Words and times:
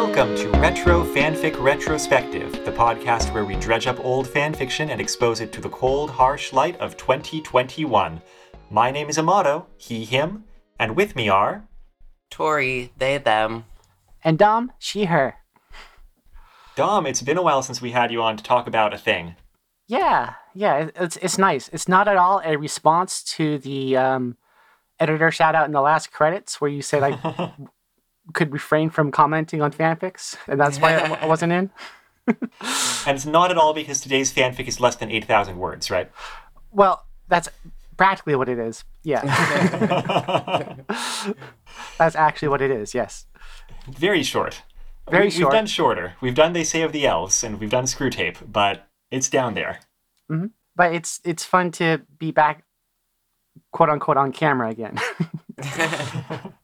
Welcome 0.00 0.36
to 0.36 0.50
Retro 0.60 1.02
Fanfic 1.02 1.60
Retrospective, 1.60 2.64
the 2.64 2.70
podcast 2.70 3.34
where 3.34 3.44
we 3.44 3.56
dredge 3.56 3.88
up 3.88 3.98
old 3.98 4.28
fanfiction 4.28 4.90
and 4.90 5.00
expose 5.00 5.40
it 5.40 5.52
to 5.52 5.60
the 5.60 5.68
cold, 5.68 6.08
harsh 6.08 6.52
light 6.52 6.78
of 6.78 6.96
2021. 6.96 8.22
My 8.70 8.92
name 8.92 9.08
is 9.08 9.18
Amato, 9.18 9.66
he, 9.76 10.04
him, 10.04 10.44
and 10.78 10.94
with 10.94 11.16
me 11.16 11.28
are. 11.28 11.66
Tori, 12.30 12.92
they, 12.96 13.18
them. 13.18 13.64
And 14.22 14.38
Dom, 14.38 14.70
she, 14.78 15.06
her. 15.06 15.34
Dom, 16.76 17.04
it's 17.04 17.20
been 17.20 17.36
a 17.36 17.42
while 17.42 17.62
since 17.62 17.82
we 17.82 17.90
had 17.90 18.12
you 18.12 18.22
on 18.22 18.36
to 18.36 18.44
talk 18.44 18.68
about 18.68 18.94
a 18.94 18.98
thing. 18.98 19.34
Yeah, 19.88 20.34
yeah, 20.54 20.90
it's 20.94 21.16
it's 21.16 21.38
nice. 21.38 21.68
It's 21.72 21.88
not 21.88 22.06
at 22.06 22.16
all 22.16 22.40
a 22.44 22.56
response 22.56 23.24
to 23.34 23.58
the 23.58 23.96
um, 23.96 24.36
editor 25.00 25.32
shout 25.32 25.56
out 25.56 25.66
in 25.66 25.72
the 25.72 25.80
last 25.80 26.12
credits 26.12 26.60
where 26.60 26.70
you 26.70 26.82
say 26.82 27.00
I 27.00 27.52
could 28.32 28.52
refrain 28.52 28.90
from 28.90 29.10
commenting 29.10 29.62
on 29.62 29.72
fanfics, 29.72 30.36
and 30.46 30.60
that's 30.60 30.78
why 30.78 30.94
I, 30.94 31.26
wasn't 31.34 31.52
in. 31.52 31.70
And 32.26 33.16
it's 33.16 33.26
not 33.26 33.50
at 33.50 33.56
all 33.56 33.72
because 33.72 34.00
today's 34.00 34.32
fanfic 34.32 34.68
is 34.68 34.80
less 34.80 34.96
than 34.96 35.10
8,000 35.10 35.56
words, 35.56 35.90
right? 35.90 36.10
Well, 36.70 37.06
that's 37.28 37.48
practically 37.96 38.36
what 38.36 38.48
it 38.48 38.58
is. 38.58 38.84
Yeah, 39.02 39.22
that's 41.98 42.16
actually 42.16 42.48
what 42.48 42.60
it 42.60 42.70
is. 42.70 42.94
Yes. 42.94 43.26
Very 43.88 44.22
short. 44.22 44.62
Very 45.10 45.26
we, 45.26 45.30
short. 45.30 45.52
We've 45.52 45.58
done 45.58 45.66
shorter. 45.66 46.14
We've 46.20 46.34
done 46.34 46.52
They 46.52 46.64
Say 46.64 46.82
of 46.82 46.92
the 46.92 47.06
Elves, 47.06 47.42
and 47.42 47.58
we've 47.58 47.70
done 47.70 47.86
Screw 47.86 48.10
Tape, 48.10 48.38
but 48.46 48.86
it's 49.10 49.30
down 49.30 49.54
there. 49.54 49.80
Mm-hmm. 50.30 50.46
But 50.76 50.94
it's 50.94 51.20
it's 51.24 51.44
fun 51.44 51.72
to 51.72 52.02
be 52.18 52.30
back, 52.30 52.64
quote 53.72 53.88
unquote, 53.88 54.16
on 54.16 54.32
camera 54.32 54.68
again. 54.68 54.98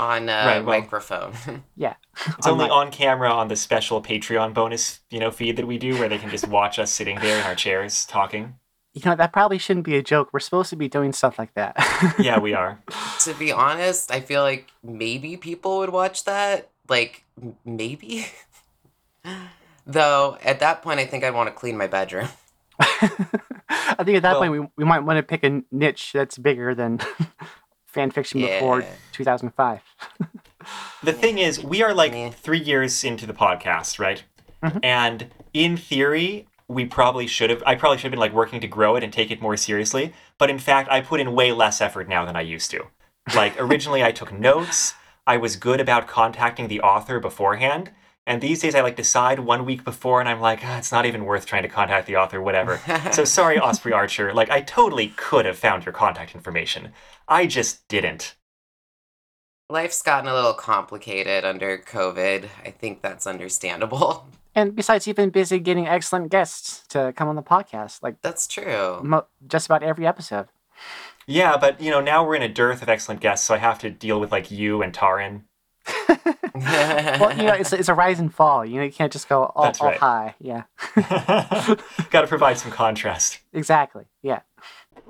on 0.00 0.28
uh, 0.28 0.32
Right, 0.46 0.64
well- 0.64 0.80
microphone. 0.80 1.34
yeah. 1.76 1.94
It's 2.38 2.46
only 2.46 2.68
on 2.68 2.90
camera 2.90 3.30
on 3.30 3.48
the 3.48 3.56
special 3.56 4.02
Patreon 4.02 4.52
bonus, 4.54 5.00
you 5.10 5.20
know, 5.20 5.30
feed 5.30 5.56
that 5.56 5.66
we 5.66 5.78
do, 5.78 5.98
where 5.98 6.08
they 6.08 6.18
can 6.18 6.30
just 6.30 6.48
watch 6.48 6.78
us 6.78 6.90
sitting 6.90 7.18
there 7.20 7.38
in 7.38 7.44
our 7.46 7.54
chairs 7.54 8.04
talking. 8.06 8.54
You 8.94 9.02
know 9.04 9.14
that 9.14 9.32
probably 9.32 9.58
shouldn't 9.58 9.86
be 9.86 9.96
a 9.96 10.02
joke. 10.02 10.30
We're 10.32 10.40
supposed 10.40 10.70
to 10.70 10.76
be 10.76 10.88
doing 10.88 11.12
stuff 11.12 11.38
like 11.38 11.54
that. 11.54 11.76
Yeah, 12.18 12.40
we 12.40 12.54
are. 12.54 12.82
to 13.20 13.34
be 13.34 13.52
honest, 13.52 14.10
I 14.10 14.20
feel 14.20 14.42
like 14.42 14.66
maybe 14.82 15.36
people 15.36 15.78
would 15.78 15.90
watch 15.90 16.24
that. 16.24 16.70
Like, 16.88 17.24
maybe? 17.64 18.26
Though, 19.86 20.38
at 20.44 20.60
that 20.60 20.82
point, 20.82 20.98
I 21.00 21.06
think 21.06 21.22
I'd 21.24 21.34
want 21.34 21.48
to 21.48 21.54
clean 21.54 21.76
my 21.76 21.86
bedroom. 21.86 22.28
I 22.80 24.02
think 24.04 24.16
at 24.16 24.22
that 24.22 24.32
Well- 24.32 24.40
point 24.40 24.52
we, 24.52 24.68
we 24.78 24.84
might 24.84 25.00
want 25.00 25.18
to 25.18 25.22
pick 25.22 25.44
a 25.44 25.62
niche 25.70 26.10
that's 26.12 26.36
bigger 26.38 26.74
than 26.74 26.98
fan 27.92 28.10
fiction 28.10 28.40
before 28.40 28.84
2005. 29.12 29.80
The 31.02 31.12
thing 31.14 31.38
is, 31.38 31.64
we 31.64 31.82
are 31.82 31.94
like 31.94 32.12
Yeah. 32.12 32.28
three 32.28 32.58
years 32.58 33.02
into 33.02 33.24
the 33.26 33.32
podcast, 33.32 33.98
right? 33.98 34.22
Mhm. 34.62 34.80
And 34.84 35.30
in 35.54 35.78
theory, 35.78 36.46
we 36.68 36.84
probably 36.84 37.26
should 37.26 37.48
have. 37.48 37.62
I 37.64 37.74
probably 37.76 37.96
should 37.96 38.04
have 38.04 38.10
been 38.12 38.20
like 38.20 38.34
working 38.34 38.60
to 38.60 38.68
grow 38.68 38.94
it 38.96 39.02
and 39.02 39.10
take 39.10 39.30
it 39.30 39.40
more 39.40 39.56
seriously. 39.56 40.12
But 40.36 40.50
in 40.50 40.58
fact, 40.58 40.90
I 40.90 41.00
put 41.00 41.18
in 41.18 41.34
way 41.34 41.52
less 41.52 41.80
effort 41.80 42.08
now 42.08 42.26
than 42.26 42.36
I 42.36 42.42
used 42.42 42.70
to. 42.72 42.88
Like 43.34 43.54
originally, 43.66 44.04
I 44.04 44.12
took 44.12 44.32
notes. 44.32 44.92
I 45.26 45.38
was 45.38 45.56
good 45.56 45.80
about 45.80 46.06
contacting 46.06 46.68
the 46.68 46.82
author 46.82 47.18
beforehand. 47.20 47.90
And 48.30 48.40
these 48.40 48.60
days, 48.60 48.76
I 48.76 48.80
like 48.82 48.94
decide 48.94 49.40
one 49.40 49.64
week 49.66 49.84
before, 49.84 50.20
and 50.20 50.28
I'm 50.28 50.40
like, 50.40 50.60
"Ah, 50.62 50.78
it's 50.78 50.92
not 50.92 51.04
even 51.04 51.24
worth 51.24 51.46
trying 51.46 51.64
to 51.64 51.68
contact 51.68 52.06
the 52.06 52.14
author, 52.14 52.40
whatever. 52.40 52.80
so 53.12 53.24
sorry, 53.24 53.58
Osprey 53.58 53.92
Archer. 53.92 54.32
Like, 54.32 54.50
I 54.50 54.60
totally 54.60 55.08
could 55.16 55.46
have 55.46 55.58
found 55.58 55.84
your 55.84 55.92
contact 55.92 56.36
information. 56.36 56.92
I 57.26 57.48
just 57.48 57.88
didn't. 57.88 58.36
Life's 59.68 60.00
gotten 60.00 60.28
a 60.30 60.34
little 60.34 60.54
complicated 60.54 61.44
under 61.44 61.76
COVID. 61.78 62.48
I 62.64 62.70
think 62.70 63.02
that's 63.02 63.26
understandable. 63.26 64.28
And 64.52 64.74
besides, 64.74 65.06
you've 65.06 65.16
been 65.16 65.30
busy 65.30 65.60
getting 65.60 65.86
excellent 65.86 66.28
guests 66.28 66.84
to 66.88 67.12
come 67.16 67.28
on 67.28 67.36
the 67.36 67.42
podcast, 67.42 68.02
like 68.02 68.20
That's 68.20 68.48
true. 68.48 69.00
mo- 69.00 69.26
just 69.46 69.66
about 69.66 69.84
every 69.84 70.08
episode. 70.08 70.48
Yeah, 71.26 71.56
but 71.56 71.80
you 71.80 71.88
know, 71.90 72.00
now 72.00 72.26
we're 72.26 72.34
in 72.34 72.42
a 72.42 72.48
dearth 72.48 72.82
of 72.82 72.88
excellent 72.88 73.20
guests, 73.20 73.46
so 73.46 73.54
I 73.54 73.58
have 73.58 73.78
to 73.78 73.90
deal 73.90 74.18
with 74.18 74.32
like 74.32 74.50
you 74.50 74.82
and 74.82 74.92
Tarin. 74.92 75.42
Well, 76.54 77.36
you 77.36 77.44
know, 77.44 77.54
it's, 77.54 77.72
it's 77.72 77.88
a 77.88 77.94
rise 77.94 78.18
and 78.20 78.32
fall. 78.32 78.64
You 78.64 78.76
know, 78.78 78.84
you 78.84 78.92
can't 78.92 79.12
just 79.12 79.28
go 79.28 79.44
all, 79.44 79.64
That's 79.64 79.80
all 79.80 79.88
right. 79.88 79.98
high. 79.98 80.34
Yeah, 80.40 80.64
Got 82.10 82.22
to 82.22 82.26
provide 82.26 82.58
some 82.58 82.70
contrast. 82.70 83.40
exactly. 83.52 84.04
Yeah. 84.22 84.40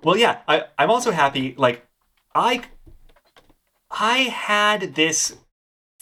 Well, 0.03 0.17
yeah, 0.17 0.39
I, 0.47 0.65
I'm 0.79 0.91
also 0.91 1.11
happy. 1.11 1.55
Like, 1.59 1.87
I, 2.35 2.63
I 3.91 4.19
had 4.19 4.95
this 4.95 5.37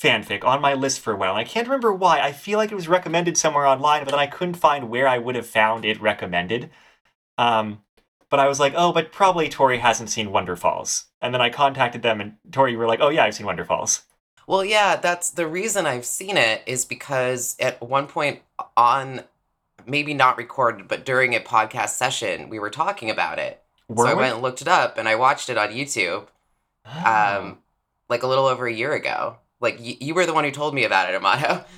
fanfic 0.00 0.44
on 0.44 0.60
my 0.60 0.74
list 0.74 1.00
for 1.00 1.12
a 1.12 1.16
while. 1.16 1.30
and 1.30 1.40
I 1.40 1.44
can't 1.44 1.66
remember 1.66 1.92
why. 1.92 2.20
I 2.20 2.32
feel 2.32 2.58
like 2.58 2.70
it 2.70 2.76
was 2.76 2.86
recommended 2.88 3.36
somewhere 3.36 3.66
online, 3.66 4.04
but 4.04 4.10
then 4.10 4.20
I 4.20 4.26
couldn't 4.26 4.54
find 4.54 4.90
where 4.90 5.08
I 5.08 5.18
would 5.18 5.34
have 5.34 5.46
found 5.46 5.84
it 5.84 6.00
recommended. 6.00 6.70
Um, 7.36 7.82
but 8.30 8.38
I 8.38 8.46
was 8.46 8.60
like, 8.60 8.74
oh, 8.76 8.92
but 8.92 9.10
probably 9.10 9.48
Tori 9.48 9.78
hasn't 9.78 10.10
seen 10.10 10.28
Wonderfalls. 10.28 11.04
And 11.20 11.32
then 11.34 11.40
I 11.40 11.50
contacted 11.50 12.02
them, 12.02 12.20
and 12.20 12.36
Tori 12.52 12.76
were 12.76 12.86
like, 12.86 13.00
oh 13.00 13.08
yeah, 13.08 13.24
I've 13.24 13.34
seen 13.34 13.46
Wonderfalls. 13.46 14.02
Well, 14.48 14.64
yeah, 14.64 14.96
that's 14.96 15.28
the 15.30 15.46
reason 15.46 15.84
I've 15.86 16.06
seen 16.06 16.38
it 16.38 16.62
is 16.66 16.86
because 16.86 17.54
at 17.60 17.80
one 17.82 18.06
point 18.06 18.40
on, 18.78 19.24
maybe 19.86 20.14
not 20.14 20.38
recorded, 20.38 20.88
but 20.88 21.04
during 21.04 21.34
a 21.34 21.40
podcast 21.40 21.90
session, 21.90 22.48
we 22.48 22.58
were 22.58 22.70
talking 22.70 23.10
about 23.10 23.38
it. 23.38 23.62
Were 23.88 24.06
so 24.06 24.10
I 24.10 24.14
went 24.14 24.32
and 24.32 24.42
looked 24.42 24.62
it 24.62 24.68
up 24.68 24.96
and 24.96 25.06
I 25.06 25.16
watched 25.16 25.50
it 25.50 25.58
on 25.58 25.68
YouTube 25.68 26.28
Oh. 26.86 27.38
um, 27.40 27.58
like 28.08 28.22
a 28.22 28.26
little 28.26 28.46
over 28.46 28.66
a 28.66 28.72
year 28.72 28.94
ago. 28.94 29.36
Like, 29.60 29.78
y- 29.78 29.98
you 30.00 30.14
were 30.14 30.24
the 30.24 30.32
one 30.32 30.44
who 30.44 30.50
told 30.50 30.74
me 30.74 30.84
about 30.84 31.08
it, 31.10 31.14
Amato. 31.14 31.64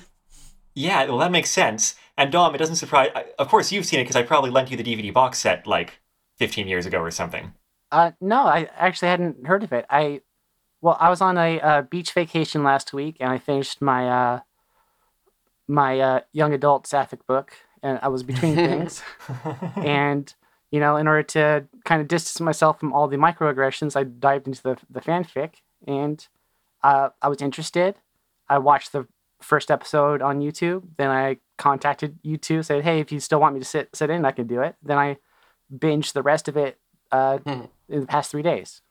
Yeah, 0.73 1.03
well, 1.07 1.17
that 1.17 1.33
makes 1.33 1.51
sense. 1.51 1.95
And 2.17 2.31
Dom, 2.31 2.55
it 2.55 2.57
doesn't 2.57 2.77
surprise. 2.77 3.09
I, 3.13 3.25
of 3.37 3.49
course, 3.49 3.73
you've 3.73 3.85
seen 3.85 3.99
it 3.99 4.03
because 4.03 4.15
I 4.15 4.23
probably 4.23 4.51
lent 4.51 4.71
you 4.71 4.77
the 4.77 4.83
DVD 4.85 5.11
box 5.13 5.37
set 5.39 5.67
like 5.67 5.99
15 6.37 6.65
years 6.65 6.85
ago 6.85 6.99
or 6.99 7.11
something. 7.11 7.51
Uh, 7.91 8.11
no, 8.21 8.43
I 8.45 8.69
actually 8.77 9.09
hadn't 9.09 9.45
heard 9.45 9.63
of 9.63 9.73
it. 9.73 9.85
I, 9.89 10.21
well, 10.81 10.97
I 10.99 11.09
was 11.09 11.21
on 11.21 11.37
a 11.37 11.59
uh, 11.59 11.81
beach 11.83 12.11
vacation 12.11 12.63
last 12.63 12.93
week, 12.93 13.17
and 13.19 13.31
I 13.31 13.37
finished 13.37 13.81
my 13.81 14.09
uh, 14.09 14.39
my 15.67 15.99
uh, 15.99 16.19
young 16.33 16.53
adult 16.53 16.87
sapphic 16.87 17.25
book, 17.27 17.53
and 17.83 17.99
I 18.01 18.07
was 18.07 18.23
between 18.23 18.55
things. 18.69 19.03
and 19.77 20.33
you 20.71 20.79
know, 20.79 20.95
in 20.95 21.07
order 21.07 21.23
to 21.23 21.67
kind 21.85 22.01
of 22.01 22.07
distance 22.07 22.39
myself 22.39 22.79
from 22.79 22.93
all 22.93 23.07
the 23.07 23.17
microaggressions, 23.17 23.95
I 23.95 24.03
dived 24.03 24.47
into 24.47 24.63
the 24.63 24.77
the 24.89 25.01
fanfic, 25.01 25.55
and 25.85 26.27
uh, 26.83 27.09
I 27.21 27.27
was 27.27 27.41
interested. 27.41 27.95
I 28.49 28.57
watched 28.57 28.91
the 28.91 29.07
first 29.41 29.69
episode 29.69 30.21
on 30.21 30.39
YouTube. 30.39 30.83
Then 30.97 31.09
I 31.09 31.37
contacted 31.57 32.17
you 32.23 32.37
two, 32.37 32.63
said, 32.63 32.83
"Hey, 32.83 32.99
if 32.99 33.11
you 33.11 33.19
still 33.19 33.39
want 33.39 33.53
me 33.53 33.59
to 33.59 33.65
sit 33.65 33.95
sit 33.95 34.09
in, 34.09 34.25
I 34.25 34.31
can 34.31 34.47
do 34.47 34.61
it." 34.61 34.75
Then 34.81 34.97
I 34.97 35.17
binged 35.73 36.13
the 36.13 36.23
rest 36.23 36.47
of 36.47 36.57
it 36.57 36.79
uh, 37.11 37.37
in 37.45 37.69
the 37.87 38.07
past 38.07 38.31
three 38.31 38.41
days. 38.41 38.81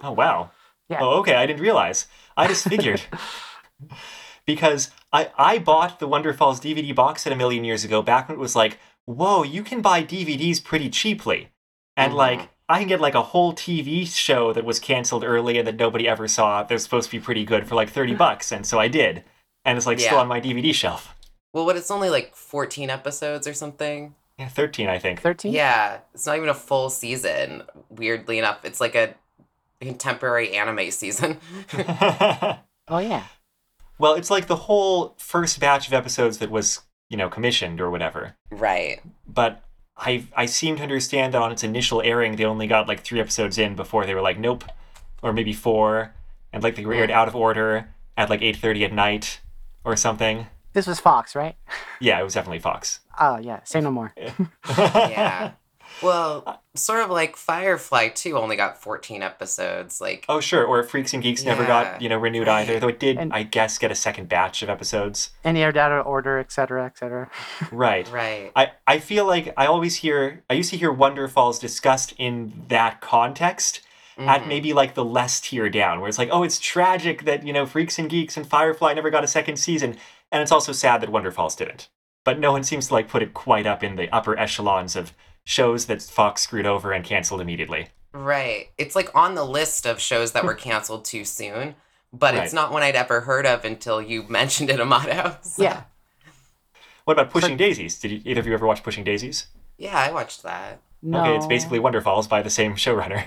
Oh 0.00 0.12
wow. 0.12 0.50
Yeah. 0.88 0.98
Oh 1.00 1.18
okay, 1.20 1.34
I 1.34 1.46
didn't 1.46 1.62
realize. 1.62 2.06
I 2.36 2.46
just 2.46 2.68
figured. 2.68 3.02
because 4.46 4.90
I 5.12 5.30
I 5.36 5.58
bought 5.58 5.98
the 5.98 6.08
Wonderfalls 6.08 6.60
DVD 6.60 6.94
box 6.94 7.22
set 7.22 7.32
a 7.32 7.36
million 7.36 7.64
years 7.64 7.84
ago 7.84 8.02
back 8.02 8.28
when 8.28 8.36
it 8.38 8.40
was 8.40 8.56
like, 8.56 8.78
whoa, 9.06 9.42
you 9.42 9.62
can 9.62 9.82
buy 9.82 10.02
DVDs 10.02 10.62
pretty 10.62 10.88
cheaply. 10.90 11.48
And 11.96 12.12
Mhm. 12.12 12.16
like 12.16 12.48
I 12.68 12.78
can 12.80 12.88
get 12.88 13.00
like 13.00 13.14
a 13.14 13.22
whole 13.22 13.52
TV 13.52 14.06
show 14.06 14.52
that 14.52 14.64
was 14.64 14.80
canceled 14.80 15.24
early 15.24 15.58
and 15.58 15.66
that 15.66 15.76
nobody 15.76 16.08
ever 16.08 16.26
saw 16.28 16.62
that 16.62 16.72
was 16.74 16.82
supposed 16.82 17.10
to 17.10 17.16
be 17.16 17.22
pretty 17.24 17.44
good 17.44 17.68
for 17.68 17.74
like 17.76 17.90
30 17.90 18.14
bucks, 18.14 18.50
and 18.52 18.66
so 18.66 18.78
I 18.80 18.88
did. 18.88 19.24
And 19.64 19.76
it's 19.76 19.86
like 19.86 19.98
still 20.00 20.18
on 20.18 20.28
my 20.28 20.40
DVD 20.40 20.72
shelf. 20.72 21.14
Well, 21.52 21.64
what, 21.64 21.76
it's 21.76 21.90
only 21.90 22.10
like 22.10 22.34
14 22.36 22.90
episodes 22.90 23.46
or 23.46 23.54
something? 23.54 24.14
Yeah, 24.38 24.48
13, 24.48 24.88
I 24.88 24.98
think. 24.98 25.22
Thirteen. 25.22 25.52
Yeah, 25.52 25.98
it's 26.12 26.26
not 26.26 26.36
even 26.36 26.50
a 26.50 26.54
full 26.54 26.90
season, 26.90 27.62
weirdly 27.88 28.38
enough. 28.38 28.64
It's 28.64 28.80
like 28.80 28.94
a 28.94 29.14
contemporary 29.80 30.56
anime 30.56 30.90
season. 30.90 31.38
Oh 32.88 32.98
yeah. 32.98 33.24
well, 33.98 34.14
it's 34.14 34.30
like 34.30 34.46
the 34.46 34.54
whole 34.56 35.16
first 35.18 35.58
batch 35.58 35.88
of 35.88 35.92
episodes 35.92 36.38
that 36.38 36.52
was, 36.52 36.82
you 37.10 37.16
know, 37.16 37.28
commissioned 37.28 37.80
or 37.80 37.90
whatever. 37.90 38.36
right. 38.50 39.00
but 39.26 39.62
I 39.96 40.26
I 40.36 40.46
seem 40.46 40.76
to 40.76 40.82
understand 40.84 41.34
that 41.34 41.42
on 41.42 41.50
its 41.50 41.64
initial 41.64 42.00
airing, 42.02 42.36
they 42.36 42.44
only 42.44 42.66
got 42.68 42.86
like 42.86 43.00
three 43.02 43.18
episodes 43.18 43.58
in 43.58 43.74
before 43.74 44.06
they 44.06 44.14
were 44.14 44.20
like, 44.20 44.38
nope, 44.38 44.62
or 45.22 45.32
maybe 45.32 45.52
four, 45.52 46.14
and 46.52 46.62
like 46.62 46.76
they 46.76 46.84
were 46.86 46.94
aired 46.94 47.10
Hmm. 47.10 47.16
out 47.16 47.28
of 47.28 47.34
order 47.34 47.88
at 48.16 48.30
like 48.30 48.42
eight 48.42 48.56
thirty 48.56 48.84
at 48.84 48.92
night 48.92 49.40
or 49.84 49.96
something. 49.96 50.46
This 50.74 50.86
was 50.86 51.00
Fox, 51.00 51.34
right? 51.34 51.56
Yeah, 52.00 52.20
it 52.20 52.22
was 52.22 52.34
definitely 52.34 52.58
Fox. 52.60 53.00
Oh 53.18 53.38
yeah. 53.38 53.60
Say 53.64 53.80
no 53.80 53.90
more. 53.90 54.14
Yeah. 54.76 55.52
Well, 56.02 56.62
sort 56.74 57.00
of 57.00 57.10
like 57.10 57.36
Firefly 57.36 58.08
too 58.08 58.36
only 58.36 58.56
got 58.56 58.80
14 58.80 59.22
episodes. 59.22 60.00
Like 60.00 60.24
oh 60.28 60.40
sure, 60.40 60.64
or 60.64 60.82
Freaks 60.82 61.14
and 61.14 61.22
Geeks 61.22 61.44
never 61.44 61.64
got 61.64 62.02
you 62.02 62.08
know 62.08 62.18
renewed 62.18 62.48
either, 62.48 62.78
though 62.78 62.88
it 62.88 63.00
did 63.00 63.16
And- 63.18 63.32
I 63.32 63.42
guess 63.44 63.78
get 63.78 63.90
a 63.90 63.94
second 63.94 64.28
batch 64.28 64.62
of 64.62 64.68
episodes. 64.68 65.30
Any 65.44 65.62
aired 65.62 65.76
out 65.76 65.92
of 65.92 66.06
order, 66.06 66.38
etc., 66.38 66.84
etc. 66.86 67.30
Right. 67.72 68.08
right. 68.10 68.52
I, 68.54 68.72
I 68.86 68.98
feel 68.98 69.26
like 69.26 69.52
I 69.56 69.66
always 69.66 69.96
hear 69.96 70.44
I 70.50 70.54
used 70.54 70.70
to 70.70 70.76
hear 70.76 70.92
Wonderfalls 70.92 71.60
discussed 71.60 72.12
in 72.18 72.64
that 72.68 73.00
context, 73.00 73.80
at 74.18 74.42
Mhm. 74.42 74.48
maybe 74.48 74.72
like 74.72 74.94
the 74.94 75.04
less 75.04 75.40
tier 75.40 75.68
down, 75.68 76.00
where 76.00 76.08
it's 76.08 76.18
like, 76.18 76.30
oh, 76.32 76.42
it's 76.42 76.58
tragic 76.58 77.24
that, 77.24 77.46
you 77.46 77.52
know, 77.52 77.66
Freaks 77.66 77.98
and 77.98 78.08
Geeks 78.08 78.36
and 78.36 78.46
Firefly 78.46 78.94
never 78.94 79.10
got 79.10 79.24
a 79.24 79.28
second 79.28 79.56
season. 79.58 79.96
And 80.32 80.42
it's 80.42 80.52
also 80.52 80.72
sad 80.72 81.00
that 81.02 81.10
Wonderfalls 81.10 81.56
didn't. 81.56 81.88
But 82.24 82.38
no 82.40 82.50
one 82.50 82.64
seems 82.64 82.88
to 82.88 82.94
like 82.94 83.08
put 83.08 83.22
it 83.22 83.34
quite 83.34 83.66
up 83.66 83.84
in 83.84 83.96
the 83.96 84.08
upper 84.14 84.36
echelons 84.38 84.96
of 84.96 85.12
shows 85.46 85.86
that 85.86 86.02
Fox 86.02 86.42
screwed 86.42 86.66
over 86.66 86.92
and 86.92 87.02
canceled 87.04 87.40
immediately. 87.40 87.88
Right. 88.12 88.68
It's 88.76 88.94
like 88.96 89.14
on 89.14 89.34
the 89.36 89.44
list 89.44 89.86
of 89.86 90.00
shows 90.00 90.32
that 90.32 90.44
were 90.44 90.54
canceled 90.54 91.04
too 91.04 91.24
soon, 91.24 91.76
but 92.12 92.34
Right. 92.34 92.42
it's 92.44 92.52
not 92.52 92.72
one 92.72 92.82
I'd 92.82 92.96
ever 92.96 93.20
heard 93.22 93.46
of 93.46 93.64
until 93.64 94.02
you 94.02 94.22
mentioned 94.28 94.68
it, 94.70 94.80
Amato. 94.80 95.38
So- 95.42 95.62
Yeah. 95.62 95.84
What 97.04 97.12
about 97.12 97.30
Pushing 97.30 97.56
Daisies? 97.56 98.00
Did 98.00 98.10
you, 98.10 98.20
either 98.24 98.40
of 98.40 98.46
you 98.48 98.54
ever 98.54 98.66
watch 98.66 98.82
Pushing 98.82 99.04
Daisies? 99.04 99.46
Yeah, 99.78 99.96
I 99.96 100.10
watched 100.10 100.42
that. 100.42 100.80
No. 101.00 101.20
Okay, 101.20 101.36
it's 101.36 101.46
basically 101.46 101.78
Wonderfalls 101.78 102.28
by 102.28 102.42
the 102.42 102.50
same 102.50 102.74
showrunner. 102.74 103.26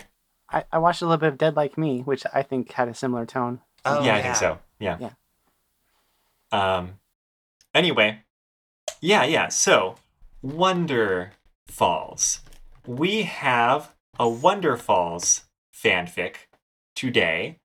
I, 0.50 0.65
I 0.72 0.80
watched 0.80 1.01
a 1.01 1.06
little 1.06 1.19
bit 1.19 1.30
of 1.30 1.38
Dead 1.38 1.56
Like 1.56 1.77
Me, 1.77 2.01
which 2.01 2.25
I 2.33 2.44
think 2.44 2.74
had 2.74 2.89
a 2.89 2.94
similar 2.94 3.25
tone. 3.25 3.62
Oh, 3.86 4.04
yeah, 4.04 4.15
I 4.15 4.22
think 4.22 4.36
so. 4.36 4.60
Yeah. 4.80 4.98
Yeah. 5.00 5.10
Um. 6.51 7.00
Anyway, 7.74 8.19
yeah, 9.00 9.24
yeah. 9.24 9.48
So, 9.50 9.95
Wonder 10.42 11.31
Falls. 11.69 12.42
We 12.86 13.24
have 13.24 13.94
a 14.18 14.25
Wonderfalls 14.25 15.44
fanfic 15.74 16.36
today, 16.95 17.57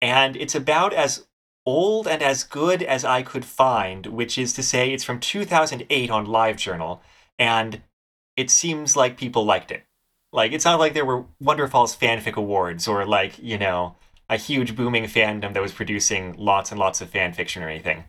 and 0.00 0.36
it's 0.36 0.54
about 0.54 0.92
as 0.92 1.26
old 1.64 2.06
and 2.06 2.22
as 2.22 2.44
good 2.44 2.82
as 2.82 3.04
I 3.04 3.22
could 3.22 3.44
find, 3.44 4.06
which 4.06 4.38
is 4.38 4.52
to 4.54 4.62
say, 4.62 4.92
it's 4.92 5.04
from 5.04 5.18
2008 5.18 6.10
on 6.10 6.26
LiveJournal, 6.26 7.00
and 7.38 7.82
it 8.36 8.50
seems 8.50 8.96
like 8.96 9.16
people 9.16 9.44
liked 9.44 9.72
it. 9.72 9.82
Like, 10.32 10.52
it's 10.52 10.64
not 10.64 10.78
like 10.78 10.94
there 10.94 11.04
were 11.04 11.24
Wonderfalls 11.42 11.96
fanfic 11.96 12.34
awards 12.34 12.86
or, 12.86 13.04
like, 13.04 13.38
you 13.38 13.58
know, 13.58 13.96
a 14.28 14.36
huge 14.36 14.76
booming 14.76 15.04
fandom 15.04 15.54
that 15.54 15.62
was 15.62 15.72
producing 15.72 16.34
lots 16.36 16.70
and 16.70 16.78
lots 16.78 17.00
of 17.00 17.10
fan 17.10 17.32
fiction 17.32 17.62
or 17.62 17.68
anything. 17.68 18.04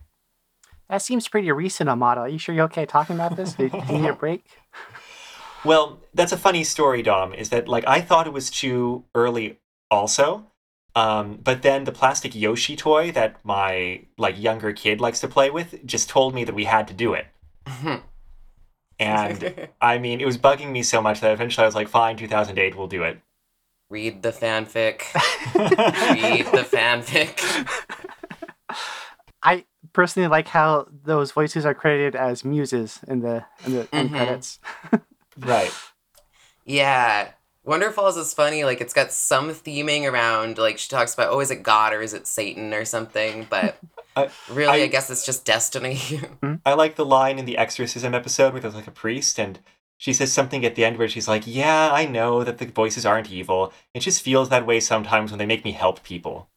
That 0.88 1.02
seems 1.02 1.28
pretty 1.28 1.50
recent, 1.52 1.88
Amato. 1.88 2.22
Are 2.22 2.28
you 2.28 2.38
sure 2.38 2.54
you're 2.54 2.64
okay 2.64 2.86
talking 2.86 3.16
about 3.16 3.36
this? 3.36 3.52
Do 3.54 3.64
you 3.64 3.98
need 3.98 4.08
a 4.08 4.14
break? 4.14 4.44
Well, 5.64 6.00
that's 6.14 6.32
a 6.32 6.36
funny 6.36 6.64
story, 6.64 7.02
Dom, 7.02 7.34
is 7.34 7.50
that 7.50 7.68
like 7.68 7.84
I 7.86 8.00
thought 8.00 8.26
it 8.26 8.32
was 8.32 8.50
too 8.50 9.04
early 9.14 9.58
also. 9.90 10.46
Um, 10.94 11.36
but 11.42 11.62
then 11.62 11.84
the 11.84 11.92
plastic 11.92 12.34
Yoshi 12.34 12.74
toy 12.74 13.12
that 13.12 13.36
my 13.44 14.02
like 14.16 14.40
younger 14.40 14.72
kid 14.72 15.00
likes 15.00 15.20
to 15.20 15.28
play 15.28 15.50
with 15.50 15.84
just 15.86 16.08
told 16.08 16.34
me 16.34 16.44
that 16.44 16.54
we 16.54 16.64
had 16.64 16.88
to 16.88 16.94
do 16.94 17.12
it. 17.14 17.26
And 18.98 19.68
I 19.80 19.98
mean, 19.98 20.20
it 20.20 20.26
was 20.26 20.38
bugging 20.38 20.70
me 20.70 20.82
so 20.82 21.00
much 21.00 21.20
that 21.20 21.32
eventually 21.32 21.64
I 21.64 21.66
was 21.68 21.74
like, 21.74 21.88
fine, 21.88 22.16
2008, 22.16 22.76
we'll 22.76 22.88
do 22.88 23.02
it. 23.04 23.20
Read 23.90 24.22
the 24.22 24.32
fanfic. 24.32 25.02
Read 25.54 26.46
the 26.46 26.62
fanfic. 26.62 27.40
I 29.42 29.64
personally 29.92 30.28
like 30.28 30.48
how 30.48 30.88
those 31.04 31.32
voices 31.32 31.64
are 31.64 31.74
credited 31.74 32.16
as 32.16 32.44
muses 32.44 33.00
in 33.08 33.20
the 33.20 33.44
in 33.64 33.72
the 33.74 33.88
end 33.92 34.10
Mhm. 34.10 34.16
credits. 34.16 34.58
right. 35.38 35.72
Yeah. 36.64 37.30
Wonderfalls 37.66 38.16
is 38.16 38.32
funny. 38.32 38.64
Like, 38.64 38.80
it's 38.80 38.94
got 38.94 39.12
some 39.12 39.50
theming 39.50 40.10
around, 40.10 40.56
like, 40.58 40.78
she 40.78 40.88
talks 40.88 41.12
about, 41.14 41.28
oh, 41.30 41.40
is 41.40 41.50
it 41.50 41.62
God 41.62 41.92
or 41.92 42.00
is 42.00 42.14
it 42.14 42.26
Satan 42.26 42.72
or 42.72 42.84
something? 42.84 43.46
But 43.50 43.78
I- 44.16 44.30
really, 44.50 44.82
I, 44.82 44.84
I- 44.84 44.86
guess 44.86 45.10
it's 45.10 45.26
just 45.26 45.44
destiny. 45.44 45.96
Hmm? 46.42 46.54
I 46.64 46.74
like 46.74 46.96
the 46.96 47.04
line 47.04 47.38
in 47.38 47.44
the 47.44 47.58
exorcism 47.58 48.14
episode 48.14 48.52
where 48.52 48.60
there's 48.62 48.74
like 48.74 48.86
a 48.86 48.90
priest 48.92 49.38
and 49.38 49.58
she 49.96 50.12
says 50.12 50.32
something 50.32 50.64
at 50.64 50.76
the 50.76 50.84
end 50.84 50.96
where 50.96 51.08
she's 51.08 51.26
like, 51.28 51.42
Yeah, 51.46 51.90
I 51.92 52.06
know 52.06 52.44
that 52.44 52.58
the 52.58 52.66
voices 52.66 53.04
aren't 53.04 53.30
evil. 53.32 53.72
It 53.92 54.00
just 54.00 54.22
feels 54.22 54.48
that 54.48 54.64
way 54.66 54.78
sometimes 54.80 55.30
when 55.32 55.38
they 55.38 55.46
make 55.46 55.64
me 55.64 55.72
help 55.72 56.02
people. 56.04 56.48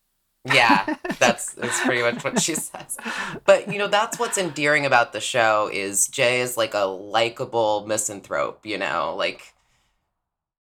Yeah, 0.46 0.96
that's 1.20 1.54
that's 1.54 1.82
pretty 1.82 2.02
much 2.02 2.24
what 2.24 2.42
she 2.42 2.56
says. 2.56 2.98
But 3.46 3.72
you 3.72 3.78
know, 3.78 3.88
that's 3.88 4.18
what's 4.18 4.38
endearing 4.38 4.86
about 4.86 5.14
the 5.14 5.20
show 5.20 5.70
is 5.72 6.08
Jay 6.08 6.42
is 6.42 6.58
like 6.58 6.74
a 6.74 6.86
likable 6.86 7.86
misanthrope. 7.86 8.66
You 8.66 8.78
know, 8.78 9.16
like 9.18 9.54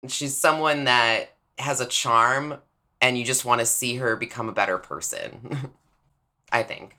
she's 0.08 0.36
someone 0.36 0.86
that 0.86 1.36
has 1.60 1.82
a 1.82 1.86
charm, 1.86 2.56
and 3.02 3.18
you 3.18 3.26
just 3.26 3.46
want 3.46 3.60
to 3.60 3.66
see 3.66 3.98
her 3.98 4.16
become 4.16 4.50
a 4.50 4.54
better 4.54 4.78
person. 4.78 5.72
I 6.52 6.64
think. 6.64 6.98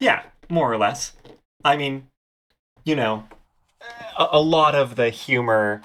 Yeah, 0.00 0.22
more 0.48 0.72
or 0.72 0.78
less. 0.78 1.12
I 1.64 1.76
mean, 1.76 2.08
you 2.84 2.96
know, 2.96 3.28
a, 4.18 4.28
a 4.32 4.40
lot 4.40 4.74
of 4.74 4.96
the 4.96 5.10
humor 5.10 5.82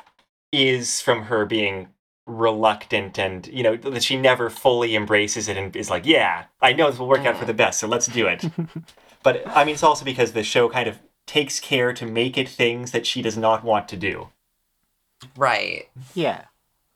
is 0.51 0.99
from 0.99 1.23
her 1.23 1.45
being 1.45 1.89
reluctant 2.27 3.17
and, 3.17 3.47
you 3.47 3.63
know, 3.63 3.75
that 3.77 4.03
she 4.03 4.17
never 4.17 4.49
fully 4.49 4.95
embraces 4.95 5.47
it 5.47 5.57
and 5.57 5.75
is 5.75 5.89
like, 5.89 6.05
yeah, 6.05 6.45
I 6.61 6.73
know 6.73 6.89
this 6.89 6.99
will 6.99 7.07
work 7.07 7.25
out 7.25 7.37
for 7.37 7.45
the 7.45 7.53
best, 7.53 7.79
so 7.79 7.87
let's 7.87 8.07
do 8.07 8.27
it. 8.27 8.45
but 9.23 9.47
I 9.47 9.63
mean, 9.65 9.73
it's 9.73 9.83
also 9.83 10.05
because 10.05 10.33
the 10.33 10.43
show 10.43 10.69
kind 10.69 10.87
of 10.87 10.99
takes 11.25 11.59
care 11.59 11.93
to 11.93 12.05
make 12.05 12.37
it 12.37 12.47
things 12.47 12.91
that 12.91 13.07
she 13.07 13.21
does 13.21 13.37
not 13.37 13.63
want 13.63 13.87
to 13.89 13.97
do. 13.97 14.29
Right. 15.35 15.89
Yeah. 16.13 16.45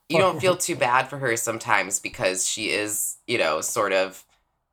you 0.09 0.19
don't 0.19 0.39
feel 0.39 0.57
too 0.57 0.75
bad 0.75 1.07
for 1.07 1.17
her 1.17 1.35
sometimes 1.37 1.99
because 1.99 2.47
she 2.47 2.69
is, 2.69 3.17
you 3.27 3.37
know, 3.37 3.61
sort 3.61 3.93
of 3.93 4.25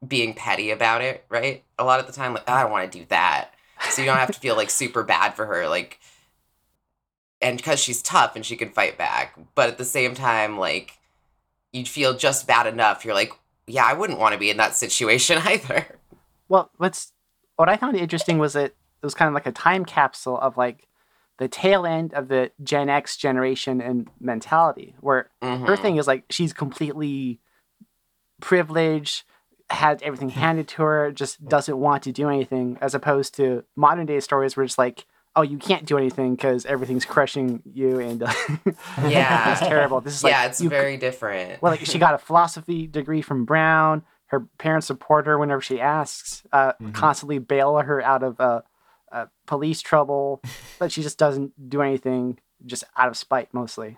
being 0.06 0.34
petty 0.34 0.70
about 0.70 1.00
it, 1.00 1.24
right? 1.28 1.64
A 1.78 1.84
lot 1.84 2.00
of 2.00 2.06
the 2.06 2.12
time, 2.12 2.34
like, 2.34 2.44
"Oh, 2.46 2.52
I 2.52 2.62
don't 2.62 2.70
want 2.70 2.90
to 2.90 2.98
do 2.98 3.04
that. 3.08 3.54
So 3.90 4.02
you 4.02 4.06
don't 4.06 4.18
have 4.18 4.32
to 4.32 4.40
feel 4.40 4.56
like 4.56 4.70
super 4.70 5.02
bad 5.02 5.34
for 5.34 5.46
her. 5.46 5.68
Like, 5.68 5.98
and 7.40 7.56
because 7.56 7.78
she's 7.80 8.02
tough 8.02 8.34
and 8.36 8.44
she 8.44 8.56
can 8.56 8.70
fight 8.70 8.98
back. 8.98 9.34
But 9.54 9.68
at 9.68 9.78
the 9.78 9.84
same 9.84 10.14
time, 10.14 10.58
like, 10.58 10.98
you'd 11.72 11.88
feel 11.88 12.14
just 12.16 12.46
bad 12.46 12.66
enough. 12.66 13.04
You're 13.04 13.14
like, 13.14 13.32
yeah, 13.66 13.84
I 13.84 13.92
wouldn't 13.92 14.18
want 14.18 14.32
to 14.32 14.38
be 14.38 14.50
in 14.50 14.56
that 14.56 14.74
situation 14.74 15.38
either. 15.44 15.86
Well, 16.48 16.70
what's 16.78 17.12
what 17.56 17.68
I 17.68 17.76
found 17.76 17.96
interesting 17.96 18.38
was 18.38 18.52
that 18.54 18.66
it 18.66 18.74
was 19.06 19.14
kind 19.14 19.28
of 19.28 19.34
like 19.34 19.46
a 19.46 19.52
time 19.52 19.84
capsule 19.84 20.38
of 20.38 20.56
like 20.56 20.86
the 21.38 21.48
tail 21.48 21.86
end 21.86 22.14
of 22.14 22.28
the 22.28 22.50
Gen 22.62 22.88
X 22.88 23.16
generation 23.16 23.80
and 23.80 24.08
mentality, 24.20 24.94
where 25.00 25.30
her 25.42 25.46
Mhm. 25.48 25.78
thing 25.82 25.96
is 25.96 26.06
like 26.06 26.24
she's 26.30 26.52
completely 26.52 27.38
privileged, 28.40 29.24
had 29.70 30.02
everything 30.02 30.28
handed 30.44 30.68
to 30.68 30.82
her, 30.82 31.12
just 31.12 31.44
doesn't 31.46 31.78
want 31.78 32.02
to 32.04 32.12
do 32.12 32.28
anything, 32.28 32.78
as 32.80 32.94
opposed 32.94 33.34
to 33.36 33.64
modern 33.76 34.06
day 34.06 34.20
stories 34.20 34.56
where 34.56 34.64
it's 34.64 34.78
like, 34.78 35.06
oh, 35.38 35.42
you 35.42 35.56
can't 35.58 35.84
do 35.86 35.96
anything 35.96 36.34
because 36.34 36.66
everything's 36.66 37.04
crushing 37.04 37.62
you 37.64 37.98
and 38.00 38.22
uh, 38.24 38.32
Yeah. 39.06 39.52
it's 39.52 39.60
terrible. 39.60 40.00
This 40.00 40.14
is 40.16 40.24
like 40.24 40.32
yeah, 40.32 40.46
it's 40.46 40.60
you 40.60 40.68
very 40.68 40.96
different. 40.96 41.62
well, 41.62 41.72
like 41.72 41.84
she 41.86 41.98
got 41.98 42.14
a 42.14 42.18
philosophy 42.18 42.86
degree 42.86 43.22
from 43.22 43.44
Brown. 43.44 44.02
Her 44.26 44.40
parents 44.58 44.86
support 44.88 45.26
her 45.26 45.38
whenever 45.38 45.60
she 45.62 45.80
asks. 45.80 46.42
Uh, 46.52 46.72
Mhm. 46.82 46.92
Constantly 46.94 47.38
bail 47.38 47.78
her 47.78 48.02
out 48.02 48.22
of 48.22 48.38
uh, 48.40 48.60
uh, 49.12 49.26
police 49.46 49.80
trouble, 49.80 50.42
but 50.78 50.92
she 50.92 51.02
just 51.02 51.18
doesn't 51.18 51.70
do 51.70 51.80
anything, 51.82 52.38
just 52.66 52.84
out 52.96 53.08
of 53.08 53.16
spite 53.16 53.54
mostly. 53.54 53.96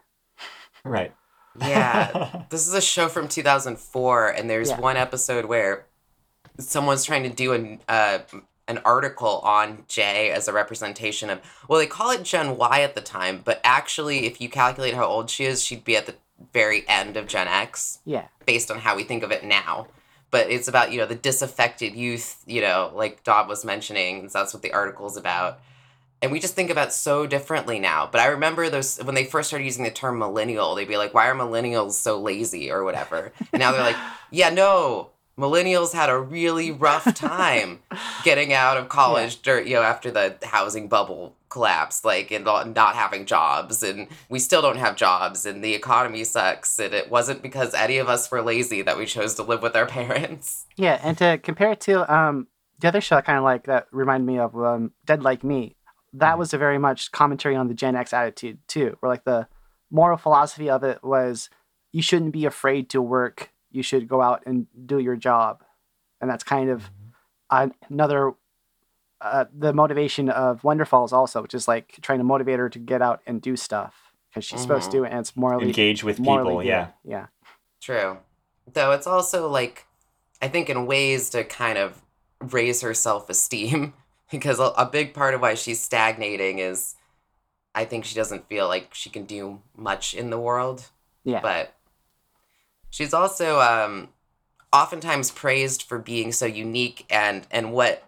Right. 0.85 1.13
yeah. 1.61 2.43
This 2.51 2.67
is 2.69 2.75
a 2.75 2.81
show 2.81 3.09
from 3.09 3.27
2004, 3.29 4.29
and 4.29 4.49
there's 4.51 4.71
Yeah. 4.71 4.81
one 4.81 4.97
episode 4.97 5.47
where 5.47 5.87
someone's 6.59 7.05
trying 7.05 7.23
to 7.25 7.29
do 7.31 7.53
an 7.53 7.81
uh, 7.89 8.19
an 8.71 8.79
article 8.85 9.41
on 9.41 9.85
Jay 9.89 10.31
as 10.31 10.49
a 10.49 10.53
representation 10.53 11.29
of. 11.29 11.41
Well, 11.69 11.81
they 11.81 11.87
call 11.87 12.11
it 12.11 12.23
Gen 12.23 12.57
Y 12.57 12.81
at 12.83 12.95
the 12.95 13.01
time, 13.01 13.43
but 13.45 13.61
actually, 13.65 14.27
if 14.27 14.41
you 14.41 14.49
calculate 14.49 14.95
how 14.95 15.05
old 15.05 15.29
she 15.29 15.45
is, 15.45 15.63
she'd 15.63 15.85
be 15.85 15.97
at 15.97 16.07
the 16.07 16.15
very 16.53 16.89
end 16.89 17.17
of 17.17 17.27
Gen 17.27 17.49
X, 17.49 17.99
Yeah, 18.05 18.29
based 18.47 18.71
on 18.71 18.79
how 18.79 18.97
we 18.97 19.05
think 19.05 19.23
of 19.23 19.33
it 19.33 19.45
now. 19.45 19.89
But 20.31 20.49
it's 20.49 20.69
about 20.69 20.93
you 20.93 20.99
know 20.99 21.07
the 21.07 21.17
disaffected 21.17 21.95
youth, 21.95 22.43
you 22.47 22.61
know, 22.61 22.93
like 22.95 23.25
Dom 23.25 23.49
was 23.49 23.65
mentioning. 23.65 24.29
So 24.29 24.39
that's 24.39 24.55
what 24.55 24.63
the 24.63 24.73
article's 24.73 25.17
about. 25.17 25.61
And 26.23 26.31
we 26.31 26.39
just 26.39 26.55
think 26.55 26.71
about 26.71 26.93
so 26.93 27.27
differently 27.27 27.79
now. 27.79 28.07
But 28.11 28.21
I 28.21 28.27
remember 28.27 28.69
those 28.69 28.99
when 28.99 29.15
they 29.15 29.25
first 29.25 29.49
started 29.49 29.65
using 29.65 29.85
the 29.85 29.91
term 29.91 30.19
millennial, 30.19 30.75
they'd 30.75 30.87
be 30.87 30.97
like, 30.97 31.15
"Why 31.15 31.29
are 31.29 31.35
millennials 31.35 31.93
so 31.93 32.21
lazy?" 32.21 32.71
or 32.71 32.85
whatever. 32.85 33.33
And 33.53 33.61
now 33.61 33.73
they're 33.73 33.83
like, 33.83 33.97
"Yeah, 34.31 34.51
no, 34.51 35.11
millennials 35.41 35.93
had 35.93 36.11
a 36.11 36.19
really 36.19 36.71
rough 36.71 37.15
time 37.15 37.81
getting 38.25 38.53
out 38.53 38.77
of 38.77 38.89
college, 38.89 39.43
dur- 39.43 39.63
you 39.63 39.75
know, 39.75 39.83
after 39.83 40.11
the 40.11 40.37
housing 40.45 40.89
bubble 40.89 41.35
collapsed, 41.49 42.05
like, 42.05 42.31
and 42.31 42.45
not 42.45 42.75
not 42.75 42.95
having 42.95 43.27
jobs, 43.27 43.83
and 43.83 44.07
we 44.29 44.39
still 44.39 44.63
don't 44.63 44.79
have 44.79 44.97
jobs, 44.97 45.45
and 45.47 45.65
the 45.65 45.75
economy 45.75 46.25
sucks, 46.25 46.79
and 46.79 46.95
it 46.95 47.11
wasn't 47.11 47.43
because 47.43 47.75
any 47.75 47.99
of 47.99 48.09
us 48.09 48.31
were 48.31 48.43
lazy 48.43 48.83
that 48.83 48.97
we 48.97 49.07
chose 49.07 49.35
to 49.35 49.43
live 49.43 49.63
with 49.63 49.75
our 49.75 49.87
parents." 49.99 50.67
yeah. 50.77 51.01
And 51.03 51.17
to 51.19 51.39
compare 51.39 51.73
it 51.73 51.81
to 51.83 52.13
um, 52.15 52.47
the 52.79 52.89
other 52.89 53.01
show, 53.01 53.17
I 53.17 53.23
kind 53.23 53.39
of 53.39 53.45
like 53.45 53.65
that 53.65 53.87
reminded 53.93 54.27
me 54.27 54.39
of 54.39 54.57
um, 54.57 54.93
Dead 55.05 55.23
Like 55.23 55.45
Me. 55.45 55.77
That 56.13 56.39
was 56.39 56.53
a 56.53 56.59
very 56.59 56.79
much 56.79 57.13
commentary 57.13 57.55
on 57.55 57.69
the 57.69 57.75
Gen 57.75 57.97
X 57.97 58.13
attitude 58.13 58.59
too, 58.67 58.97
where 59.01 59.11
like 59.11 59.25
the 59.25 59.47
moral 59.91 60.17
philosophy 60.17 60.71
of 60.71 60.83
it 60.83 61.03
was 61.03 61.51
you 61.93 62.03
shouldn't 62.03 62.33
be 62.33 62.47
afraid 62.47 62.89
to 62.91 63.03
work. 63.03 63.51
You 63.71 63.83
should 63.83 64.09
go 64.09 64.21
out 64.21 64.43
and 64.47 64.67
do 64.87 64.99
your 64.99 65.17
job, 65.17 65.63
and 66.21 66.31
that's 66.31 66.45
kind 66.45 66.71
of 66.71 66.91
another 67.51 68.33
uh, 69.21 69.45
the 69.57 69.73
motivation 69.73 70.29
of 70.29 70.63
Wonderfalls 70.63 71.13
also, 71.13 71.43
which 71.43 71.55
is 71.55 71.69
like 71.69 71.99
trying 72.01 72.19
to 72.19 72.25
motivate 72.25 72.59
her 72.59 72.69
to 72.69 72.79
get 72.79 73.03
out 73.03 73.21
and 73.27 73.43
do 73.43 73.57
stuff 73.57 73.95
because 74.31 74.45
she's 74.45 74.61
supposed 74.61 74.91
to, 74.93 75.05
and 75.05 75.19
it's 75.21 75.37
morally 75.37 75.67
Engage 75.67 76.03
with 76.05 76.19
morally 76.21 76.51
people, 76.51 76.59
good. 76.61 76.67
yeah. 76.69 76.89
yeah. 77.05 77.27
True. 77.81 78.19
Though 78.73 78.93
it's 78.93 79.07
also 79.07 79.49
like, 79.49 79.87
I 80.41 80.49
think 80.49 80.71
in 80.71 80.87
ways 80.87 81.31
to 81.31 81.45
kind 81.45 81.77
of 81.77 82.03
raise 82.41 82.81
her 82.81 82.95
self 82.95 83.29
esteem 83.29 83.93
because 84.31 84.59
a, 84.59 84.73
a 84.77 84.87
big 84.87 85.13
part 85.13 85.35
of 85.35 85.43
why 85.43 85.55
she's 85.55 85.81
stagnating 85.81 86.59
is 86.59 86.95
I 87.75 87.85
think 87.85 88.05
she 88.05 88.15
doesn't 88.15 88.49
feel 88.49 88.69
like 88.69 88.95
she 88.95 89.11
can 89.11 89.25
do 89.25 89.61
much 89.77 90.15
in 90.15 90.31
the 90.31 90.39
world. 90.39 90.87
Yeah. 91.25 91.41
But 91.41 91.75
she's 92.91 93.15
also 93.15 93.61
um, 93.61 94.09
oftentimes 94.73 95.31
praised 95.31 95.83
for 95.83 95.99
being 95.99 96.33
so 96.33 96.47
unique 96.47 97.07
and 97.11 97.47
and 97.51 97.73
what 97.73 98.03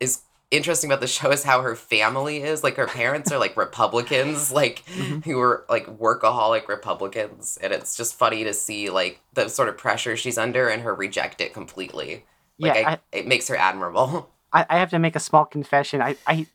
is 0.00 0.22
interesting 0.50 0.90
about 0.90 1.00
the 1.02 1.06
show 1.06 1.30
is 1.30 1.44
how 1.44 1.60
her 1.60 1.76
family 1.76 2.42
is 2.42 2.64
like 2.64 2.76
her 2.76 2.86
parents 2.86 3.30
are 3.30 3.38
like 3.38 3.56
republicans 3.66 4.50
like 4.50 4.82
Mhm. 4.86 5.24
who 5.24 5.38
are 5.40 5.64
like 5.68 5.86
workaholic 5.98 6.66
republicans 6.68 7.58
and 7.60 7.72
it's 7.72 7.96
just 7.96 8.14
funny 8.14 8.44
to 8.44 8.54
see 8.54 8.88
like 8.88 9.20
the 9.34 9.48
sort 9.48 9.68
of 9.68 9.76
pressure 9.76 10.16
she's 10.16 10.38
under 10.38 10.68
and 10.68 10.82
her 10.82 10.94
reject 10.94 11.40
it 11.42 11.52
completely 11.52 12.24
like 12.58 12.74
yeah, 12.76 12.88
I, 12.92 12.98
it 13.16 13.26
makes 13.26 13.48
her 13.48 13.56
admirable 13.56 14.30
I, 14.52 14.64
I 14.70 14.78
have 14.78 14.90
to 14.90 14.98
make 14.98 15.14
a 15.16 15.20
small 15.20 15.44
confession. 15.44 16.00
i 16.00 16.16
i 16.26 16.46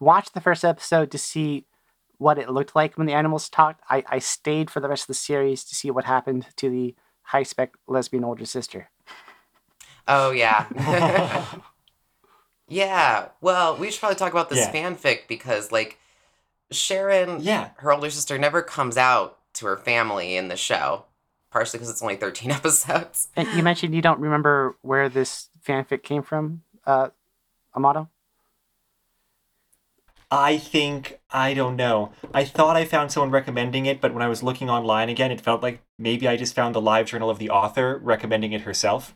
watched 0.00 0.34
the 0.34 0.40
first 0.40 0.64
episode 0.64 1.10
to 1.10 1.18
see 1.18 1.66
what 2.18 2.38
it 2.38 2.48
looked 2.50 2.76
like 2.76 2.96
when 2.96 3.06
the 3.08 3.12
animals 3.12 3.48
talked. 3.48 3.80
I, 3.90 4.04
I 4.08 4.18
stayed 4.20 4.70
for 4.70 4.78
the 4.78 4.88
rest 4.88 5.04
of 5.04 5.06
the 5.08 5.14
series 5.14 5.64
to 5.64 5.74
see 5.74 5.90
what 5.90 6.04
happened 6.04 6.46
to 6.56 6.70
the 6.70 6.94
high 7.22 7.42
spec 7.42 7.72
lesbian 7.86 8.24
older 8.24 8.44
sister. 8.46 8.90
oh 10.08 10.30
yeah 10.30 10.66
yeah 12.68 13.28
well 13.40 13.76
we 13.76 13.90
should 13.90 14.00
probably 14.00 14.16
talk 14.16 14.32
about 14.32 14.48
this 14.48 14.58
Yeah. 14.58 14.72
fanfic 14.72 15.28
because 15.28 15.70
like 15.72 15.98
sharon 16.70 17.38
Yeah. 17.40 17.70
her 17.76 17.92
older 17.92 18.10
sister 18.10 18.38
never 18.38 18.62
comes 18.62 18.96
out 18.96 19.38
to 19.54 19.66
her 19.66 19.76
family 19.76 20.36
in 20.36 20.48
the 20.48 20.56
show 20.56 21.04
partially 21.50 21.78
because 21.78 21.90
it's 21.90 22.02
only 22.02 22.16
13 22.16 22.50
episodes 22.60 23.28
And 23.36 23.46
you 23.54 23.62
mentioned 23.62 23.94
you 23.94 24.02
don't 24.02 24.20
remember 24.20 24.76
where 24.82 25.08
this 25.08 25.48
fanfic 25.66 26.02
came 26.02 26.22
from, 26.22 26.62
uh, 26.86 27.10
Amato? 27.76 28.08
I 30.32 30.56
think 30.56 31.20
I 31.30 31.52
don't 31.52 31.76
know. 31.76 32.10
I 32.32 32.44
thought 32.44 32.74
I 32.74 32.86
found 32.86 33.12
someone 33.12 33.30
recommending 33.30 33.84
it, 33.84 34.00
but 34.00 34.14
when 34.14 34.22
I 34.22 34.28
was 34.28 34.42
looking 34.42 34.70
online 34.70 35.10
again, 35.10 35.30
it 35.30 35.42
felt 35.42 35.62
like 35.62 35.82
maybe 35.98 36.26
I 36.26 36.38
just 36.38 36.54
found 36.54 36.74
the 36.74 36.80
live 36.80 37.04
journal 37.04 37.28
of 37.28 37.38
the 37.38 37.50
author 37.50 37.98
recommending 38.02 38.52
it 38.52 38.62
herself. 38.62 39.14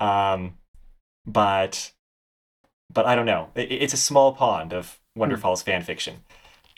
Um, 0.00 0.56
but 1.26 1.92
but 2.90 3.04
I 3.04 3.14
don't 3.14 3.26
know. 3.26 3.50
I- 3.56 3.60
it's 3.60 3.92
a 3.92 3.98
small 3.98 4.32
pond 4.32 4.72
of 4.72 4.98
Wonderfalls 5.16 5.62
fan 5.62 5.82
fiction, 5.82 6.24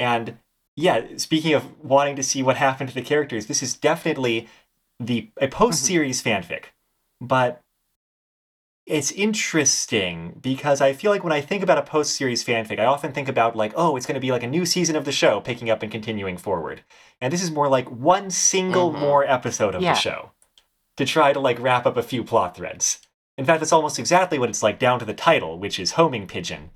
and 0.01 0.39
yeah. 0.77 1.17
Speaking 1.17 1.55
of 1.55 1.79
wanting 1.81 2.17
to 2.17 2.25
see 2.25 2.43
what 2.43 2.57
happened 2.57 2.89
to 2.89 2.95
the 2.95 3.03
characters, 3.03 3.47
this 3.47 3.63
is 3.63 3.77
definitely 3.77 4.49
the 4.99 5.31
a 5.41 5.47
post 5.47 5.85
series 5.85 6.21
fanfic, 6.21 6.65
but 7.21 7.61
it's 8.91 9.13
interesting 9.13 10.39
because 10.43 10.81
I 10.81 10.93
feel 10.93 11.11
like 11.13 11.23
when 11.23 11.33
I 11.33 11.41
think 11.41 11.63
about 11.63 11.79
a 11.79 11.83
post 11.83 12.17
series 12.17 12.45
fanfic, 12.45 12.81
I 12.81 12.85
often 12.87 13.13
think 13.13 13.29
about 13.29 13.55
like, 13.55 13.73
oh, 13.77 13.97
it's 13.97 14.05
going 14.07 14.15
to 14.17 14.21
be 14.21 14.33
like 14.33 14.43
a 14.43 14.49
new 14.49 14.67
season 14.67 14.97
of 14.97 15.05
the 15.05 15.13
show 15.13 15.41
picking 15.41 15.71
up 15.71 15.83
and 15.83 15.93
continuing 15.93 16.37
forward. 16.37 16.83
And 17.21 17.33
this 17.33 17.43
is 17.43 17.51
more 17.51 17.69
like 17.69 17.89
one 17.91 18.31
single 18.31 18.93
Mhm. 18.93 18.99
more 18.99 19.25
episode 19.25 19.75
of 19.75 19.83
Yeah. 19.83 19.93
the 19.95 19.99
show 20.01 20.33
to 20.97 21.05
try 21.07 21.33
to 21.33 21.39
like 21.41 21.59
wrap 21.61 21.87
up 21.87 21.97
a 21.97 22.03
few 22.03 22.25
plot 22.25 22.57
threads. 22.57 22.99
In 23.39 23.45
fact, 23.45 23.63
it's 23.63 23.73
almost 23.73 23.99
exactly 23.99 24.39
what 24.39 24.49
it's 24.51 24.63
like 24.63 24.79
down 24.79 24.99
to 24.99 25.05
the 25.05 25.15
title, 25.15 25.59
which 25.59 25.79
is 25.79 25.93
Homing 25.93 26.27
Pigeon, 26.27 26.71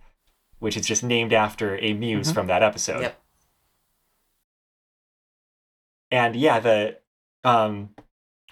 which 0.60 0.76
is 0.76 0.86
just 0.86 1.02
named 1.02 1.32
after 1.32 1.76
a 1.78 1.92
muse 1.94 2.30
Mhm. 2.30 2.34
from 2.34 2.46
that 2.46 2.62
episode. 2.62 3.02
Yep. 3.02 3.20
And 6.10 6.36
yeah, 6.36 6.60
the 6.60 6.98
um, 7.42 7.90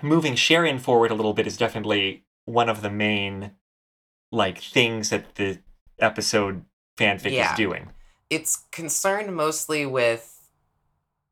moving 0.03 0.35
Sharon 0.35 0.79
forward 0.79 1.11
a 1.11 1.15
little 1.15 1.33
bit 1.33 1.47
is 1.47 1.57
definitely 1.57 2.25
one 2.45 2.69
of 2.69 2.83
the 2.83 2.91
main 2.91 3.53
like 4.31 4.59
things 4.59 5.11
that 5.11 5.35
the 5.37 5.59
episode 5.99 6.65
fanfic 6.97 7.33
Yeah. 7.33 7.53
is 7.53 7.57
doing. 7.57 7.91
it's 8.31 8.65
concerned 8.71 9.35
mostly 9.37 9.85
with 9.87 10.49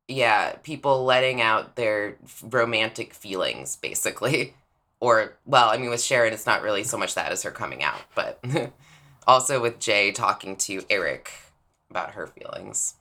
yeah 0.08 0.52
people 0.62 1.04
letting 1.04 1.40
out 1.40 1.76
their 1.76 2.16
romantic 2.42 3.14
feelings 3.14 3.76
basically 3.76 4.54
or 5.00 5.38
well 5.46 5.68
i 5.70 5.76
mean 5.76 5.88
with 5.90 6.02
sharon 6.02 6.32
it's 6.32 6.46
not 6.46 6.62
really 6.62 6.84
so 6.84 6.98
much 6.98 7.14
that 7.14 7.30
as 7.32 7.42
her 7.42 7.50
coming 7.50 7.82
out 7.82 8.00
but 8.14 8.42
also 9.26 9.60
with 9.60 9.78
jay 9.78 10.10
talking 10.12 10.56
to 10.56 10.82
eric 10.90 11.30
about 11.90 12.10
her 12.14 12.26
feelings 12.26 12.94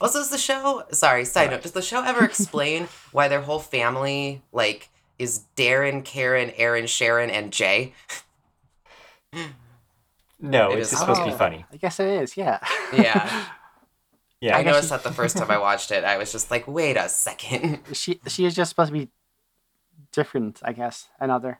also 0.00 0.18
does 0.18 0.30
the 0.30 0.38
show 0.38 0.82
sorry 0.92 1.24
side 1.24 1.50
note 1.50 1.62
does 1.62 1.72
the 1.72 1.82
show 1.82 2.02
ever 2.02 2.24
explain 2.24 2.84
why 3.12 3.28
their 3.28 3.42
whole 3.42 3.58
family 3.60 4.42
like 4.52 4.88
is 5.18 5.44
darren 5.56 6.04
karen 6.04 6.50
aaron 6.56 6.86
sharon 6.86 7.30
and 7.30 7.52
jay 7.52 7.92
No, 10.40 10.70
It 10.70 10.78
it's 10.78 10.86
is 10.86 10.90
just 10.92 11.00
supposed 11.00 11.20
to 11.20 11.26
be 11.26 11.32
Oh. 11.32 11.36
funny. 11.36 11.64
I 11.72 11.76
guess 11.76 11.98
it 11.98 12.06
is, 12.22 12.36
yeah. 12.36 12.58
Yeah. 12.92 13.44
Yeah. 14.40 14.56
i 14.56 14.62
guess 14.62 14.70
noticed 14.72 14.86
she- 14.86 14.90
that 14.90 15.02
the 15.02 15.10
first 15.12 15.36
time 15.36 15.50
i 15.50 15.58
watched 15.58 15.90
it 15.90 16.04
i 16.04 16.16
was 16.16 16.30
just 16.30 16.48
like 16.48 16.68
wait 16.68 16.96
a 16.96 17.08
second 17.08 17.80
she 17.92 18.20
she 18.28 18.44
is 18.44 18.54
just 18.54 18.68
supposed 18.68 18.92
to 18.92 18.98
be 19.00 19.08
different, 20.12 20.60
I 20.64 20.72
guess, 20.72 21.08
another. 21.18 21.58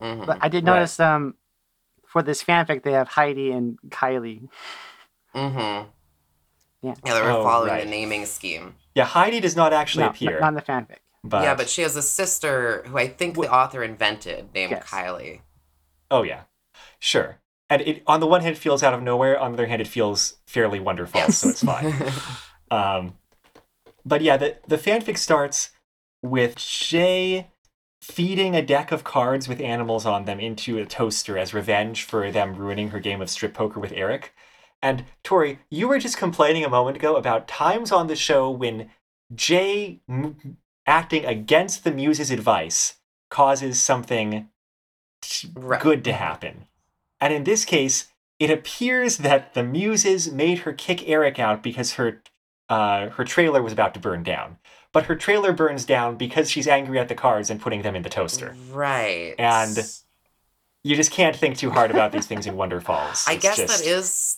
Mhm. 0.00 0.24
But 0.24 0.38
I 0.40 0.46
did 0.48 0.64
Right. 0.64 0.74
notice 0.74 1.00
um 1.00 1.34
for 2.06 2.22
this 2.22 2.44
fanfic 2.44 2.84
they 2.84 2.92
have 2.92 3.08
Heidi 3.08 3.50
and 3.50 3.76
Kylie. 3.88 4.48
Mm-hmm. 5.34 5.58
Yeah. 6.86 6.94
Yeah, 7.04 7.14
they 7.14 7.22
were 7.22 7.30
Oh, 7.30 7.42
following 7.42 7.72
right. 7.72 7.82
the 7.84 7.90
naming 7.90 8.24
scheme. 8.24 8.76
Yeah, 8.94 9.04
Heidi 9.04 9.40
does 9.40 9.56
not 9.56 9.72
actually 9.72 10.04
No, 10.04 10.10
appear. 10.10 10.38
not 10.38 10.50
in 10.50 10.54
the 10.54 10.62
fanfic. 10.62 10.98
But 11.28 11.42
Yeah, 11.44 11.54
but 11.54 11.68
she 11.68 11.82
has 11.82 11.96
a 11.96 12.02
sister 12.02 12.82
who 12.86 12.96
I 12.98 13.08
think 13.08 13.34
the 13.34 13.52
author 13.52 13.82
invented 13.82 14.52
named 14.54 14.72
Yes. 14.72 14.88
Kylie. 14.90 15.40
oh 16.10 16.22
yeah, 16.22 16.42
sure. 16.98 17.38
And 17.68 17.82
it 17.82 18.02
on 18.06 18.20
the 18.20 18.26
one 18.26 18.42
hand 18.42 18.56
it 18.56 18.58
feels 18.58 18.82
out 18.82 18.94
of 18.94 19.02
nowhere, 19.02 19.38
on 19.38 19.52
the 19.52 19.56
other 19.58 19.66
hand 19.66 19.82
it 19.82 19.88
feels 19.88 20.36
fairly 20.46 20.78
wonderful, 20.80 21.20
so 21.32 21.48
it's 21.48 21.62
fine. 21.64 21.94
Um, 22.70 23.14
but 24.04 24.22
yeah, 24.22 24.36
the 24.36 24.56
the 24.66 24.76
fanfic 24.76 25.18
starts 25.18 25.70
with 26.22 26.56
Jay 26.56 27.48
feeding 28.02 28.54
a 28.56 28.62
deck 28.62 28.90
of 28.92 29.04
cards 29.04 29.48
with 29.48 29.60
animals 29.60 30.04
on 30.06 30.24
them 30.24 30.38
into 30.40 30.78
a 30.78 30.84
toaster 30.86 31.38
as 31.38 31.54
revenge 31.54 32.02
for 32.02 32.30
them 32.32 32.56
ruining 32.56 32.90
her 32.90 32.98
game 33.00 33.20
of 33.22 33.30
strip 33.30 33.54
poker 33.54 33.78
with 33.80 33.92
Eric. 33.92 34.32
And 34.82 35.04
Tori, 35.24 35.60
you 35.70 35.88
were 35.88 35.98
just 35.98 36.16
complaining 36.18 36.64
a 36.64 36.68
moment 36.68 36.96
ago 36.96 37.16
about 37.16 37.48
times 37.48 37.90
on 37.92 38.06
the 38.08 38.16
show 38.16 38.50
when 38.50 38.90
Jay 39.34 40.00
m- 40.08 40.56
acting 40.86 41.24
against 41.24 41.84
the 41.84 41.90
muse's 41.90 42.30
advice 42.30 42.94
causes 43.30 43.82
something 43.82 44.48
t- 45.20 45.48
Right. 45.54 45.80
good 45.80 46.04
to 46.04 46.12
happen. 46.12 46.66
And 47.20 47.32
in 47.32 47.44
this 47.44 47.64
case, 47.64 48.08
it 48.38 48.50
appears 48.50 49.18
that 49.18 49.54
the 49.54 49.62
muses 49.62 50.30
made 50.30 50.60
her 50.60 50.72
kick 50.72 51.08
Eric 51.08 51.38
out 51.38 51.62
because 51.62 51.94
her 51.94 52.22
uh, 52.68 53.10
her 53.10 53.24
trailer 53.24 53.62
was 53.62 53.72
about 53.72 53.94
to 53.94 54.00
burn 54.00 54.22
down. 54.24 54.58
But 54.92 55.04
her 55.06 55.14
trailer 55.14 55.52
burns 55.52 55.84
down 55.84 56.16
because 56.16 56.50
she's 56.50 56.66
angry 56.66 56.98
at 56.98 57.08
the 57.08 57.14
cards 57.14 57.48
and 57.48 57.60
putting 57.60 57.82
them 57.82 57.94
in 57.94 58.02
the 58.02 58.08
toaster. 58.08 58.56
Right. 58.70 59.34
And 59.38 59.76
You 60.82 60.94
just 60.96 61.10
can't 61.12 61.34
think 61.36 61.56
too 61.56 61.70
hard 61.70 61.90
about 61.90 62.12
these 62.12 62.26
things 62.26 62.46
in 62.46 62.54
Wonderfalls. 62.54 63.24
I 63.28 63.36
guess 63.36 63.56
just- 63.56 63.78
that 63.84 63.88
is 63.88 64.35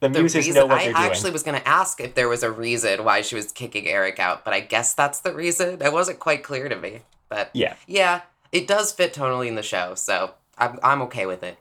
the 0.00 0.08
the 0.08 0.20
muses 0.20 0.46
reason. 0.46 0.54
know 0.54 0.66
what 0.66 0.78
I 0.80 0.84
they're 0.84 0.92
doing. 0.92 1.04
I 1.04 1.06
actually 1.06 1.30
was 1.32 1.42
going 1.42 1.60
to 1.60 1.68
ask 1.68 2.00
if 2.00 2.14
there 2.14 2.28
was 2.28 2.42
a 2.42 2.50
reason 2.50 3.04
why 3.04 3.20
she 3.22 3.34
was 3.34 3.52
kicking 3.52 3.86
Eric 3.88 4.18
out, 4.18 4.44
but 4.44 4.54
I 4.54 4.60
guess 4.60 4.94
that's 4.94 5.20
the 5.20 5.32
reason. 5.34 5.80
It 5.82 5.92
wasn't 5.92 6.18
quite 6.18 6.42
clear 6.42 6.68
to 6.68 6.76
me. 6.76 7.02
But 7.28 7.50
Yeah. 7.52 7.74
yeah, 7.86 8.22
it 8.52 8.66
does 8.66 8.92
fit 8.92 9.12
tonally 9.14 9.48
in 9.48 9.54
the 9.54 9.62
show, 9.62 9.94
so 9.94 10.34
I'm, 10.56 10.78
I'm 10.82 11.02
okay 11.02 11.26
with 11.26 11.42
it. 11.42 11.58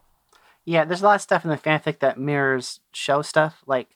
Yeah, 0.65 0.86
there's 0.86 1.01
a 1.01 1.06
lot 1.06 1.15
of 1.15 1.22
stuff 1.22 1.44
in 1.46 1.50
the 1.50 1.58
fanfic 1.58 2.00
that 2.00 2.17
mirrors 2.20 2.79
show 2.94 3.22
stuff. 3.22 3.63
Like 3.65 3.96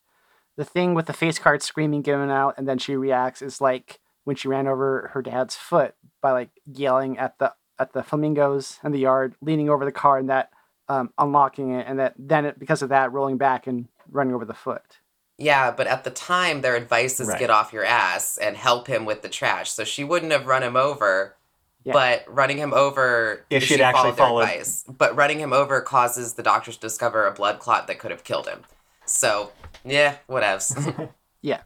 the 0.57 0.65
thing 0.65 0.93
with 0.95 1.05
the 1.05 1.13
face 1.13 1.37
card 1.39 1.61
screaming, 1.61 2.01
giving 2.01 2.31
out, 2.31 2.55
and 2.57 2.67
then 2.67 2.77
she 2.77 2.95
reacts 2.95 3.41
is 3.41 3.61
like 3.61 3.99
when 4.23 4.35
she 4.35 4.47
ran 4.47 4.67
over 4.67 5.09
her 5.13 5.21
dad's 5.21 5.55
foot 5.55 5.95
by 6.21 6.31
like 6.31 6.49
yelling 6.65 7.17
at 7.17 7.37
the 7.39 7.53
at 7.79 7.93
the 7.93 8.03
flamingos 8.03 8.79
in 8.83 8.91
the 8.91 8.99
yard, 8.99 9.35
leaning 9.41 9.69
over 9.69 9.83
the 9.85 9.91
car 9.91 10.17
and 10.17 10.29
that 10.29 10.51
um, 10.87 11.11
unlocking 11.17 11.71
it, 11.71 11.87
and 11.87 11.99
that 11.99 12.13
then 12.17 12.45
it, 12.45 12.59
because 12.59 12.81
of 12.81 12.89
that 12.89 13.11
rolling 13.11 13.37
back 13.37 13.65
and 13.67 13.87
running 14.11 14.33
over 14.35 14.45
the 14.45 14.53
foot. 14.53 14.99
Yeah, 15.37 15.71
but 15.71 15.87
at 15.87 16.03
the 16.03 16.11
time, 16.11 16.61
their 16.61 16.75
advice 16.75 17.19
is 17.19 17.27
Right. 17.29 17.39
get 17.39 17.49
off 17.49 17.73
your 17.73 17.83
ass 17.85 18.37
and 18.37 18.55
help 18.55 18.85
him 18.87 19.05
with 19.05 19.23
the 19.23 19.29
trash. 19.29 19.71
So 19.71 19.83
she 19.83 20.03
wouldn't 20.03 20.31
have 20.31 20.45
run 20.45 20.61
him 20.61 20.75
over, 20.75 21.35
Yeah. 21.83 21.93
but 21.93 22.23
running 22.27 22.57
him 22.57 22.73
over 22.73 23.45
If 23.49 23.63
if 23.63 23.69
she'd 23.69 23.75
she 23.77 23.81
actually 23.83 24.11
followed 24.11 24.15
their 24.17 24.25
followed- 24.27 24.41
advice. 24.43 24.83
But 24.87 25.15
running 25.15 25.39
him 25.39 25.51
over 25.53 25.81
causes 25.81 26.33
the 26.35 26.43
doctors 26.43 26.75
to 26.75 26.81
discover 26.81 27.25
a 27.25 27.31
blood 27.31 27.57
clot 27.59 27.87
that 27.87 27.97
could 27.97 28.11
have 28.11 28.23
killed 28.23 28.47
him. 28.47 28.65
So 29.05 29.51
yeah, 29.83 30.17
whatevs. 30.29 31.09
Yeah. 31.41 31.61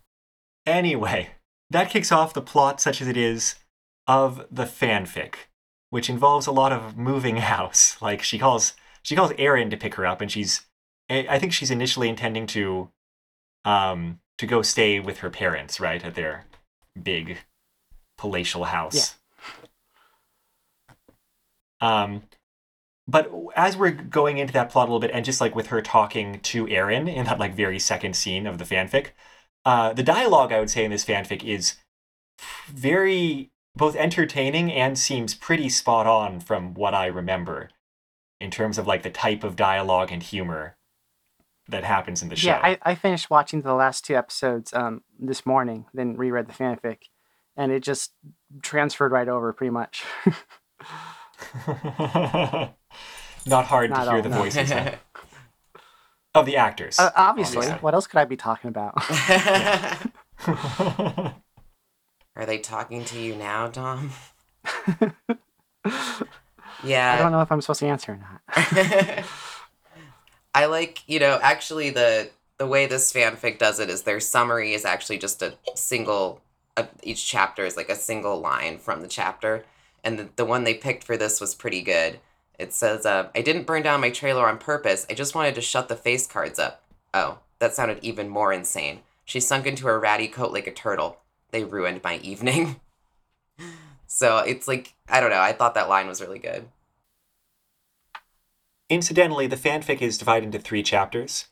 Anyway, 0.66 1.32
that 1.70 1.90
kicks 1.90 2.12
off 2.12 2.34
the 2.34 2.42
plot, 2.42 2.80
such 2.80 3.02
as 3.02 3.08
it 3.10 3.18
is, 3.18 3.56
of 4.08 4.46
the 4.50 4.64
fanfic, 4.66 5.36
which 5.90 6.10
involves 6.10 6.48
a 6.48 6.52
lot 6.52 6.72
of 6.72 6.98
moving 6.98 7.38
house. 7.54 7.98
Like 8.02 8.24
she 8.24 8.40
calls 8.40 8.74
she 9.02 9.16
calls 9.16 9.34
Aaron 9.38 9.70
to 9.70 9.78
pick 9.78 9.96
her 9.96 10.06
up, 10.06 10.22
and 10.22 10.32
she's 10.32 10.62
I 11.10 11.28
I 11.30 11.40
think 11.40 11.54
she's 11.54 11.72
initially 11.72 12.10
intending 12.10 12.48
to 12.48 12.90
um 13.64 14.20
to 14.38 14.46
go 14.46 14.62
stay 14.62 15.00
with 15.00 15.20
her 15.20 15.30
parents, 15.30 15.80
right, 15.80 16.04
at 16.04 16.16
their 16.16 16.46
big 17.02 17.40
palatial 18.18 18.66
house. 18.66 19.16
Um, 21.82 22.24
but 23.08 23.32
as 23.56 23.78
we're 23.78 23.92
going 23.92 24.38
into 24.38 24.54
that 24.54 24.70
plot 24.70 24.88
a 24.88 24.92
little 24.92 25.00
bit, 25.00 25.12
and 25.12 25.24
just 25.24 25.42
like 25.42 25.56
with 25.56 25.68
her 25.68 25.82
talking 25.82 26.40
to 26.40 26.68
Aaron 26.70 27.08
in 27.08 27.26
that 27.26 27.40
like 27.40 27.54
very 27.54 27.80
second 27.80 28.16
scene 28.16 28.48
of 28.48 28.58
the 28.58 28.66
fanfic, 28.66 29.10
uh, 29.66 29.94
the 29.94 30.04
dialogue 30.04 30.52
I 30.52 30.60
would 30.60 30.70
say 30.70 30.84
in 30.84 30.92
this 30.92 31.06
fanfic 31.06 31.44
is 31.44 31.76
very 32.68 33.52
both 33.76 33.96
entertaining 33.96 34.72
and 34.72 34.98
seems 34.98 35.36
pretty 35.36 35.70
spot 35.70 36.08
on 36.08 36.40
from 36.40 36.74
what 36.74 36.94
I 36.94 37.08
remember 37.08 37.70
in 38.40 38.50
terms 38.50 38.78
of 38.78 38.88
like 38.88 39.04
the 39.04 39.10
type 39.10 39.44
of 39.44 39.56
dialogue 39.56 40.12
and 40.12 40.24
humor 40.24 40.78
that 41.70 41.84
happens 41.84 42.22
in 42.22 42.30
the 42.30 42.36
show. 42.36 42.50
Yeah, 42.50 42.60
I, 42.62 42.78
I 42.84 42.96
finished 42.96 43.30
watching 43.30 43.62
the 43.62 43.74
last 43.74 44.06
two 44.06 44.16
episodes 44.16 44.74
um, 44.74 45.02
this 45.20 45.46
morning, 45.46 45.86
then 45.94 46.16
reread 46.16 46.48
the 46.48 46.54
fanfic, 46.54 47.04
and 47.58 47.72
it 47.72 47.82
just 47.82 48.14
transferred 48.62 49.12
right 49.12 49.28
over 49.28 49.52
pretty 49.54 49.72
much. 49.72 50.04
Not 53.48 53.66
hard 53.66 53.90
Not 53.92 54.06
to 54.06 54.10
hear 54.10 54.16
all, 54.18 54.22
the 54.22 54.30
no. 54.30 54.38
voices 54.38 54.72
huh? 54.72 54.92
of 56.36 56.46
the 56.46 56.58
actors. 56.58 56.98
uh, 57.00 57.12
obviously, 57.16 57.58
Obviously. 57.58 57.80
what 57.82 57.94
else 57.94 58.08
could 58.08 58.20
I 58.20 58.26
be 58.26 58.38
talking 58.38 58.70
about? 58.70 58.94
Are 62.36 62.46
they 62.46 62.58
talking 62.58 63.06
to 63.06 63.20
you 63.20 63.36
now, 63.36 63.68
Dom? 63.70 64.12
Yeah. 66.84 67.14
I 67.14 67.18
don't 67.20 67.32
know 67.32 67.42
if 67.42 67.52
I'm 67.52 67.62
supposed 67.62 67.80
to 67.80 67.88
answer 67.88 68.14
or 68.14 68.18
not. 68.18 68.42
I 70.56 70.68
like, 70.68 71.04
you 71.06 71.20
know, 71.20 71.38
actually 71.44 71.90
the 71.90 72.32
the 72.58 72.66
way 72.66 72.88
this 72.88 73.12
fanfic 73.12 73.60
does 73.60 73.82
it 73.82 73.90
is 73.90 74.04
their 74.04 74.22
summary 74.22 74.74
is 74.74 74.86
actually 74.86 75.18
just 75.18 75.42
a 75.42 75.56
single 75.76 76.42
uh, 76.78 76.86
each 77.04 77.28
chapter 77.28 77.66
is 77.66 77.76
like 77.76 77.90
a 77.90 77.96
single 77.96 78.40
line 78.40 78.78
from 78.78 79.02
the 79.02 79.10
chapter 79.10 79.66
and 80.06 80.18
the, 80.18 80.30
the 80.38 80.46
one 80.46 80.64
they 80.64 80.74
picked 80.74 81.04
for 81.04 81.18
this 81.18 81.42
was 81.42 81.54
pretty 81.54 81.82
good. 81.82 82.20
It 82.58 82.72
says, 82.72 83.06
uh, 83.06 83.30
I 83.36 83.42
didn't 83.42 83.66
burn 83.66 83.82
down 83.82 84.00
my 84.00 84.10
trailer 84.10 84.48
on 84.48 84.58
purpose. 84.58 85.06
I 85.10 85.14
just 85.14 85.36
wanted 85.36 85.56
to 85.56 85.62
shut 85.62 85.90
the 85.90 85.96
face 85.98 86.26
cards 86.26 86.58
up. 86.58 86.84
Oh, 87.14 87.40
that 87.60 87.76
sounded 87.76 88.00
even 88.02 88.30
more 88.30 88.54
insane. 88.54 89.02
She 89.26 89.42
sunk 89.42 89.66
into 89.66 89.88
her 89.88 90.00
ratty 90.00 90.30
coat 90.30 90.54
like 90.54 90.68
a 90.68 90.72
turtle. 90.72 91.18
They 91.52 91.66
ruined 91.66 92.02
my 92.02 92.18
evening. 92.20 92.80
so 94.08 94.38
it's 94.38 94.70
like, 94.70 94.94
I 95.10 95.20
don't 95.20 95.32
know. 95.32 95.42
I 95.42 95.52
thought 95.52 95.74
that 95.74 95.90
line 95.90 96.08
was 96.08 96.22
really 96.22 96.40
good. 96.40 96.70
Incidentally, 98.90 99.48
the 99.48 99.56
fanfic 99.56 100.02
is 100.02 100.18
divided 100.18 100.46
into 100.46 100.60
three 100.60 100.84
chapters, 100.84 101.48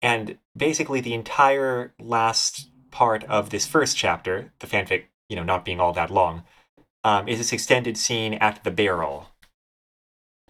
and 0.00 0.38
basically 0.56 1.00
the 1.00 1.14
entire 1.14 1.94
last 1.98 2.68
part 2.90 3.24
of 3.24 3.50
this 3.50 3.66
first 3.66 3.96
chapter, 3.96 4.52
the 4.60 4.66
fanfic, 4.66 5.04
you 5.28 5.36
know, 5.36 5.42
not 5.42 5.64
being 5.64 5.80
all 5.80 5.92
that 5.92 6.10
long, 6.10 6.44
um, 7.02 7.28
is 7.28 7.38
this 7.38 7.52
extended 7.52 7.96
scene 7.96 8.34
at 8.34 8.62
the 8.64 8.70
barrel. 8.70 9.30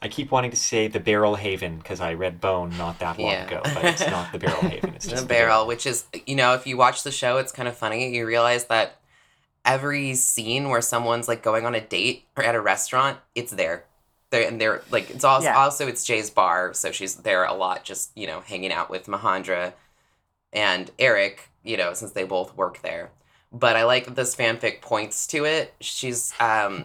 I 0.03 0.09
keep 0.09 0.31
wanting 0.31 0.51
to 0.51 0.57
say 0.59 0.89
the 0.89 1.01
Barrelhaven 1.01 1.79
because 1.79 2.03
I 2.03 2.13
read 2.13 2.39
Bone 2.39 2.77
not 2.77 2.99
that 2.99 3.19
long 3.19 3.33
Yeah. 3.33 3.47
ago, 3.47 3.61
but 3.65 3.83
it's 3.85 4.07
not 4.07 4.31
the 4.31 4.39
Barrel 4.39 4.61
Haven. 4.61 4.95
It's 4.95 5.07
just 5.09 5.23
the 5.23 5.29
barrel, 5.29 5.67
which 5.67 5.87
is 5.87 6.05
you 6.27 6.37
know, 6.37 6.53
if 6.53 6.67
you 6.67 6.77
watch 6.77 7.03
the 7.03 7.11
show, 7.11 7.39
it's 7.39 7.51
kind 7.51 7.67
of 7.67 7.77
funny. 7.77 8.15
You 8.15 8.27
realize 8.27 8.67
that 8.67 9.01
every 9.65 10.15
scene 10.15 10.69
where 10.69 10.83
someone's 10.83 11.29
like 11.29 11.43
going 11.43 11.65
on 11.65 11.75
a 11.75 11.81
date 11.81 12.27
or 12.37 12.45
at 12.45 12.55
a 12.55 12.61
restaurant, 12.61 13.19
it's 13.35 13.53
there. 13.53 13.85
They're 14.31 14.47
and 14.49 14.61
they're 14.61 14.83
like 14.91 15.11
it's 15.11 15.25
also 15.25 15.47
Yeah. 15.49 15.57
also 15.57 15.87
it's 15.87 16.05
Jay's 16.05 16.31
bar, 16.31 16.75
so 16.75 16.91
she's 16.93 17.17
there 17.17 17.45
a 17.45 17.55
lot, 17.55 17.85
just 17.85 18.11
you 18.17 18.27
know, 18.27 18.41
hanging 18.41 18.73
out 18.73 18.91
with 18.91 19.07
Mahandra 19.07 19.73
and 20.53 20.91
Eric. 20.99 21.51
You 21.63 21.77
know, 21.77 21.95
since 21.95 22.13
they 22.13 22.25
both 22.25 22.57
work 22.57 22.83
there. 22.83 23.11
But 23.53 23.77
I 23.77 23.85
like 23.85 24.05
that 24.07 24.15
this 24.17 24.37
fanfic 24.37 24.81
points 24.83 25.27
to 25.29 25.45
it. 25.45 25.75
She's 25.81 26.33
um, 26.41 26.85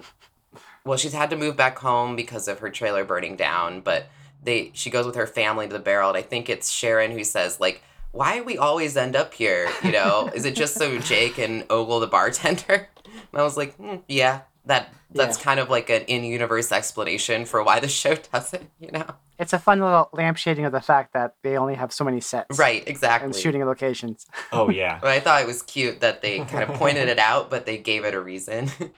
well, 0.86 0.98
she's 0.98 1.14
had 1.14 1.30
to 1.30 1.36
move 1.36 1.56
back 1.56 1.78
home 1.80 2.16
because 2.16 2.48
of 2.48 2.60
her 2.60 2.70
trailer 2.70 3.04
burning 3.06 3.36
down, 3.36 3.82
but 3.82 4.08
they 4.44 4.72
she 4.74 4.90
goes 4.90 5.06
with 5.06 5.16
her 5.16 5.28
family 5.28 5.68
to 5.68 5.74
the 5.74 5.78
barrel 5.80 6.10
and 6.10 6.18
i 6.18 6.22
think 6.24 6.50
it's 6.50 6.72
sharon 6.72 7.12
who 7.12 7.24
says 7.24 7.60
like 7.60 7.84
why 8.12 8.38
do 8.40 8.44
we 8.44 8.58
always 8.58 8.98
end 8.98 9.16
up 9.16 9.36
here 9.36 9.70
you 9.84 9.92
know 9.92 10.32
is 10.34 10.46
it 10.46 10.56
just 10.56 10.74
so 10.74 10.98
jake 11.12 11.38
and 11.38 11.64
ogle 11.70 12.00
the 12.00 12.08
bartender 12.08 12.90
and 13.06 13.40
i 13.40 13.44
was 13.44 13.56
like 13.56 13.76
hmm, 13.76 13.98
yeah 14.08 14.42
that 14.66 14.94
that's 15.14 15.38
Yeah. 15.38 15.44
kind 15.44 15.60
of 15.60 15.70
like 15.70 15.90
an 15.90 16.04
in-universe 16.04 16.72
explanation 16.72 17.46
for 17.46 17.64
why 17.64 17.80
the 17.80 17.88
show 18.02 18.16
does 18.16 18.54
it 18.54 18.64
you 18.80 18.92
know 18.92 19.06
It's 19.40 19.54
a 19.54 19.60
fun 19.60 19.80
little 19.80 20.10
lampshading 20.14 20.66
of 20.66 20.72
the 20.72 20.82
fact 20.82 21.14
that 21.14 21.36
they 21.44 21.58
only 21.58 21.76
have 21.76 21.92
so 21.92 22.04
many 22.06 22.22
sets. 22.22 22.58
right 22.60 22.84
exactly. 22.88 23.26
And 23.28 23.36
shooting 23.36 23.66
locations. 23.66 24.26
Oh 24.52 24.70
yeah. 24.70 25.00
but 25.02 25.10
i 25.10 25.20
thought 25.20 25.42
it 25.42 25.48
was 25.48 25.62
cute 25.64 26.00
that 26.02 26.22
they 26.22 26.40
kind 26.46 26.64
of 26.64 26.76
pointed 26.78 27.10
it 27.10 27.20
out 27.20 27.50
but 27.50 27.66
they 27.66 27.78
gave 27.78 28.06
it 28.06 28.14
a 28.14 28.22
reason 28.22 28.70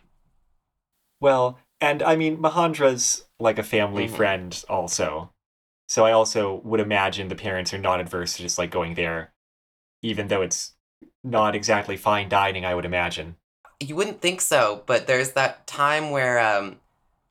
Well, 1.19 1.57
and 1.79 2.03
I 2.03 2.15
mean, 2.15 2.37
Mahandra's 2.37 3.25
like 3.39 3.57
a 3.57 3.63
family 3.63 4.07
Mhm. 4.07 4.15
friend 4.15 4.65
also. 4.69 5.31
So 5.87 6.05
I 6.05 6.11
also 6.11 6.55
would 6.65 6.79
imagine 6.79 7.27
the 7.27 7.35
parents 7.35 7.73
are 7.73 7.77
not 7.77 7.99
adverse 7.99 8.35
to 8.35 8.41
just 8.41 8.57
like 8.57 8.71
going 8.71 8.95
there, 8.95 9.33
even 10.01 10.27
though 10.27 10.41
it's 10.41 10.75
not 11.23 11.55
exactly 11.55 11.95
fine 11.97 12.29
dining, 12.29 12.65
I 12.65 12.75
would 12.75 12.85
imagine. 12.85 13.37
You 13.79 13.95
wouldn't 13.95 14.21
think 14.21 14.41
so, 14.41 14.83
but 14.85 15.07
there's 15.07 15.31
that 15.31 15.65
time 15.67 16.11
where 16.11 16.39
um, 16.39 16.77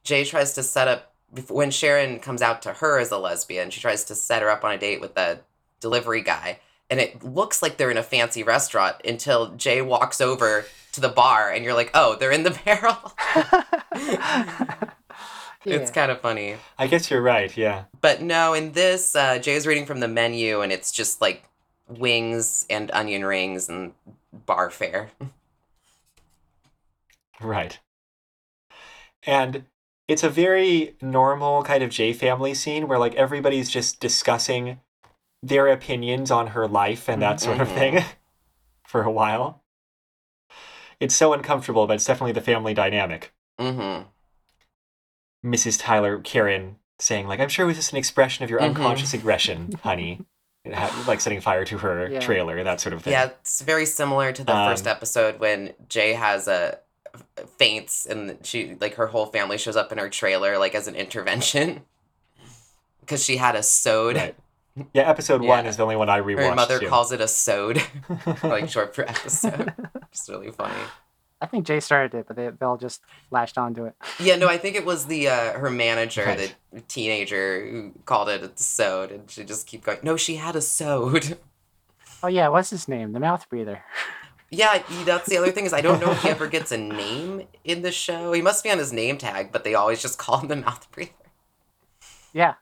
Jay 0.04 0.24
tries 0.24 0.54
to 0.54 0.62
set 0.62 0.88
up 0.88 1.12
when 1.48 1.70
Sharon 1.70 2.18
comes 2.18 2.42
out 2.42 2.62
to 2.62 2.74
her 2.74 2.98
as 2.98 3.10
a 3.10 3.18
lesbian. 3.18 3.70
She 3.70 3.80
tries 3.80 4.04
to 4.04 4.14
set 4.14 4.42
her 4.42 4.50
up 4.50 4.64
on 4.64 4.72
a 4.72 4.78
date 4.78 5.00
with 5.00 5.14
the 5.14 5.40
delivery 5.80 6.22
guy, 6.22 6.60
and 6.90 7.00
it 7.00 7.24
looks 7.24 7.62
like 7.62 7.76
they're 7.76 7.90
in 7.90 7.96
a 7.96 8.02
fancy 8.02 8.42
restaurant 8.42 8.96
until 9.04 9.54
Jay 9.54 9.80
walks 9.80 10.20
over 10.20 10.66
to 10.92 11.00
the 11.00 11.08
bar, 11.08 11.50
and 11.50 11.64
you're 11.64 11.74
like, 11.74 11.90
"Oh, 11.94 12.16
they're 12.16 12.32
in 12.32 12.42
the 12.42 12.50
barrel." 12.64 12.98
It's 15.64 15.92
kind 15.92 16.10
of 16.10 16.20
funny, 16.20 16.56
I 16.78 16.88
guess 16.88 17.10
you're 17.10 17.22
right, 17.22 17.56
yeah. 17.56 17.84
but 18.00 18.20
no. 18.20 18.52
In 18.52 18.72
this, 18.72 19.14
uh, 19.14 19.38
Jay's 19.38 19.66
reading 19.66 19.86
from 19.86 20.00
the 20.00 20.08
menu, 20.08 20.60
and 20.60 20.72
it's 20.72 20.90
just 20.90 21.20
like 21.20 21.44
wings 21.88 22.66
and 22.68 22.90
onion 22.90 23.24
rings 23.24 23.68
and 23.68 23.92
bar 24.32 24.70
fare. 24.70 25.10
Right. 27.42 27.78
And 29.24 29.64
it's 30.08 30.22
a 30.22 30.28
very 30.28 30.96
normal 31.00 31.62
kind 31.62 31.82
of 31.82 31.90
J 31.90 32.12
family 32.12 32.54
scene 32.54 32.88
where 32.88 32.98
like 32.98 33.14
everybody's 33.14 33.70
just 33.70 34.00
discussing 34.00 34.80
their 35.42 35.68
opinions 35.68 36.30
on 36.30 36.48
her 36.48 36.66
life 36.68 37.08
and 37.08 37.20
that 37.22 37.40
sort 37.40 37.60
of 37.60 37.68
Mhm. 37.68 37.74
thing 37.74 38.04
for 38.86 39.02
a 39.02 39.10
while. 39.10 39.62
It's 41.00 41.14
so 41.16 41.32
uncomfortable, 41.32 41.86
but 41.86 41.94
it's 41.94 42.04
definitely 42.04 42.32
the 42.32 42.40
family 42.40 42.74
dynamic. 42.74 43.32
Mm-hmm. 43.60 44.08
Mrs. 45.44 45.80
Tyler 45.80 46.20
Karen 46.20 46.76
saying 46.98 47.26
like, 47.26 47.40
"I'm 47.40 47.48
sure 47.48 47.64
it 47.64 47.68
was 47.68 47.76
just 47.76 47.92
an 47.92 47.98
expression 47.98 48.44
of 48.44 48.50
your 48.50 48.60
Mhm. 48.60 48.66
unconscious 48.76 49.12
aggression, 49.14 49.72
honey," 49.82 50.20
like 51.08 51.20
setting 51.20 51.40
fire 51.40 51.64
to 51.64 51.78
her 51.78 52.08
Yeah. 52.08 52.20
trailer, 52.20 52.62
that 52.62 52.80
sort 52.80 52.92
of 52.92 53.02
thing. 53.02 53.12
Yeah, 53.12 53.24
it's 53.40 53.60
very 53.62 53.86
similar 53.86 54.32
to 54.32 54.44
the 54.44 54.52
first 54.52 54.86
Um, 54.86 54.90
episode 54.92 55.40
when 55.40 55.74
Jay 55.88 56.12
has 56.12 56.46
a 56.46 56.78
faints 57.58 58.06
and 58.06 58.38
she 58.42 58.76
like 58.80 58.94
her 58.94 59.08
whole 59.08 59.26
family 59.26 59.58
shows 59.58 59.76
up 59.76 59.92
in 59.92 59.98
her 59.98 60.08
trailer 60.08 60.58
like 60.58 60.74
as 60.74 60.86
an 60.88 60.94
intervention 60.94 61.82
because 63.00 63.24
she 63.24 63.36
had 63.36 63.54
a 63.56 63.62
sewed. 63.62 64.16
Right. 64.16 64.36
Yeah, 64.94 65.08
episode 65.08 65.42
one 65.42 65.66
is 65.66 65.76
the 65.76 65.82
only 65.82 65.96
one 65.96 66.08
I 66.08 66.20
rewatched. 66.20 66.48
Her 66.48 66.54
mother 66.54 66.78
too. 66.78 66.88
calls 66.88 67.12
it 67.12 67.20
a 67.20 67.28
sewed, 67.28 67.82
like 68.42 68.70
short 68.70 68.94
for 68.94 69.02
episode. 69.08 69.74
It's 70.10 70.26
really 70.30 70.50
funny. 70.50 70.74
I 71.42 71.46
think 71.46 71.66
Jay 71.66 71.80
started 71.80 72.16
it, 72.16 72.26
but 72.26 72.36
they, 72.36 72.48
they 72.48 72.64
all 72.64 72.76
just 72.78 73.02
latched 73.30 73.58
onto 73.58 73.84
it. 73.84 73.94
Yeah, 74.20 74.36
no, 74.36 74.48
I 74.48 74.56
think 74.56 74.76
it 74.76 74.86
was 74.86 75.06
the 75.06 75.28
uh, 75.28 75.58
her 75.58 75.68
manager, 75.70 76.24
Right. 76.24 76.54
the 76.72 76.80
teenager, 76.82 77.68
who 77.68 77.92
called 78.06 78.28
it 78.30 78.42
a 78.42 78.50
sewed, 78.54 79.10
and 79.10 79.30
she 79.30 79.44
just 79.44 79.66
keep 79.66 79.84
going. 79.84 79.98
No, 80.02 80.16
she 80.16 80.36
had 80.36 80.56
a 80.56 80.62
sewed. 80.62 81.36
Oh 82.22 82.28
yeah, 82.28 82.48
what's 82.48 82.70
his 82.70 82.88
name? 82.88 83.12
The 83.12 83.20
mouth 83.20 83.46
breather. 83.50 83.82
Yeah, 84.54 84.82
he- 84.86 85.04
that's 85.04 85.28
the 85.28 85.38
other 85.38 85.50
thing 85.50 85.64
is 85.64 85.72
I 85.72 85.80
don't 85.80 85.98
know 86.00 86.12
if 86.12 86.22
he 86.22 86.28
ever 86.36 86.46
gets 86.46 86.70
a 86.72 86.76
name 86.78 87.48
in 87.64 87.80
the 87.82 87.90
show. 87.90 88.32
He 88.32 88.42
must 88.42 88.62
be 88.62 88.70
on 88.70 88.78
his 88.78 88.92
name 88.92 89.16
tag, 89.18 89.50
but 89.50 89.64
they 89.64 89.74
always 89.74 90.02
just 90.02 90.18
call 90.18 90.38
him 90.38 90.48
the 90.48 90.56
mouth 90.56 90.88
breather. 90.92 91.10
Yeah. 92.34 92.54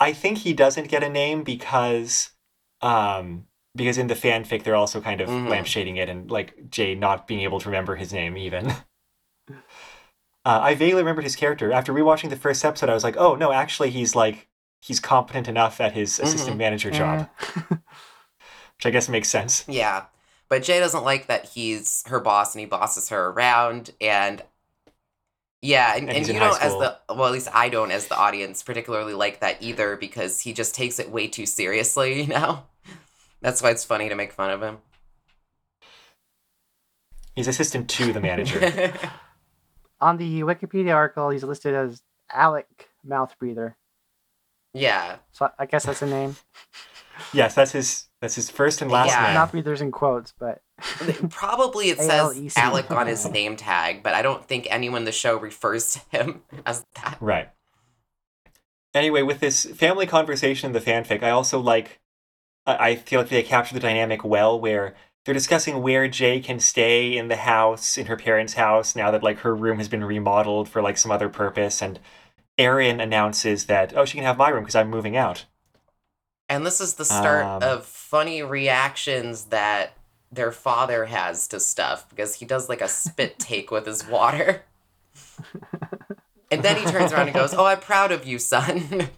I 0.00 0.12
think 0.12 0.38
he 0.38 0.52
doesn't 0.52 0.88
get 0.88 1.02
a 1.04 1.08
name 1.10 1.42
because 1.42 2.30
um 2.80 3.46
because 3.74 3.98
in 3.98 4.06
the 4.06 4.14
fanfic 4.14 4.62
they're 4.64 4.74
also 4.76 5.00
kind 5.00 5.20
of 5.20 5.28
Mhm. 5.28 5.48
lampshading 5.48 5.96
it 5.98 6.08
and 6.08 6.30
like 6.30 6.70
Jay 6.70 6.94
not 6.94 7.26
being 7.26 7.40
able 7.40 7.58
to 7.60 7.68
remember 7.68 7.96
his 7.96 8.12
name 8.12 8.36
even. 8.36 8.70
uh, 9.50 9.54
I 10.44 10.74
vaguely 10.74 11.00
remembered 11.02 11.24
his 11.24 11.36
character. 11.36 11.72
After 11.72 11.92
rewatching 11.92 12.30
the 12.30 12.36
first 12.36 12.64
episode, 12.64 12.90
I 12.90 12.94
was 12.94 13.04
like, 13.04 13.16
oh 13.16 13.34
no, 13.34 13.50
actually 13.52 13.90
he's 13.90 14.14
like 14.14 14.48
he's 14.80 15.00
competent 15.00 15.48
enough 15.48 15.80
at 15.80 15.92
his 15.92 16.18
assistant 16.20 16.56
Mhm. 16.56 16.58
manager 16.58 16.90
job, 16.90 17.28
which 17.68 18.84
I 18.86 18.90
guess 18.90 19.08
makes 19.08 19.28
sense. 19.28 19.64
Yeah, 19.68 20.06
but 20.52 20.62
Jay 20.62 20.80
doesn't 20.80 21.02
like 21.02 21.28
that 21.28 21.46
he's 21.46 22.04
her 22.08 22.20
boss 22.20 22.54
and 22.54 22.60
he 22.60 22.66
bosses 22.66 23.08
her 23.08 23.28
around, 23.28 23.88
and 24.02 24.42
yeah, 25.62 25.96
and, 25.96 26.10
And 26.10 26.18
and, 26.18 26.28
you 26.28 26.34
high 26.34 26.40
don't 26.40 26.62
as 26.62 26.72
the 26.72 26.98
well, 27.08 27.24
at 27.24 27.32
least 27.32 27.48
I 27.54 27.70
don't 27.70 27.90
as 27.90 28.08
the 28.08 28.18
audience 28.18 28.62
particularly 28.62 29.14
like 29.14 29.40
that 29.40 29.62
either 29.62 29.96
because 29.96 30.40
he 30.40 30.52
just 30.52 30.74
takes 30.74 30.98
it 30.98 31.10
way 31.10 31.26
too 31.26 31.46
seriously. 31.46 32.20
You 32.24 32.26
know, 32.26 32.64
that's 33.40 33.62
why 33.62 33.70
it's 33.70 33.82
funny 33.82 34.10
to 34.10 34.14
make 34.14 34.30
fun 34.30 34.50
of 34.50 34.62
him. 34.62 34.76
He's 37.34 37.48
assistant 37.48 37.88
to 37.88 38.12
the 38.12 38.20
manager. 38.20 38.92
On 40.02 40.18
the 40.18 40.42
Wikipedia 40.42 40.94
article, 40.94 41.30
he's 41.30 41.44
listed 41.44 41.74
as 41.74 42.02
Alec 42.30 42.90
Mouth 43.02 43.34
Breather. 43.38 43.78
Yeah. 44.74 45.16
So 45.32 45.50
I 45.58 45.64
guess 45.64 45.86
that's 45.86 46.02
a 46.02 46.06
name. 46.06 46.36
Yes, 47.32 47.54
that's 47.54 47.72
his 47.72 48.08
that's 48.22 48.36
his 48.36 48.48
first 48.48 48.80
and 48.82 48.90
last 48.90 49.08
name. 49.08 49.16
Yeah. 49.16 49.26
name. 49.26 49.34
Mouth 49.34 49.50
Breather's 49.50 49.80
in 49.80 49.90
quotes, 49.90 50.32
but 50.38 50.62
Probably 51.28 51.90
it 51.90 51.98
says 51.98 52.08
A-L-E-C. 52.08 52.60
Alec 52.60 52.88
on 52.92 53.08
his 53.08 53.28
name 53.28 53.56
tag, 53.56 54.04
but 54.04 54.14
I 54.14 54.22
don't 54.22 54.46
think 54.46 54.68
anyone 54.70 55.00
in 55.00 55.04
the 55.04 55.12
show 55.12 55.36
refers 55.36 55.94
to 55.94 56.00
him 56.10 56.42
as 56.66 56.86
that. 56.94 57.18
Right. 57.20 57.50
Anyway, 58.94 59.22
with 59.22 59.40
this 59.40 59.64
family 59.64 60.06
conversation 60.06 60.68
in 60.68 60.72
the 60.72 60.80
fanfic, 60.80 61.24
I 61.24 61.30
also 61.30 61.58
like. 61.58 61.98
I 62.64 62.90
I 62.90 62.96
feel 62.96 63.20
like 63.20 63.28
they 63.28 63.42
capture 63.42 63.74
the 63.74 63.80
dynamic 63.80 64.24
well, 64.24 64.58
where 64.58 64.94
they're 65.24 65.34
discussing 65.34 65.82
where 65.82 66.06
Jay 66.06 66.38
can 66.38 66.60
stay 66.60 67.16
in 67.16 67.26
the 67.26 67.36
house, 67.36 67.98
in 67.98 68.06
her 68.06 68.16
parents' 68.16 68.54
house, 68.54 68.94
now 68.94 69.10
that 69.10 69.24
like 69.24 69.40
her 69.40 69.54
room 69.54 69.78
has 69.78 69.88
been 69.88 70.04
remodeled 70.04 70.68
for 70.68 70.80
like 70.80 70.96
some 70.96 71.10
other 71.10 71.28
purpose, 71.28 71.82
and 71.82 71.98
Aaron 72.56 73.00
announces 73.00 73.66
that 73.66 73.96
oh 73.96 74.04
she 74.04 74.16
can 74.16 74.24
have 74.24 74.38
my 74.38 74.48
room 74.48 74.62
because 74.62 74.76
I'm 74.76 74.90
moving 74.90 75.16
out. 75.16 75.46
And 76.48 76.66
this 76.66 76.80
is 76.80 76.94
the 76.94 77.04
start 77.04 77.44
Um, 77.44 77.62
of 77.62 77.86
funny 77.86 78.42
reactions 78.42 79.44
that 79.46 79.94
their 80.30 80.52
father 80.52 81.06
has 81.06 81.46
to 81.48 81.60
stuff 81.60 82.08
because 82.08 82.36
he 82.36 82.44
does 82.46 82.68
like 82.68 82.80
a 82.80 82.88
spit 82.88 83.38
take 83.38 83.70
with 83.70 83.86
his 83.86 84.06
water. 84.06 84.62
and 86.50 86.62
then 86.62 86.76
he 86.76 86.84
turns 86.84 87.12
around 87.12 87.28
and 87.28 87.34
goes, 87.34 87.54
Oh, 87.54 87.64
I'm 87.64 87.80
proud 87.80 88.12
of 88.12 88.26
you, 88.26 88.38
son. 88.38 89.08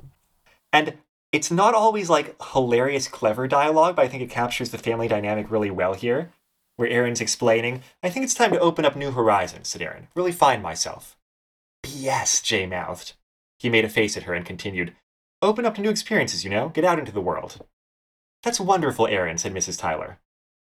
And 0.73 0.95
it's 1.33 1.51
not 1.51 1.75
always 1.75 2.11
like 2.11 2.35
hilarious, 2.53 3.07
clever 3.09 3.47
dialogue, 3.47 3.97
but 3.97 4.05
I 4.05 4.09
think 4.09 4.23
it 4.23 4.31
captures 4.31 4.71
the 4.71 4.79
family 4.79 5.07
dynamic 5.09 5.51
really 5.51 5.71
well 5.71 5.95
here. 5.95 6.33
Where 6.77 6.89
Aaron's 6.89 7.21
explaining, 7.21 7.83
I 8.03 8.11
think 8.11 8.25
it's 8.25 8.35
time 8.35 8.51
to 8.51 8.59
open 8.59 8.85
up 8.85 8.97
new 8.97 9.13
horizons, 9.13 9.69
said 9.69 9.83
Aaron. 9.83 10.09
Really 10.17 10.33
find 10.33 10.61
myself. 10.63 11.17
P.S., 11.85 12.41
Jay 12.43 12.67
mouthed. 12.67 13.13
He 13.61 13.71
made 13.71 13.85
a 13.85 13.89
face 13.89 14.17
at 14.17 14.25
her 14.25 14.35
and 14.35 14.45
continued, 14.45 14.97
Open 15.45 15.67
up 15.67 15.75
to 15.75 15.83
new 15.83 15.91
experiences, 15.91 16.43
you 16.43 16.51
know? 16.51 16.71
Get 16.71 16.85
out 16.85 16.99
into 16.99 17.13
the 17.13 17.21
world. 17.21 17.65
That's 18.43 18.59
wonderful, 18.59 19.07
Aaron, 19.07 19.37
said 19.39 19.53
Mrs. 19.53 19.79
Tyler. 19.79 20.19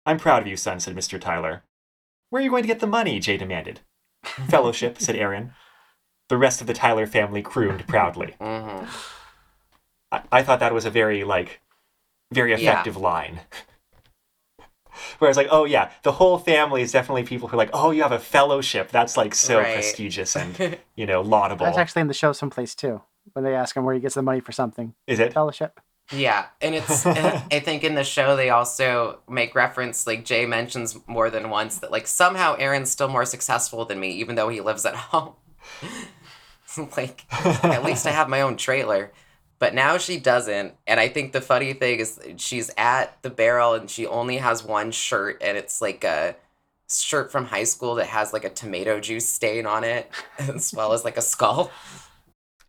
I'm 0.05 0.17
proud 0.19 0.43
of 0.43 0.47
you, 0.47 0.55
son, 0.55 0.79
said 0.79 0.95
Mr. 0.95 1.19
Tyler. 1.19 1.63
Where 2.29 2.39
are 2.41 2.43
you 2.43 2.49
going 2.51 2.63
to 2.63 2.67
get 2.67 2.79
the 2.79 2.87
money? 2.87 3.19
Jay 3.19 3.37
demanded. 3.37 3.81
Fellowship, 4.49 4.99
said 5.01 5.15
Aaron. 5.23 5.53
The 6.29 6.37
rest 6.37 6.61
of 6.61 6.67
the 6.67 6.73
Tyler 6.73 7.07
family 7.07 7.41
crooned 7.41 7.87
proudly. 7.87 8.35
hmm 8.41 8.85
I, 10.11 10.21
I 10.31 10.43
thought 10.43 10.59
that 10.59 10.73
was 10.73 10.85
a 10.85 10.89
very 10.91 11.23
like 11.23 11.59
very 12.31 12.51
Yeah. 12.51 12.57
effective 12.71 12.95
line. 12.97 13.41
Whereas 15.19 15.37
like, 15.37 15.47
oh 15.51 15.65
yeah, 15.65 15.91
the 16.03 16.13
whole 16.13 16.37
family 16.37 16.81
is 16.81 16.91
definitely 16.91 17.23
people 17.23 17.47
who 17.47 17.55
are 17.55 17.57
like, 17.57 17.71
oh, 17.73 17.91
you 17.91 18.03
have 18.03 18.11
a 18.11 18.19
fellowship. 18.19 18.89
That's 18.89 19.17
like 19.17 19.33
so 19.35 19.59
Right. 19.59 19.73
prestigious 19.73 20.35
and 20.35 20.77
you 20.95 21.05
know 21.05 21.21
laudable. 21.21 21.65
that's 21.65 21.77
actually 21.77 22.01
in 22.01 22.07
the 22.07 22.13
show 22.13 22.31
someplace 22.31 22.73
too. 22.75 23.01
When 23.33 23.43
they 23.45 23.55
ask 23.55 23.75
him 23.75 23.83
where 23.83 23.95
he 23.95 24.01
gets 24.01 24.15
the 24.15 24.21
money 24.21 24.39
for 24.39 24.51
something, 24.51 24.93
is 25.07 25.19
it? 25.19 25.33
fellowship. 25.33 25.79
Yeah, 26.11 26.45
and 26.61 26.73
it's 26.73 27.05
I 27.05 27.59
think 27.59 27.83
in 27.83 27.95
the 27.95 28.03
show 28.03 28.35
they 28.35 28.49
also 28.49 29.19
make 29.27 29.55
reference 29.55 30.07
like 30.07 30.23
Jay 30.23 30.45
mentions 30.45 30.97
more 31.07 31.29
than 31.29 31.49
once 31.49 31.79
that 31.79 31.91
like 31.91 32.07
somehow 32.07 32.55
Aaron's 32.57 32.89
still 32.89 33.09
more 33.09 33.25
successful 33.25 33.85
than 33.85 33.99
me 33.99 34.11
even 34.11 34.35
though 34.35 34.49
he 34.49 34.61
lives 34.61 34.85
at 34.85 34.95
home. 35.11 35.33
like 36.97 37.25
at 37.63 37.83
least 37.83 38.05
I 38.05 38.11
have 38.11 38.29
my 38.29 38.41
own 38.41 38.57
trailer. 38.57 39.11
But 39.59 39.73
now 39.73 39.97
she 39.97 40.19
doesn't. 40.19 40.75
And 40.85 40.99
I 40.99 41.07
think 41.07 41.31
the 41.33 41.41
funny 41.41 41.73
thing 41.73 41.99
is 41.99 42.19
she's 42.37 42.69
at 42.77 43.19
the 43.23 43.31
barrel 43.31 43.73
and 43.73 43.89
she 43.89 44.05
only 44.05 44.37
has 44.37 44.63
one 44.63 44.91
shirt 44.91 45.41
and 45.41 45.57
it's 45.57 45.81
like 45.81 46.03
a 46.03 46.35
shirt 46.89 47.31
from 47.31 47.45
high 47.45 47.63
school 47.63 47.95
that 47.95 48.05
has 48.05 48.31
like 48.33 48.45
a 48.45 48.49
tomato 48.49 48.99
juice 48.99 49.27
stain 49.27 49.65
on 49.65 49.83
it 49.83 50.09
as 50.37 50.73
well 50.73 50.93
as 50.93 51.03
like 51.03 51.17
a 51.17 51.21
skull. 51.21 51.71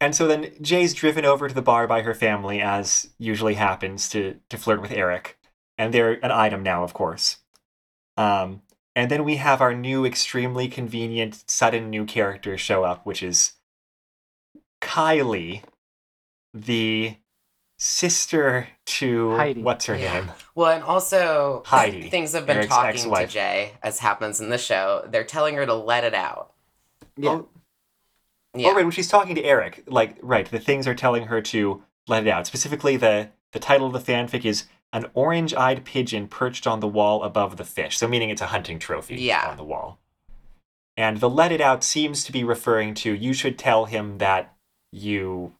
And 0.01 0.15
so 0.15 0.27
then 0.29 0.53
Jay's 0.63 0.95
driven 0.95 1.25
over 1.25 1.49
to 1.49 1.55
the 1.55 1.63
bar 1.63 1.87
by 1.89 2.03
her 2.03 2.15
family, 2.15 2.61
as 2.61 3.11
usually 3.19 3.55
happens, 3.55 4.09
to 4.11 4.37
to 4.49 4.57
flirt 4.57 4.81
with 4.81 4.93
Eric, 4.93 5.39
and 5.77 5.93
they're 5.93 6.25
an 6.25 6.31
item 6.31 6.63
now, 6.63 6.85
of 6.85 6.95
course. 6.95 7.39
Um, 8.17 8.63
and 8.95 9.11
then 9.11 9.25
we 9.25 9.37
have 9.37 9.61
our 9.61 9.75
new, 9.75 10.05
extremely 10.05 10.69
convenient, 10.69 11.45
sudden 11.49 11.91
new 11.91 12.05
character 12.05 12.57
show 12.59 12.85
up, 12.85 13.07
which 13.07 13.23
is 13.23 13.53
Kylie, 14.81 15.63
the 16.55 17.17
sister 17.79 18.69
to 18.87 19.37
Heidi. 19.37 19.63
what's 19.63 19.87
her 19.87 19.97
Yeah. 19.97 20.13
name? 20.15 20.33
Well, 20.55 20.71
and 20.73 20.83
also 20.85 21.63
Heidi, 21.67 22.09
things 22.11 22.33
have 22.33 22.47
been 22.47 22.57
Eric's 22.57 22.69
talking 22.75 22.89
ex-wife. 23.01 23.29
to 23.29 23.33
Jay, 23.35 23.73
as 23.83 24.01
happens 24.01 24.41
in 24.41 24.51
the 24.51 24.59
show. 24.59 25.05
They're 25.09 25.25
telling 25.25 25.55
her 25.57 25.67
to 25.67 25.75
let 25.75 26.03
it 26.05 26.15
out. 26.15 26.53
Yeah. 27.17 27.31
Oh, 27.31 27.49
Yeah. 28.55 28.69
Oh, 28.69 28.75
right. 28.75 28.85
When 28.85 28.91
she's 28.93 29.09
talking 29.09 29.35
to 29.35 29.45
Eric, 29.45 29.85
like, 29.87 30.17
right, 30.23 30.51
the 30.51 30.59
things 30.59 30.87
are 30.87 30.95
telling 30.95 31.25
her 31.27 31.41
to 31.43 31.83
let 32.07 32.27
it 32.27 32.29
out. 32.31 32.47
Specifically, 32.47 32.97
the 32.97 33.31
the 33.53 33.59
title 33.59 33.87
of 33.87 33.93
the 33.93 34.13
fanfic 34.13 34.45
is 34.45 34.65
"An 34.93 35.07
Orange-Eyed 35.15 35.85
Pigeon 35.85 36.29
Perched 36.29 36.67
on 36.67 36.81
the 36.81 36.89
Wall 36.89 37.23
Above 37.23 37.57
the 37.57 37.65
Fish," 37.65 37.99
so 37.99 38.09
meaning 38.09 38.31
it's 38.31 38.41
a 38.43 38.47
hunting 38.47 38.79
trophy 38.79 39.17
Yeah. 39.17 39.49
on 39.51 39.57
the 39.57 39.65
wall. 39.65 39.99
And 40.97 41.21
the 41.21 41.31
"let 41.31 41.53
it 41.53 41.61
out" 41.61 41.85
seems 41.85 42.25
to 42.25 42.33
be 42.33 42.43
referring 42.45 42.95
to 42.95 43.15
you 43.15 43.33
should 43.33 43.59
tell 43.59 43.85
him 43.85 44.19
that 44.19 44.55
you 44.91 45.55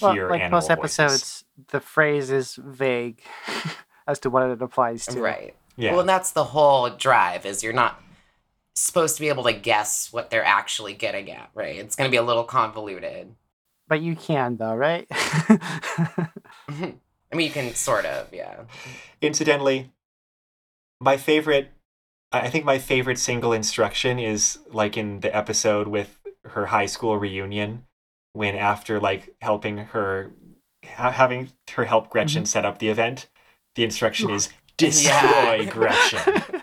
Well, 0.00 0.12
hear 0.14 0.30
like 0.30 0.40
animal 0.40 0.56
most 0.56 0.68
voices. 0.68 0.98
episodes, 0.98 1.44
the 1.68 1.80
phrase 1.80 2.30
is 2.30 2.56
vague 2.56 3.20
as 4.06 4.18
to 4.20 4.30
what 4.30 4.42
it 4.50 4.60
applies 4.62 5.06
to. 5.06 5.20
Right. 5.20 5.54
Yeah. 5.76 5.92
Well, 5.92 6.00
and 6.00 6.08
that's 6.08 6.32
the 6.32 6.44
whole 6.44 6.88
drive 6.90 7.46
is 7.46 7.62
you're 7.62 7.72
not 7.72 8.02
supposed 8.74 9.16
to 9.16 9.20
be 9.20 9.28
able 9.28 9.44
to 9.44 9.52
guess 9.52 10.12
what 10.12 10.30
they're 10.30 10.44
actually 10.44 10.94
getting 10.94 11.30
at, 11.30 11.50
right? 11.54 11.76
It's 11.76 11.96
going 11.96 12.08
to 12.08 12.10
be 12.10 12.16
a 12.16 12.22
little 12.22 12.44
convoluted. 12.44 13.34
But 13.88 14.00
you 14.00 14.16
can 14.16 14.56
though, 14.56 14.74
right? 14.74 15.06
I 15.10 16.94
mean, 17.34 17.46
you 17.46 17.50
can 17.50 17.74
sort 17.74 18.06
of, 18.06 18.32
yeah. 18.32 18.62
Incidentally, 19.20 19.90
my 21.00 21.16
favorite, 21.16 21.70
I 22.30 22.42
I 22.42 22.50
think 22.50 22.64
my 22.64 22.78
favorite 22.78 23.18
single 23.18 23.52
instruction 23.52 24.18
is 24.18 24.58
like 24.70 24.96
in 24.96 25.20
the 25.20 25.34
episode 25.34 25.88
with 25.88 26.18
her 26.44 26.66
high 26.66 26.86
school 26.86 27.18
reunion, 27.18 27.84
when 28.32 28.54
after 28.54 28.98
like 28.98 29.34
helping 29.42 29.78
her, 29.78 30.30
ha- 30.86 31.10
having 31.10 31.50
her 31.72 31.84
help 31.84 32.08
Gretchen 32.08 32.44
mm-hmm. 32.44 32.46
set 32.46 32.64
up 32.64 32.78
the 32.78 32.88
event, 32.88 33.28
the 33.74 33.84
instruction 33.84 34.30
is 34.30 34.48
destroy 34.76 35.68
Yeah. 35.74 36.40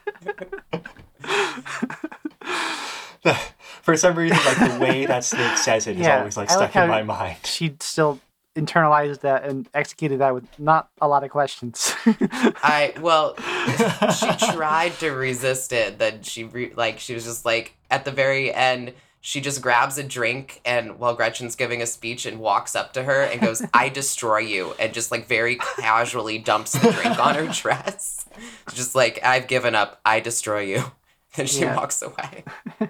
Gretchen. 3.24 3.42
For 3.82 3.96
some 3.98 4.16
reason, 4.18 4.38
like 4.46 4.58
the 4.74 4.80
way 4.80 5.06
that 5.06 5.24
Snake 5.24 5.58
says 5.58 5.88
it 5.88 5.96
is 5.98 6.06
Yeah, 6.06 6.20
always 6.20 6.38
like 6.38 6.50
I 6.52 6.56
like 6.56 6.72
stuck 6.72 6.84
in 6.84 6.90
my 6.90 7.04
mind. 7.04 7.38
she 7.44 7.76
still 7.80 8.20
internalized 8.56 9.22
that 9.22 9.46
and 9.46 9.70
executed 9.74 10.20
that 10.20 10.34
with 10.34 10.46
not 10.60 10.90
a 11.02 11.08
lot 11.08 11.24
of 11.24 11.30
questions. 11.30 11.94
I, 12.06 12.94
well, 13.00 13.36
she 13.38 14.48
tried 14.54 14.94
to 15.00 15.12
resist 15.12 15.72
it. 15.72 15.98
Then 15.98 16.24
she, 16.24 16.44
re- 16.44 16.74
like, 16.76 17.00
she 17.00 17.14
was 17.14 17.24
just 17.24 17.46
like, 17.46 17.76
at 17.90 18.06
the 18.06 18.12
very 18.12 18.54
end, 18.54 18.94
she 19.22 19.40
just 19.42 19.62
grabs 19.62 19.98
a 19.98 20.04
drink 20.04 20.62
and 20.66 20.98
while 21.00 21.14
Gretchen's 21.16 21.56
giving 21.56 21.82
a 21.82 21.86
speech 21.86 22.26
and 22.26 22.40
walks 22.40 22.76
up 22.76 22.94
to 22.94 23.04
her 23.04 23.24
and 23.24 23.40
goes, 23.42 23.62
I 23.74 23.90
destroy 23.90 24.40
you. 24.40 24.74
And 24.80 24.94
just 24.94 25.12
like 25.12 25.28
very 25.28 25.56
casually 25.78 26.38
dumps 26.38 26.74
the 26.74 26.92
drink 26.92 27.20
on 27.20 27.36
her 27.36 27.48
dress. 27.54 28.26
Just 28.74 28.96
like, 28.96 29.20
I've 29.24 29.48
given 29.48 29.74
up. 29.76 30.00
I 30.06 30.20
destroy 30.22 30.62
you. 30.62 30.92
And 31.38 31.50
she 31.50 31.62
Yeah. 31.62 31.76
walks 31.76 32.02
away. 32.02 32.44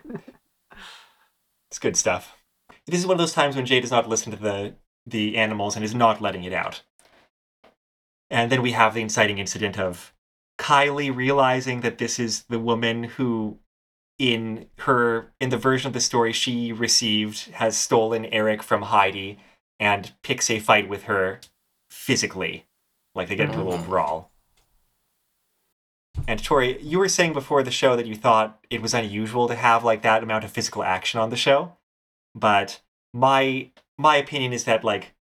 It's 1.70 1.80
good 1.80 1.96
stuff. 1.98 2.36
This 2.88 3.00
is 3.00 3.06
one 3.06 3.14
of 3.14 3.20
those 3.20 3.34
times 3.34 3.56
when 3.56 3.66
Jay 3.66 3.80
does 3.80 3.92
not 3.92 4.10
listen 4.10 4.32
to 4.32 4.38
the 4.38 4.76
the 5.06 5.38
animals 5.38 5.76
and 5.76 5.84
is 5.86 5.96
not 5.96 6.22
letting 6.22 6.44
it 6.44 6.54
out. 6.54 6.82
And 8.30 8.52
then 8.52 8.62
we 8.62 8.72
have 8.74 8.94
the 8.94 9.02
inciting 9.02 9.38
incident 9.40 9.78
of 9.80 10.14
Kylie 10.60 11.16
realizing 11.16 11.82
that 11.82 11.98
this 11.98 12.20
is 12.20 12.44
the 12.44 12.60
woman 12.60 13.04
who 13.04 13.60
in 14.20 14.68
her 14.80 15.32
in 15.40 15.50
the 15.50 15.58
version 15.58 15.88
of 15.88 15.94
the 15.94 16.02
story 16.02 16.34
she 16.34 16.72
received 16.74 17.50
has 17.54 17.78
stolen 17.78 18.26
Eric 18.26 18.62
from 18.64 18.84
Heidi 18.84 19.40
and 19.80 20.12
picks 20.24 20.50
a 20.50 20.60
fight 20.60 20.90
with 20.90 21.04
her 21.04 21.40
physically. 21.90 22.66
Like 23.16 23.30
they 23.30 23.36
get 23.36 23.48
into 23.50 23.62
a 23.62 23.64
little 23.64 23.80
Mhm. 23.80 23.86
brawl. 23.88 24.32
And 26.28 26.44
Tori, 26.44 26.82
you 26.82 27.00
were 27.00 27.08
saying 27.10 27.34
before 27.34 27.64
the 27.64 27.72
show 27.72 27.96
that 27.96 28.06
you 28.06 28.16
thought 28.16 28.60
it 28.70 28.82
was 28.82 28.94
unusual 28.94 29.48
to 29.48 29.56
have 29.56 29.84
like 29.84 30.02
that 30.02 30.24
amount 30.24 30.44
of 30.44 30.52
physical 30.52 30.84
action 30.84 31.20
on 31.20 31.30
the 31.30 31.36
show. 31.36 31.74
But 32.36 32.82
my 33.14 33.70
my 33.98 34.16
opinion 34.18 34.54
is 34.54 34.64
that 34.66 34.84
like 34.84 35.14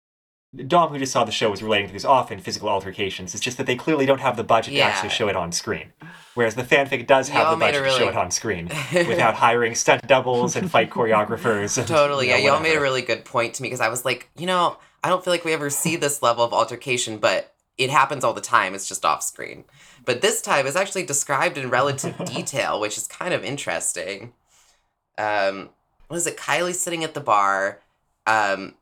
Dom, 0.66 0.90
who 0.90 0.98
just 0.98 1.12
saw 1.12 1.24
the 1.24 1.32
show, 1.32 1.50
was 1.50 1.62
relating 1.62 1.88
to 1.88 1.92
these 1.92 2.04
often 2.04 2.40
physical 2.40 2.68
altercations. 2.70 3.34
It's 3.34 3.42
just 3.42 3.58
that 3.58 3.66
they 3.66 3.76
clearly 3.76 4.06
don't 4.06 4.20
have 4.20 4.36
the 4.38 4.44
budget 4.44 4.72
Yeah. 4.74 4.86
to 4.88 4.92
actually 4.94 5.10
show 5.10 5.28
it 5.28 5.36
on 5.36 5.52
screen. 5.52 5.92
Whereas 6.34 6.54
the 6.54 6.62
fanfic 6.62 7.06
does 7.06 7.28
have 7.28 7.50
the 7.50 7.56
budget 7.56 7.82
a 7.82 7.84
to 7.84 7.90
show 7.90 8.08
it 8.08 8.16
on 8.16 8.30
screen 8.30 8.68
without 8.92 9.34
hiring 9.34 9.74
stunt 9.74 10.06
doubles 10.06 10.56
and 10.56 10.70
fight 10.70 10.88
choreographers. 10.90 11.76
and, 11.76 11.86
Totally. 11.86 12.26
you 12.28 12.32
know, 12.32 12.38
Yeah, 12.38 12.52
y'all 12.52 12.60
made 12.62 12.76
a 12.76 12.80
really 12.80 13.02
good 13.02 13.24
point 13.24 13.54
to 13.54 13.62
me 13.62 13.66
because 13.68 13.80
I 13.80 13.88
was 13.88 14.04
like, 14.04 14.30
you 14.38 14.46
know, 14.46 14.78
I 15.04 15.08
don't 15.10 15.22
feel 15.22 15.32
like 15.32 15.44
we 15.44 15.52
ever 15.52 15.68
see 15.68 15.96
this 15.96 16.22
level 16.22 16.42
of 16.44 16.52
altercation, 16.54 17.18
but 17.18 17.52
it 17.76 17.90
happens 17.90 18.24
all 18.24 18.32
the 18.32 18.40
time. 18.40 18.74
It's 18.74 18.88
just 18.88 19.04
off 19.04 19.22
screen. 19.22 19.64
But 20.06 20.22
this 20.22 20.40
time 20.40 20.66
it's 20.66 20.76
actually 20.76 21.04
described 21.04 21.58
in 21.58 21.68
relative 21.68 22.16
detail, 22.24 22.80
which 22.80 22.96
is 22.96 23.06
kind 23.06 23.34
of 23.34 23.44
interesting. 23.44 24.32
Um, 25.18 25.68
what 26.08 26.16
is 26.16 26.26
it? 26.26 26.38
Kylie's 26.38 26.80
sitting 26.80 27.04
at 27.04 27.12
the 27.12 27.20
bar. 27.20 27.80
um, 28.26 28.74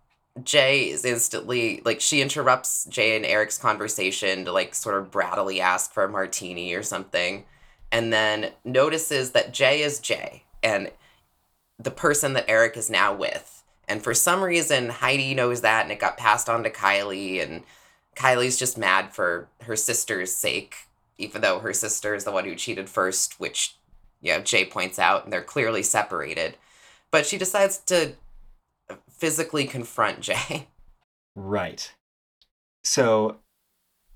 Jay 0.43 0.91
is 0.91 1.05
instantly 1.05 1.81
like 1.85 2.01
she 2.01 2.21
interrupts 2.21 2.87
Jay 2.87 3.15
and 3.15 3.25
Eric's 3.25 3.59
conversation 3.59 4.45
to 4.45 4.53
like 4.53 4.75
sort 4.75 4.97
of 4.99 5.11
brattily 5.11 5.61
ask 5.61 5.93
for 5.93 6.03
a 6.05 6.09
martini 6.09 6.75
or 6.75 6.83
something, 6.83 7.45
and 7.93 8.13
then 8.13 8.51
notices 8.65 9.31
that 9.31 9.53
Jay 9.53 9.83
is 9.83 10.01
Jay 10.01 10.43
and 10.63 10.91
the 11.79 11.93
person 11.93 12.33
that 12.33 12.47
Eric 12.49 12.77
is 12.77 12.91
now 12.91 13.15
with. 13.15 13.63
And 13.87 14.03
for 14.03 14.15
some 14.15 14.43
reason, 14.43 14.89
Heidi 14.89 15.35
knows 15.35 15.61
that, 15.61 15.83
and 15.83 15.93
it 15.93 16.01
got 16.01 16.17
passed 16.17 16.49
on 16.49 16.65
to 16.65 16.71
Kylie, 16.71 17.43
and 17.43 17.63
Kylie's 18.17 18.59
just 18.59 18.79
mad 18.79 19.13
for 19.13 19.49
her 19.63 19.77
sister's 19.77 20.33
sake, 20.33 20.89
even 21.19 21.41
though 21.41 21.59
her 21.61 21.73
sister 21.73 22.15
is 22.15 22.25
the 22.25 22.33
one 22.33 22.45
who 22.45 22.55
cheated 22.55 22.89
first, 22.89 23.39
which, 23.41 23.77
you 24.21 24.33
know, 24.33 24.41
Jay 24.41 24.65
points 24.65 24.99
out, 24.99 25.25
and 25.25 25.33
they're 25.33 25.43
clearly 25.43 25.83
separated. 25.83 26.57
But 27.11 27.27
she 27.27 27.39
decides 27.39 27.79
to 27.87 28.15
physically 29.09 29.67
confront 29.67 30.21
Jay. 30.21 30.69
Right. 31.37 31.93
So 32.85 33.39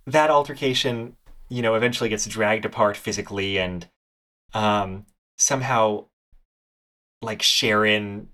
that 0.07 0.31
altercation, 0.31 1.17
you 1.49 1.63
know, 1.63 1.75
eventually 1.75 2.09
gets 2.09 2.27
dragged 2.27 2.65
apart 2.65 2.97
physically 2.97 3.59
and 3.59 3.89
um 4.55 5.05
somehow 5.37 6.05
like 7.23 7.43
Sharon 7.43 8.29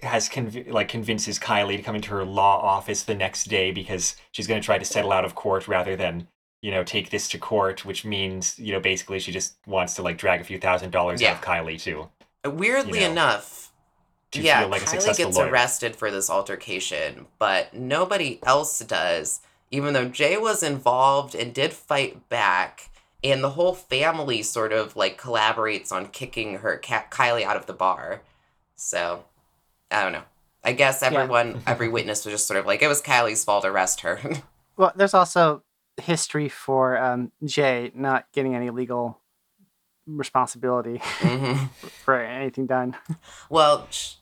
has 0.00 0.28
conv- 0.28 0.70
like 0.70 0.88
convinces 0.88 1.38
Kylie 1.38 1.76
to 1.76 1.82
come 1.82 1.94
into 1.94 2.10
her 2.10 2.24
law 2.24 2.60
office 2.60 3.04
the 3.04 3.14
next 3.14 3.44
day 3.44 3.70
because 3.70 4.16
she's 4.32 4.46
going 4.46 4.60
to 4.60 4.64
try 4.64 4.78
to 4.78 4.84
settle 4.84 5.12
out 5.12 5.24
of 5.24 5.34
court 5.34 5.68
rather 5.68 5.94
than 5.94 6.28
you 6.62 6.70
know 6.70 6.82
take 6.84 7.10
this 7.10 7.28
to 7.28 7.38
court 7.38 7.84
which 7.84 8.04
means 8.04 8.58
you 8.58 8.72
know 8.72 8.80
basically 8.80 9.18
she 9.18 9.30
just 9.32 9.56
wants 9.66 9.94
to 9.94 10.02
like 10.02 10.16
drag 10.16 10.40
a 10.40 10.44
few 10.44 10.58
thousand 10.58 10.90
dollars 10.90 11.20
Yeah. 11.20 11.32
out 11.32 11.36
of 11.36 11.42
Kylie 11.44 11.80
too 11.80 12.08
Weirdly 12.44 13.00
You 13.00 13.06
know, 13.06 13.12
enough, 13.12 13.72
to 14.32 14.40
yeah, 14.42 14.60
feel 14.60 14.68
like 14.68 14.82
Kylie 14.82 14.88
successful 14.88 15.26
gets 15.26 15.36
lawyer. 15.36 15.50
arrested 15.50 15.94
for 15.94 16.10
this 16.10 16.28
altercation, 16.30 17.26
but 17.38 17.72
nobody 17.74 18.40
else 18.44 18.80
does, 18.80 19.40
even 19.70 19.92
though 19.94 20.06
Jay 20.08 20.36
was 20.36 20.62
involved 20.64 21.34
and 21.36 21.54
did 21.54 21.72
fight 21.72 22.28
back. 22.28 22.90
And 23.22 23.44
the 23.44 23.50
whole 23.50 23.74
family 23.74 24.42
sort 24.42 24.72
of 24.72 24.96
like 24.96 25.20
collaborates 25.20 25.92
on 25.92 26.06
kicking 26.08 26.58
her 26.58 26.80
Kylie 26.80 27.44
out 27.44 27.56
of 27.56 27.66
the 27.66 27.72
bar. 27.72 28.22
So, 28.74 29.24
I 29.92 30.02
don't 30.02 30.10
know. 30.12 30.24
I 30.64 30.72
guess 30.72 31.00
everyone, 31.04 31.62
every 31.64 31.88
witness 31.96 32.24
was 32.24 32.34
just 32.34 32.48
sort 32.48 32.58
of 32.58 32.66
like, 32.66 32.82
it 32.82 32.88
was 32.88 33.00
Kylie's 33.02 33.44
fault, 33.44 33.64
arrest 33.64 34.00
her. 34.00 34.18
Well, 34.76 34.92
there's 34.96 35.14
also 35.14 35.62
history 36.00 36.48
for 36.48 36.96
um, 36.96 37.32
Jay 37.44 37.90
not 37.94 38.26
getting 38.32 38.54
any 38.54 38.70
legal 38.70 39.18
responsibility 40.06 41.00
hmm 41.20 41.66
for 42.04 42.20
anything 42.20 42.66
done. 42.66 42.96
Well, 43.50 43.86
sh- 43.90 44.14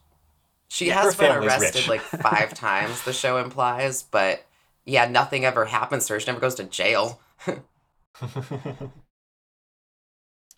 she 0.68 0.88
Yeah, 0.88 0.94
has 0.94 1.16
been 1.16 1.30
arrested 1.33 1.87
rich. 1.87 1.88
like 1.88 2.02
five 2.02 2.54
times, 2.54 3.02
the 3.02 3.12
show 3.12 3.37
implies, 3.38 4.02
but 4.02 4.44
yeah, 4.85 5.06
nothing 5.06 5.44
ever 5.44 5.66
happens 5.66 6.06
to 6.06 6.14
her. 6.14 6.20
She 6.20 6.26
never 6.26 6.40
goes 6.40 6.56
to 6.56 6.64
jail. 6.64 7.20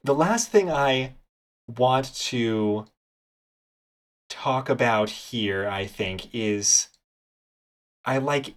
the 0.04 0.14
last 0.14 0.48
thing 0.48 0.70
I 0.70 1.14
want 1.68 2.14
to 2.14 2.86
talk 4.28 4.68
about 4.68 5.10
here, 5.10 5.68
I 5.68 5.86
think, 5.86 6.34
is 6.34 6.88
I 8.04 8.18
like 8.18 8.54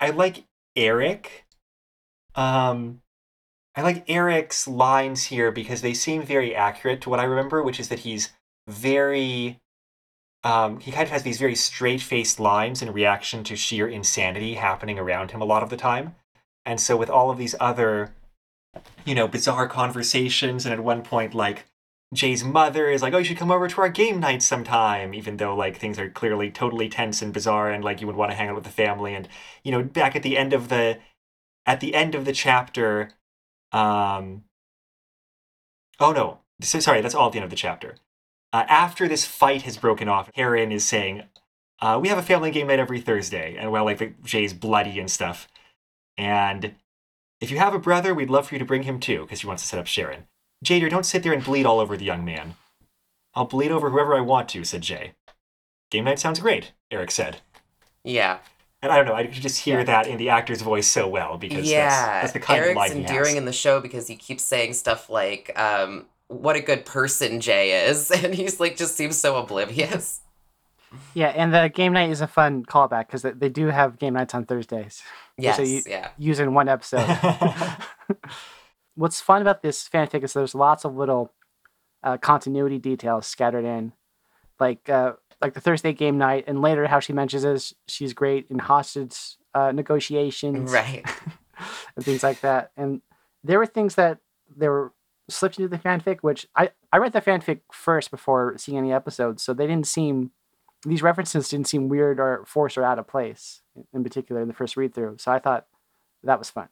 I 0.00 0.10
like 0.10 0.44
Eric. 0.74 1.45
Um 2.36 3.02
I 3.74 3.82
like 3.82 4.04
Eric's 4.08 4.66
lines 4.68 5.24
here 5.24 5.50
because 5.50 5.82
they 5.82 5.94
seem 5.94 6.22
very 6.22 6.54
accurate 6.54 7.00
to 7.02 7.10
what 7.10 7.20
I 7.20 7.24
remember, 7.24 7.62
which 7.62 7.80
is 7.80 7.88
that 7.90 8.00
he's 8.00 8.32
very 8.68 9.58
um, 10.44 10.78
he 10.78 10.92
kind 10.92 11.02
of 11.02 11.10
has 11.10 11.24
these 11.24 11.38
very 11.38 11.56
straight-faced 11.56 12.38
lines 12.38 12.80
in 12.80 12.92
reaction 12.92 13.42
to 13.44 13.56
sheer 13.56 13.88
insanity 13.88 14.54
happening 14.54 14.96
around 14.96 15.32
him 15.32 15.42
a 15.42 15.44
lot 15.44 15.64
of 15.64 15.70
the 15.70 15.76
time. 15.76 16.14
And 16.64 16.80
so 16.80 16.96
with 16.96 17.10
all 17.10 17.30
of 17.30 17.38
these 17.38 17.56
other 17.58 18.12
you 19.04 19.14
know, 19.14 19.28
bizarre 19.28 19.68
conversations. 19.68 20.64
And 20.64 20.72
at 20.72 20.80
one 20.80 21.02
point, 21.02 21.34
like, 21.34 21.64
Jay's 22.14 22.44
mother 22.44 22.88
is 22.88 23.02
like, 23.02 23.14
oh, 23.14 23.18
you 23.18 23.24
should 23.24 23.36
come 23.36 23.50
over 23.50 23.68
to 23.68 23.80
our 23.80 23.88
game 23.88 24.20
night 24.20 24.42
sometime, 24.42 25.12
even 25.14 25.36
though, 25.36 25.54
like, 25.54 25.76
things 25.76 25.98
are 25.98 26.08
clearly 26.08 26.50
totally 26.50 26.88
tense 26.88 27.22
and 27.22 27.32
bizarre 27.32 27.70
and, 27.70 27.84
like, 27.84 28.00
you 28.00 28.06
would 28.06 28.16
want 28.16 28.30
to 28.30 28.36
hang 28.36 28.48
out 28.48 28.54
with 28.54 28.64
the 28.64 28.70
family. 28.70 29.14
And, 29.14 29.28
you 29.64 29.72
know, 29.72 29.82
back 29.82 30.14
at 30.16 30.22
the 30.22 30.36
end 30.36 30.52
of 30.52 30.68
the, 30.68 30.98
at 31.66 31.80
the 31.80 31.94
end 31.94 32.14
of 32.14 32.24
the 32.24 32.32
chapter, 32.32 33.10
um, 33.72 34.44
oh 36.00 36.12
no, 36.12 36.38
so, 36.60 36.80
sorry, 36.80 37.00
that's 37.00 37.14
all 37.14 37.26
at 37.26 37.32
the 37.32 37.38
end 37.38 37.44
of 37.44 37.50
the 37.50 37.56
chapter. 37.56 37.96
Uh, 38.52 38.64
after 38.68 39.06
this 39.06 39.26
fight 39.26 39.62
has 39.62 39.76
broken 39.76 40.08
off, 40.08 40.30
Heron 40.34 40.72
is 40.72 40.84
saying, 40.86 41.24
uh, 41.80 41.98
we 42.00 42.08
have 42.08 42.16
a 42.16 42.22
family 42.22 42.50
game 42.50 42.68
night 42.68 42.78
every 42.78 43.00
Thursday. 43.00 43.56
And, 43.58 43.70
well, 43.70 43.84
like, 43.84 44.22
Jay's 44.22 44.54
bloody 44.54 44.98
and 44.98 45.10
stuff. 45.10 45.48
And 46.16 46.74
if 47.40 47.50
you 47.50 47.58
have 47.58 47.74
a 47.74 47.78
brother, 47.78 48.14
we'd 48.14 48.30
love 48.30 48.48
for 48.48 48.54
you 48.54 48.58
to 48.58 48.64
bring 48.64 48.84
him 48.84 48.98
too, 48.98 49.22
because 49.22 49.40
she 49.40 49.46
wants 49.46 49.62
to 49.62 49.68
set 49.68 49.78
up 49.78 49.86
Sharon. 49.86 50.26
Jader, 50.64 50.88
don't 50.88 51.04
sit 51.04 51.22
there 51.22 51.34
and 51.34 51.44
bleed 51.44 51.66
all 51.66 51.80
over 51.80 51.96
the 51.96 52.04
young 52.04 52.24
man. 52.24 52.54
I'll 53.34 53.44
bleed 53.44 53.70
over 53.70 53.90
whoever 53.90 54.16
I 54.16 54.20
want 54.20 54.48
to, 54.50 54.64
said 54.64 54.80
Jay. 54.80 55.12
Game 55.90 56.04
night 56.04 56.18
sounds 56.18 56.40
great, 56.40 56.72
Eric 56.90 57.10
said. 57.10 57.42
Yeah. 58.02 58.38
And 58.86 58.92
I 58.92 58.96
don't 58.98 59.06
know, 59.06 59.14
I 59.14 59.24
could 59.26 59.42
just 59.42 59.58
hear 59.60 59.78
Yeah. 59.80 59.84
that 59.84 60.06
in 60.06 60.16
the 60.16 60.28
actor's 60.30 60.62
voice 60.62 60.86
so 60.86 61.08
well 61.08 61.38
because 61.38 61.68
yeah. 61.68 61.88
that's, 61.88 62.22
that's 62.22 62.32
the 62.34 62.40
kind 62.40 62.58
Eric's 62.60 62.70
of 62.70 62.76
line 62.76 62.92
he 62.92 62.98
endearing 63.00 63.26
has. 63.30 63.36
in 63.36 63.44
the 63.44 63.52
show 63.52 63.80
because 63.80 64.06
he 64.06 64.14
keeps 64.16 64.44
saying 64.44 64.74
stuff 64.74 65.10
like, 65.10 65.50
um, 65.58 66.06
what 66.28 66.54
a 66.56 66.60
good 66.60 66.84
person 66.84 67.40
Jay 67.40 67.88
is. 67.88 68.10
And 68.24 68.34
he's 68.34 68.60
like, 68.60 68.76
just 68.76 68.94
seems 68.96 69.16
so 69.16 69.36
oblivious. 69.36 70.20
Yeah, 71.14 71.28
and 71.28 71.52
the 71.52 71.68
game 71.68 71.92
night 71.92 72.10
is 72.10 72.20
a 72.20 72.28
fun 72.28 72.64
callback 72.64 73.08
because 73.08 73.22
they, 73.22 73.32
they 73.32 73.48
do 73.48 73.66
have 73.66 73.98
game 73.98 74.14
nights 74.14 74.34
on 74.34 74.46
Thursdays. 74.46 75.02
Yes. 75.36 75.56
So 75.56 75.62
you- 75.62 75.82
yeah. 75.86 76.10
Used 76.16 76.40
in 76.40 76.54
one 76.54 76.68
episode. 76.68 77.06
What's 78.94 79.20
fun 79.20 79.42
about 79.42 79.62
this 79.62 79.86
fanfic 79.88 80.22
is 80.22 80.32
there's 80.32 80.54
lots 80.54 80.84
of 80.84 80.96
little 80.96 81.32
uh, 82.02 82.16
continuity 82.18 82.78
details 82.78 83.26
scattered 83.26 83.64
in, 83.64 83.92
like 84.60 84.88
uh, 84.88 85.14
like 85.40 85.54
the 85.54 85.60
Thursday 85.60 85.92
game 85.92 86.18
night, 86.18 86.44
and 86.46 86.62
later 86.62 86.86
how 86.86 87.00
she 87.00 87.12
mentions 87.12 87.44
is 87.44 87.74
she's 87.86 88.12
great 88.14 88.46
in 88.50 88.58
hostage 88.58 89.36
uh, 89.54 89.72
negotiations 89.72 90.72
Right. 90.72 91.04
and 91.96 92.04
things 92.04 92.22
like 92.22 92.40
that. 92.40 92.70
And 92.76 93.02
there 93.44 93.58
were 93.58 93.66
things 93.66 93.94
that 93.96 94.18
they 94.56 94.68
were 94.68 94.92
slipped 95.28 95.58
into 95.58 95.68
the 95.68 95.78
fanfic, 95.78 96.18
which 96.20 96.46
I 96.56 96.70
I 96.92 96.98
read 96.98 97.12
the 97.12 97.20
fanfic 97.20 97.60
first 97.72 98.10
before 98.10 98.56
seeing 98.58 98.78
any 98.78 98.92
episodes, 98.92 99.42
so 99.42 99.52
they 99.54 99.66
didn't 99.66 99.86
seem 99.86 100.30
these 100.84 101.02
references 101.02 101.48
didn't 101.48 101.66
seem 101.68 101.88
weird 101.88 102.20
or 102.20 102.44
forced 102.46 102.78
or 102.78 102.84
out 102.84 102.98
of 102.98 103.06
place 103.08 103.60
in 103.92 104.04
particular 104.04 104.40
in 104.40 104.46
the 104.48 104.54
first 104.54 104.76
read 104.76 104.94
through. 104.94 105.16
So 105.18 105.32
I 105.32 105.38
thought 105.38 105.66
that 106.22 106.38
was 106.38 106.48
fun. 106.50 106.68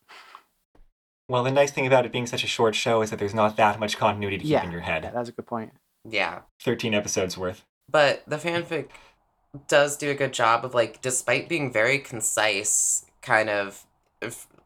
well, 1.28 1.42
the 1.42 1.50
nice 1.50 1.72
thing 1.72 1.86
about 1.86 2.04
it 2.06 2.12
being 2.12 2.26
such 2.26 2.44
a 2.44 2.46
short 2.46 2.74
show 2.74 3.02
is 3.02 3.10
that 3.10 3.18
there's 3.18 3.34
not 3.34 3.56
that 3.56 3.80
much 3.80 3.96
continuity 3.96 4.36
to 4.38 4.42
keep 4.42 4.52
Yeah. 4.52 4.64
in 4.64 4.70
your 4.72 4.82
head. 4.82 5.02
that 5.04 5.14
was 5.14 5.28
a 5.28 5.32
good 5.32 5.46
point. 5.46 5.72
Yeah. 6.08 6.40
13 6.62 6.94
episodes 6.94 7.36
worth. 7.38 7.64
But 7.90 8.22
the 8.26 8.36
fanfic 8.36 8.88
does 9.68 9.96
do 9.96 10.10
a 10.10 10.14
good 10.14 10.32
job 10.32 10.64
of 10.64 10.74
like, 10.74 11.00
despite 11.00 11.48
being 11.48 11.72
very 11.72 11.98
concise, 11.98 13.06
kind 13.22 13.48
of 13.48 13.84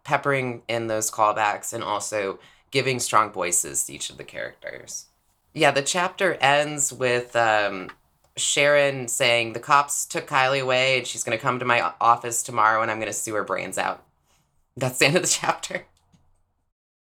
peppering 0.04 0.62
in 0.68 0.86
those 0.86 1.10
callbacks 1.10 1.72
and 1.72 1.84
also 1.84 2.38
giving 2.70 2.98
strong 2.98 3.30
voices 3.30 3.84
to 3.84 3.92
each 3.92 4.10
of 4.10 4.16
the 4.16 4.24
characters. 4.24 5.06
Yeah, 5.52 5.70
the 5.70 5.82
chapter 5.82 6.34
ends 6.34 6.92
with 6.92 7.34
um, 7.36 7.90
Sharon 8.36 9.08
saying 9.08 9.52
the 9.52 9.60
cops 9.60 10.06
took 10.06 10.26
Kylie 10.26 10.62
away 10.62 10.98
and 10.98 11.06
she's 11.06 11.24
gonna 11.24 11.38
come 11.38 11.58
to 11.58 11.64
my 11.64 11.92
office 12.00 12.42
tomorrow 12.42 12.82
and 12.82 12.90
I'm 12.90 12.98
gonna 12.98 13.12
sue 13.12 13.34
her 13.34 13.44
brains 13.44 13.78
out. 13.78 14.04
That's 14.76 14.98
the 14.98 15.06
end 15.06 15.16
of 15.16 15.22
the 15.22 15.28
chapter. 15.40 15.86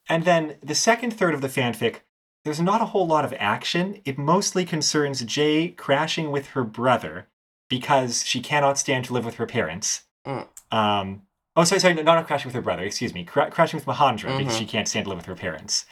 And 0.08 0.24
then 0.24 0.56
the 0.62 0.74
second 0.74 1.12
third 1.12 1.34
of 1.34 1.40
the 1.40 1.48
fanfic, 1.48 2.00
there's 2.44 2.60
not 2.60 2.80
a 2.80 2.86
whole 2.86 3.06
lot 3.06 3.24
of 3.24 3.34
action. 3.38 4.00
It 4.04 4.18
mostly 4.18 4.64
concerns 4.64 5.22
Jay 5.22 5.68
crashing 5.68 6.30
with 6.30 6.48
her 6.48 6.64
brother 6.64 7.28
because 7.68 8.24
she 8.24 8.40
cannot 8.40 8.78
stand 8.78 9.04
to 9.06 9.12
live 9.12 9.24
with 9.24 9.36
her 9.36 9.46
parents. 9.46 10.02
Mm. 10.26 10.46
Um, 10.70 11.22
oh, 11.56 11.64
sorry, 11.64 11.80
sorry, 11.80 11.94
no, 11.94 12.02
not 12.02 12.26
crashing 12.26 12.48
with 12.48 12.54
her 12.54 12.60
brother, 12.62 12.82
excuse 12.82 13.14
me. 13.14 13.24
Cra- 13.24 13.50
crashing 13.50 13.78
with 13.78 13.86
Mahandra 13.86 14.36
because 14.36 14.54
Mhm. 14.54 14.58
she 14.58 14.66
can't 14.66 14.88
stand 14.88 15.04
to 15.04 15.10
live 15.10 15.18
with 15.18 15.26
her 15.26 15.34
parents. 15.36 15.86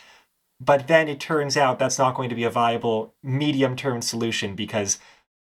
But 0.61 0.89
then 0.89 1.09
it 1.09 1.21
turns 1.21 1.57
out 1.57 1.79
that's 1.79 1.99
not 1.99 2.15
going 2.15 2.29
to 2.29 2.35
be 2.35 2.45
a 2.45 2.51
viable 2.51 3.15
medium 3.23 3.77
term 3.77 4.03
solution 4.03 4.55
because 4.55 4.99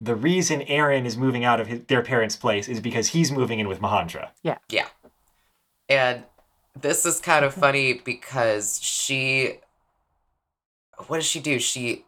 the 0.01 0.15
reason 0.15 0.63
Aaron 0.63 1.05
is 1.05 1.15
moving 1.17 1.45
out 1.45 1.59
of 1.61 1.67
his, 1.67 1.81
their 1.87 2.01
parents' 2.01 2.35
place 2.35 2.67
is 2.67 2.79
because 2.79 3.09
he's 3.09 3.31
moving 3.31 3.59
in 3.59 3.67
with 3.67 3.79
Mahandra. 3.79 4.31
Yeah. 4.41 4.57
Yeah. 4.69 4.87
And 5.87 6.23
this 6.79 7.05
is 7.05 7.19
kind 7.21 7.45
of 7.45 7.53
funny 7.53 7.93
because 7.93 8.79
she 8.81 9.59
what 11.09 11.17
does 11.17 11.25
she 11.25 11.39
do? 11.39 11.59
She 11.59 12.05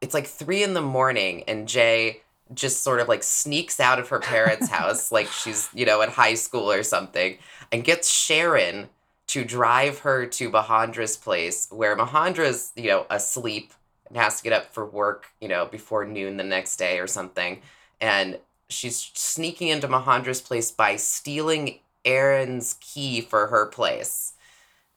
it's 0.00 0.14
like 0.14 0.26
three 0.26 0.62
in 0.62 0.74
the 0.74 0.82
morning 0.82 1.44
and 1.46 1.68
Jay 1.68 2.22
just 2.52 2.82
sort 2.82 3.00
of 3.00 3.08
like 3.08 3.22
sneaks 3.22 3.78
out 3.78 3.98
of 3.98 4.08
her 4.08 4.18
parents' 4.18 4.68
house 4.70 5.12
like 5.12 5.28
she's, 5.28 5.68
you 5.74 5.86
know, 5.86 6.00
in 6.00 6.10
high 6.10 6.34
school 6.34 6.70
or 6.70 6.82
something 6.82 7.36
and 7.70 7.84
gets 7.84 8.10
Sharon 8.10 8.88
to 9.28 9.44
drive 9.44 10.00
her 10.00 10.26
to 10.26 10.50
Mahandra's 10.50 11.16
place 11.16 11.68
where 11.70 11.96
Mahandra's, 11.96 12.72
you 12.74 12.88
know, 12.88 13.06
asleep 13.10 13.72
and 14.08 14.16
has 14.16 14.38
to 14.38 14.42
get 14.42 14.52
up 14.52 14.74
for 14.74 14.84
work, 14.84 15.28
you 15.40 15.46
know, 15.46 15.66
before 15.66 16.04
noon 16.04 16.36
the 16.36 16.44
next 16.44 16.76
day 16.76 16.98
or 16.98 17.06
something. 17.06 17.62
And 18.00 18.38
she's 18.68 19.10
sneaking 19.14 19.68
into 19.68 19.86
Mahandra's 19.86 20.40
place 20.40 20.72
by 20.72 20.96
stealing 20.96 21.78
Aaron's 22.04 22.76
key 22.80 23.20
for 23.20 23.46
her 23.48 23.66
place. 23.66 24.32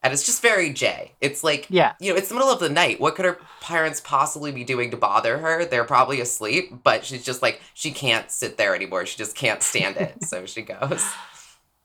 And 0.04 0.12
it's 0.12 0.24
just 0.24 0.42
very 0.42 0.70
Jay. 0.72 1.12
It's 1.22 1.42
like, 1.42 1.66
Yeah. 1.70 1.94
you 1.98 2.12
know, 2.12 2.16
it's 2.18 2.28
the 2.28 2.34
middle 2.34 2.50
of 2.50 2.60
the 2.60 2.68
night. 2.68 3.00
What 3.00 3.14
could 3.16 3.24
her 3.24 3.38
parents 3.62 4.00
possibly 4.02 4.52
be 4.52 4.62
doing 4.62 4.90
to 4.90 4.96
bother 4.98 5.38
her? 5.38 5.64
They're 5.64 5.82
probably 5.84 6.20
asleep, 6.20 6.74
but 6.84 7.06
she's 7.06 7.24
just 7.24 7.40
like, 7.40 7.62
she 7.72 7.90
can't 7.90 8.30
sit 8.30 8.58
there 8.58 8.74
anymore. 8.76 9.06
She 9.06 9.16
just 9.16 9.34
can't 9.34 9.62
stand 9.62 9.96
it. 9.96 10.22
so 10.22 10.44
she 10.44 10.60
goes. 10.62 11.02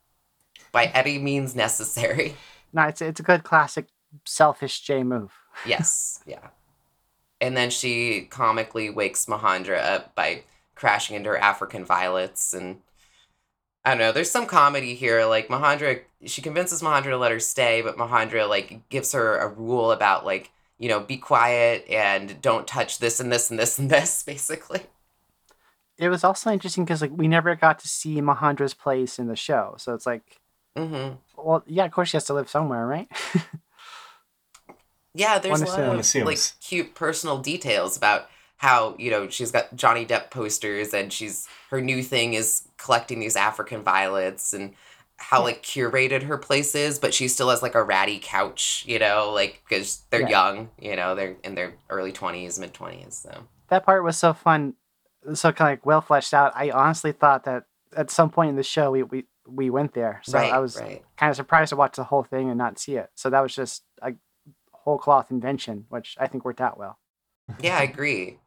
By 0.72 0.86
any 0.88 1.18
means 1.18 1.56
necessary. 1.56 2.36
No, 2.74 2.84
it's 2.84 3.02
it's 3.02 3.20
a 3.20 3.24
good 3.24 3.44
classic 3.44 3.88
selfish 4.26 4.82
Jay 4.82 5.02
move. 5.04 5.32
Yes, 5.66 6.22
yeah. 6.28 6.50
And 7.42 7.56
then 7.58 7.70
she 7.70 8.28
comically 8.30 8.90
wakes 8.90 9.26
Mahandra 9.28 9.78
up 9.80 10.14
by 10.14 10.44
crashing 10.76 11.16
into 11.16 11.30
her 11.32 11.38
African 11.38 11.84
violets 11.86 12.54
and 12.54 12.82
I 13.86 13.92
don't 13.92 14.00
know, 14.00 14.12
there's 14.12 14.30
some 14.32 14.46
comedy 14.46 14.96
here. 14.96 15.26
Like 15.26 15.48
Mahandra 15.48 16.02
she 16.26 16.42
convinces 16.42 16.82
Mahandra 16.82 17.12
to 17.12 17.18
let 17.18 17.32
her 17.32 17.40
stay, 17.40 17.82
but 17.82 17.98
Mahandra 17.98 18.48
like 18.48 18.88
gives 18.90 19.14
her 19.14 19.38
a 19.38 19.48
rule 19.48 19.92
about 19.92 20.26
like, 20.26 20.52
you 20.78 20.90
know, 20.90 21.00
be 21.00 21.18
quiet 21.18 21.86
and 21.90 22.42
don't 22.42 22.68
touch 22.68 23.00
this 23.00 23.20
and 23.20 23.32
this 23.32 23.50
and 23.50 23.60
this 23.60 23.80
and 23.80 23.90
this, 23.90 24.24
basically. 24.28 24.82
It 25.98 26.10
was 26.10 26.24
also 26.24 26.52
interesting 26.52 26.86
because 26.86 27.02
like 27.02 27.12
we 27.14 27.28
never 27.28 27.56
got 27.56 27.80
to 27.80 27.88
see 27.88 28.22
Mahandra's 28.22 28.74
place 28.74 29.20
in 29.20 29.28
the 29.28 29.36
show, 29.36 29.76
so 29.78 29.94
it's 29.94 30.06
like, 30.06 30.40
Mm-hmm. 30.78 31.16
well, 31.36 31.64
yeah, 31.66 31.84
of 31.86 31.92
course 31.92 32.10
she 32.10 32.16
has 32.18 32.26
to 32.26 32.34
live 32.34 32.50
somewhere, 32.50 32.86
right? 32.86 33.10
Yeah, 35.14 35.40
there's 35.40 35.60
One 35.62 35.68
a 35.68 35.88
lot 35.88 36.00
assumes. 36.00 36.22
of 36.22 36.28
like 36.28 36.40
cute 36.62 36.96
personal 36.96 37.40
details 37.40 37.98
about 37.98 38.30
how 38.60 38.96
you 39.00 39.10
know 39.10 39.28
she's 39.30 39.52
got 39.52 39.76
Johnny 39.76 40.06
Depp 40.06 40.30
posters 40.32 40.94
and 40.94 41.12
she's 41.12 41.48
her 41.72 41.82
new 41.82 42.04
thing 42.04 42.34
is 42.34 42.68
collecting 42.78 43.20
these 43.20 43.36
African 43.36 43.84
violets 43.84 44.54
and 44.54 44.74
how 45.18 45.44
like 45.44 45.62
curated 45.64 46.24
her 46.24 46.38
place 46.38 46.76
is, 46.76 46.98
but 47.00 47.14
she 47.14 47.28
still 47.28 47.50
has 47.50 47.62
like 47.62 47.76
a 47.76 47.84
ratty 47.84 48.20
couch, 48.22 48.86
you 48.88 49.00
know, 49.00 49.32
like 49.34 49.62
because 49.68 50.04
they're 50.12 50.22
Yeah. 50.22 50.30
young, 50.30 50.70
you 50.80 50.96
know, 50.96 51.16
they're 51.16 51.36
in 51.44 51.56
their 51.56 51.74
early 51.90 52.12
twenties, 52.14 52.58
mid 52.60 52.74
twenties, 52.74 53.16
so 53.16 53.44
that 53.70 53.86
part 53.86 54.04
was 54.04 54.18
so 54.18 54.34
fun, 54.34 54.76
so 55.34 55.52
kind 55.52 55.74
of 55.74 55.80
like 55.80 55.86
well 55.86 56.02
fleshed 56.02 56.34
out. 56.34 56.54
I 56.56 56.70
honestly 56.72 57.12
thought 57.12 57.44
that 57.46 57.66
at 57.96 58.12
some 58.12 58.30
point 58.30 58.50
in 58.50 58.56
the 58.56 58.64
show 58.64 58.92
we 58.92 59.04
we, 59.04 59.26
we 59.48 59.70
went 59.70 59.94
there, 59.94 60.22
so 60.24 60.38
right, 60.38 60.52
I 60.54 60.60
was 60.60 60.78
right. 60.78 61.04
kind 61.18 61.30
of 61.30 61.36
surprised 61.36 61.70
to 61.70 61.76
watch 61.76 61.96
the 61.96 62.04
whole 62.06 62.24
thing 62.24 62.50
and 62.50 62.58
not 62.58 62.78
see 62.80 62.96
it. 62.96 63.10
So 63.16 63.30
that 63.30 63.42
was 63.42 63.54
just 63.56 63.84
a 64.02 64.14
whole 64.72 64.98
cloth 64.98 65.32
invention, 65.32 65.86
which 65.90 66.16
I 66.20 66.28
think 66.28 66.46
worked 66.46 66.62
out 66.62 66.78
well. 66.78 66.98
Yeah, 67.62 67.78
I 67.78 67.84
agree. 67.84 68.38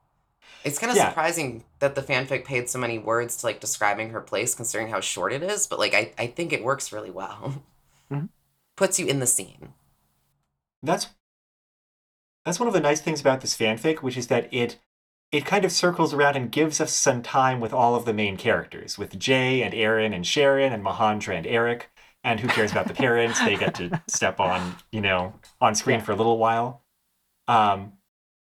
It's 0.65 0.79
kind 0.79 0.91
of 0.91 0.97
Yeah. 0.97 1.09
surprising 1.09 1.65
that 1.81 1.95
the 1.95 2.03
fanfic 2.03 2.45
paid 2.45 2.69
so 2.71 2.79
many 2.79 2.99
words 2.99 3.37
to 3.39 3.47
like 3.47 3.61
describing 3.61 4.11
her 4.11 4.21
place, 4.21 4.55
considering 4.55 4.89
how 4.91 5.01
short 5.01 5.33
it 5.33 5.43
is. 5.43 5.67
But 5.67 5.79
like, 5.79 5.95
I 5.95 6.13
I 6.19 6.27
think 6.29 6.53
it 6.53 6.63
works 6.65 6.93
really 6.93 7.11
well. 7.11 7.63
Mhm. 8.11 8.29
Puts 8.77 8.99
you 8.99 9.07
in 9.07 9.19
the 9.19 9.27
scene. 9.27 9.75
That's 10.83 11.09
that's 12.45 12.59
one 12.59 12.67
of 12.67 12.75
the 12.75 12.81
nice 12.81 13.01
things 13.01 13.21
about 13.21 13.41
this 13.41 13.57
fanfic, 13.57 13.99
which 14.03 14.17
is 14.17 14.27
that 14.29 14.53
it 14.53 14.79
it 15.31 15.47
kind 15.47 15.65
of 15.65 15.73
circles 15.73 16.13
around 16.13 16.37
and 16.37 16.53
gives 16.53 16.79
us 16.81 16.93
some 16.93 17.23
time 17.23 17.59
with 17.59 17.73
all 17.73 17.95
of 17.95 18.05
the 18.05 18.13
main 18.13 18.37
characters, 18.37 18.99
with 18.99 19.19
Jay 19.19 19.63
and 19.63 19.73
Aaron 19.75 20.13
and 20.13 20.27
Sharon 20.27 20.73
and 20.75 20.85
Mahandra 20.85 21.35
and 21.37 21.47
Eric. 21.47 21.91
And 22.25 22.39
who 22.39 22.49
cares 22.49 22.71
about 22.71 22.87
the 22.87 22.95
parents? 22.95 23.41
They 23.41 23.57
get 23.57 23.75
to 23.77 24.03
step 24.09 24.39
on, 24.41 24.77
you 24.93 25.01
know, 25.01 25.33
on 25.61 25.75
screen 25.75 25.99
Yeah. 26.01 26.05
for 26.05 26.13
a 26.13 26.17
little 26.17 26.37
while. 26.39 26.83
Um, 27.49 27.95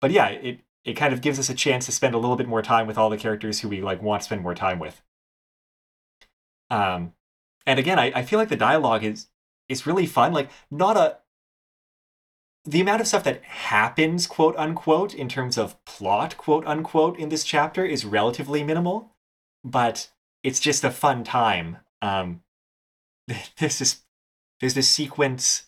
but 0.02 0.12
yeah, 0.12 0.28
it 0.30 0.62
it 0.86 0.94
kind 0.94 1.14
of 1.14 1.22
gives 1.22 1.40
us 1.40 1.50
a 1.50 1.56
chance 1.56 1.86
to 1.86 1.92
spend 1.92 2.16
a 2.16 2.18
little 2.18 2.36
bit 2.36 2.48
more 2.48 2.62
time 2.62 2.88
with 2.88 2.98
all 2.98 3.10
the 3.10 3.18
characters 3.18 3.60
who 3.60 3.70
we 3.70 3.82
like 3.82 4.02
want 4.02 4.22
to 4.22 4.26
spend 4.26 4.42
more 4.42 4.56
time 4.56 4.80
with. 4.80 5.02
Um, 6.70 7.14
and 7.66 7.80
again, 7.80 8.00
I, 8.00 8.12
I 8.16 8.24
feel 8.24 8.40
like 8.40 8.50
the 8.50 8.56
dialogue 8.56 9.04
is 9.04 9.28
is 9.68 9.86
really 9.86 10.06
fun. 10.06 10.34
Like 10.34 10.50
not 10.72 10.98
a 10.98 11.18
the 12.66 12.82
amount 12.82 13.02
of 13.02 13.08
stuff 13.08 13.24
that 13.24 13.44
happens, 13.44 14.28
quote 14.28 14.56
unquote, 14.58 15.14
in 15.14 15.30
terms 15.30 15.58
of 15.58 15.84
plot, 15.86 16.38
quote 16.38 16.66
unquote, 16.66 17.18
in 17.18 17.30
this 17.30 17.44
chapter 17.44 17.86
is 17.86 18.06
relatively 18.06 18.64
minimal, 18.64 19.16
but 19.64 20.10
it's 20.44 20.60
just 20.60 20.84
a 20.84 20.92
fun 20.92 21.24
time. 21.24 21.78
Um, 22.02 22.42
there's 23.58 23.80
this 23.80 24.02
there's 24.60 24.74
this 24.74 24.90
sequence. 24.90 25.66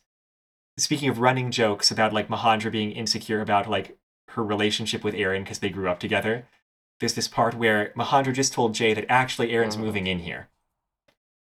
Speaking 0.78 1.10
of 1.10 1.20
running 1.20 1.52
jokes 1.52 1.92
about 1.92 2.14
like 2.14 2.30
Mahandra 2.30 2.72
being 2.72 2.92
insecure 2.92 3.42
about 3.42 3.70
like 3.70 3.98
her 4.32 4.44
relationship 4.44 5.04
with 5.04 5.16
Aaron 5.16 5.44
because 5.44 5.60
they 5.60 5.70
grew 5.70 5.90
up 5.90 6.00
together. 6.00 6.48
There's 7.00 7.16
this 7.16 7.28
part 7.28 7.56
where 7.56 7.92
Mahandra 7.96 8.34
just 8.34 8.54
told 8.54 8.76
Jay 8.76 8.94
that 8.94 9.06
actually 9.10 9.52
Aaron's 9.52 9.76
Mhm. 9.76 9.80
moving 9.82 10.08
in 10.08 10.20
here. 10.20 10.50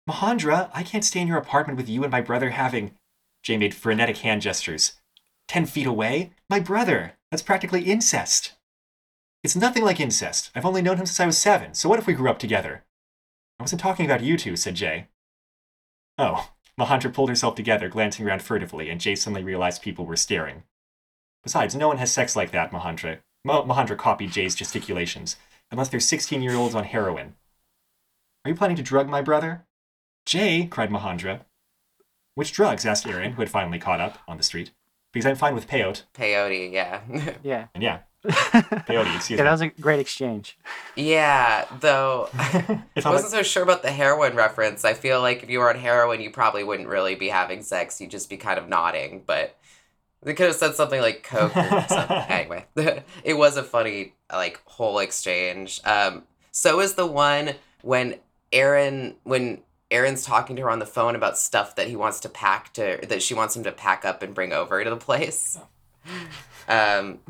Mahandra, 0.07 0.71
I 0.75 0.83
can't 0.83 1.05
stay 1.05 1.21
in 1.21 1.29
your 1.29 1.39
apartment 1.39 1.77
with 1.77 1.89
you 1.89 2.03
and 2.03 2.11
my 2.13 2.21
brother 2.21 2.51
having. 2.51 2.97
Jay 3.43 3.57
made 3.57 3.75
frenetic 3.75 4.19
hand 4.19 4.43
gestures. 4.43 5.01
Ten 5.49 5.67
feet 5.67 5.87
away? 5.87 6.33
My 6.51 6.61
brother! 6.61 7.17
That's 7.31 7.43
practically 7.43 7.85
incest. 7.85 8.55
It's 9.43 9.57
nothing 9.57 9.85
like 9.85 10.01
incest. 10.01 10.51
I've 10.55 10.65
only 10.65 10.83
known 10.83 10.97
him 10.97 11.07
since 11.07 11.21
I 11.21 11.27
was 11.27 11.39
seven, 11.39 11.75
so 11.75 11.89
what 11.89 11.99
if 11.99 12.07
we 12.07 12.15
grew 12.15 12.31
up 12.31 12.39
together? 12.39 12.85
I 13.59 13.63
wasn't 13.63 13.81
talking 13.81 14.07
about 14.07 14.23
you 14.23 14.37
two, 14.37 14.57
said 14.57 14.75
Jay. 14.75 15.09
Oh, 16.19 16.51
Mahandra 16.79 17.11
pulled 17.13 17.29
herself 17.29 17.55
together, 17.55 17.89
glancing 17.89 18.27
around 18.27 18.43
furtively, 18.43 18.89
and 18.91 19.01
Jay 19.01 19.15
suddenly 19.15 19.45
realized 19.45 19.83
people 19.83 20.07
were 20.07 20.17
staring. 20.17 20.65
Besides, 21.45 21.75
no 21.77 21.89
one 21.89 21.99
has 21.99 22.11
sex 22.13 22.35
like 22.35 22.51
that, 22.53 22.73
Mahandra. 22.73 23.19
Ma- 23.45 23.65
Mahandra 23.65 23.97
copied 23.97 24.33
Jay's 24.33 24.55
gesticulations, 24.55 25.37
unless 25.71 25.89
they're 25.89 26.01
16 26.01 26.43
year 26.43 26.55
olds 26.57 26.75
on 26.75 26.85
heroin. 26.85 27.35
Are 28.45 28.51
you 28.51 28.55
planning 28.57 28.77
to 28.77 28.83
drug 28.83 29.09
my 29.09 29.23
brother? 29.23 29.67
Jay, 30.27 30.67
cried 30.67 30.91
Mahandra. 30.91 31.41
Which 32.35 32.53
drugs? 32.53 32.85
asked 32.85 33.07
Aaron, 33.07 33.33
who 33.33 33.43
had 33.43 33.51
finally 33.51 33.79
caught 33.79 34.01
up 34.01 34.19
on 34.27 34.39
the 34.39 34.43
street. 34.43 34.73
Because 35.13 35.27
I'm 35.27 35.37
fine 35.37 35.55
with 35.55 35.69
peyote. 35.69 36.03
Peyote, 36.15 36.73
yeah. 36.73 37.03
Yeah. 37.43 37.67
And 37.75 37.83
yeah, 37.83 38.01
yeah, 38.25 38.31
peyote, 38.89 39.15
excuse 39.15 39.37
that 39.39 39.45
me. 39.45 39.51
was 39.51 39.61
a 39.61 39.69
great 39.69 40.01
exchange. 40.01 40.59
yeah, 40.97 41.67
though 41.81 42.29
I 42.35 42.83
wasn't 43.05 43.31
so 43.31 43.43
sure 43.43 43.63
about 43.63 43.83
the 43.83 43.93
heroin 43.93 44.35
reference. 44.35 44.85
I 44.85 44.95
feel 44.95 45.21
like 45.21 45.43
if 45.45 45.51
you 45.51 45.61
were 45.61 45.69
on 45.71 45.79
heroin, 45.79 46.21
you 46.21 46.31
probably 46.31 46.65
wouldn't 46.65 46.89
really 46.89 47.15
be 47.15 47.29
having 47.29 47.63
sex. 47.63 48.01
You'd 48.01 48.11
just 48.11 48.29
be 48.29 48.37
kind 48.39 48.59
of 48.59 48.69
nodding, 48.69 49.23
but 49.27 49.57
they 50.25 50.35
could 50.35 50.47
have 50.47 50.57
said 50.57 50.75
something 50.75 51.01
like 51.01 51.23
coke 51.23 51.57
or 51.57 51.85
something. 51.89 52.17
anyway, 52.29 52.67
it 53.25 53.35
was 53.35 53.57
a 53.57 53.63
funny 53.63 54.15
like 54.33 54.61
whole 54.65 54.99
exchange. 54.99 55.81
Um, 55.85 56.25
so 56.51 56.81
is 56.81 56.95
the 56.95 57.07
one 57.07 57.55
when 57.83 58.17
Aaron 58.53 59.17
when 59.25 59.61
Aaron's 59.91 60.25
talking 60.25 60.57
to 60.57 60.63
her 60.63 60.71
on 60.71 60.79
the 60.79 60.87
phone 60.87 61.15
about 61.15 61.39
stuff 61.39 61.77
that 61.77 61.89
he 61.89 61.97
wants 61.97 62.21
to 62.21 62.29
pack 62.29 62.73
to 62.75 62.99
that 63.09 63.23
she 63.23 63.35
wants 63.35 63.55
him 63.55 63.63
to 63.65 63.73
pack 63.73 64.05
up 64.05 64.23
and 64.23 64.35
bring 64.35 64.53
over 64.53 64.83
to 64.83 64.91
the 64.91 64.97
place. 64.97 65.59
Um, 66.69 67.21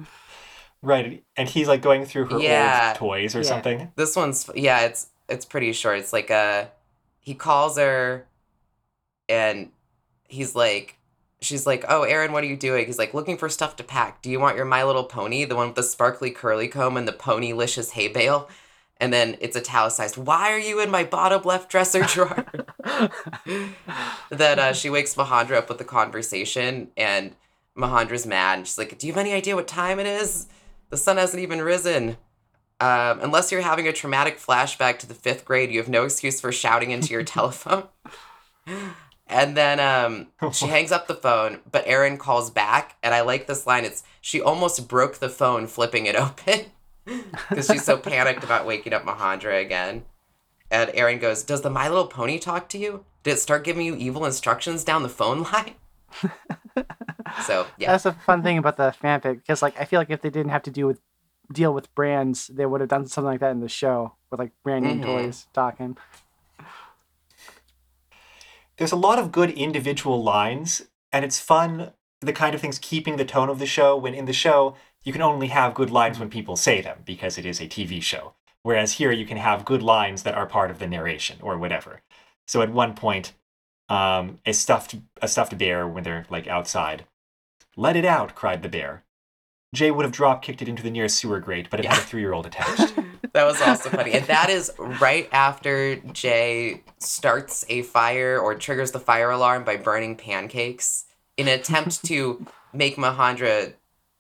right, 0.83 1.25
and 1.37 1.49
he's 1.49 1.69
like 1.69 1.83
going 1.83 2.05
through 2.05 2.27
her 2.27 2.39
Yeah. 2.39 2.89
old 2.91 2.97
toys 2.97 3.35
or 3.35 3.39
Yeah. 3.41 3.45
something. 3.45 3.93
This 3.97 4.15
one's 4.17 4.49
yeah, 4.55 4.81
it's 4.83 5.09
it's 5.29 5.45
pretty 5.45 5.73
short. 5.73 5.99
It's 5.99 6.13
like 6.13 6.31
a 6.31 6.71
he 7.21 7.35
calls 7.35 7.77
her 7.79 8.27
and 9.29 9.71
he's 10.29 10.55
like 10.55 10.97
she's 11.41 11.67
like, 11.67 11.85
"Oh, 11.89 12.03
Aaron, 12.03 12.33
what 12.33 12.45
are 12.45 12.49
you 12.49 12.57
doing?" 12.57 12.87
He's 12.87 12.99
like, 12.99 13.15
"Looking 13.15 13.37
for 13.37 13.49
stuff 13.49 13.77
to 13.77 13.85
pack. 13.85 14.23
Do 14.23 14.31
you 14.31 14.41
want 14.41 14.57
your 14.57 14.65
My 14.65 14.85
Little 14.85 15.05
Pony, 15.05 15.45
the 15.45 15.57
one 15.57 15.69
with 15.69 15.77
the 15.77 15.83
sparkly 15.83 16.31
curly 16.31 16.69
comb 16.69 16.97
and 16.97 17.07
the 17.07 17.13
ponylicious 17.13 17.91
hay 17.91 18.09
bale?" 18.09 18.49
And 18.99 19.13
then 19.13 19.37
it's 19.41 19.57
italicized. 19.57 20.17
Why 20.17 20.53
are 20.53 20.59
you 20.59 20.81
in 20.81 20.91
my 20.91 21.05
bottom 21.05 21.43
left 21.43 21.71
dresser 21.71 22.03
drawer? 22.05 22.47
that 24.31 24.59
uh, 24.59 24.73
she 24.73 24.89
wakes 24.89 25.17
Mahandra 25.17 25.59
up 25.59 25.69
with 25.69 25.79
the 25.79 25.85
conversation, 25.85 26.91
and 26.97 27.35
Mahandra's 27.77 28.27
mad. 28.27 28.59
And 28.59 28.67
she's 28.67 28.79
like, 28.79 28.99
"Do 28.99 29.07
you 29.07 29.13
have 29.13 29.21
any 29.21 29.33
idea 29.33 29.57
what 29.57 29.69
time 29.69 29.99
it 29.99 30.07
is? 30.07 30.47
The 30.91 30.97
sun 30.97 31.17
hasn't 31.17 31.43
even 31.43 31.63
risen." 31.63 32.17
Um, 32.81 33.21
unless 33.21 33.53
you're 33.53 33.63
having 33.63 33.87
a 33.87 33.93
traumatic 33.93 34.39
flashback 34.39 34.99
to 34.99 35.07
the 35.07 35.15
fifth 35.15 35.45
grade, 35.45 35.71
you 35.71 35.79
have 35.79 35.89
no 35.89 36.05
excuse 36.05 36.41
for 36.41 36.53
shouting 36.53 36.91
into 36.91 37.13
your 37.13 37.23
telephone. 37.37 37.85
And 39.27 39.57
then 39.57 39.81
um, 39.81 40.29
she 40.53 40.67
hangs 40.67 40.93
up 40.93 41.07
the 41.07 41.15
phone, 41.15 41.61
but 41.71 41.85
Aaron 41.87 42.19
calls 42.19 42.51
back, 42.51 42.97
and 43.03 43.15
I 43.15 43.23
like 43.23 43.47
this 43.47 43.67
line. 43.67 43.85
It's 43.85 44.03
she 44.21 44.41
almost 44.41 44.87
broke 44.89 45.17
the 45.19 45.29
phone 45.31 45.67
flipping 45.67 46.07
it 46.07 46.15
open 46.17 46.67
because 47.05 47.67
she's 47.67 47.85
so 47.85 47.97
panicked 47.97 48.45
about 48.45 48.67
waking 48.67 48.93
up 48.93 49.05
Mahandra 49.05 49.61
again. 49.61 50.05
And 50.71 50.91
Aaron 50.95 51.19
goes, 51.19 51.43
"Does 51.43 51.63
the 51.63 51.71
My 51.71 51.89
Little 51.89 52.07
Pony 52.07 52.39
talk 52.39 52.69
to 52.71 52.79
you? 52.79 53.05
Did 53.23 53.35
it 53.35 53.39
start 53.41 53.65
giving 53.65 53.87
you 53.87 53.97
evil 53.97 54.25
instructions 54.25 54.85
down 54.85 55.03
the 55.03 55.09
phone 55.09 55.43
line?" 55.43 55.75
so 57.47 57.67
yeah, 57.79 57.91
That's 57.93 58.07
a 58.07 58.13
fun 58.13 58.43
thing 58.43 58.59
about 58.59 58.77
the 58.77 58.95
fanfic 59.03 59.37
because, 59.37 59.63
like, 59.63 59.79
I 59.81 59.85
feel 59.85 60.01
like 60.01 60.11
if 60.11 60.21
they 60.21 60.31
didn't 60.31 60.51
have 60.51 60.63
to 60.65 60.71
deal 60.71 60.87
with 60.87 61.01
deal 61.53 61.75
with 61.75 61.95
brands, 61.95 62.47
they 62.49 62.65
would 62.67 62.81
have 62.81 62.89
done 62.89 63.07
something 63.07 63.31
like 63.33 63.41
that 63.41 63.51
in 63.51 63.61
the 63.61 63.69
show 63.69 64.15
with 64.31 64.41
like 64.41 64.53
brand 64.63 64.85
name 64.85 65.01
Mhm. 65.01 65.05
toys 65.05 65.47
talking. 65.53 65.97
There's 68.77 68.93
a 68.93 68.97
lot 68.97 69.19
of 69.19 69.31
good 69.31 69.51
individual 69.51 70.23
lines, 70.23 70.83
and 71.13 71.25
it's 71.25 71.39
fun, 71.39 71.93
the 72.21 72.33
kind 72.33 72.55
of 72.55 72.61
things 72.61 72.79
keeping 72.79 73.17
the 73.17 73.25
tone 73.25 73.49
of 73.49 73.59
the 73.59 73.67
show, 73.67 73.97
when 73.97 74.15
in 74.15 74.25
the 74.25 74.33
show, 74.33 74.75
you 75.05 75.13
can 75.13 75.23
only 75.23 75.49
have 75.49 75.75
good 75.75 75.91
lines 75.91 76.19
when 76.19 76.29
people 76.29 76.57
say 76.57 76.81
them, 76.81 77.03
because 77.05 77.39
it 77.39 77.47
is 77.47 77.61
a 77.61 77.69
TV 77.69 78.03
show. 78.03 78.35
Whereas 78.63 78.95
here 78.95 79.13
you 79.13 79.27
can 79.27 79.37
have 79.37 79.65
good 79.65 79.83
lines 79.83 80.23
that 80.25 80.35
are 80.35 80.47
part 80.47 80.71
of 80.71 80.79
the 80.79 80.87
narration 80.87 81.39
or 81.41 81.57
whatever. 81.57 82.01
So 82.47 82.63
at 82.63 82.73
one 82.73 82.95
point, 82.95 83.35
um, 83.89 84.41
a 84.47 84.53
stuffed 84.53 84.97
a 85.21 85.29
stuffed 85.29 85.57
bear 85.59 85.87
when 85.87 86.03
they're 86.03 86.25
like 86.31 86.49
outside. 86.49 87.05
Let 87.77 87.97
it 87.97 88.05
out! 88.05 88.35
cried 88.35 88.63
the 88.63 88.69
bear. 88.69 89.04
Jay 89.75 89.91
would 89.91 90.05
have 90.05 90.13
drop 90.13 90.43
kicked 90.43 90.63
it 90.63 90.69
into 90.69 90.83
the 90.83 90.91
nearest 90.91 91.19
sewer 91.19 91.41
grate, 91.41 91.69
but 91.71 91.81
it 91.81 91.87
had 91.87 91.99
a 91.99 92.01
three 92.01 92.21
year 92.21 92.33
old 92.33 92.47
attached. 92.47 92.95
That 93.35 93.47
was 93.47 93.61
also 93.61 93.91
funny. 93.91 94.13
And 94.13 94.25
that 94.29 94.49
is 94.49 94.71
right 94.79 95.29
after 95.33 95.97
Jay 95.97 96.85
starts 97.01 97.65
a 97.69 97.83
fire 97.83 98.39
or 98.39 98.55
triggers 98.55 98.93
the 98.93 99.01
fire 99.01 99.29
alarm 99.31 99.65
by 99.65 99.77
burning 99.77 100.15
pancakes 100.15 101.07
in 101.37 101.49
an 101.49 101.59
attempt 101.59 102.05
to 102.07 102.47
make 102.73 102.97
Mahandra 102.97 103.73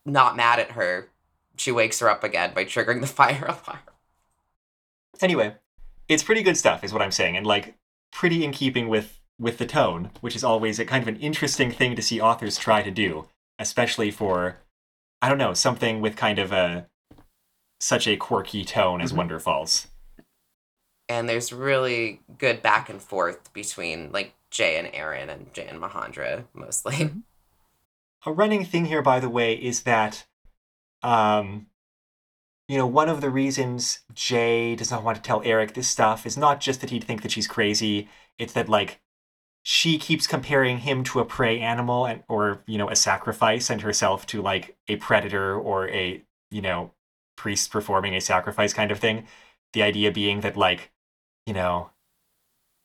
not 0.05 0.37
mad 0.37 0.59
at 0.59 0.73
her. 0.73 1.11
She 1.57 1.71
wakes 1.71 2.01
her 2.01 2.11
up 2.11 2.25
again 2.25 2.55
by 2.55 2.65
triggering 2.65 3.01
the 3.01 3.07
fire 3.23 3.45
alarm. 3.45 3.79
anyway, 5.23 5.55
it's 6.09 6.25
pretty 6.25 6.43
good 6.43 6.57
stuff, 6.57 6.83
is 6.83 6.93
what 6.93 7.01
I'm 7.01 7.13
saying, 7.13 7.37
and 7.37 7.47
like 7.47 7.77
pretty 8.11 8.45
in 8.45 8.51
keeping 8.51 8.89
with 8.89 9.21
with 9.39 9.59
the 9.59 9.67
tone, 9.67 10.11
which 10.23 10.35
is 10.35 10.43
always 10.43 10.81
a 10.81 10.85
kind 10.85 11.03
of 11.03 11.09
an 11.09 11.21
interesting 11.21 11.71
thing 11.71 11.95
to 11.95 12.03
see 12.03 12.21
authors 12.21 12.57
try 12.57 12.83
to 12.83 12.91
do, 12.91 13.29
especially 13.61 14.11
for 14.11 14.59
I 15.25 15.29
don't 15.31 15.39
know 15.39 15.55
something 15.55 16.03
with 16.03 16.16
kind 16.16 16.39
of 16.39 16.53
a 16.53 16.87
such 17.81 18.07
a 18.07 18.14
quirky 18.14 18.62
tone 18.62 19.01
as 19.01 19.11
Mhm. 19.11 19.27
Wonderfalls. 19.27 19.87
And 21.09 21.27
there's 21.27 21.51
really 21.51 22.20
good 22.37 22.62
back 22.62 22.91
and 22.91 23.01
forth 23.01 23.51
between 23.55 24.12
like 24.12 24.35
Jay 24.51 24.77
and 24.77 24.87
Aaron 24.93 25.31
and 25.31 25.51
Jay 25.55 25.66
and 25.66 25.81
Mahandra 25.81 26.45
mostly. 26.53 26.97
Mhm. 26.97 27.22
A 28.27 28.33
running 28.33 28.66
thing 28.66 28.85
here, 28.85 29.01
by 29.01 29.18
the 29.18 29.31
way, 29.31 29.55
is 29.55 29.85
that, 29.85 30.27
um, 31.03 31.68
you 32.68 32.77
know, 32.77 32.87
one 32.87 33.09
of 33.09 33.22
the 33.22 33.31
reasons 33.31 34.01
Jay 34.12 34.77
does 34.77 34.91
not 34.91 35.03
want 35.03 35.16
to 35.16 35.22
tell 35.22 35.41
Eric 35.43 35.72
this 35.72 35.89
stuff 35.89 36.27
is 36.27 36.37
not 36.37 36.61
just 36.61 36.83
that 36.83 36.91
he'd 36.91 37.05
think 37.05 37.22
that 37.22 37.33
she's 37.33 37.49
crazy. 37.49 38.11
It's 38.37 38.53
that 38.53 38.68
like 38.68 39.01
she 39.67 39.97
keeps 39.97 40.27
comparing 40.27 40.81
him 40.81 41.03
to 41.03 41.21
a 41.21 41.25
prey 41.25 41.59
animal 41.59 42.05
and 42.05 42.23
or 42.29 42.62
you 42.67 42.77
know 42.77 42.91
a 42.91 42.95
sacrifice, 42.95 43.71
and 43.71 43.81
herself 43.81 44.27
to 44.27 44.43
like 44.43 44.77
a 44.89 44.97
predator 44.97 45.59
or 45.59 45.89
a 45.89 46.23
you 46.51 46.61
know 46.61 46.93
priest 47.37 47.71
performing 47.71 48.15
a 48.15 48.21
sacrifice 48.21 48.75
kind 48.75 48.93
of 48.93 48.99
thing. 48.99 49.27
The 49.73 49.83
idea 49.83 50.12
being 50.12 50.43
that 50.43 50.57
like, 50.57 50.93
you 51.47 51.55
know, 51.55 51.91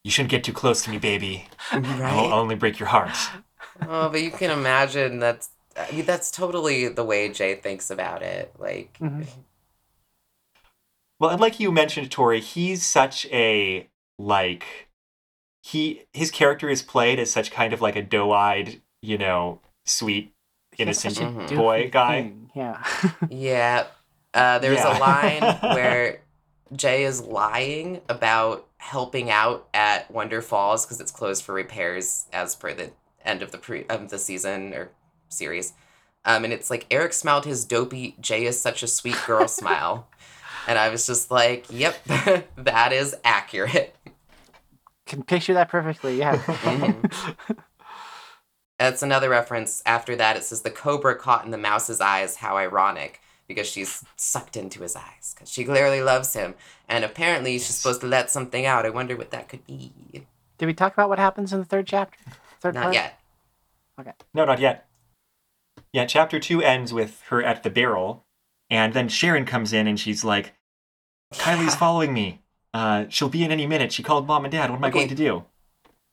you 0.05 0.09
shouldn't 0.09 0.32
get 0.32 0.45
too 0.45 0.53
close 0.53 0.82
to 0.84 0.89
me, 0.89 0.97
baby. 0.97 1.47
I'll 1.71 2.34
only 2.34 2.55
break 2.55 2.80
your 2.80 2.88
heart. 2.88 3.15
oh, 3.88 4.09
but 4.09 4.21
you 4.23 4.32
can 4.32 4.49
imagine 4.49 5.19
that's 5.19 5.49
I 5.77 5.91
mean 5.91 6.05
that's 6.05 6.32
totally 6.32 6.88
the 6.88 7.03
way 7.03 7.27
Jay 7.27 7.55
thinks 7.55 7.91
about 7.91 8.23
it. 8.23 8.53
Like 8.57 8.97
Mhm. 8.99 9.27
Well, 11.19 11.32
and 11.32 11.41
like 11.41 11.59
you 11.59 11.73
mentioned, 11.73 12.09
Tori, 12.09 12.39
he's 12.39 12.86
such 12.86 13.25
a 13.25 13.89
like 14.17 14.88
he 15.62 16.03
his 16.14 16.32
character 16.32 16.70
is 16.70 16.82
played 16.82 17.20
as 17.20 17.32
such 17.32 17.51
kind 17.51 17.74
of 17.74 17.82
like 17.82 17.95
a 17.95 18.01
doe-eyed, 18.01 18.82
you 19.01 19.18
know, 19.18 19.62
sweet, 19.86 20.34
innocent 20.78 21.16
such 21.16 21.24
a 21.24 21.28
Mhm. 21.28 21.47
doofy 21.49 21.55
boy 21.57 21.89
guy. 21.91 22.22
thing, 22.22 22.51
Yeah. 22.55 22.84
Yeah. 23.30 23.88
Uh, 24.34 24.60
there's 24.60 24.78
Yeah. 24.80 24.97
a 24.97 24.99
line 24.99 25.41
where 25.76 26.22
Jay 26.76 27.03
is 27.03 27.22
lying 27.22 28.01
about 28.07 28.68
helping 28.78 29.30
out 29.32 29.68
at 29.74 30.12
Wonderfalls 30.14 30.86
because 30.86 31.01
it's 31.01 31.12
closed 31.12 31.43
for 31.43 31.53
repairs 31.53 32.26
as 32.32 32.55
per 32.55 32.74
the 32.74 32.91
end 33.26 33.41
of 33.41 33.51
the 33.51 33.57
pre 33.57 33.86
of 33.89 34.10
the 34.10 34.20
season 34.20 34.74
or 34.74 34.91
series. 35.30 35.74
Um, 36.26 36.43
and 36.43 36.53
it's 36.53 36.70
like 36.70 36.86
Eric 36.91 37.14
smiled 37.14 37.45
his 37.45 37.66
dopey 37.66 38.16
Jay 38.22 38.45
is 38.45 38.62
such 38.62 38.84
a 38.84 38.88
sweet 38.88 39.18
girl 39.26 39.47
smile. 39.47 40.07
And 40.68 40.78
I 40.78 40.89
was 40.89 41.07
just 41.07 41.32
like, 41.32 41.66
yep, 41.72 41.95
that 42.57 42.93
is 42.93 43.16
accurate. 43.24 43.95
Can 45.10 45.24
picture 45.24 45.53
that 45.55 45.70
perfectly. 45.70 46.18
Yeah. 46.18 46.38
Mhm. 46.38 47.57
That's 48.78 49.03
another 49.03 49.30
reference. 49.30 49.84
After 49.86 50.16
that, 50.16 50.38
it 50.38 50.43
says 50.43 50.62
the 50.62 50.72
cobra 50.72 51.16
caught 51.16 51.43
in 51.43 51.51
the 51.51 51.57
mouse's 51.57 51.99
eyes. 51.99 52.38
How 52.38 52.55
ironic, 52.57 53.20
because 53.47 53.68
she's 53.68 54.05
sucked 54.16 54.55
into 54.55 54.82
his 54.82 54.95
eyes 54.95 55.34
because 55.36 55.51
she 55.51 55.66
clearly 55.66 56.01
loves 56.01 56.34
him, 56.34 56.55
and 56.88 57.03
apparently 57.03 57.53
she's 57.53 57.76
supposed 57.76 58.01
to 58.01 58.07
let 58.07 58.30
something 58.30 58.66
out. 58.66 58.86
I 58.86 58.89
wonder 58.89 59.18
what 59.18 59.32
that 59.32 59.49
could 59.49 59.66
be. 59.66 59.91
Did 60.57 60.66
we 60.66 60.74
talk 60.74 60.93
about 60.93 61.10
what 61.10 61.20
happens 61.20 61.51
in 61.51 61.60
the 61.60 61.66
third 61.66 61.88
chapter? 61.88 62.18
Third 62.62 62.76
Not 62.76 62.84
part? 62.84 62.93
yet. 62.93 63.20
Okay. 63.99 64.14
No, 64.34 64.45
not 64.45 64.60
yet. 64.60 64.88
Yeah, 65.91 66.05
chapter 66.05 66.39
two 66.39 66.62
ends 66.62 66.93
with 66.93 67.22
her 67.30 67.43
at 67.43 67.64
the 67.64 67.70
barrel, 67.70 68.26
and 68.70 68.93
then 68.93 69.10
Sharon 69.10 69.45
comes 69.45 69.74
in 69.74 69.88
and 69.88 69.99
she's 69.99 70.24
like, 70.24 70.53
Kylie's 71.34 71.76
following 71.84 72.14
me. 72.14 72.43
Uh, 72.74 73.05
she'll 73.09 73.30
be 73.30 73.43
in 73.43 73.51
any 73.51 73.65
minute. 73.67 73.91
She 73.91 74.03
called 74.03 74.28
mom 74.28 74.45
and 74.45 74.51
dad. 74.51 74.70
What 74.70 74.78
am 74.78 74.84
I 74.84 74.89
going 74.89 75.07
to 75.09 75.15
do? 75.15 75.45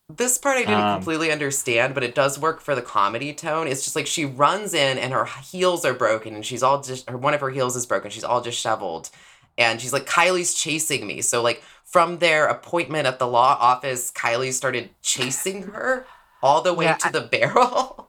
This 0.08 0.38
part 0.38 0.56
I 0.56 0.60
didn't 0.60 0.74
Um, 0.84 0.94
completely 0.98 1.32
understand, 1.32 1.92
but 1.92 2.04
it 2.04 2.14
does 2.14 2.38
work 2.38 2.60
for 2.60 2.74
the 2.76 2.82
comedy 2.82 3.34
tone. 3.34 3.66
It's 3.66 3.82
just 3.82 3.96
like 3.96 4.06
she 4.06 4.24
runs 4.24 4.72
in 4.72 4.98
and 4.98 5.12
her 5.12 5.24
heels 5.24 5.84
are 5.84 5.94
broken, 5.94 6.34
and 6.34 6.46
she's 6.46 6.62
all 6.62 6.80
just 6.80 7.08
her 7.10 7.16
one 7.16 7.34
of 7.34 7.40
her 7.40 7.50
heels 7.50 7.74
is 7.76 7.86
broken. 7.86 8.10
She's 8.10 8.22
all 8.24 8.40
disheveled, 8.40 9.10
and 9.58 9.80
she's 9.80 9.92
like, 9.92 10.06
"Kylie's 10.06 10.54
chasing 10.54 11.06
me." 11.08 11.22
So 11.22 11.42
like 11.42 11.62
from 11.84 12.18
their 12.18 12.46
appointment 12.46 13.06
at 13.08 13.18
the 13.18 13.26
law 13.26 13.56
office, 13.60 14.12
Kylie 14.12 14.52
started 14.52 14.90
chasing 15.02 15.64
her 15.64 16.06
all 16.42 16.62
the 16.62 16.72
way 16.72 16.84
Yeah, 16.84 16.94
to 16.98 17.08
I- 17.08 17.10
the 17.10 17.20
barrel. 17.32 18.08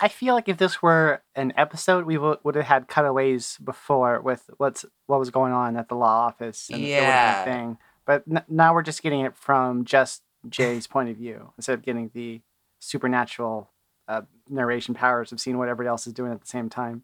I 0.00 0.08
feel 0.08 0.34
like 0.34 0.48
if 0.48 0.56
this 0.56 0.82
were 0.82 1.22
an 1.36 1.52
episode, 1.56 2.06
we 2.06 2.18
would 2.18 2.38
would 2.42 2.56
have 2.56 2.64
had 2.64 2.88
cutaways 2.88 3.56
before 3.62 4.20
with 4.20 4.50
what's 4.56 4.84
what 5.06 5.20
was 5.20 5.30
going 5.30 5.52
on 5.52 5.76
at 5.76 5.88
the 5.88 5.94
law 5.94 6.26
office. 6.26 6.68
And 6.72 6.82
it 6.82 6.86
would 6.86 6.94
have 7.04 7.04
been 7.04 7.08
a 7.08 7.08
Yeah. 7.12 7.44
thing. 7.44 7.78
But 8.06 8.22
n- 8.30 8.44
now 8.48 8.72
we're 8.72 8.82
just 8.82 9.02
getting 9.02 9.20
it 9.20 9.36
from 9.36 9.84
just 9.84 10.22
Jay's 10.48 10.86
point 10.86 11.08
of 11.10 11.16
view 11.16 11.52
instead 11.58 11.74
of 11.74 11.82
getting 11.82 12.10
the 12.14 12.40
supernatural 12.80 13.70
uh, 14.08 14.22
narration 14.48 14.94
powers 14.94 15.32
of 15.32 15.40
seeing 15.40 15.58
what 15.58 15.68
everybody 15.68 15.88
else 15.88 16.06
is 16.06 16.12
doing 16.12 16.32
at 16.32 16.40
the 16.40 16.46
same 16.46 16.68
time. 16.68 17.02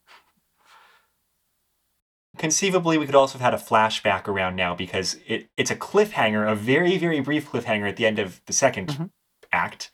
Conceivably, 2.38 2.96
we 2.96 3.05
could 3.05 3.14
also 3.14 3.38
have 3.38 3.42
had 3.53 3.55
a 3.55 3.62
flashback 3.62 4.26
around 4.26 4.57
now 4.57 4.74
because 4.74 5.18
it, 5.26 5.48
it's 5.57 5.70
a 5.70 5.76
cliffhanger, 5.76 6.50
a 6.50 6.55
very, 6.55 6.96
very 6.96 7.20
brief 7.20 7.50
cliffhanger 7.50 7.88
at 7.88 7.96
the 7.96 8.07
end 8.07 8.18
of 8.18 8.40
the 8.46 8.53
2nd 8.55 8.86
Mhm. 8.86 9.11
act, 9.53 9.92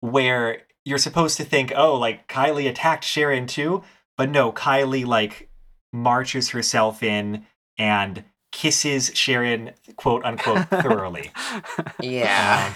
where 0.00 0.62
you're 0.84 0.98
supposed 0.98 1.36
to 1.38 1.44
think, 1.44 1.72
oh, 1.74 1.96
like 1.96 2.28
Kylie 2.28 2.68
attacked 2.68 3.02
Sharon 3.04 3.48
too, 3.48 3.82
but 4.16 4.30
no, 4.30 4.52
Kylie 4.52 5.04
like 5.04 5.50
marches 5.92 6.50
herself 6.50 7.02
in 7.02 7.44
and 7.78 8.24
kisses 8.56 9.10
Sharon, 9.14 9.72
quote 9.96 10.24
unquote, 10.24 10.66
thoroughly. 10.70 11.30
Yeah. 12.00 12.72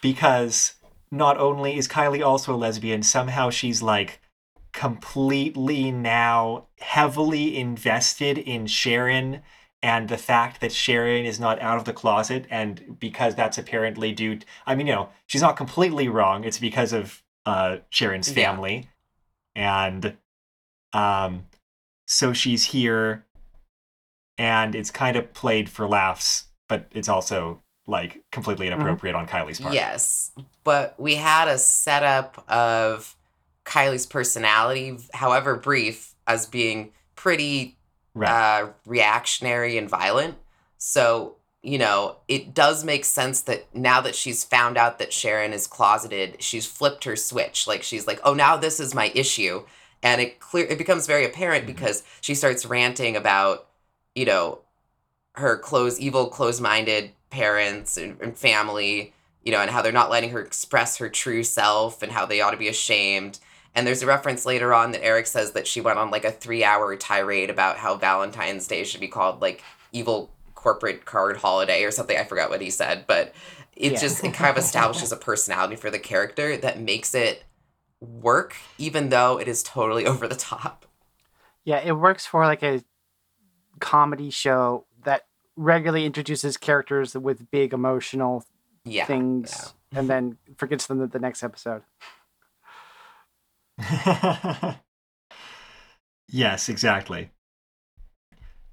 because 0.00 0.74
not 1.10 1.36
only 1.38 1.76
is 1.76 1.88
Kylie 1.88 2.24
also 2.24 2.54
a 2.54 2.56
lesbian, 2.56 3.02
somehow 3.02 3.50
she's 3.50 3.82
like 3.82 4.20
completely 4.72 5.90
now 5.90 6.68
heavily 6.78 7.58
invested 7.58 8.38
in 8.38 8.66
Sharon 8.68 9.42
and 9.82 10.08
the 10.08 10.16
fact 10.16 10.60
that 10.60 10.70
Sharon 10.72 11.24
is 11.26 11.40
not 11.40 11.60
out 11.60 11.76
of 11.78 11.84
the 11.84 11.92
closet 11.92 12.46
and 12.48 12.96
because 13.00 13.34
that's 13.34 13.58
apparently 13.58 14.12
due 14.12 14.38
I 14.66 14.76
mean, 14.76 14.86
you 14.86 14.94
know, 14.94 15.08
she's 15.26 15.42
not 15.42 15.56
completely 15.56 16.06
wrong. 16.08 16.44
It's 16.44 16.60
because 16.60 16.92
of 16.92 17.22
uh 17.44 17.78
Sharon's 17.90 18.28
Yeah. 18.28 18.34
family. 18.52 18.88
And 19.56 20.16
um 20.92 21.46
so 22.06 22.32
she's 22.32 22.66
here 22.66 23.26
and 24.38 24.74
it's 24.74 24.90
kind 24.90 25.16
of 25.16 25.32
played 25.34 25.68
for 25.68 25.86
laughs, 25.88 26.44
but 26.68 26.86
it's 26.92 27.08
also 27.08 27.62
like 27.86 28.22
completely 28.30 28.66
inappropriate 28.68 29.14
on 29.16 29.26
Kylie's 29.26 29.60
part. 29.60 29.74
Yes, 29.74 30.30
but 30.64 30.94
we 30.98 31.16
had 31.16 31.48
a 31.48 31.58
setup 31.58 32.44
of 32.48 33.16
Kylie's 33.64 34.06
personality, 34.06 34.96
however 35.14 35.56
brief, 35.56 36.14
as 36.26 36.46
being 36.46 36.92
pretty 37.16 37.78
Right. 38.14 38.28
uh, 38.30 38.68
reactionary 38.84 39.78
and 39.78 39.88
violent. 39.88 40.36
So, 40.76 41.36
you 41.62 41.78
know, 41.78 42.18
it 42.28 42.52
does 42.52 42.84
make 42.84 43.04
sense 43.06 43.40
that 43.42 43.74
now 43.74 44.00
that 44.02 44.14
she's 44.14 44.44
found 44.44 44.76
out 44.76 44.98
that 44.98 45.12
Sharon 45.14 45.52
is 45.54 45.66
closeted, 45.66 46.42
she's 46.42 46.66
flipped 46.66 47.04
her 47.04 47.16
switch. 47.16 47.66
Like 47.66 47.82
she's 47.82 48.06
like, 48.06 48.20
"Oh, 48.22 48.34
now 48.34 48.56
this 48.58 48.78
is 48.80 48.94
my 48.94 49.10
issue." 49.14 49.64
And 50.02 50.20
it 50.20 50.40
clear 50.40 50.66
it 50.66 50.76
becomes 50.76 51.06
very 51.06 51.24
apparent 51.24 51.64
Mhm. 51.64 51.68
because 51.68 52.02
she 52.20 52.34
starts 52.34 52.66
ranting 52.66 53.16
about, 53.16 53.66
you 54.14 54.24
know, 54.24 54.60
her 55.34 55.56
close 55.56 55.98
evil 55.98 56.28
close-minded 56.28 57.10
parents 57.30 57.96
and, 57.96 58.20
and 58.20 58.36
family, 58.36 59.12
you 59.42 59.52
know, 59.52 59.60
and 59.60 59.70
how 59.70 59.80
they're 59.82 59.92
not 59.92 60.10
letting 60.10 60.30
her 60.30 60.40
express 60.40 60.98
her 60.98 61.08
true 61.08 61.42
self 61.42 62.02
and 62.02 62.12
how 62.12 62.26
they 62.26 62.40
ought 62.40 62.50
to 62.50 62.56
be 62.56 62.68
ashamed. 62.68 63.38
And 63.74 63.86
there's 63.86 64.02
a 64.02 64.06
reference 64.06 64.44
later 64.44 64.74
on 64.74 64.92
that 64.92 65.02
Eric 65.04 65.26
says 65.26 65.52
that 65.52 65.66
she 65.66 65.80
went 65.80 65.98
on 65.98 66.10
like 66.10 66.24
a 66.26 66.30
three 66.30 66.62
hour 66.62 66.94
tirade 66.96 67.48
about 67.50 67.78
how 67.78 67.96
Valentine's 67.96 68.66
Day 68.66 68.84
should 68.84 69.00
be 69.00 69.08
called 69.08 69.40
like 69.40 69.62
evil 69.92 70.30
corporate 70.54 71.04
card 71.06 71.38
holiday 71.38 71.82
or 71.84 71.90
something. 71.90 72.16
I 72.16 72.24
forgot 72.24 72.50
what 72.50 72.60
he 72.60 72.70
said, 72.70 73.04
but 73.06 73.34
it 73.74 73.92
Yeah. 73.92 74.00
just 74.00 74.22
it 74.22 74.34
kind 74.34 74.50
of 74.56 74.62
establishes 74.62 75.10
a 75.12 75.16
personality 75.16 75.76
for 75.76 75.90
the 75.90 75.98
character 75.98 76.56
that 76.58 76.78
makes 76.80 77.14
it 77.14 77.44
work, 78.00 78.56
even 78.76 79.08
though 79.08 79.38
it 79.40 79.48
is 79.48 79.62
totally 79.62 80.04
over 80.12 80.28
the 80.28 80.36
top. 80.36 80.84
Yeah, 81.64 81.80
it 81.80 81.92
works 81.92 82.26
for 82.26 82.44
like 82.44 82.62
a 82.62 82.82
comedy 83.82 84.30
show 84.30 84.86
that 85.04 85.26
regularly 85.56 86.06
introduces 86.06 86.56
characters 86.56 87.14
with 87.14 87.50
big 87.50 87.74
emotional 87.74 88.44
Yeah. 88.84 89.04
things 89.04 89.74
and 89.94 90.08
then 90.08 90.38
forgets 90.56 90.86
them 90.86 91.02
at 91.02 91.12
the 91.12 91.18
next 91.18 91.42
episode. 91.42 91.82
yes, 96.28 96.68
exactly. 96.68 97.30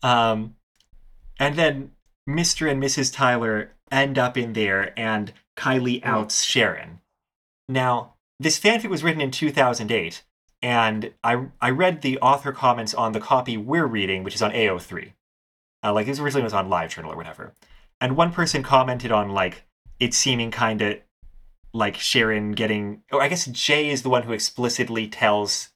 Um, 0.04 0.56
and 1.40 1.56
then 1.56 1.92
Mr. 2.30 2.70
and 2.72 2.82
Mrs. 2.82 3.14
Tyler 3.14 3.74
end 3.92 4.18
up 4.20 4.38
in 4.38 4.54
there, 4.54 4.98
and 4.98 5.34
Kylie 5.58 6.00
outs 6.04 6.44
Sharon. 6.44 7.02
Now, 7.68 8.14
this 8.40 8.60
fanfic 8.60 8.90
was 8.90 9.04
written 9.04 9.22
in 9.22 9.32
2008, 9.32 10.24
and 10.62 11.14
I 11.24 11.48
I 11.62 11.70
read 11.70 12.02
the 12.02 12.20
author 12.20 12.52
comments 12.52 12.94
on 12.94 13.12
the 13.12 13.20
copy 13.20 13.58
we're 13.58 13.88
reading, 13.88 14.24
which 14.24 14.36
is 14.36 14.42
on 14.42 14.52
AO3. 14.52 15.14
Uh, 15.84 15.94
like 15.94 16.06
this 16.06 16.20
originally 16.20 16.44
was 16.44 16.54
on 16.54 16.70
LiveJournal 16.70 17.14
or 17.14 17.16
whatever, 17.16 17.54
and 18.02 18.18
one 18.18 18.32
person 18.32 18.64
commented 18.64 19.12
on 19.12 19.30
like 19.30 19.64
it 20.00 20.14
seeming 20.14 20.52
kind 20.52 20.82
of 20.82 21.00
like 21.74 21.98
Sharon 21.98 22.52
getting. 22.52 23.04
Or 23.12 23.22
I 23.22 23.28
guess 23.30 23.46
Jay 23.46 23.90
is 23.90 24.02
the 24.02 24.10
one 24.10 24.24
who 24.24 24.34
explicitly 24.34 25.08
tells 25.08 25.70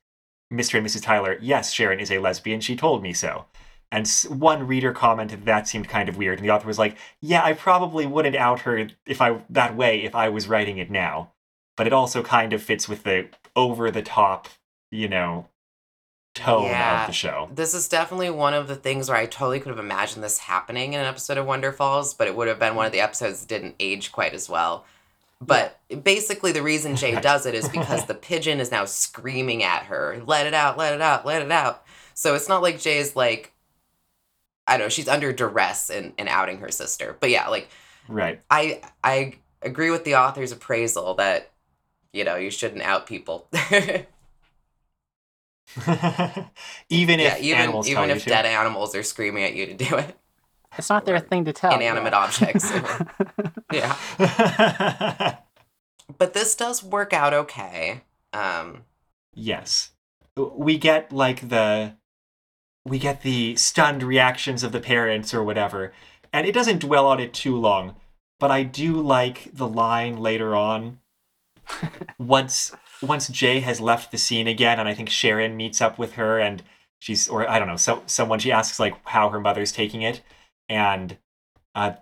Mr. 0.51 0.77
and 0.77 0.85
Mrs. 0.85 1.03
Tyler, 1.03 1.37
yes, 1.41 1.71
Sharon 1.71 1.99
is 1.99 2.11
a 2.11 2.19
lesbian. 2.19 2.61
She 2.61 2.75
told 2.75 3.01
me 3.01 3.13
so. 3.13 3.45
And 3.91 4.07
one 4.27 4.65
reader 4.65 4.91
commented 4.91 5.45
that 5.45 5.67
seemed 5.67 5.87
kind 5.87 6.09
of 6.09 6.17
weird, 6.17 6.39
and 6.39 6.45
the 6.47 6.51
author 6.51 6.67
was 6.67 6.79
like, 6.79 6.97
"Yeah, 7.21 7.43
I 7.43 7.53
probably 7.53 8.07
wouldn't 8.07 8.35
out 8.35 8.61
her 8.61 8.87
if 9.05 9.21
I 9.21 9.41
that 9.49 9.75
way 9.75 10.03
if 10.03 10.15
I 10.15 10.29
was 10.29 10.47
writing 10.47 10.79
it 10.79 10.89
now." 10.89 11.31
But 11.77 11.87
it 11.87 11.93
also 11.93 12.23
kind 12.23 12.53
of 12.53 12.63
fits 12.63 12.89
with 12.89 13.03
the 13.03 13.29
over 13.55 13.91
the 13.91 14.01
top, 14.01 14.49
you 14.93 15.07
know, 15.07 15.47
tone 16.35 16.65
Yeah. 16.65 17.01
of 17.01 17.07
the 17.07 17.13
show. 17.13 17.49
This 17.53 17.73
is 17.73 17.87
definitely 17.87 18.29
one 18.29 18.53
of 18.53 18.67
the 18.67 18.75
things 18.75 19.09
where 19.09 19.17
I 19.17 19.25
totally 19.25 19.59
could 19.59 19.69
have 19.69 19.79
imagined 19.79 20.23
this 20.23 20.39
happening 20.39 20.93
in 20.93 20.99
an 20.99 21.05
episode 21.05 21.37
of 21.37 21.45
Wonderfalls, 21.45 22.17
but 22.17 22.27
it 22.27 22.35
would 22.35 22.47
have 22.47 22.59
been 22.59 22.75
one 22.75 22.85
of 22.85 22.91
the 22.91 23.01
episodes 23.01 23.41
that 23.41 23.47
didn't 23.49 23.75
age 23.79 24.11
quite 24.11 24.33
as 24.33 24.47
well. 24.49 24.85
But 25.41 25.79
basically, 26.03 26.51
the 26.53 26.61
reason 26.63 26.95
Jay 26.95 27.19
does 27.21 27.45
it 27.45 27.53
is 27.55 27.67
because 27.69 28.05
the 28.05 28.13
pigeon 28.13 28.59
is 28.59 28.71
now 28.71 28.85
screaming 28.85 29.63
at 29.63 29.83
her, 29.83 30.21
let 30.25 30.47
it 30.47 30.53
out, 30.53 30.77
let 30.77 30.93
it 30.93 31.01
out, 31.01 31.25
let 31.25 31.41
it 31.41 31.51
out. 31.51 31.83
So 32.13 32.35
it's 32.35 32.47
not 32.49 32.61
like 32.61 32.79
Jay's 32.79 33.15
like, 33.15 33.51
I 34.67 34.77
don't 34.77 34.85
know, 34.85 34.89
she's 34.89 35.09
under 35.09 35.33
duress 35.33 35.89
and, 35.89 36.13
in 36.17 36.27
outing 36.27 36.59
her 36.59 36.69
sister. 36.71 37.17
But 37.19 37.29
yeah, 37.31 37.49
like, 37.49 37.67
Right. 38.07 38.41
I 38.49 38.81
I 39.03 39.33
agree 39.61 39.89
with 39.89 40.03
the 40.03 40.15
author's 40.15 40.51
appraisal 40.51 41.13
that, 41.15 41.51
you 42.11 42.23
know, 42.23 42.35
you 42.35 42.51
shouldn't 42.51 42.81
out 42.81 43.07
people. 43.07 43.47
even 46.89 47.19
yeah, 47.19 47.35
if 47.35 47.41
even, 47.41 47.59
animals 47.59 47.87
tell 47.87 47.97
even 48.03 48.09
you 48.09 48.15
if 48.15 48.23
to. 48.23 48.29
dead 48.29 48.45
animals 48.45 48.95
are 48.95 49.03
screaming 49.03 49.43
at 49.43 49.55
you 49.55 49.65
to 49.65 49.73
do 49.73 49.97
it. 49.97 50.17
It's 50.77 50.89
not 50.89 51.05
their 51.05 51.19
thing 51.19 51.45
to 51.45 51.53
tell. 51.53 51.73
inanimate 51.75 52.13
objects. 52.13 52.71
Yeah. 53.71 53.95
but 56.17 56.33
this 56.33 56.55
does 56.55 56.83
work 56.83 57.11
out 57.11 57.33
okay. 57.33 58.03
Um, 58.31 58.83
yes. 59.33 59.91
We 60.35 60.77
get 60.77 61.11
like 61.11 61.49
the 61.49 61.95
we 62.85 62.99
get 62.99 63.21
the 63.21 63.55
stunned 63.55 64.03
reactions 64.03 64.63
of 64.63 64.71
the 64.71 64.79
parents 64.79 65.33
or 65.33 65.43
whatever. 65.43 65.93
And 66.31 66.45
it 66.45 66.53
doesn't 66.53 66.79
dwell 66.81 67.07
on 67.07 67.19
it 67.19 67.33
too 67.33 67.55
long, 67.55 67.95
but 68.39 68.51
I 68.51 68.63
do 68.63 69.01
like 69.01 69.49
the 69.53 69.67
line 69.67 70.17
later 70.17 70.55
on 70.55 70.99
once 72.19 72.73
once 73.03 73.27
Jay 73.27 73.59
has 73.59 73.79
left 73.81 74.11
the 74.11 74.17
scene 74.17 74.47
again 74.47 74.79
and 74.79 74.87
I 74.89 74.93
think 74.93 75.09
Sharon 75.09 75.55
meets 75.57 75.81
up 75.81 75.97
with 75.99 76.13
her 76.13 76.39
and 76.39 76.63
she's 76.99 77.27
or 77.29 77.49
I 77.49 77.59
don't 77.59 77.67
know, 77.67 77.77
so 77.77 78.01
someone 78.07 78.39
she 78.39 78.51
asks 78.51 78.79
like 78.79 78.95
how 79.05 79.29
her 79.29 79.39
mother's 79.39 79.71
taking 79.71 80.01
it 80.01 80.21
and 80.69 81.17
uh, 81.75 81.93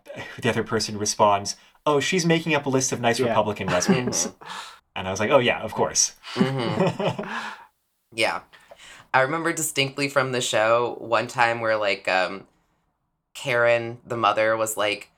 the 0.42 0.50
other 0.50 0.64
person 0.64 0.98
responds, 0.98 1.56
"Oh, 1.86 2.00
she's 2.00 2.26
making 2.26 2.54
up 2.56 2.66
a 2.66 2.70
list 2.70 2.92
of 2.92 3.02
nice 3.02 3.20
Yeah. 3.20 3.28
Republican 3.28 3.68
lesbians." 3.68 4.28
mhm, 4.42 4.48
and 4.96 5.08
I 5.08 5.12
was 5.12 5.20
like, 5.20 5.32
"Oh 5.32 5.40
yeah, 5.40 5.62
of 5.62 5.74
course." 5.74 6.14
mhm. 6.36 7.28
Yeah. 8.16 8.42
I 9.14 9.22
remember 9.22 9.54
distinctly 9.54 10.10
from 10.10 10.32
the 10.34 10.42
show 10.42 10.96
one 11.00 11.28
time 11.28 11.62
where 11.62 11.78
like 11.78 12.08
um 12.08 12.48
Karen, 13.34 14.00
the 14.06 14.18
mother, 14.18 14.58
was 14.58 14.76
like, 14.78 15.11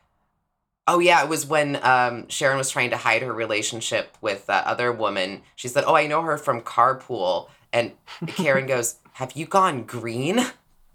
Oh 0.88 1.00
yeah, 1.00 1.24
it 1.24 1.30
was 1.30 1.46
when 1.46 1.80
um 1.82 2.28
Sharon 2.28 2.58
was 2.58 2.70
trying 2.70 2.90
to 2.90 2.98
hide 2.98 3.22
her 3.22 3.34
relationship 3.34 4.18
with 4.22 4.46
that 4.48 4.66
other 4.66 4.92
woman. 4.92 5.42
She 5.56 5.68
said, 5.68 5.84
"Oh, 5.88 5.96
I 5.96 6.08
know 6.08 6.22
her 6.24 6.38
from 6.38 6.62
Carpool." 6.62 7.48
And 7.72 7.94
Karen 8.28 8.68
goes, 8.68 8.96
"Have 9.14 9.32
you 9.34 9.46
gone 9.46 9.84
green?" 9.84 10.46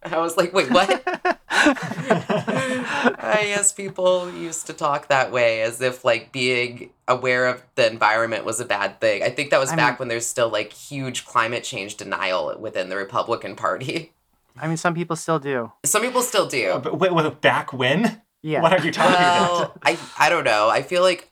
I 0.03 0.19
was 0.19 0.37
like, 0.37 0.53
"Wait, 0.53 0.71
what?" 0.71 1.03
I 1.51 3.45
guess 3.55 3.73
people 3.73 4.31
used 4.33 4.67
to 4.69 4.73
talk 4.73 5.09
that 5.09 5.33
way 5.33 5.63
as 5.63 5.81
if 5.81 6.05
like 6.05 6.33
being 6.33 6.91
aware 7.07 7.47
of 7.47 7.63
the 7.75 7.91
environment 7.91 8.45
was 8.45 8.61
a 8.61 8.65
bad 8.65 9.01
thing. 9.01 9.23
I 9.23 9.31
think 9.31 9.51
that 9.51 9.61
was 9.61 9.73
I 9.73 9.77
back 9.77 9.95
mean- 9.95 9.99
when 10.01 10.09
there's 10.09 10.27
still 10.27 10.49
like 10.51 10.73
huge 10.73 11.25
climate 11.25 11.65
change 11.65 11.97
denial 11.97 12.57
within 12.59 12.89
the 12.89 12.97
Republican 12.97 13.57
Party. 13.57 14.13
I 14.61 14.67
mean, 14.67 14.77
some 14.77 14.95
people 14.95 15.15
still 15.17 15.39
do. 15.39 15.73
Some 15.85 16.03
people 16.03 16.23
still 16.23 16.47
do. 16.47 16.81
But 16.83 16.99
wait, 16.99 17.15
wait, 17.15 17.41
back 17.41 17.73
when? 17.73 18.21
Yeah. 18.49 18.63
What 18.63 18.73
are 18.73 18.85
you 18.85 18.91
talking 18.93 19.15
about? 19.15 19.51
Well, 19.51 19.75
I 19.83 19.99
I 20.19 20.29
don't 20.29 20.45
know. 20.45 20.69
I 20.69 20.83
feel 20.83 21.03
like 21.03 21.31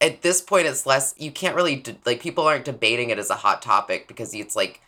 at 0.00 0.22
this 0.22 0.40
point 0.40 0.66
it's 0.66 0.84
less 0.86 1.14
you 1.16 1.30
can't 1.30 1.54
really 1.54 1.76
de- 1.76 1.96
like 2.04 2.20
people 2.20 2.44
aren't 2.44 2.64
debating 2.64 3.10
it 3.10 3.18
as 3.18 3.30
a 3.30 3.36
hot 3.36 3.62
topic 3.62 4.08
because 4.08 4.34
it's 4.34 4.56
like 4.56 4.80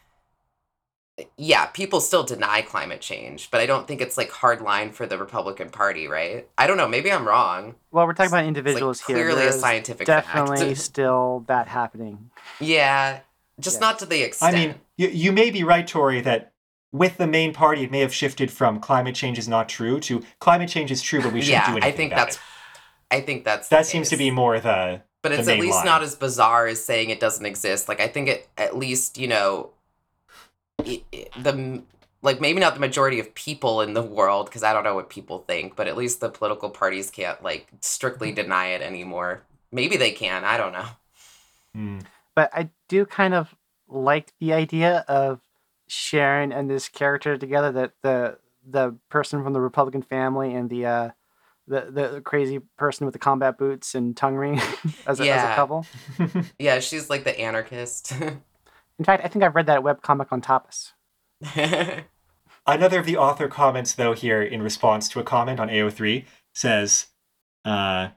yeah, 1.37 1.67
people 1.67 2.01
still 2.01 2.25
deny 2.25 2.61
climate 2.61 3.01
change, 3.01 3.49
but 3.53 3.61
I 3.61 3.67
don't 3.67 3.87
think 3.87 4.01
it's 4.01 4.17
like 4.17 4.33
hard 4.33 4.61
line 4.61 4.91
for 4.91 5.07
the 5.07 5.17
Republican 5.17 5.71
Party, 5.71 6.09
right? 6.09 6.49
I 6.59 6.67
don't 6.67 6.77
know, 6.77 6.89
maybe 6.89 7.13
I'm 7.13 7.27
wrong. 7.29 7.77
Well, 7.93 8.05
we're 8.05 8.15
talking 8.15 8.33
about 8.33 8.39
It's 8.39 8.47
like 8.47 8.49
individuals 8.49 9.01
here. 9.01 9.15
clearly 9.15 9.47
a 9.47 9.53
scientific 9.53 10.09
definitely 10.09 10.71
fact. 10.75 10.81
still 10.81 11.45
that 11.47 11.69
happening. 11.69 12.31
yeah, 12.59 13.21
just 13.61 13.77
Yeah. 13.77 13.81
not 13.87 14.01
to 14.01 14.07
the 14.07 14.23
extent. 14.23 14.57
I 14.57 14.59
mean, 14.59 14.75
you, 14.97 15.07
you 15.09 15.31
may 15.31 15.51
be 15.53 15.63
right, 15.63 15.87
Tori, 15.87 16.21
that 16.23 16.53
with 16.95 17.19
the 17.19 17.27
main 17.27 17.53
party, 17.53 17.83
it 17.83 17.91
may 17.91 18.01
have 18.01 18.15
shifted 18.15 18.51
from 18.51 18.79
climate 18.79 19.17
change 19.17 19.37
is 19.37 19.49
not 19.49 19.69
true 19.69 19.99
to 20.01 20.23
climate 20.39 20.69
change 20.69 20.91
is 20.93 21.03
true, 21.03 21.21
but 21.21 21.33
we 21.33 21.43
shouldn't 21.43 21.65
yeah, 21.65 21.73
do 21.73 21.73
anything 21.73 21.93
I 21.93 21.97
think 21.97 22.13
about 22.13 22.27
that's 22.27 22.37
it. 22.37 22.43
I 23.11 23.21
think 23.21 23.45
that's 23.45 23.69
the 23.69 23.77
That 23.77 23.87
seems 23.87 24.09
to 24.11 24.17
be 24.17 24.31
more 24.31 24.59
the. 24.61 25.03
but 25.21 25.31
the 25.33 25.39
it's 25.41 25.49
at 25.49 25.59
least 25.59 25.79
line. 25.79 25.87
not 25.87 26.03
as 26.03 26.15
bizarre 26.15 26.67
as 26.69 26.83
saying 26.85 27.11
it 27.11 27.19
doesn't 27.21 27.45
exist 27.47 27.89
like 27.89 28.01
i 28.01 28.07
think 28.09 28.29
it 28.29 28.49
at 28.57 28.77
least 28.77 29.19
you 29.19 29.27
know 29.29 29.71
i 30.85 31.03
i 31.13 31.27
the 31.41 31.83
like 32.23 32.41
maybe 32.41 32.61
not 32.61 32.75
the 32.75 32.81
majority 32.81 33.19
of 33.21 33.35
people 33.35 33.81
in 33.81 33.95
the 33.95 34.03
world 34.03 34.47
because 34.47 34.63
i 34.63 34.73
don't 34.73 34.85
know 34.85 34.95
what 34.95 35.09
people 35.11 35.39
think 35.49 35.77
but 35.77 35.89
at 35.89 35.97
least 35.97 36.21
the 36.21 36.29
political 36.29 36.71
parties 36.71 37.11
can't 37.11 37.43
like 37.43 37.69
strictly 37.81 38.33
deny 38.33 38.67
it 38.69 38.83
anymore 38.83 39.43
maybe 39.73 39.97
they 39.97 40.11
can 40.13 40.45
i 40.45 40.57
don't 40.57 40.73
know 40.73 40.87
Hmm. 41.75 41.99
But 42.35 42.51
I 42.55 42.71
do 42.89 43.05
kind 43.05 43.35
of 43.35 43.55
like 43.89 44.33
the 44.41 44.53
idea 44.53 45.05
of 45.09 45.41
Sharon 45.95 46.53
and 46.53 46.69
this 46.69 46.89
character 46.89 47.37
together. 47.37 47.73
That 47.73 47.93
the 48.03 48.39
the 48.67 48.97
person 49.11 49.43
from 49.43 49.53
the 49.53 49.61
Republican 49.61 50.03
family 50.03 50.55
and 50.55 50.69
the 50.69 50.87
uh, 50.87 51.11
the, 51.67 51.91
the 51.91 52.21
crazy 52.21 52.61
person 52.77 53.07
with 53.07 53.13
the 53.13 53.19
combat 53.19 53.57
boots 53.59 53.95
and 53.95 54.17
tongue 54.17 54.37
ring 54.37 54.61
as, 55.07 55.21
a, 55.21 55.31
as 55.31 55.43
a 55.45 55.55
couple. 55.55 55.87
yeah 56.59 56.79
she's 56.79 57.09
like 57.09 57.25
the 57.25 57.39
anarchist 57.41 58.13
In 58.99 59.05
fact, 59.05 59.25
I 59.25 59.29
think 59.29 59.43
I've 59.45 59.57
read 59.57 59.67
that 59.67 59.81
webcomic 59.81 60.29
on 60.31 60.41
Tapas. 60.41 60.93
Another 62.67 63.01
of 63.01 63.07
the 63.07 63.17
author 63.17 63.49
comments, 63.49 63.93
though, 63.95 64.13
here 64.13 64.41
in 64.41 64.63
response 64.63 65.09
to 65.11 65.21
a 65.21 65.25
comment 65.25 65.59
on 65.59 65.69
AO3 65.69 66.25
says, 66.55 67.09
uh, 67.65 68.11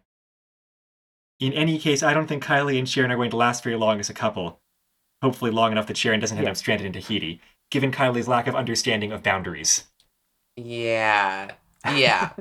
In 1.39 1.53
any 1.53 1.79
case, 1.79 2.03
I 2.03 2.13
don't 2.13 2.27
think 2.27 2.43
Kylie 2.43 2.77
and 2.77 2.87
Sharon 2.87 3.11
are 3.11 3.15
going 3.15 3.31
to 3.31 3.37
last 3.37 3.63
very 3.63 3.75
long 3.75 3.99
as 3.99 4.09
a 4.09 4.13
couple. 4.13 4.61
Hopefully, 5.23 5.49
long 5.49 5.71
enough 5.71 5.87
that 5.87 5.97
Sharon 5.97 6.19
doesn't 6.19 6.37
end 6.37 6.45
Yeah. 6.45 6.51
up 6.51 6.57
stranded 6.57 6.85
in 6.85 6.93
Tahiti, 6.93 7.41
given 7.69 7.91
Kylie's 7.91 8.27
lack 8.27 8.47
of 8.47 8.55
understanding 8.55 9.11
of 9.11 9.23
boundaries. 9.23 9.83
Yeah. 10.55 11.51
Yeah. 11.85 12.31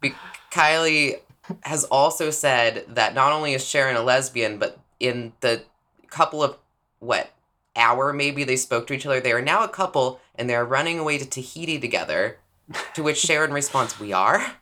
Be- 0.00 0.14
Kylie 0.50 1.20
has 1.62 1.84
also 1.84 2.30
said 2.30 2.84
that 2.88 3.14
not 3.14 3.32
only 3.32 3.54
is 3.54 3.64
Sharon 3.64 3.96
a 3.96 4.02
lesbian, 4.02 4.58
but 4.58 4.78
in 5.00 5.32
the 5.40 5.62
couple 6.08 6.42
of, 6.42 6.56
what, 6.98 7.30
hour 7.76 8.12
maybe 8.12 8.44
they 8.44 8.56
spoke 8.56 8.86
to 8.88 8.94
each 8.94 9.06
other, 9.06 9.20
they 9.20 9.32
are 9.32 9.42
now 9.42 9.62
a 9.62 9.68
couple 9.68 10.20
and 10.34 10.48
they're 10.48 10.64
running 10.64 10.98
away 10.98 11.18
to 11.18 11.28
Tahiti 11.28 11.78
together. 11.78 12.38
To 12.94 13.02
which 13.02 13.18
Sharon 13.18 13.52
responds, 13.52 13.98
We 13.98 14.12
are? 14.12 14.56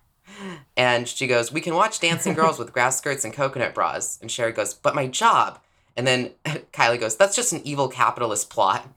And 0.76 1.08
she 1.08 1.26
goes, 1.26 1.50
We 1.50 1.60
can 1.60 1.74
watch 1.74 1.98
dancing 1.98 2.34
girls 2.34 2.58
with 2.58 2.72
grass 2.72 2.98
skirts 2.98 3.24
and 3.24 3.34
coconut 3.34 3.74
bras. 3.74 4.18
And 4.20 4.30
Sharon 4.30 4.54
goes, 4.54 4.74
But 4.74 4.94
my 4.94 5.06
job. 5.06 5.58
And 5.96 6.06
then 6.06 6.30
Kylie 6.72 7.00
goes, 7.00 7.16
That's 7.16 7.34
just 7.34 7.52
an 7.52 7.62
evil 7.64 7.88
capitalist 7.88 8.48
plot. 8.48 8.88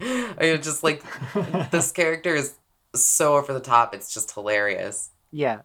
I 0.38 0.58
just 0.62 0.82
like 0.82 1.02
this 1.70 1.92
character 1.92 2.34
is 2.34 2.54
so 2.94 3.36
over 3.36 3.52
the 3.52 3.60
top. 3.60 3.94
It's 3.94 4.12
just 4.12 4.32
hilarious. 4.32 5.10
Yeah. 5.30 5.62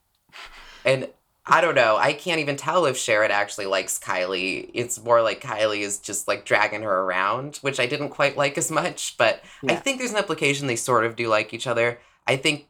And 0.83 1.09
I 1.45 1.61
don't 1.61 1.75
know. 1.75 1.95
I 1.97 2.13
can't 2.13 2.39
even 2.39 2.55
tell 2.55 2.85
if 2.85 2.97
Sharon 2.97 3.31
actually 3.31 3.67
likes 3.67 3.99
Kylie. 3.99 4.69
It's 4.73 5.03
more 5.03 5.21
like 5.21 5.41
Kylie 5.41 5.79
is 5.79 5.99
just 5.99 6.27
like 6.27 6.45
dragging 6.45 6.81
her 6.81 7.01
around, 7.01 7.57
which 7.57 7.79
I 7.79 7.85
didn't 7.85 8.09
quite 8.09 8.35
like 8.35 8.57
as 8.57 8.71
much. 8.71 9.15
But 9.17 9.43
I 9.67 9.75
think 9.75 9.99
there's 9.99 10.11
an 10.11 10.17
implication 10.17 10.67
they 10.67 10.75
sort 10.75 11.05
of 11.05 11.15
do 11.15 11.27
like 11.27 11.53
each 11.53 11.67
other. 11.67 11.99
I 12.27 12.37
think 12.37 12.67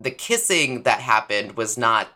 the 0.00 0.10
kissing 0.10 0.82
that 0.82 1.00
happened 1.00 1.56
was 1.56 1.78
not. 1.78 2.08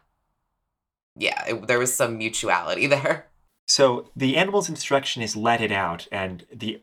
Yeah, 1.17 1.45
it, 1.47 1.69
there 1.69 1.79
was 1.79 1.95
some 1.95 2.19
mutuality 2.19 2.87
there. 2.89 3.27
So 3.67 4.11
the 4.17 4.37
animal's 4.37 4.69
instruction 4.69 5.23
is 5.23 5.37
let 5.37 5.61
it 5.61 5.73
out, 5.73 6.09
and 6.11 6.45
the 6.53 6.83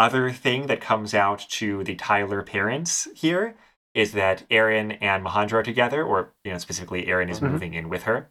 other 0.00 0.30
thing 0.32 0.66
that 0.66 0.80
comes 0.80 1.14
out 1.14 1.40
to 1.50 1.84
the 1.84 1.94
Tyler 1.94 2.42
parents 2.42 3.06
here 3.14 3.54
is 3.94 4.12
that 4.12 4.44
Aaron 4.50 4.92
and 4.92 5.24
Mahandra 5.24 5.54
are 5.60 5.62
together, 5.62 6.02
or 6.04 6.32
you 6.44 6.52
know 6.52 6.58
specifically 6.58 7.06
Aaron 7.06 7.28
is 7.28 7.40
Mhm. 7.40 7.50
moving 7.50 7.74
in 7.74 7.88
with 7.88 8.04
her. 8.04 8.28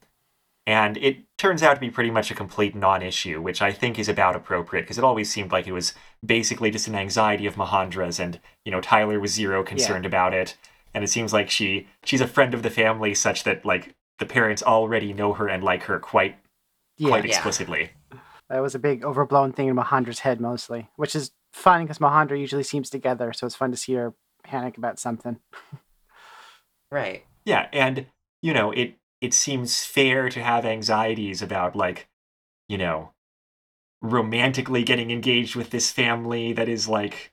And 0.66 0.98
it 0.98 1.18
turns 1.38 1.64
out 1.64 1.74
to 1.76 1.80
be 1.80 1.90
pretty 1.90 2.12
much 2.12 2.30
a 2.30 2.36
complete 2.36 2.76
non-issue, 2.76 3.42
which 3.42 3.62
I 3.62 3.72
think 3.72 3.98
is 3.98 4.08
about 4.10 4.36
appropriate 4.36 4.84
because 4.84 4.98
it 5.00 5.04
always 5.04 5.32
seemed 5.32 5.52
like 5.52 5.66
it 5.68 5.72
was 5.72 5.94
basically 6.24 6.70
just 6.70 6.88
an 6.88 6.96
anxiety 6.96 7.46
of 7.48 7.56
Mahandra's, 7.56 8.20
and 8.20 8.40
you 8.66 8.72
know 8.72 8.82
Tyler 8.82 9.20
was 9.20 9.34
zero 9.34 9.64
concerned 9.64 10.06
about 10.06 10.34
it, 10.34 10.56
and 10.94 11.04
it 11.04 11.08
seems 11.10 11.34
like 11.34 11.50
she 11.50 11.88
she's 12.04 12.22
a 12.22 12.28
friend 12.28 12.54
of 12.54 12.64
the 12.64 12.70
family, 12.70 13.14
such 13.14 13.44
that 13.44 13.64
like 13.66 13.94
the 14.20 14.26
parents 14.26 14.64
already 14.64 15.14
know 15.14 15.34
her 15.34 15.48
and 15.48 15.64
like 15.64 15.84
her 15.84 16.00
quite 16.00 16.36
Yeah, 16.98 17.10
quite 17.10 17.26
Yeah. 17.26 17.30
explicitly. 17.36 17.92
that 18.50 18.60
was 18.62 18.74
a 18.76 18.80
big 18.80 19.04
overblown 19.06 19.54
thing 19.54 19.68
in 19.68 19.76
Mahandra's 19.76 20.20
head 20.20 20.42
mostly, 20.42 20.90
which 20.98 21.16
is 21.16 21.32
fun 21.54 21.84
because 21.84 22.00
Mahandra 22.00 22.40
usually 22.40 22.64
seems 22.64 22.90
together, 22.90 23.34
so 23.34 23.46
it's 23.46 23.56
fun 23.56 23.72
to 23.72 23.78
see 23.78 23.94
her 23.94 24.14
panic 24.44 24.78
about 24.78 25.00
something. 25.00 25.40
Right. 26.92 27.26
Yeah, 27.46 27.68
and 27.72 28.08
you 28.42 28.54
know, 28.54 28.72
it 28.72 28.96
it 29.22 29.34
seems 29.34 29.84
fair 29.84 30.30
to 30.30 30.42
have 30.42 30.66
anxieties 30.66 31.42
about 31.42 31.76
like, 31.76 32.08
you 32.68 32.78
know, 32.78 33.14
romantically 34.02 34.84
getting 34.84 35.12
engaged 35.12 35.56
with 35.56 35.72
this 35.72 35.92
family 35.92 36.54
that 36.54 36.70
is 36.70 36.88
like 36.88 37.32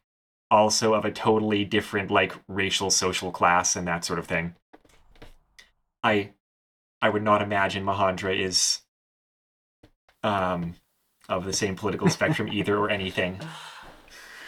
also 0.50 0.94
of 0.94 1.04
a 1.04 1.10
totally 1.10 1.64
different 1.64 2.10
like 2.10 2.34
racial 2.48 2.90
social 2.90 3.30
class 3.30 3.76
and 3.76 3.86
that 3.86 4.04
sort 4.04 4.18
of 4.18 4.26
thing. 4.26 4.54
I 6.02 6.32
I 7.00 7.08
would 7.08 7.22
not 7.22 7.42
imagine 7.42 7.84
Mahandra 7.84 8.36
is 8.38 8.80
um 10.22 10.74
of 11.28 11.44
the 11.44 11.52
same 11.52 11.76
political 11.76 12.08
spectrum 12.08 12.48
either 12.52 12.76
or 12.76 12.90
anything. 12.90 13.40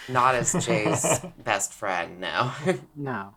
Not 0.09 0.35
as 0.35 0.53
Jay's 0.65 1.21
best 1.45 1.73
friend, 1.73 2.21
no. 2.21 2.53
No. 2.97 3.35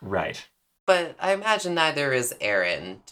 Right. 0.00 0.46
but 0.86 1.16
I 1.20 1.32
imagine 1.32 1.74
neither 1.74 2.12
is 2.12 2.34
Aaron. 2.40 3.02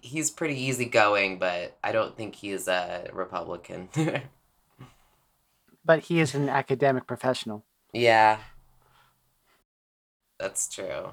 He's 0.00 0.30
pretty 0.30 0.58
easygoing, 0.60 1.38
but 1.38 1.76
I 1.82 1.92
don't 1.92 2.16
think 2.16 2.34
he's 2.36 2.66
a 2.68 3.08
Republican. 3.12 3.88
But 5.84 6.00
he 6.00 6.20
is 6.20 6.34
an 6.34 6.48
academic 6.48 7.06
professional. 7.06 7.64
yeah. 7.92 8.38
That's 10.38 10.68
true. 10.68 11.10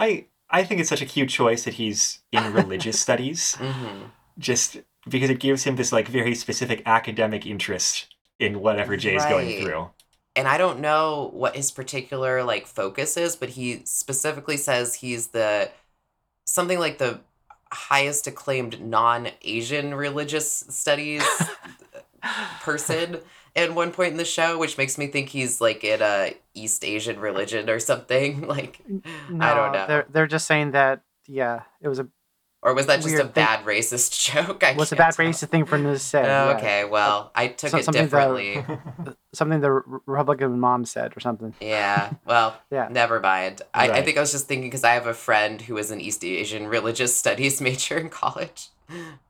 I 0.00 0.26
I 0.50 0.64
think 0.64 0.80
it's 0.80 0.90
such 0.90 1.00
a 1.02 1.06
cute 1.06 1.28
choice 1.30 1.64
that 1.64 1.74
he's 1.74 2.20
in 2.32 2.52
religious 2.52 2.98
studies. 3.06 3.54
hmm 3.56 4.04
just 4.36 4.78
because 5.08 5.30
it 5.30 5.38
gives 5.38 5.62
him 5.62 5.76
this 5.76 5.92
like 5.92 6.08
very 6.08 6.34
specific 6.34 6.82
academic 6.86 7.46
interest 7.46 8.08
in 8.40 8.58
whatever 8.60 8.96
Jay's 8.96 9.24
going 9.26 9.46
Right. 9.46 9.60
through. 9.62 9.90
And 10.36 10.48
I 10.48 10.58
don't 10.58 10.80
know 10.80 11.30
what 11.32 11.56
his 11.56 11.70
particular 11.70 12.42
like 12.42 12.66
focus 12.66 13.16
is, 13.16 13.36
but 13.36 13.50
he 13.50 13.82
specifically 13.84 14.56
says 14.56 14.94
he's 14.94 15.28
the 15.28 15.70
something 16.44 16.78
like 16.78 16.98
the 16.98 17.20
highest 17.72 18.26
acclaimed 18.26 18.80
non-Asian 18.80 19.94
religious 19.94 20.64
studies 20.68 21.24
person 22.62 23.18
at 23.56 23.74
one 23.74 23.92
point 23.92 24.12
in 24.12 24.16
the 24.16 24.24
show, 24.24 24.58
which 24.58 24.78
makes 24.78 24.98
me 24.98 25.06
think 25.06 25.28
he's 25.28 25.60
like 25.60 25.84
in 25.84 26.02
a 26.02 26.34
East 26.54 26.84
Asian 26.84 27.20
religion 27.20 27.70
or 27.70 27.78
something. 27.78 28.46
Like, 28.54 28.80
No, 28.88 29.44
I 29.44 29.54
don't 29.54 29.72
know. 29.72 29.86
They're 29.86 30.06
they're 30.10 30.26
just 30.26 30.46
saying 30.46 30.72
that 30.72 31.02
yeah, 31.26 31.62
it 31.80 31.88
was 31.88 31.98
a 31.98 32.08
or 32.64 32.74
was 32.74 32.86
that 32.86 32.96
just 32.96 33.08
a 33.08 33.10
Weird 33.12 33.22
thing. 33.34 33.44
bad 33.44 33.64
racist 33.64 34.18
joke? 34.32 34.64
I 34.64 34.72
was 34.72 34.90
a 34.90 34.96
bad 34.96 35.12
tell. 35.14 35.26
racist 35.26 35.48
thing 35.50 35.64
for 35.66 35.78
news 35.78 36.02
said. 36.02 36.24
Oh, 36.24 36.50
yeah. 36.50 36.56
okay, 36.56 36.84
well, 36.86 37.30
I 37.34 37.48
took 37.48 37.70
So- 37.70 37.78
it 37.78 37.84
something 37.84 38.08
that- 38.08 38.10
differently. 38.10 38.64
Something 39.34 39.60
the 39.60 39.72
Republican 40.06 40.60
mom 40.60 40.84
said 40.84 41.16
or 41.16 41.20
something. 41.20 41.54
Yeah, 41.60 42.12
well, 42.24 42.56
Yeah. 42.70 42.86
never 42.90 43.18
mind. 43.20 43.62
I, 43.74 43.90
I 43.90 44.02
think 44.02 44.16
I 44.16 44.20
was 44.20 44.30
just 44.30 44.46
thinking 44.46 44.68
because 44.70 44.84
I 44.84 44.92
have 44.94 45.08
a 45.08 45.14
friend 45.14 45.60
who 45.60 45.74
was 45.74 45.90
an 45.90 46.00
East 46.00 46.24
Asian 46.24 46.68
religious 46.68 47.16
studies 47.16 47.60
major 47.60 47.98
in 47.98 48.10
college. 48.10 48.68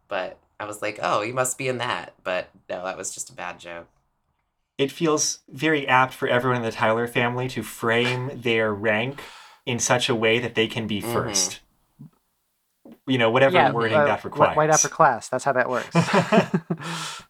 But 0.09 0.39
I 0.61 0.67
was 0.67 0.83
like, 0.83 0.99
oh, 1.03 1.23
you 1.23 1.33
must 1.33 1.57
be 1.57 1.69
in 1.69 1.79
that. 1.79 2.13
But 2.23 2.51
no, 2.69 2.85
that 2.85 2.99
was 2.99 3.15
just 3.15 3.31
a 3.31 3.33
bad 3.33 3.59
joke. 3.59 3.87
It 4.77 4.93
feels 4.93 5.39
very 5.49 5.89
apt 5.89 6.13
for 6.13 6.29
everyone 6.29 6.59
in 6.59 6.63
the 6.65 6.73
Tyler 6.73 7.07
family 7.07 7.49
to 7.49 7.63
frame 7.63 8.31
their 8.35 8.75
rank 8.75 9.23
in 9.65 9.79
such 9.79 10.11
a 10.11 10.15
way 10.15 10.39
that 10.39 10.55
they 10.55 10.67
can 10.67 10.87
be 10.87 11.01
Mhm. 11.01 11.13
1st 11.15 11.61
You 13.07 13.19
know, 13.19 13.31
whatever 13.31 13.55
yeah, 13.55 13.71
wording 13.71 13.99
uh, 13.99 14.05
that 14.07 14.25
requires. 14.25 14.57
White 14.57 14.71
upper 14.71 14.89
class. 14.89 15.29
That's 15.29 15.45
how 15.45 15.53
that 15.53 15.69
works. 15.69 15.95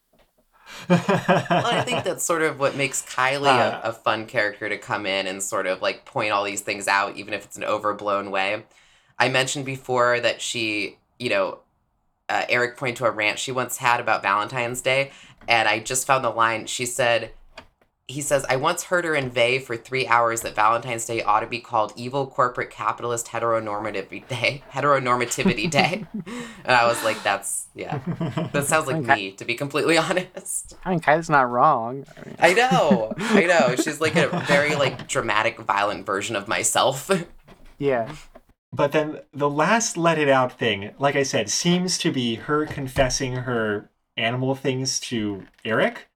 Well, 0.89 1.01
I 1.01 1.83
think 1.85 2.05
that's 2.05 2.25
sort 2.25 2.43
of 2.43 2.59
what 2.59 2.77
makes 2.77 3.03
Kylie 3.03 3.47
Uh, 3.47 3.81
a, 3.83 3.89
a 3.89 3.93
fun 3.93 4.27
character 4.27 4.69
to 4.69 4.77
come 4.77 5.07
in 5.07 5.27
and 5.27 5.43
sort 5.43 5.67
of 5.67 5.81
like 5.81 6.05
point 6.05 6.33
all 6.33 6.45
these 6.45 6.61
things 6.61 6.89
out, 6.89 7.17
even 7.17 7.33
if 7.35 7.45
it's 7.45 7.57
an 7.57 7.65
overblown 7.65 8.31
way. 8.31 8.65
I 9.19 9.29
mentioned 9.29 9.65
before 9.65 10.21
that 10.21 10.43
she, 10.43 10.99
you 11.19 11.31
know, 11.31 11.61
uh, 12.29 12.45
Eric 12.49 12.77
pointed 12.77 12.97
to 12.97 13.07
a 13.07 13.11
rant 13.11 13.39
she 13.39 13.53
once 13.53 13.77
had 13.77 14.01
about 14.01 14.23
Valentine's 14.23 14.81
Day, 14.81 15.13
and 15.49 15.69
I 15.69 15.79
just 15.79 16.07
found 16.07 16.25
the 16.25 16.31
line. 16.31 16.67
She 16.67 16.87
said, 16.87 17.33
he 18.07 18.21
says, 18.21 18.45
I 18.51 18.57
once 18.57 18.83
heard 18.85 19.05
her 19.07 19.15
inveigh 19.15 19.59
for 19.61 19.77
three 19.77 20.07
hours 20.07 20.43
that 20.43 20.55
Valentine's 20.55 21.07
Day 21.07 21.23
ought 21.23 21.41
to 21.41 21.47
be 21.47 21.59
called 21.59 21.93
Evil 21.97 22.27
Corporate 22.27 22.71
Capitalist 22.71 23.29
Heteronormativity 23.29 24.29
Day. 24.29 24.63
Heteronormativity 24.71 25.71
Day. 25.71 26.05
and 26.27 26.75
I 26.77 26.87
was 26.87 27.03
like, 27.03 27.23
that's, 27.23 27.69
yeah, 27.75 27.99
that 28.53 28.67
sounds 28.67 28.87
like 28.87 28.97
Okay. 28.97 29.15
me, 29.15 29.31
to 29.33 29.45
be 29.47 29.55
completely 29.55 29.97
honest. 29.99 30.77
I 30.85 30.91
mean, 30.91 31.01
Kylie's 31.01 31.31
not 31.31 31.51
wrong. 31.51 32.05
I 32.17 32.27
mean, 32.27 32.37
I 32.39 32.53
know, 32.53 33.15
I 33.19 33.45
know. 33.47 33.75
She's 33.77 34.01
like 34.01 34.17
a 34.17 34.29
very 34.47 34.75
like 34.75 35.09
dramatic, 35.09 35.59
violent 35.61 36.05
version 36.05 36.37
of 36.37 36.47
myself. 36.47 37.11
yeah. 37.79 38.15
But 38.73 38.91
then 38.93 39.21
the 39.33 39.49
last 39.49 39.97
let 39.97 40.19
it 40.19 40.29
out 40.29 40.59
thing, 40.59 40.91
like 40.99 41.15
I 41.17 41.23
said, 41.23 41.49
seems 41.49 41.97
to 41.99 42.11
be 42.13 42.35
her 42.35 42.67
confessing 42.67 43.33
her 43.37 43.89
animal 44.17 44.55
things 44.57 44.99
to 45.01 45.45
Eric. 45.65 46.09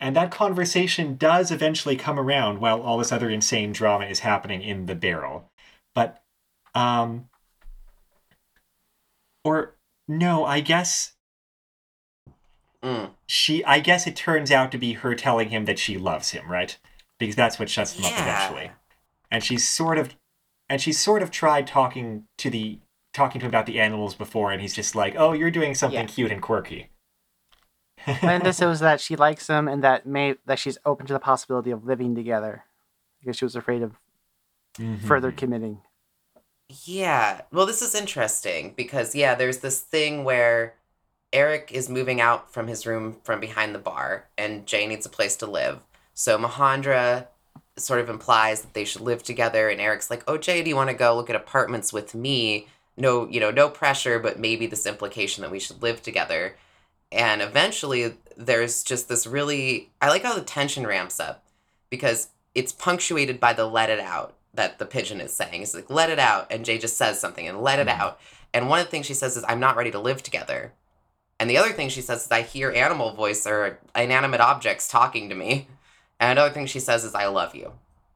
And 0.00 0.14
that 0.14 0.30
conversation 0.30 1.16
does 1.16 1.50
eventually 1.50 1.96
come 1.96 2.18
around 2.18 2.60
while 2.60 2.80
all 2.80 2.98
this 2.98 3.10
other 3.10 3.28
insane 3.28 3.72
drama 3.72 4.06
is 4.06 4.20
happening 4.20 4.62
in 4.62 4.86
the 4.86 4.94
barrel. 4.94 5.50
But, 5.94 6.22
um, 6.74 7.28
or 9.44 9.76
no, 10.06 10.44
I 10.44 10.60
guess 10.60 11.14
Mm. 12.80 13.10
she, 13.26 13.64
I 13.64 13.80
guess 13.80 14.06
it 14.06 14.14
turns 14.14 14.52
out 14.52 14.70
to 14.70 14.78
be 14.78 14.92
her 14.92 15.16
telling 15.16 15.48
him 15.48 15.64
that 15.64 15.80
she 15.80 15.98
loves 15.98 16.30
him, 16.30 16.48
right? 16.50 16.78
Because 17.18 17.34
that's 17.34 17.58
what 17.58 17.68
shuts 17.68 17.94
them 17.94 18.04
up 18.04 18.12
eventually. 18.12 18.70
And 19.32 19.42
she's 19.42 19.68
sort 19.68 19.98
of, 19.98 20.14
and 20.68 20.80
she's 20.80 20.98
sort 20.98 21.22
of 21.22 21.32
tried 21.32 21.66
talking 21.66 22.28
to 22.38 22.50
the, 22.50 22.78
talking 23.12 23.40
to 23.40 23.46
him 23.46 23.50
about 23.50 23.66
the 23.66 23.80
animals 23.80 24.14
before, 24.14 24.52
and 24.52 24.62
he's 24.62 24.74
just 24.74 24.94
like, 24.94 25.16
oh, 25.16 25.32
you're 25.32 25.50
doing 25.50 25.74
something 25.74 25.98
Yeah. 25.98 26.06
cute 26.06 26.30
and 26.30 26.40
quirky. 26.40 26.90
And 28.22 28.54
says 28.54 28.80
that 28.80 29.00
she 29.00 29.16
likes 29.16 29.46
him 29.46 29.68
and 29.68 29.82
that 29.84 30.06
may 30.06 30.36
that 30.46 30.58
she's 30.58 30.78
open 30.84 31.06
to 31.06 31.12
the 31.12 31.18
possibility 31.18 31.70
of 31.70 31.84
living 31.84 32.14
together 32.14 32.64
because 33.20 33.36
she 33.36 33.44
was 33.44 33.56
afraid 33.56 33.82
of 33.82 33.92
further 35.04 35.32
Mhm. 35.32 35.36
committing. 35.36 35.80
Yeah. 36.84 37.42
Well, 37.52 37.66
this 37.66 37.82
is 37.82 37.94
interesting 37.94 38.74
because 38.76 39.14
yeah, 39.14 39.34
there's 39.34 39.58
this 39.58 39.80
thing 39.80 40.24
where 40.24 40.74
Eric 41.32 41.70
is 41.72 41.88
moving 41.88 42.20
out 42.20 42.52
from 42.52 42.68
his 42.68 42.86
room 42.86 43.18
from 43.22 43.40
behind 43.40 43.74
the 43.74 43.78
bar, 43.78 44.28
and 44.38 44.66
Jay 44.66 44.86
needs 44.86 45.04
a 45.04 45.10
place 45.10 45.36
to 45.36 45.46
live. 45.46 45.80
So 46.14 46.38
Mahandra 46.38 47.28
sort 47.76 48.00
of 48.00 48.08
implies 48.08 48.62
that 48.62 48.74
they 48.74 48.84
should 48.84 49.02
live 49.02 49.22
together, 49.22 49.68
and 49.68 49.80
Eric's 49.80 50.10
like, 50.10 50.22
"Oh, 50.26 50.38
Jay, 50.38 50.62
do 50.62 50.68
you 50.70 50.76
want 50.76 50.88
to 50.90 50.94
go 50.94 51.14
look 51.14 51.30
at 51.30 51.36
apartments 51.36 51.92
with 51.92 52.14
me? 52.14 52.66
No, 52.96 53.28
you 53.28 53.40
know, 53.40 53.50
no 53.50 53.68
pressure, 53.68 54.18
but 54.18 54.38
maybe 54.38 54.66
this 54.66 54.86
implication 54.86 55.42
that 55.42 55.50
we 55.50 55.60
should 55.60 55.82
live 55.82 56.02
together." 56.02 56.56
And 57.10 57.40
eventually, 57.40 58.14
there's 58.36 58.82
just 58.82 59.08
this 59.08 59.26
really 59.26 59.90
I 60.00 60.08
like 60.08 60.22
how 60.22 60.34
the 60.34 60.42
tension 60.42 60.86
ramps 60.86 61.18
up 61.18 61.44
because 61.90 62.28
it's 62.54 62.72
punctuated 62.72 63.40
by 63.40 63.52
the 63.52 63.66
"let 63.66 63.90
it 63.90 64.00
out" 64.00 64.34
that 64.54 64.78
the 64.78 64.86
pigeon 64.86 65.20
is 65.20 65.32
saying. 65.32 65.62
It's 65.62 65.74
like 65.74 65.90
"let 65.90 66.10
it 66.10 66.18
out," 66.18 66.46
and 66.50 66.64
Jay 66.64 66.78
just 66.78 66.96
says 66.96 67.18
something 67.20 67.46
and 67.48 67.62
"let 67.62 67.78
it 67.78 67.88
Mhm. 67.88 67.98
out." 67.98 68.20
And 68.52 68.68
one 68.68 68.80
of 68.80 68.86
the 68.86 68.90
things 68.90 69.06
she 69.06 69.14
says 69.14 69.36
is, 69.36 69.44
"I'm 69.48 69.60
not 69.60 69.76
ready 69.76 69.90
to 69.90 69.98
live 69.98 70.22
together." 70.22 70.72
And 71.40 71.48
the 71.48 71.56
other 71.56 71.72
thing 71.72 71.88
she 71.88 72.02
says 72.02 72.24
is, 72.24 72.32
I 72.32 72.42
hear 72.42 72.72
animal 72.72 73.12
voice 73.12 73.46
or 73.46 73.78
inanimate 73.94 74.40
objects 74.40 74.88
talking 74.88 75.28
to 75.28 75.34
me. 75.34 75.68
And 76.18 76.32
another 76.32 76.52
thing 76.52 76.66
she 76.66 76.80
says 76.80 77.04
is, 77.04 77.14
I 77.14 77.26
love 77.26 77.54
you. 77.54 77.74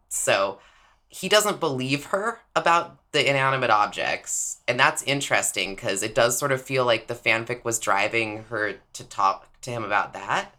So 0.09 0.59
he 1.09 1.28
doesn't 1.28 1.61
believe 1.61 2.07
her 2.07 2.40
about 2.57 2.97
the 3.12 3.28
inanimate 3.28 3.70
objects. 3.70 4.58
And 4.66 4.80
that's 4.80 5.02
interesting 5.02 5.74
because 5.74 6.02
it 6.02 6.14
does 6.14 6.38
sort 6.38 6.52
of 6.52 6.62
feel 6.62 6.84
like 6.84 7.06
the 7.06 7.14
fanfic 7.14 7.64
was 7.64 7.78
driving 7.78 8.44
her 8.44 8.74
to 8.94 9.04
talk 9.04 9.60
to 9.62 9.70
him 9.70 9.84
about 9.84 10.12
that. 10.14 10.54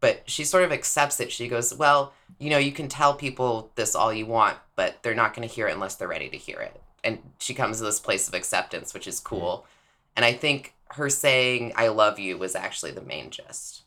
but 0.00 0.22
she 0.28 0.44
sort 0.44 0.64
of 0.64 0.70
accepts 0.72 1.18
it. 1.18 1.32
She 1.32 1.48
goes, 1.48 1.72
Well, 1.72 2.12
you 2.38 2.50
know, 2.50 2.58
you 2.58 2.72
can 2.72 2.88
tell 2.88 3.14
people 3.14 3.72
this 3.74 3.94
all 3.94 4.12
you 4.12 4.26
want, 4.26 4.58
but 4.76 5.02
they're 5.02 5.14
not 5.14 5.32
going 5.34 5.48
to 5.48 5.54
hear 5.54 5.66
it 5.66 5.72
unless 5.72 5.94
they're 5.96 6.06
ready 6.06 6.28
to 6.28 6.36
hear 6.36 6.60
it. 6.60 6.78
And 7.02 7.20
she 7.38 7.54
comes 7.54 7.78
to 7.78 7.84
this 7.84 8.00
place 8.00 8.28
of 8.28 8.34
acceptance, 8.34 8.92
which 8.92 9.06
is 9.06 9.18
cool. 9.18 9.60
Mm-hmm. 9.60 9.68
And 10.16 10.24
I 10.26 10.32
think 10.34 10.74
her 10.90 11.08
saying, 11.08 11.72
I 11.74 11.88
love 11.88 12.18
you 12.18 12.36
was 12.36 12.54
actually 12.54 12.92
the 12.92 13.00
main 13.00 13.30
gist. 13.30 13.84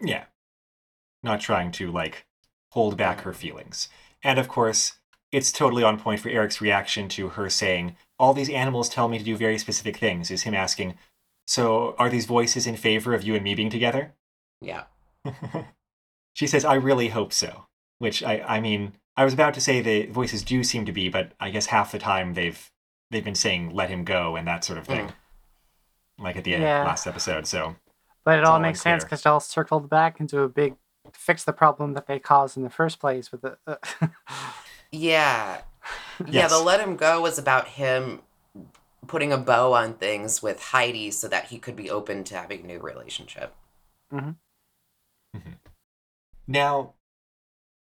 Yeah. 0.00 0.24
Not 1.22 1.40
trying 1.40 1.72
to, 1.72 1.90
like, 1.90 2.24
hold 2.70 2.96
back 2.96 3.22
her 3.22 3.32
feelings. 3.32 3.88
And 4.22 4.38
of 4.38 4.48
course, 4.48 4.94
it's 5.32 5.52
totally 5.52 5.82
on 5.82 5.98
point 5.98 6.20
for 6.20 6.28
Eric's 6.28 6.60
reaction 6.60 7.08
to 7.10 7.30
her 7.30 7.48
saying, 7.50 7.96
All 8.18 8.34
these 8.34 8.50
animals 8.50 8.88
tell 8.88 9.08
me 9.08 9.18
to 9.18 9.24
do 9.24 9.36
very 9.36 9.58
specific 9.58 9.96
things, 9.98 10.30
is 10.30 10.42
him 10.42 10.54
asking, 10.54 10.94
So 11.46 11.94
are 11.98 12.08
these 12.08 12.26
voices 12.26 12.66
in 12.66 12.76
favor 12.76 13.14
of 13.14 13.22
you 13.22 13.34
and 13.34 13.44
me 13.44 13.54
being 13.54 13.70
together? 13.70 14.14
Yeah. 14.60 14.84
she 16.34 16.46
says, 16.46 16.64
I 16.64 16.74
really 16.74 17.08
hope 17.08 17.32
so. 17.32 17.66
Which 17.98 18.22
I, 18.22 18.40
I 18.40 18.60
mean, 18.60 18.92
I 19.16 19.24
was 19.24 19.34
about 19.34 19.54
to 19.54 19.60
say 19.60 19.80
the 19.80 20.06
voices 20.06 20.42
do 20.42 20.62
seem 20.62 20.84
to 20.86 20.92
be, 20.92 21.08
but 21.08 21.32
I 21.40 21.50
guess 21.50 21.66
half 21.66 21.90
the 21.92 21.98
time 21.98 22.34
they've 22.34 22.70
they've 23.10 23.24
been 23.24 23.34
saying 23.34 23.70
let 23.70 23.90
him 23.90 24.04
go 24.04 24.36
and 24.36 24.46
that 24.46 24.64
sort 24.64 24.78
of 24.78 24.86
thing. 24.86 25.08
Hmm. 25.08 26.24
Like 26.24 26.36
at 26.36 26.44
the 26.44 26.54
end 26.54 26.62
Yeah. 26.62 26.84
last 26.84 27.06
episode. 27.06 27.46
So 27.46 27.76
But 28.24 28.38
it 28.38 28.44
all 28.44 28.54
all 28.54 28.60
makes 28.60 28.80
sense 28.80 29.02
because 29.04 29.20
it 29.20 29.26
all 29.26 29.40
circled 29.40 29.88
back 29.88 30.20
into 30.20 30.40
a 30.42 30.48
big 30.48 30.76
fix 31.12 31.44
the 31.44 31.52
problem 31.52 31.94
that 31.94 32.06
they 32.06 32.18
caused 32.18 32.56
in 32.56 32.62
the 32.62 32.70
first 32.70 32.98
place 33.00 33.30
with 33.32 33.42
the. 33.42 33.58
Uh, 33.66 33.76
Yeah. 34.90 35.62
Yeah, 36.26 36.48
the 36.48 36.58
let 36.58 36.80
him 36.80 36.96
go 36.96 37.22
was 37.22 37.38
about 37.38 37.68
him 37.68 38.20
putting 39.06 39.32
a 39.32 39.38
bow 39.38 39.72
on 39.72 39.94
things 39.94 40.42
with 40.42 40.60
Heidi 40.60 41.10
so 41.10 41.28
that 41.28 41.46
he 41.46 41.58
could 41.58 41.76
be 41.76 41.88
open 41.88 42.24
to 42.24 42.34
having 42.34 42.64
a 42.64 42.66
new 42.66 42.80
relationship. 42.80 43.54
Mm-hmm. 44.12 44.30
Mm-hmm. 45.36 45.52
Now, 46.46 46.94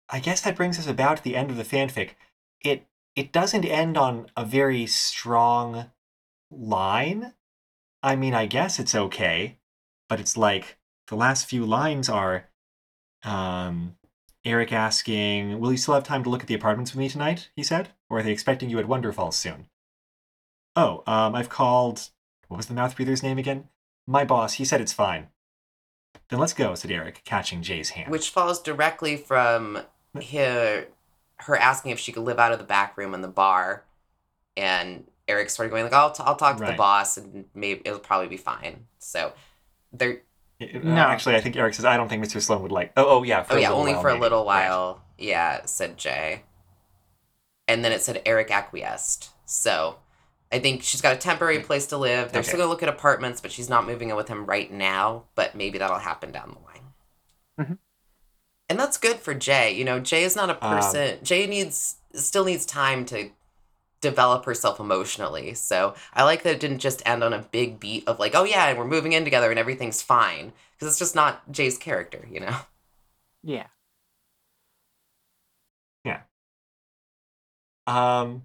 I 0.08 0.20
guess 0.20 0.42
that 0.42 0.56
brings 0.56 0.78
us 0.78 0.86
about 0.86 1.16
to 1.16 1.24
the 1.24 1.36
end 1.36 1.50
of 1.50 1.56
the 1.56 1.64
fanfic. 1.64 2.10
It 2.62 2.86
it 3.16 3.32
doesn't 3.32 3.64
end 3.64 3.96
on 3.96 4.26
a 4.36 4.44
very 4.44 4.86
strong 4.86 5.90
line. 6.50 7.32
I 8.02 8.14
mean, 8.14 8.34
I 8.34 8.46
guess 8.46 8.78
it's 8.78 8.94
okay, 8.94 9.58
but 10.08 10.20
it's 10.20 10.36
like 10.36 10.76
the 11.08 11.16
last 11.16 11.46
few 11.46 11.64
lines 11.64 12.08
are 12.08 12.48
um 13.24 13.96
Eric 14.44 14.72
asking, 14.72 15.58
"Will 15.60 15.72
you 15.72 15.78
still 15.78 15.94
have 15.94 16.04
time 16.04 16.24
to 16.24 16.30
look 16.30 16.42
at 16.42 16.46
the 16.46 16.54
apartments 16.54 16.92
with 16.92 16.98
me 16.98 17.08
tonight?" 17.08 17.50
he 17.56 17.62
said, 17.62 17.90
"Or 18.08 18.18
are 18.18 18.22
they 18.22 18.32
expecting 18.32 18.70
you 18.70 18.78
at 18.78 18.86
Wonderfalls 18.86 19.34
soon?" 19.34 19.68
Oh, 20.76 21.02
um 21.06 21.34
I've 21.34 21.48
called 21.48 22.10
what 22.48 22.56
was 22.56 22.66
the 22.66 22.74
mouth 22.74 22.96
breather's 22.96 23.22
name 23.22 23.38
again? 23.38 23.68
My 24.06 24.24
boss, 24.24 24.54
he 24.54 24.64
said 24.64 24.80
it's 24.80 24.92
fine. 24.92 25.28
Then 26.30 26.38
let's 26.38 26.54
go, 26.54 26.74
said 26.74 26.90
Eric, 26.90 27.22
catching 27.24 27.62
Jay's 27.62 27.90
hand. 27.90 28.10
Which 28.10 28.30
falls 28.30 28.60
directly 28.60 29.16
from 29.16 29.82
her, 30.32 30.86
her 31.36 31.56
asking 31.56 31.92
if 31.92 31.98
she 31.98 32.12
could 32.12 32.22
live 32.22 32.38
out 32.38 32.52
of 32.52 32.58
the 32.58 32.64
back 32.64 32.96
room 32.96 33.14
in 33.14 33.20
the 33.20 33.28
bar. 33.28 33.84
And 34.56 35.06
Eric 35.26 35.50
started 35.50 35.70
going 35.70 35.84
like, 35.84 35.92
I'll, 35.92 36.10
t- 36.10 36.22
I'll 36.24 36.36
talk 36.36 36.56
to 36.56 36.64
the 36.64 36.72
boss 36.72 37.16
and 37.16 37.44
maybe 37.54 37.82
it'll 37.84 37.98
probably 37.98 38.28
be 38.28 38.36
fine. 38.36 38.86
So 38.98 39.32
they're, 39.92 40.22
No. 40.60 40.96
Actually, 40.96 41.36
I 41.36 41.40
think 41.40 41.56
Eric 41.56 41.74
says, 41.74 41.84
I 41.84 41.96
don't 41.96 42.08
think 42.08 42.24
Mr. 42.24 42.40
Sloan 42.42 42.62
would 42.62 42.72
like. 42.72 42.92
Oh, 42.96 43.18
oh 43.18 43.22
yeah. 43.22 43.42
For 43.44 43.54
oh 43.54 43.56
yeah, 43.58 43.70
only 43.70 43.92
while, 43.92 44.02
for 44.02 44.08
a 44.08 44.12
maybe. 44.14 44.22
little 44.22 44.38
Right. 44.44 44.68
while. 44.68 45.02
Yeah, 45.16 45.64
said 45.66 45.96
Jay. 45.96 46.42
And 47.68 47.84
then 47.84 47.92
it 47.92 48.02
said 48.02 48.22
Eric 48.26 48.50
acquiesced. 48.50 49.30
So 49.44 49.96
I 50.50 50.58
think 50.58 50.82
she's 50.82 51.00
got 51.00 51.14
a 51.14 51.18
temporary 51.18 51.60
place 51.60 51.86
to 51.88 51.96
live. 51.96 52.32
They're 52.32 52.40
Okay. 52.40 52.48
still 52.48 52.58
going 52.58 52.66
to 52.68 52.70
look 52.70 52.82
at 52.82 52.88
apartments, 52.88 53.40
but 53.40 53.52
she's 53.52 53.68
not 53.68 53.86
moving 53.86 54.10
in 54.10 54.16
with 54.16 54.28
him 54.28 54.46
right 54.46 54.70
now. 54.72 55.24
But 55.34 55.54
maybe 55.54 55.78
that'll 55.78 55.98
happen 55.98 56.32
down 56.32 56.56
the 56.58 56.64
line. 56.66 57.68
Mhm. 57.70 57.78
And 58.68 58.78
that's 58.80 58.96
good 58.98 59.18
for 59.20 59.34
Jay. 59.34 59.72
You 59.72 59.84
know, 59.84 60.00
Jay 60.00 60.24
is 60.24 60.34
not 60.36 60.50
a 60.50 60.64
Um, 60.64 60.74
person. 60.76 61.18
Jay 61.22 61.46
needs 61.46 61.96
still 62.14 62.44
needs 62.44 62.64
time 62.66 63.04
to 63.06 63.30
develop 64.00 64.44
herself 64.44 64.80
emotionally. 64.80 65.54
So 65.54 65.94
I 66.14 66.24
like 66.24 66.42
that 66.42 66.54
it 66.54 66.60
didn't 66.60 66.78
just 66.78 67.02
end 67.06 67.22
on 67.24 67.32
a 67.32 67.40
big 67.50 67.80
beat 67.80 68.06
of 68.08 68.18
like, 68.18 68.34
oh 68.34 68.44
yeah, 68.44 68.68
and 68.68 68.78
we're 68.78 68.84
moving 68.86 69.12
in 69.12 69.24
together 69.24 69.50
and 69.50 69.58
everything's 69.58 70.02
fine. 70.02 70.52
Because 70.74 70.88
it's 70.92 70.98
just 70.98 71.14
not 71.14 71.50
Jay's 71.50 71.76
character, 71.78 72.26
you 72.30 72.40
know? 72.40 72.56
yeah. 73.42 73.66
Yeah. 76.04 76.20
Um, 77.86 78.42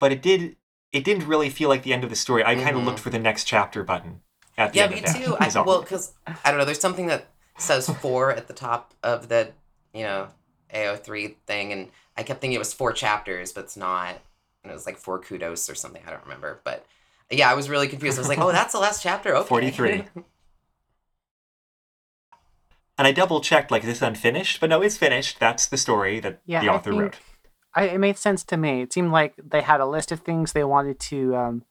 but 0.00 0.12
it 0.12 0.22
did. 0.22 0.56
It 0.92 1.04
didn't 1.04 1.26
really 1.26 1.50
feel 1.50 1.68
like 1.68 1.82
the 1.82 1.92
end 1.92 2.04
of 2.04 2.10
the 2.10 2.16
story. 2.16 2.44
I 2.44 2.54
kind 2.54 2.76
of 2.76 2.84
looked 2.84 3.00
for 3.00 3.10
the 3.10 3.18
next 3.18 3.44
chapter 3.44 3.82
button 3.84 4.20
at 4.56 4.72
the 4.72 4.78
Yeah, 4.78 4.84
end 4.84 4.92
me 4.92 4.98
of 4.98 5.04
that. 5.04 5.16
too. 5.16 5.36
I, 5.38 5.46
is 5.48 5.54
well, 5.54 5.80
because 5.82 6.14
I 6.26 6.50
don't 6.50 6.58
know. 6.58 6.64
There's 6.64 6.80
something 6.80 7.06
that 7.06 7.28
says 7.58 7.88
four 7.88 8.32
at 8.32 8.48
the 8.48 8.54
top 8.54 8.94
of 9.02 9.28
the, 9.28 9.52
you 9.92 10.04
know, 10.04 10.28
AO3 10.74 11.36
thing, 11.46 11.72
and 11.72 11.90
I 12.16 12.22
kept 12.22 12.40
thinking 12.40 12.54
it 12.56 12.58
was 12.58 12.72
four 12.72 12.92
chapters, 12.92 13.52
but 13.52 13.64
it's 13.64 13.76
not. 13.76 14.16
And 14.62 14.70
it 14.70 14.74
was 14.74 14.86
like 14.86 14.96
four 14.96 15.18
kudos 15.20 15.68
or 15.70 15.74
something. 15.74 16.02
I 16.06 16.10
don't 16.10 16.22
remember, 16.24 16.60
but 16.64 16.84
yeah, 17.30 17.50
I 17.50 17.54
was 17.54 17.68
really 17.68 17.88
confused. 17.88 18.18
I 18.18 18.20
was 18.20 18.28
like, 18.28 18.38
oh, 18.38 18.52
that's 18.52 18.72
the 18.72 18.78
last 18.80 19.02
chapter. 19.02 19.34
Okay. 19.36 19.48
43. 19.48 20.04
and 22.98 23.06
I 23.06 23.12
double 23.12 23.40
checked, 23.40 23.70
like, 23.70 23.82
is 23.82 23.88
this 23.88 24.02
unfinished? 24.02 24.60
But 24.60 24.70
no, 24.70 24.80
it's 24.82 24.96
finished. 24.96 25.38
That's 25.38 25.66
the 25.66 25.76
story 25.76 26.18
that 26.20 26.40
Yeah, 26.46 26.60
the 26.62 26.68
I 26.70 26.74
author 26.74 26.90
think- 26.90 27.02
wrote. 27.02 27.16
I, 27.74 27.88
it 27.88 27.98
made 27.98 28.16
sense 28.16 28.42
to 28.44 28.56
me. 28.56 28.80
It 28.80 28.92
seemed 28.94 29.12
like 29.12 29.34
they 29.36 29.60
had 29.60 29.82
a 29.82 29.86
list 29.86 30.10
of 30.10 30.20
things 30.20 30.52
they 30.52 30.64
wanted 30.64 30.98
to 31.00 31.36
um, 31.36 31.64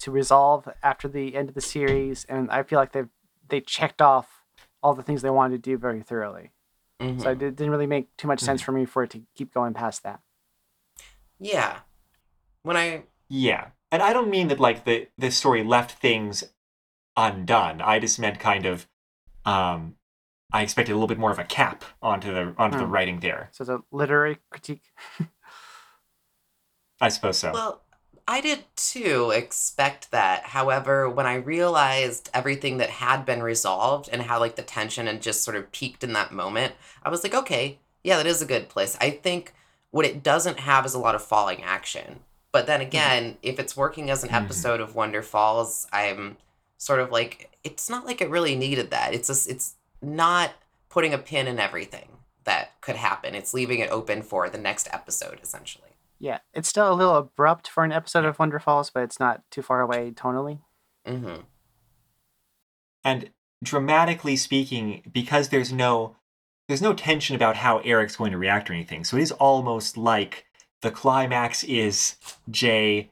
to 0.00 0.10
resolve 0.10 0.68
after 0.82 1.06
the 1.06 1.36
end 1.36 1.48
of 1.50 1.54
the 1.54 1.60
series, 1.60 2.24
and 2.28 2.50
I 2.50 2.64
feel 2.64 2.80
like 2.80 2.90
they 2.90 3.04
they 3.48 3.60
checked 3.60 4.02
off 4.02 4.42
all 4.82 4.92
the 4.92 5.04
things 5.04 5.22
they 5.22 5.30
wanted 5.30 5.62
to 5.62 5.70
do 5.70 5.78
very 5.78 6.02
thoroughly. 6.02 6.50
Mhm. 7.02 7.20
So 7.22 7.30
it 7.30 7.38
didn't 7.38 7.70
really 7.70 7.86
make 7.86 8.16
too 8.16 8.28
much 8.28 8.38
Mm-hmm. 8.38 8.46
sense 8.46 8.62
for 8.62 8.72
me 8.72 8.84
for 8.84 9.02
it 9.02 9.10
to 9.10 9.22
keep 9.34 9.52
going 9.52 9.74
past 9.74 10.02
that. 10.04 10.20
Yeah. 11.38 11.80
When 12.62 12.76
I 12.76 13.04
Yeah. 13.28 13.70
And 13.90 14.02
I 14.02 14.12
don't 14.12 14.30
mean 14.30 14.48
that 14.48 14.60
like 14.60 14.84
the 14.84 15.08
the 15.18 15.30
story 15.30 15.62
left 15.64 15.92
things 15.98 16.44
undone. 17.16 17.80
I 17.82 17.98
just 17.98 18.18
meant 18.18 18.38
kind 18.40 18.64
of 18.66 18.86
um 19.44 19.96
I 20.52 20.62
expected 20.62 20.92
a 20.92 20.94
little 20.96 21.08
bit 21.08 21.18
more 21.18 21.30
of 21.30 21.38
a 21.38 21.44
cap 21.44 21.84
onto 22.00 22.32
the 22.32 22.54
onto 22.58 22.78
the 22.78 22.84
Hmm. 22.86 22.92
writing 22.92 23.20
there. 23.20 23.48
So 23.52 23.62
it's 23.62 23.68
a 23.70 23.80
literary 23.90 24.38
critique. 24.50 24.82
I 27.00 27.08
suppose 27.08 27.38
so. 27.38 27.52
Well, 27.52 27.82
I 28.26 28.40
did 28.40 28.64
too 28.76 29.30
expect 29.34 30.10
that. 30.12 30.44
However, 30.44 31.08
when 31.08 31.26
I 31.26 31.34
realized 31.34 32.30
everything 32.32 32.78
that 32.78 32.90
had 32.90 33.26
been 33.26 33.42
resolved 33.42 34.08
and 34.12 34.22
how 34.22 34.38
like 34.38 34.56
the 34.56 34.62
tension 34.62 35.08
and 35.08 35.20
just 35.20 35.42
sort 35.42 35.56
of 35.56 35.72
peaked 35.72 36.04
in 36.04 36.12
that 36.12 36.32
moment, 36.32 36.74
I 37.02 37.10
was 37.10 37.22
like, 37.22 37.34
okay, 37.34 37.78
yeah, 38.04 38.16
that 38.16 38.26
is 38.26 38.40
a 38.40 38.46
good 38.46 38.68
place. 38.68 38.96
I 39.00 39.10
think 39.10 39.52
what 39.90 40.06
it 40.06 40.22
doesn't 40.22 40.60
have 40.60 40.86
is 40.86 40.94
a 40.94 40.98
lot 40.98 41.14
of 41.14 41.22
falling 41.22 41.62
action. 41.62 42.20
But 42.52 42.66
then 42.66 42.80
again, 42.80 43.38
if 43.42 43.58
it's 43.58 43.76
working 43.76 44.10
as 44.10 44.22
an 44.22 44.30
Mhm. 44.30 44.44
episode 44.44 44.80
of 44.80 44.94
Wonderfalls, 44.94 45.86
I'm 45.92 46.36
sort 46.78 47.00
of 47.00 47.10
like, 47.10 47.50
it's 47.64 47.88
not 47.90 48.06
like 48.06 48.20
it 48.20 48.30
really 48.30 48.54
needed 48.56 48.90
that. 48.90 49.14
It's 49.14 49.28
just, 49.28 49.48
it's 49.48 49.74
not 50.00 50.52
putting 50.88 51.14
a 51.14 51.18
pin 51.18 51.46
in 51.48 51.58
everything 51.58 52.18
that 52.44 52.80
could 52.80 52.96
happen. 52.96 53.34
It's 53.34 53.54
leaving 53.54 53.78
it 53.80 53.90
open 53.90 54.22
for 54.22 54.48
the 54.50 54.58
next 54.58 54.88
episode, 54.92 55.38
essentially. 55.42 55.90
Yeah, 56.22 56.38
it's 56.54 56.68
still 56.68 56.90
a 56.90 56.94
little 56.94 57.16
abrupt 57.16 57.66
for 57.68 57.82
an 57.82 57.90
episode 57.90 58.24
of 58.24 58.36
Wonderfalls, 58.38 58.92
but 58.94 59.02
it's 59.02 59.18
not 59.18 59.42
too 59.50 59.60
far 59.60 59.80
away 59.80 60.12
tonally. 60.12 60.60
Mm-hmm. 61.04 61.40
and 63.02 63.30
dramatically 63.64 64.36
speaking, 64.36 65.02
because 65.12 65.48
there's 65.48 65.72
no 65.72 66.14
there's 66.68 66.80
no 66.80 66.92
tension 66.94 67.34
about 67.34 67.56
how 67.56 67.78
Eric's 67.78 68.14
going 68.14 68.30
to 68.30 68.38
react 68.38 68.70
or 68.70 68.72
anything. 68.72 69.02
So 69.02 69.16
it 69.16 69.22
is 69.22 69.32
almost 69.32 69.96
like 69.96 70.46
the 70.80 70.92
climax 70.92 71.64
is 71.64 72.16
Jay 72.48 73.10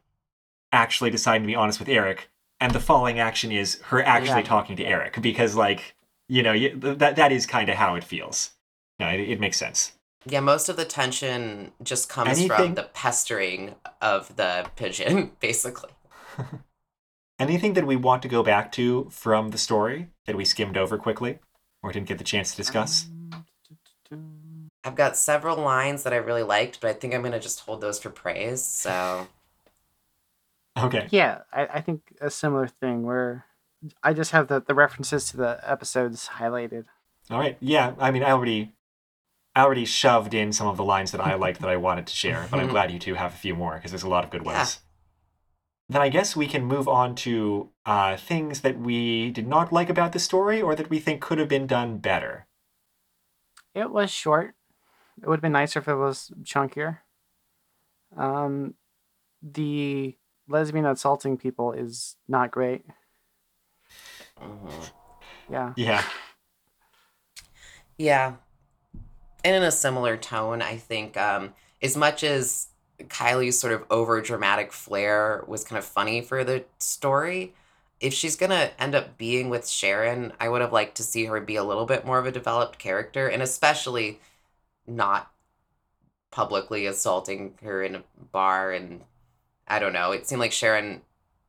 actually 0.72 1.10
deciding 1.10 1.42
to 1.42 1.46
be 1.48 1.56
honest 1.56 1.80
with 1.80 1.88
Eric, 1.88 2.30
and 2.60 2.72
the 2.72 2.78
falling 2.78 3.18
action 3.18 3.50
is 3.50 3.80
her 3.86 4.00
actually 4.04 4.40
Exactly. 4.40 4.48
talking 4.48 4.76
to 4.76 4.84
Eric 4.84 5.20
because, 5.20 5.56
like, 5.56 5.96
you 6.28 6.44
know, 6.44 6.52
you, 6.52 6.76
that 6.78 7.16
that 7.16 7.32
is 7.32 7.44
kind 7.44 7.68
of 7.68 7.74
how 7.74 7.96
it 7.96 8.04
feels. 8.04 8.52
No, 9.00 9.08
it, 9.08 9.18
it 9.18 9.40
makes 9.40 9.56
sense. 9.56 9.92
Yeah, 10.26 10.40
most 10.40 10.68
of 10.68 10.76
the 10.76 10.84
tension 10.84 11.72
just 11.82 12.08
comes 12.08 12.46
from 12.46 12.74
the 12.74 12.82
pestering 12.82 13.74
of 14.00 14.36
the 14.36 14.70
pigeon, 14.76 15.32
basically. 15.40 15.90
Anything 17.38 17.72
that 17.74 17.86
we 17.86 17.96
want 17.96 18.22
to 18.22 18.28
go 18.28 18.42
back 18.42 18.70
to 18.72 19.08
from 19.10 19.50
the 19.50 19.58
story 19.58 20.08
that 20.26 20.36
we 20.36 20.44
skimmed 20.44 20.76
over 20.76 20.98
quickly 20.98 21.38
or 21.82 21.90
didn't 21.90 22.08
get 22.08 22.18
the 22.18 22.24
chance 22.24 22.50
to 22.50 22.56
discuss? 22.58 23.06
Um, 24.12 24.70
I've 24.84 24.94
got 24.94 25.16
several 25.16 25.56
lines 25.56 26.02
that 26.02 26.12
I 26.12 26.16
really 26.16 26.42
liked, 26.42 26.80
but 26.80 26.90
I 26.90 26.92
think 26.92 27.14
I'm 27.14 27.22
gonna 27.22 27.40
just 27.40 27.60
hold 27.60 27.80
those 27.80 27.98
for 27.98 28.10
praise. 28.10 28.62
So 28.62 29.26
Okay. 30.78 31.08
Yeah, 31.10 31.40
I, 31.52 31.66
I 31.66 31.80
think 31.80 32.14
a 32.20 32.30
similar 32.30 32.66
thing 32.66 33.02
where 33.02 33.44
I 34.02 34.12
just 34.12 34.30
have 34.32 34.48
the, 34.48 34.60
the 34.60 34.74
references 34.74 35.26
to 35.30 35.36
the 35.36 35.60
episodes 35.62 36.28
highlighted. 36.34 36.84
All 37.30 37.38
right. 37.38 37.56
Yeah. 37.60 37.94
I 37.98 38.10
mean, 38.10 38.22
I 38.22 38.30
already, 38.30 38.72
I 39.54 39.62
already 39.62 39.84
shoved 39.84 40.32
in 40.34 40.52
some 40.52 40.68
of 40.68 40.76
the 40.76 40.84
lines 40.84 41.10
that 41.12 41.20
I 41.20 41.34
liked 41.44 41.60
that 41.60 41.70
I 41.70 41.76
wanted 41.76 42.06
to 42.06 42.14
share, 42.14 42.46
but 42.50 42.60
I'm 42.60 42.68
glad 42.68 42.90
you 42.90 42.98
two 42.98 43.14
have 43.14 43.34
a 43.34 43.36
few 43.36 43.54
more 43.54 43.74
because 43.74 43.90
there's 43.90 44.02
a 44.04 44.08
lot 44.08 44.24
of 44.24 44.30
good 44.30 44.44
Yeah. 44.44 44.58
ones. 44.58 44.80
then 45.88 46.00
I 46.02 46.08
guess 46.08 46.36
we 46.36 46.46
can 46.46 46.64
move 46.64 46.86
on 46.86 47.16
to 47.16 47.70
uh, 47.84 48.16
things 48.16 48.60
that 48.60 48.78
we 48.78 49.30
did 49.32 49.48
not 49.48 49.72
like 49.72 49.90
about 49.90 50.12
the 50.12 50.20
story 50.20 50.62
or 50.62 50.76
that 50.76 50.88
we 50.88 51.00
think 51.00 51.20
could 51.20 51.38
have 51.38 51.48
been 51.48 51.66
done 51.66 51.98
better. 51.98 52.46
It 53.74 53.90
was 53.90 54.10
short. 54.12 54.54
It 55.20 55.26
would 55.26 55.36
have 55.38 55.42
been 55.42 55.52
nicer 55.52 55.80
if 55.80 55.88
it 55.88 55.96
was 55.96 56.30
chunkier. 56.44 56.98
Um, 58.16 58.74
the 59.42 60.16
lesbian 60.48 60.86
assaulting 60.86 61.36
people 61.38 61.72
is 61.72 62.16
not 62.28 62.50
great. 62.52 62.84
Mhm. 64.40 64.90
Yeah. 65.50 65.72
Yeah. 65.76 66.04
Yeah. 67.98 68.36
And 69.42 69.56
in 69.56 69.62
a 69.62 69.72
similar 69.72 70.16
tone, 70.16 70.62
I 70.62 70.76
think 70.76 71.16
um, 71.16 71.54
as 71.82 71.96
much 71.96 72.22
as 72.24 72.68
Kylie's 73.04 73.58
sort 73.58 73.72
of 73.72 73.84
over 73.90 74.20
dramatic 74.20 74.72
flair 74.72 75.44
was 75.46 75.64
kind 75.64 75.78
of 75.78 75.84
funny 75.84 76.20
for 76.20 76.44
the 76.44 76.64
story, 76.78 77.54
if 78.00 78.14
she's 78.14 78.36
to 78.36 78.82
end 78.82 78.94
up 78.94 79.18
being 79.18 79.50
with 79.50 79.68
Sharon, 79.68 80.32
I 80.40 80.48
would 80.48 80.60
have 80.60 80.72
liked 80.72 80.96
to 80.96 81.02
see 81.02 81.26
her 81.26 81.40
be 81.40 81.56
a 81.56 81.64
little 81.64 81.86
bit 81.86 82.04
more 82.06 82.18
of 82.18 82.26
a 82.26 82.32
developed 82.32 82.78
character 82.78 83.28
and 83.28 83.42
especially 83.42 84.20
not 84.86 85.30
publicly 86.30 86.86
assaulting 86.86 87.54
her 87.62 87.82
in 87.82 87.96
a 87.96 88.02
bar. 88.32 88.72
And 88.72 89.02
I 89.68 89.78
don't 89.78 89.92
know, 89.92 90.12
it 90.12 90.26
seemed 90.26 90.40
like 90.40 90.52
Sharon 90.52 91.02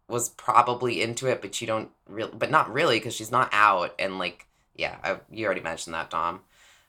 was 0.07 0.29
probably 0.29 1.01
into 1.01 1.27
it, 1.27 1.41
but 1.41 1.61
you 1.61 1.67
don't 1.67 1.89
really, 2.07 2.33
but 2.37 2.51
not 2.51 2.71
really 2.71 2.99
because 2.99 3.15
she's 3.15 3.31
not 3.31 3.49
out. 3.53 3.95
And 3.97 4.19
like, 4.19 4.47
yeah, 4.75 4.97
I, 5.03 5.17
you 5.31 5.45
already 5.45 5.61
mentioned 5.61 5.93
that, 5.93 6.09
Dom. 6.09 6.41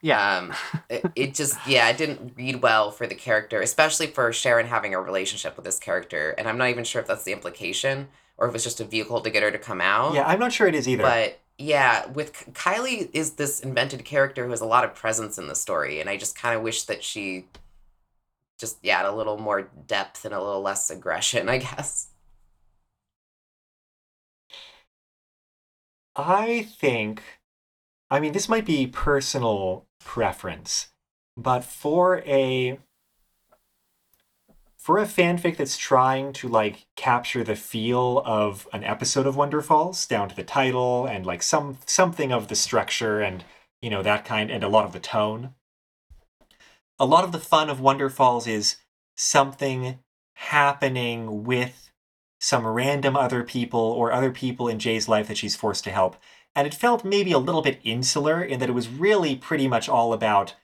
Yeah. 0.02 0.38
Um, 0.38 0.52
it, 0.90 1.10
it 1.14 1.34
just, 1.34 1.64
yeah, 1.66 1.88
it 1.88 1.96
didn't 1.96 2.34
read 2.36 2.60
well 2.60 2.90
for 2.90 3.06
the 3.06 3.14
character, 3.14 3.62
especially 3.62 4.08
for 4.08 4.32
Sharon 4.32 4.66
having 4.66 4.94
a 4.94 5.00
relationship 5.00 5.56
with 5.56 5.64
this 5.64 5.78
character. 5.78 6.30
And 6.36 6.48
I'm 6.48 6.58
not 6.58 6.68
even 6.70 6.84
sure 6.84 7.00
if 7.00 7.06
that's 7.06 7.22
the 7.24 7.32
implication 7.32 8.08
or 8.36 8.48
if 8.48 8.54
it's 8.54 8.64
just 8.64 8.80
a 8.80 8.84
vehicle 8.84 9.20
to 9.20 9.30
get 9.30 9.42
her 9.44 9.52
to 9.52 9.58
come 9.58 9.80
out. 9.80 10.14
Yeah, 10.14 10.26
I'm 10.26 10.40
not 10.40 10.52
sure 10.52 10.66
it 10.66 10.74
is 10.74 10.88
either. 10.88 11.04
But 11.04 11.38
yeah, 11.56 12.06
with 12.06 12.32
K- 12.32 12.50
Kylie 12.52 13.10
is 13.12 13.32
this 13.34 13.60
invented 13.60 14.04
character 14.04 14.44
who 14.44 14.50
has 14.50 14.60
a 14.60 14.66
lot 14.66 14.84
of 14.84 14.94
presence 14.94 15.38
in 15.38 15.46
the 15.46 15.54
story, 15.54 16.00
and 16.00 16.10
I 16.10 16.16
just 16.16 16.36
kind 16.36 16.56
of 16.56 16.62
wish 16.62 16.82
that 16.84 17.04
she 17.04 17.46
just 18.58 18.78
yeah 18.82 18.98
had 18.98 19.06
a 19.06 19.12
little 19.14 19.38
more 19.38 19.62
depth 19.86 20.24
and 20.24 20.34
a 20.34 20.42
little 20.42 20.62
less 20.62 20.90
aggression, 20.90 21.48
I 21.48 21.58
guess. 21.58 22.08
I 26.16 26.62
think, 26.62 27.22
I 28.12 28.20
mean, 28.20 28.34
this 28.34 28.46
might 28.46 28.66
be 28.66 28.86
personal 28.86 29.86
preference, 29.98 30.88
but 31.34 31.64
for 31.64 32.18
a 32.26 32.78
for 34.76 34.98
a 34.98 35.06
fanfic 35.06 35.56
that's 35.56 35.78
trying 35.78 36.34
to 36.34 36.46
like 36.46 36.84
capture 36.94 37.42
the 37.42 37.56
feel 37.56 38.22
of 38.26 38.68
an 38.74 38.84
episode 38.84 39.26
of 39.26 39.36
Wonderfalls 39.36 40.06
down 40.06 40.28
to 40.28 40.36
the 40.36 40.44
title 40.44 41.06
and 41.06 41.24
like 41.24 41.42
some 41.42 41.78
something 41.86 42.32
of 42.32 42.48
the 42.48 42.54
structure 42.54 43.22
and 43.22 43.44
you 43.80 43.88
know 43.88 44.02
that 44.02 44.26
kind 44.26 44.50
and 44.50 44.62
a 44.62 44.68
lot 44.68 44.84
of 44.84 44.92
the 44.92 45.00
tone. 45.00 45.54
A 46.98 47.06
lot 47.06 47.24
of 47.24 47.32
the 47.32 47.38
fun 47.38 47.70
of 47.70 47.80
Wonderfalls 47.80 48.46
is 48.46 48.76
something 49.16 50.00
happening 50.34 51.44
with 51.44 51.90
some 52.42 52.66
random 52.66 53.16
other 53.16 53.42
people 53.42 53.80
or 53.80 54.12
other 54.12 54.32
people 54.32 54.68
in 54.68 54.78
Jay's 54.80 55.08
life 55.08 55.28
that 55.28 55.38
she's 55.38 55.56
forced 55.56 55.84
to 55.84 55.90
help. 55.90 56.16
And 56.54 56.66
it 56.66 56.74
felt 56.74 57.04
maybe 57.04 57.32
a 57.32 57.38
little 57.38 57.62
bit 57.62 57.80
insular 57.82 58.42
in 58.42 58.60
that 58.60 58.68
it 58.68 58.74
was 58.74 58.88
really 58.88 59.36
pretty 59.36 59.68
much 59.68 59.88
all 59.88 60.12
about 60.12 60.54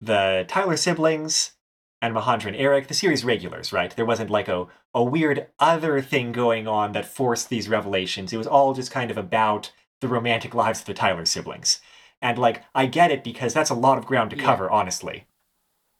the 0.00 0.44
Tyler 0.48 0.76
siblings 0.76 1.52
and 2.00 2.14
Mahandra 2.14 2.48
and 2.48 2.56
Eric, 2.56 2.88
the 2.88 2.94
series 2.94 3.24
regulars, 3.24 3.72
right? 3.72 3.94
There 3.94 4.04
wasn't 4.04 4.30
like 4.30 4.48
a, 4.48 4.66
a 4.94 5.02
weird 5.02 5.48
other 5.58 6.00
thing 6.00 6.30
going 6.32 6.68
on 6.68 6.92
that 6.92 7.06
forced 7.06 7.48
these 7.48 7.68
revelations. 7.68 8.32
It 8.32 8.36
was 8.36 8.46
all 8.46 8.74
just 8.74 8.90
kind 8.90 9.10
of 9.10 9.16
about 9.16 9.72
the 10.00 10.08
romantic 10.08 10.54
lives 10.54 10.80
of 10.80 10.86
the 10.86 10.94
Tyler 10.94 11.24
siblings. 11.24 11.80
And 12.22 12.38
like, 12.38 12.62
I 12.74 12.86
get 12.86 13.10
it 13.10 13.24
because 13.24 13.52
that's 13.54 13.70
a 13.70 13.74
lot 13.74 13.98
of 13.98 14.06
ground 14.06 14.30
to 14.30 14.36
Yeah. 14.36 14.44
cover, 14.44 14.70
honestly. 14.70 15.26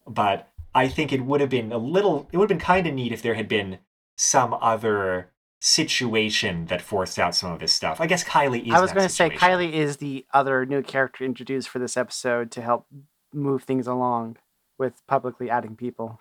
But 0.07 0.53
I 0.75 0.89
think 0.89 1.13
it 1.13 1.25
would 1.25 1.41
have 1.41 1.51
been 1.51 1.73
a 1.73 1.79
little, 1.79 2.29
it 2.31 2.37
would 2.37 2.51
have 2.51 2.59
been 2.59 2.65
kind 2.65 2.87
of 2.87 2.95
neat 2.95 3.13
if 3.13 3.23
there 3.23 3.35
had 3.35 3.49
been 3.49 3.79
some 4.17 4.55
other 4.55 5.33
situation 5.67 6.67
that 6.67 6.81
forced 6.81 7.19
out 7.19 7.35
some 7.35 7.51
of 7.51 7.59
this 7.59 7.73
stuff. 7.73 8.01
I 8.01 8.07
guess 8.07 8.23
Kylie 8.23 8.69
is. 8.69 8.73
I 8.73 8.81
was 8.81 8.93
going 8.93 9.07
to 9.07 9.13
say 9.13 9.29
Kylie 9.31 9.73
is 9.73 9.97
the 9.97 10.25
other 10.33 10.65
new 10.65 10.81
character 10.81 11.25
introduced 11.25 11.69
for 11.69 11.81
this 11.81 11.97
episode 11.97 12.53
to 12.53 12.63
help 12.63 12.87
move 13.33 13.65
things 13.65 13.89
along 13.89 14.37
with 14.79 15.05
publicly 15.09 15.51
adding 15.51 15.75
people. 15.75 16.21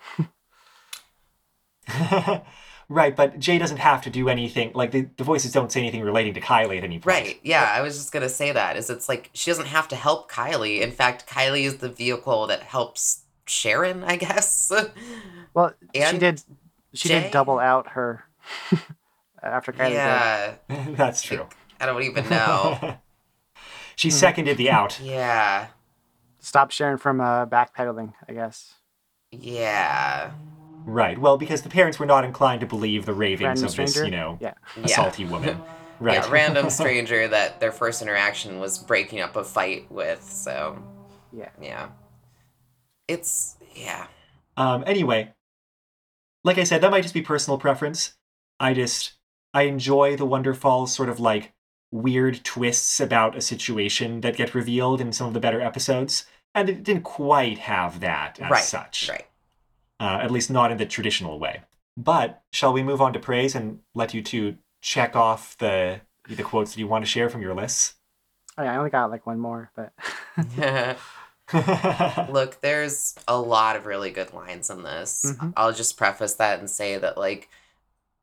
right, 2.88 3.14
but 3.14 3.38
Jay 3.38 3.56
doesn't 3.58 3.76
have 3.76 4.02
to 4.02 4.10
do 4.10 4.28
anything. 4.28 4.72
Like 4.74 4.90
the, 4.90 5.08
the 5.16 5.22
voices 5.22 5.52
don't 5.52 5.70
say 5.70 5.78
anything 5.78 6.02
relating 6.02 6.34
to 6.34 6.40
Kylie 6.40 6.78
at 6.78 6.84
any 6.84 6.96
point. 6.98 7.06
Right. 7.06 7.40
Yeah, 7.44 7.70
I 7.72 7.82
was 7.82 7.96
just 7.96 8.10
gonna 8.10 8.28
say 8.28 8.50
that. 8.50 8.76
Is 8.76 8.90
it's 8.90 9.08
like 9.08 9.30
she 9.32 9.48
doesn't 9.52 9.66
have 9.66 9.86
to 9.88 9.96
help 9.96 10.28
Kylie. 10.28 10.80
In 10.80 10.90
fact, 10.90 11.28
Kylie 11.28 11.62
is 11.62 11.76
the 11.76 11.88
vehicle 11.88 12.48
that 12.48 12.62
helps 12.64 13.22
Sharon, 13.46 14.02
I 14.02 14.16
guess. 14.16 14.72
Well, 15.54 15.72
she 15.94 16.18
did 16.18 16.42
she 16.92 17.08
Jay? 17.08 17.22
did 17.22 17.30
double 17.30 17.58
out 17.58 17.92
her 17.92 18.24
after 19.42 19.72
Kylie 19.72 19.88
did. 19.88 19.92
yeah. 19.94 20.54
That's 20.90 21.22
true. 21.22 21.46
I 21.80 21.86
don't 21.86 22.02
even 22.02 22.28
know. 22.30 22.96
she 23.96 24.08
Hmm. 24.08 24.12
seconded 24.14 24.56
the 24.56 24.70
out. 24.70 25.00
yeah. 25.00 25.68
Stop 26.38 26.70
Sharon 26.70 26.96
from 26.98 27.20
uh, 27.20 27.46
backpedaling, 27.46 28.12
I 28.28 28.32
guess. 28.32 28.74
Yeah. 29.32 30.30
Right. 30.84 31.18
Well, 31.18 31.36
because 31.38 31.62
the 31.62 31.68
parents 31.68 31.98
were 31.98 32.06
not 32.06 32.24
inclined 32.24 32.60
to 32.60 32.66
believe 32.66 33.04
the 33.04 33.12
ravings 33.14 33.62
Random 33.62 33.64
of 33.66 33.74
this, 33.76 33.96
you 33.96 34.10
know, 34.10 34.38
Yeah. 34.40 34.54
Yeah. 34.76 34.86
salty 34.86 35.24
woman. 35.24 35.60
Right. 35.98 36.22
Yeah, 36.22 36.30
random 36.30 36.68
stranger 36.68 37.26
that 37.26 37.58
their 37.58 37.72
first 37.72 38.02
interaction 38.02 38.60
was 38.60 38.76
breaking 38.76 39.20
up 39.22 39.34
a 39.34 39.42
fight 39.42 39.90
with, 39.90 40.22
so 40.22 40.78
Yeah. 41.32 41.48
yeah. 41.58 41.88
It's 43.08 43.56
yeah. 43.74 44.06
Um, 44.58 44.84
anyway, 44.86 45.32
like 46.44 46.58
I 46.58 46.64
said, 46.64 46.82
that 46.82 46.90
might 46.90 47.00
just 47.00 47.14
be 47.14 47.22
personal 47.22 47.56
preference. 47.56 48.12
I 48.60 48.74
just 48.74 49.14
I 49.54 49.62
enjoy 49.62 50.16
the 50.16 50.26
Wonderfalls 50.26 50.88
sort 50.88 51.08
of 51.08 51.20
like 51.20 51.52
weird 51.90 52.44
twists 52.44 53.00
about 53.00 53.36
a 53.36 53.40
situation 53.40 54.20
that 54.20 54.36
get 54.36 54.54
revealed 54.54 55.00
in 55.00 55.12
some 55.12 55.28
of 55.28 55.34
the 55.34 55.40
better 55.40 55.60
episodes, 55.60 56.26
and 56.54 56.68
it 56.68 56.82
didn't 56.82 57.04
quite 57.04 57.58
have 57.58 58.00
that 58.00 58.40
as 58.40 58.50
right. 58.50 58.62
such. 58.62 59.08
Right. 59.08 59.26
Uh, 59.98 60.18
at 60.22 60.30
least 60.30 60.50
not 60.50 60.70
in 60.70 60.78
the 60.78 60.86
traditional 60.86 61.38
way. 61.38 61.62
But 61.96 62.42
shall 62.52 62.72
we 62.72 62.82
move 62.82 63.00
on 63.00 63.14
to 63.14 63.18
praise 63.18 63.54
and 63.54 63.80
let 63.94 64.12
you 64.12 64.22
two 64.22 64.58
check 64.82 65.16
off 65.16 65.56
the 65.58 66.00
the 66.28 66.42
quotes 66.42 66.72
that 66.72 66.80
you 66.80 66.88
want 66.88 67.04
to 67.04 67.10
share 67.10 67.30
from 67.30 67.40
your 67.40 67.54
lists? 67.54 67.94
Oh 68.58 68.62
yeah, 68.62 68.72
I 68.72 68.76
only 68.76 68.90
got 68.90 69.10
like 69.10 69.26
one 69.26 69.38
more, 69.38 69.70
but 69.74 69.92
Look, 72.28 72.60
there's 72.60 73.14
a 73.28 73.38
lot 73.38 73.76
of 73.76 73.86
really 73.86 74.10
good 74.10 74.32
lines 74.34 74.68
in 74.68 74.82
this. 74.82 75.24
Mhm. 75.24 75.52
I'll 75.56 75.72
just 75.72 75.96
preface 75.96 76.34
that 76.34 76.58
and 76.58 76.68
say 76.68 76.98
that 76.98 77.16
like 77.16 77.48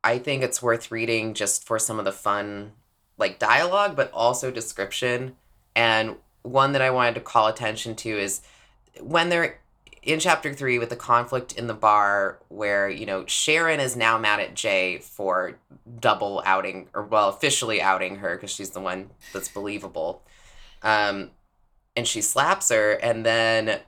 I 0.04 0.18
think 0.18 0.42
it's 0.42 0.62
worth 0.62 0.92
reading 0.92 1.32
just 1.32 1.66
for 1.66 1.78
some 1.78 1.98
of 1.98 2.04
the 2.04 2.12
fun 2.12 2.72
like 3.16 3.38
dialogue 3.38 3.96
but 3.96 4.12
also 4.12 4.50
description. 4.50 5.36
And 5.74 6.16
one 6.42 6.72
that 6.72 6.82
I 6.82 6.90
wanted 6.90 7.14
to 7.14 7.20
call 7.22 7.46
attention 7.46 7.96
to 7.96 8.10
is 8.10 8.42
when 9.00 9.30
they're 9.30 9.60
in 10.02 10.20
chapter 10.20 10.52
3 10.52 10.78
with 10.78 10.90
the 10.90 10.96
conflict 10.96 11.52
in 11.52 11.66
the 11.66 11.74
bar 11.74 12.38
where, 12.48 12.90
you 12.90 13.06
know, 13.06 13.24
Sharon 13.26 13.80
is 13.80 13.96
now 13.96 14.18
mad 14.18 14.38
at 14.40 14.54
Jay 14.54 14.98
for 14.98 15.58
double 15.98 16.42
outing 16.44 16.88
or 16.92 17.04
well, 17.04 17.30
officially 17.30 17.80
outing 17.80 18.16
her 18.16 18.36
because 18.36 18.50
she's 18.50 18.70
the 18.70 18.80
one 18.80 19.10
that's 19.32 19.48
believable. 19.48 20.22
Um 20.82 21.30
and 21.96 22.06
she 22.06 22.20
slaps 22.20 22.68
her 22.68 22.92
and 22.92 23.24
then 23.24 23.80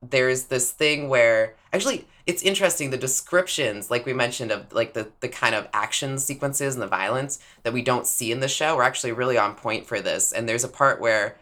there's 0.00 0.44
this 0.44 0.70
thing 0.70 1.08
where 1.08 1.54
actually 1.72 2.06
it's 2.26 2.42
interesting 2.42 2.90
the 2.90 2.96
descriptions 2.96 3.90
like 3.90 4.06
we 4.06 4.12
mentioned 4.12 4.52
of 4.52 4.72
like 4.72 4.92
the 4.92 5.08
the 5.20 5.28
kind 5.28 5.54
of 5.54 5.68
action 5.72 6.18
sequences 6.18 6.74
and 6.74 6.82
the 6.82 6.86
violence 6.86 7.38
that 7.62 7.72
we 7.72 7.82
don't 7.82 8.06
see 8.06 8.30
in 8.30 8.40
the 8.40 8.48
show 8.48 8.76
are 8.76 8.82
actually 8.82 9.12
really 9.12 9.38
on 9.38 9.54
point 9.54 9.86
for 9.86 10.00
this. 10.00 10.32
And 10.32 10.48
there's 10.48 10.64
a 10.64 10.68
part 10.68 11.00
where 11.00 11.36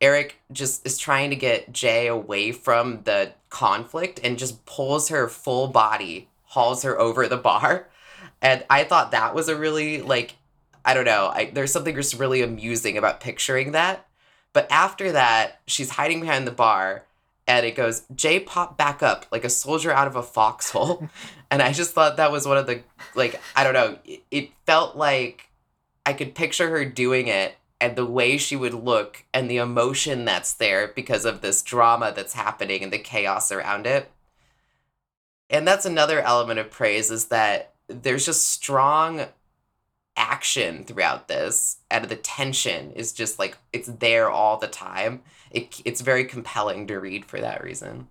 Eric 0.00 0.36
just 0.50 0.84
is 0.86 0.98
trying 0.98 1.30
to 1.30 1.36
get 1.36 1.72
Jay 1.72 2.08
away 2.08 2.52
from 2.52 3.02
the 3.04 3.32
conflict 3.48 4.20
and 4.24 4.38
just 4.38 4.64
pulls 4.66 5.08
her 5.08 5.28
full 5.28 5.68
body 5.68 6.28
hauls 6.44 6.82
her 6.82 6.98
over 7.00 7.26
the 7.26 7.36
bar. 7.36 7.88
And 8.42 8.64
I 8.68 8.84
thought 8.84 9.12
that 9.12 9.34
was 9.34 9.48
a 9.48 9.56
really 9.56 10.02
like 10.02 10.34
I 10.84 10.94
don't 10.94 11.04
know 11.04 11.30
I, 11.32 11.50
there's 11.52 11.72
something 11.72 11.94
just 11.94 12.18
really 12.18 12.42
amusing 12.42 12.98
about 12.98 13.20
picturing 13.20 13.72
that. 13.72 14.06
But 14.52 14.70
after 14.70 15.12
that, 15.12 15.60
she's 15.66 15.90
hiding 15.90 16.20
behind 16.20 16.46
the 16.46 16.52
bar 16.52 17.04
and 17.46 17.66
it 17.66 17.74
goes, 17.74 18.04
Jay 18.14 18.40
popped 18.40 18.78
back 18.78 19.02
up 19.02 19.26
like 19.30 19.44
a 19.44 19.50
soldier 19.50 19.92
out 19.92 20.06
of 20.06 20.16
a 20.16 20.22
foxhole. 20.22 21.08
and 21.50 21.60
I 21.60 21.72
just 21.72 21.92
thought 21.92 22.16
that 22.16 22.32
was 22.32 22.46
one 22.46 22.56
of 22.56 22.66
the, 22.66 22.82
like, 23.14 23.40
I 23.54 23.64
don't 23.64 23.74
know, 23.74 23.98
it, 24.04 24.22
it 24.30 24.50
felt 24.66 24.96
like 24.96 25.50
I 26.06 26.14
could 26.14 26.34
picture 26.34 26.70
her 26.70 26.84
doing 26.84 27.28
it 27.28 27.56
and 27.80 27.96
the 27.96 28.06
way 28.06 28.38
she 28.38 28.56
would 28.56 28.72
look 28.72 29.24
and 29.34 29.50
the 29.50 29.58
emotion 29.58 30.24
that's 30.24 30.54
there 30.54 30.88
because 30.88 31.24
of 31.26 31.42
this 31.42 31.62
drama 31.62 32.12
that's 32.14 32.32
happening 32.32 32.82
and 32.82 32.92
the 32.92 32.98
chaos 32.98 33.52
around 33.52 33.86
it. 33.86 34.10
And 35.50 35.68
that's 35.68 35.84
another 35.84 36.20
element 36.20 36.58
of 36.58 36.70
praise 36.70 37.10
is 37.10 37.26
that 37.26 37.74
there's 37.88 38.24
just 38.24 38.48
strong 38.48 39.26
action 40.16 40.84
throughout 40.84 41.28
this 41.28 41.78
and 41.90 42.06
the 42.06 42.16
tension 42.16 42.92
is 42.92 43.12
just 43.12 43.38
like 43.38 43.58
it's 43.72 43.88
there 43.88 44.30
all 44.30 44.56
the 44.56 44.68
time 44.68 45.20
it, 45.54 45.80
it's 45.84 46.00
very 46.00 46.24
compelling 46.24 46.86
to 46.88 46.98
read 46.98 47.24
for 47.24 47.40
that 47.40 47.62
reason 47.62 48.08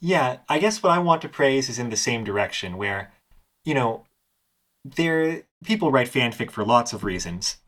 Yeah, 0.00 0.38
I 0.48 0.58
guess 0.58 0.82
what 0.82 0.92
I 0.92 0.98
want 0.98 1.22
to 1.22 1.28
praise 1.28 1.68
is 1.68 1.78
in 1.78 1.90
the 1.90 1.96
same 1.96 2.24
direction 2.24 2.76
where, 2.76 3.12
you 3.64 3.74
know, 3.74 4.04
there 4.84 5.42
people 5.62 5.92
write 5.92 6.10
fanfic 6.10 6.50
for 6.50 6.64
lots 6.64 6.92
of 6.92 7.04
reasons. 7.04 7.58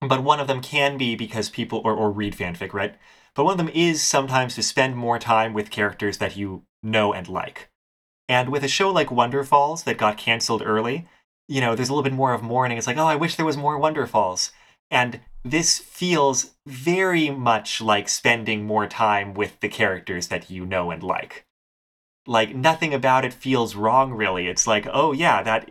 But 0.00 0.24
one 0.24 0.40
of 0.40 0.46
them 0.46 0.62
can 0.62 0.96
be 0.96 1.14
because 1.14 1.50
people 1.50 1.82
or, 1.84 1.92
or 1.92 2.10
read 2.10 2.34
fanfic, 2.34 2.72
right? 2.72 2.94
But 3.34 3.44
one 3.44 3.52
of 3.52 3.58
them 3.58 3.74
is 3.74 4.02
sometimes 4.02 4.54
to 4.54 4.62
spend 4.62 4.96
more 4.96 5.18
time 5.18 5.52
with 5.52 5.70
characters 5.70 6.18
that 6.18 6.36
you 6.36 6.62
know 6.82 7.12
and 7.12 7.28
like. 7.28 7.68
And 8.28 8.48
with 8.48 8.64
a 8.64 8.68
show 8.68 8.90
like 8.90 9.08
Wonderfalls 9.08 9.84
that 9.84 9.98
got 9.98 10.16
canceled 10.16 10.62
early, 10.64 11.06
you 11.48 11.60
know, 11.60 11.74
there's 11.74 11.90
a 11.90 11.92
little 11.92 12.08
bit 12.08 12.14
more 12.14 12.32
of 12.32 12.42
mourning. 12.42 12.78
It's 12.78 12.86
like, 12.86 12.96
oh, 12.96 13.06
I 13.06 13.16
wish 13.16 13.36
there 13.36 13.44
was 13.44 13.56
more 13.58 13.78
Wonderfalls. 13.78 14.52
And 14.90 15.20
this 15.44 15.78
feels 15.78 16.52
very 16.66 17.30
much 17.30 17.80
like 17.80 18.08
spending 18.08 18.64
more 18.64 18.86
time 18.86 19.34
with 19.34 19.58
the 19.60 19.68
characters 19.68 20.28
that 20.28 20.50
you 20.50 20.66
know 20.66 20.90
and 20.90 21.02
like. 21.02 21.44
Like 22.26 22.54
nothing 22.54 22.92
about 22.92 23.24
it 23.24 23.32
feels 23.32 23.74
wrong 23.74 24.12
really. 24.12 24.48
It's 24.48 24.66
like 24.66 24.86
oh 24.92 25.12
yeah 25.12 25.42
that 25.42 25.70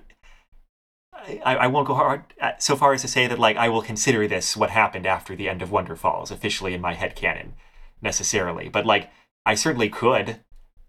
I, 1.46 1.56
I 1.56 1.68
won't 1.68 1.88
go 1.88 1.94
hard 1.94 2.24
uh, 2.42 2.52
so 2.60 2.76
far 2.76 2.94
as 2.94 3.02
to 3.02 3.08
say 3.08 3.28
that 3.28 3.40
like 3.40 3.58
i 3.58 3.68
will 3.68 3.82
consider 3.82 4.26
this 4.26 4.56
what 4.56 4.70
happened 4.70 5.06
after 5.06 5.36
the 5.36 5.50
end 5.50 5.62
of 5.62 5.70
Wonderfalls 5.70 6.32
officially 6.32 6.74
in 6.74 6.82
my 6.82 6.94
head 6.94 7.16
canon 7.16 7.56
necessarily. 8.02 8.70
But 8.70 8.86
like 8.86 9.10
i 9.46 9.56
certainly 9.56 9.90
could. 9.90 10.40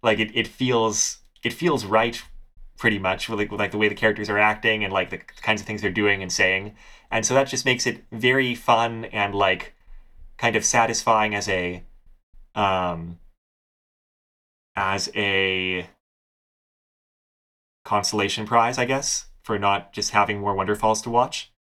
Like 0.02 0.18
it, 0.18 0.34
it 0.34 0.46
feels 0.46 1.18
it 1.44 1.52
feels 1.52 1.84
right 1.84 2.22
pretty 2.80 2.98
much 2.98 3.28
with 3.28 3.38
like, 3.38 3.50
with 3.52 3.60
like 3.60 3.70
the 3.70 3.78
way 3.78 3.88
the 3.88 3.94
characters 3.94 4.28
are 4.28 4.38
acting 4.38 4.82
and 4.82 4.92
like 4.92 5.10
the 5.10 5.18
kinds 5.42 5.60
of 5.60 5.66
things 5.66 5.80
they're 5.80 5.90
doing 5.90 6.22
and 6.22 6.32
saying 6.32 6.74
and 7.10 7.24
so 7.24 7.34
that 7.34 7.44
just 7.44 7.64
makes 7.64 7.86
it 7.86 8.04
very 8.10 8.54
fun 8.54 9.04
and 9.06 9.34
like 9.34 9.74
kind 10.38 10.56
of 10.56 10.64
satisfying 10.64 11.34
as 11.34 11.48
a 11.48 11.82
um 12.54 13.18
as 14.76 15.10
a 15.14 15.86
consolation 17.84 18.46
prize, 18.46 18.78
I 18.78 18.84
guess, 18.84 19.26
for 19.42 19.58
not 19.58 19.92
just 19.92 20.12
having 20.12 20.40
more 20.40 20.54
Wonderfalls 20.54 21.02
to 21.02 21.10
watch. 21.10 21.52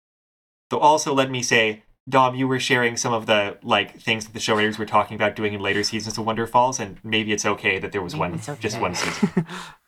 Though 0.70 0.80
also 0.80 1.14
let 1.14 1.32
me 1.32 1.42
say, 1.42 1.84
Dom, 2.08 2.36
you 2.36 2.48
were 2.48 2.60
sharing 2.60 2.98
some 2.98 3.14
of 3.14 3.26
the 3.26 3.58
like 3.64 4.00
things 4.00 4.26
that 4.26 4.34
the 4.34 4.40
show 4.40 4.56
writers 4.56 4.78
were 4.78 4.86
talking 4.86 5.16
about 5.16 5.36
doing 5.36 5.54
in 5.54 5.62
later 5.62 5.84
seasons 5.84 6.18
of 6.18 6.26
Wonderfalls, 6.26 6.80
and 6.80 7.00
maybe 7.04 7.34
it's 7.34 7.46
okay 7.46 7.80
that 7.80 7.92
there 7.92 8.02
was 8.02 8.14
Maybe 8.14 8.20
one 8.20 8.34
it's 8.36 8.50
just 8.60 8.80
one 8.80 8.96
season. 8.96 9.46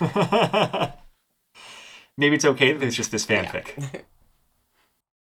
maybe 2.16 2.34
it's 2.36 2.44
okay 2.44 2.72
that 2.72 2.80
there's 2.80 2.96
just 2.96 3.10
this 3.10 3.26
fanfic. 3.26 4.02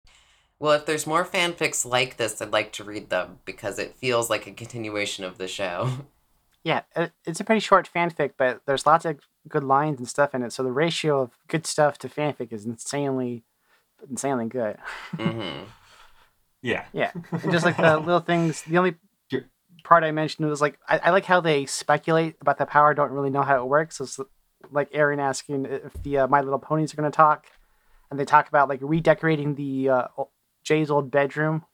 well 0.60 0.74
if 0.74 0.86
there's 0.86 1.06
more 1.08 1.24
fanfics 1.26 1.86
like 1.86 2.18
this 2.18 2.42
i'd 2.42 2.52
like 2.52 2.72
to 2.72 2.84
read 2.84 3.10
them 3.10 3.40
because 3.46 3.78
it 3.80 3.96
feels 3.96 4.30
like 4.30 4.48
a 4.48 4.52
continuation 4.52 5.24
of 5.24 5.38
the 5.38 5.48
show 5.48 5.90
Yeah, 6.64 6.82
it's 7.26 7.40
a 7.40 7.46
pretty 7.46 7.62
short 7.62 7.90
fanfic, 7.96 8.32
but 8.38 8.60
there's 8.66 8.86
lots 8.86 9.06
of 9.06 9.20
good 9.48 9.64
lines 9.64 10.00
and 10.00 10.08
stuff 10.08 10.36
in 10.36 10.44
it. 10.44 10.52
So 10.52 10.64
the 10.64 10.72
ratio 10.72 11.22
of 11.22 11.38
good 11.48 11.66
stuff 11.66 11.98
to 12.00 12.10
fanfic 12.10 12.52
is 12.52 12.66
insanely, 12.66 13.46
insanely 14.10 14.48
good. 14.48 14.76
hmm 15.16 15.64
Yeah. 16.62 16.84
Yeah, 16.92 17.12
and 17.32 17.52
just 17.54 17.64
like 17.64 17.78
the 17.78 17.98
little 17.98 18.20
things. 18.20 18.64
The 18.64 18.80
only 18.80 18.96
part 19.86 20.04
I 20.04 20.12
mentioned 20.12 20.50
was 20.50 20.60
like 20.60 20.78
I, 20.90 20.98
I 20.98 21.10
like 21.12 21.24
how 21.24 21.40
they 21.40 21.66
speculate 21.66 22.36
about 22.42 22.58
the 22.58 22.66
power, 22.66 22.94
don't 22.94 23.12
really 23.12 23.30
know 23.30 23.44
how 23.44 23.64
it 23.64 23.68
works. 23.70 24.02
It's 24.02 24.20
like 24.72 24.90
Aaron 24.92 25.20
asking 25.20 25.66
if 25.66 25.94
the 26.04 26.20
uh, 26.20 26.28
My 26.28 26.42
Little 26.42 26.60
Ponies 26.60 26.94
are 26.94 26.98
going 26.98 27.10
to 27.12 27.16
talk, 27.16 27.48
and 28.10 28.20
they 28.20 28.26
talk 28.26 28.48
about 28.48 28.70
like 28.70 28.80
redecorating 28.82 29.56
the 29.56 29.90
uh, 29.90 30.08
Jay's 30.64 30.90
old 30.92 31.12
bedroom 31.12 31.66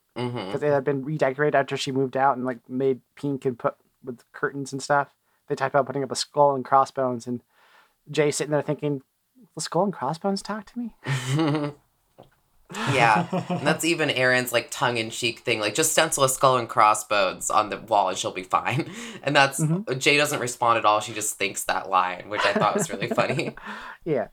because 0.47 0.61
it 0.63 0.71
had 0.71 0.84
been 0.84 1.03
redecorated 1.03 1.55
after 1.55 1.75
she 1.77 1.91
moved 1.91 2.15
out 2.15 2.38
and 2.38 2.45
like 2.45 2.59
made 2.69 3.01
pink 3.15 3.45
and 3.45 3.57
put 3.57 3.75
with 4.03 4.21
curtains 4.31 4.71
and 4.71 4.81
stuff. 4.81 5.13
They 5.47 5.55
talked 5.55 5.73
about 5.73 5.86
putting 5.88 6.03
up 6.03 6.11
a 6.11 6.15
skull 6.15 6.55
and 6.55 6.63
crossbones, 6.63 7.25
and 7.27 7.41
Jay 8.11 8.31
sitting 8.31 8.51
there 8.51 8.61
thinking, 8.61 9.01
"The 9.55 9.61
skull 9.61 9.84
and 9.86 9.93
crossbones 9.93 10.41
talk 10.41 10.65
to 10.67 10.79
me." 10.79 10.95
yeah 12.93 13.28
and 13.49 13.65
that's 13.65 13.84
even 13.86 14.09
aaron's 14.09 14.51
like 14.51 14.67
tongue-in-cheek 14.71 15.39
thing 15.39 15.59
like 15.59 15.74
just 15.76 15.91
stencil 15.91 16.24
a 16.24 16.30
skull 16.30 16.57
and 16.57 16.67
crossbones 16.69 17.49
on 17.49 17.69
the 17.69 17.78
wall 17.80 18.09
and 18.09 18.17
she'll 18.17 18.32
be 18.32 18.43
fine 18.43 18.89
and 19.24 19.36
that's 19.36 19.59
Mhm. 19.59 19.97
jay 19.99 20.17
doesn't 20.17 20.39
respond 20.39 20.78
at 20.78 20.86
all 20.86 20.99
she 20.99 21.13
just 21.13 21.38
thinks 21.38 21.63
that 21.65 21.89
line 21.89 22.30
which 22.30 22.41
i 22.45 22.53
thought 22.53 22.76
was 22.76 22.89
really 22.89 23.07
funny 23.07 23.55
Yeah. 24.05 24.28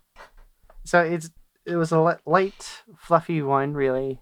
So 0.85 1.01
it's 1.03 1.31
it 1.67 1.77
was 1.77 1.93
a 1.93 2.19
light, 2.27 2.83
fluffy 2.99 3.43
one, 3.43 3.75
really, 3.75 4.21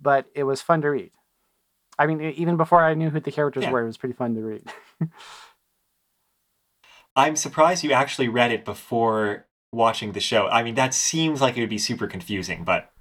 but 0.00 0.26
it 0.34 0.44
was 0.44 0.62
fun 0.62 0.80
to 0.82 0.88
read. 0.90 1.10
I 1.98 2.06
mean, 2.06 2.20
even 2.22 2.56
before 2.56 2.82
I 2.82 2.94
knew 2.94 3.10
who 3.10 3.20
the 3.20 3.32
characters 3.32 3.64
Yeah. 3.64 3.70
were, 3.72 3.82
it 3.82 3.86
was 3.86 3.98
pretty 3.98 4.14
fun 4.14 4.34
to 4.36 4.40
read. 4.40 4.62
I'm 7.14 7.36
surprised 7.36 7.84
you 7.84 7.92
actually 7.92 8.28
read 8.28 8.52
it 8.52 8.64
before 8.64 9.46
watching 9.72 10.12
the 10.12 10.20
show. 10.20 10.46
I 10.48 10.62
mean, 10.62 10.76
that 10.76 10.94
seems 10.94 11.40
like 11.40 11.56
it 11.56 11.60
would 11.60 11.68
be 11.68 11.78
super 11.78 12.06
confusing, 12.06 12.64
but 12.64 12.91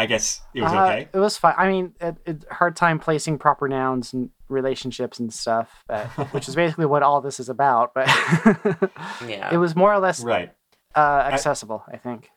I 0.00 0.06
guess 0.06 0.40
it 0.54 0.62
was 0.62 0.72
Uh, 0.72 0.84
okay. 0.84 1.08
It 1.12 1.18
was 1.18 1.36
fine. 1.36 1.54
I 1.58 1.68
mean, 1.68 1.94
it, 2.00 2.16
it 2.24 2.44
hard 2.50 2.74
time 2.74 2.98
placing 2.98 3.38
proper 3.38 3.68
nouns 3.68 4.12
and 4.14 4.30
relationships 4.48 5.18
and 5.20 5.32
stuff, 5.32 5.84
but, 5.86 6.06
which 6.32 6.48
is 6.48 6.54
basically 6.54 6.86
what 6.86 7.02
all 7.02 7.20
this 7.20 7.38
is 7.38 7.48
about. 7.50 7.92
But 7.94 8.06
yeah 9.28 9.52
it 9.52 9.58
was 9.58 9.76
more 9.76 9.92
or 9.92 9.98
less 10.00 10.22
Right. 10.24 10.52
uh, 10.96 11.28
accessible, 11.32 11.84
I 11.92 11.98
think. 11.98 12.30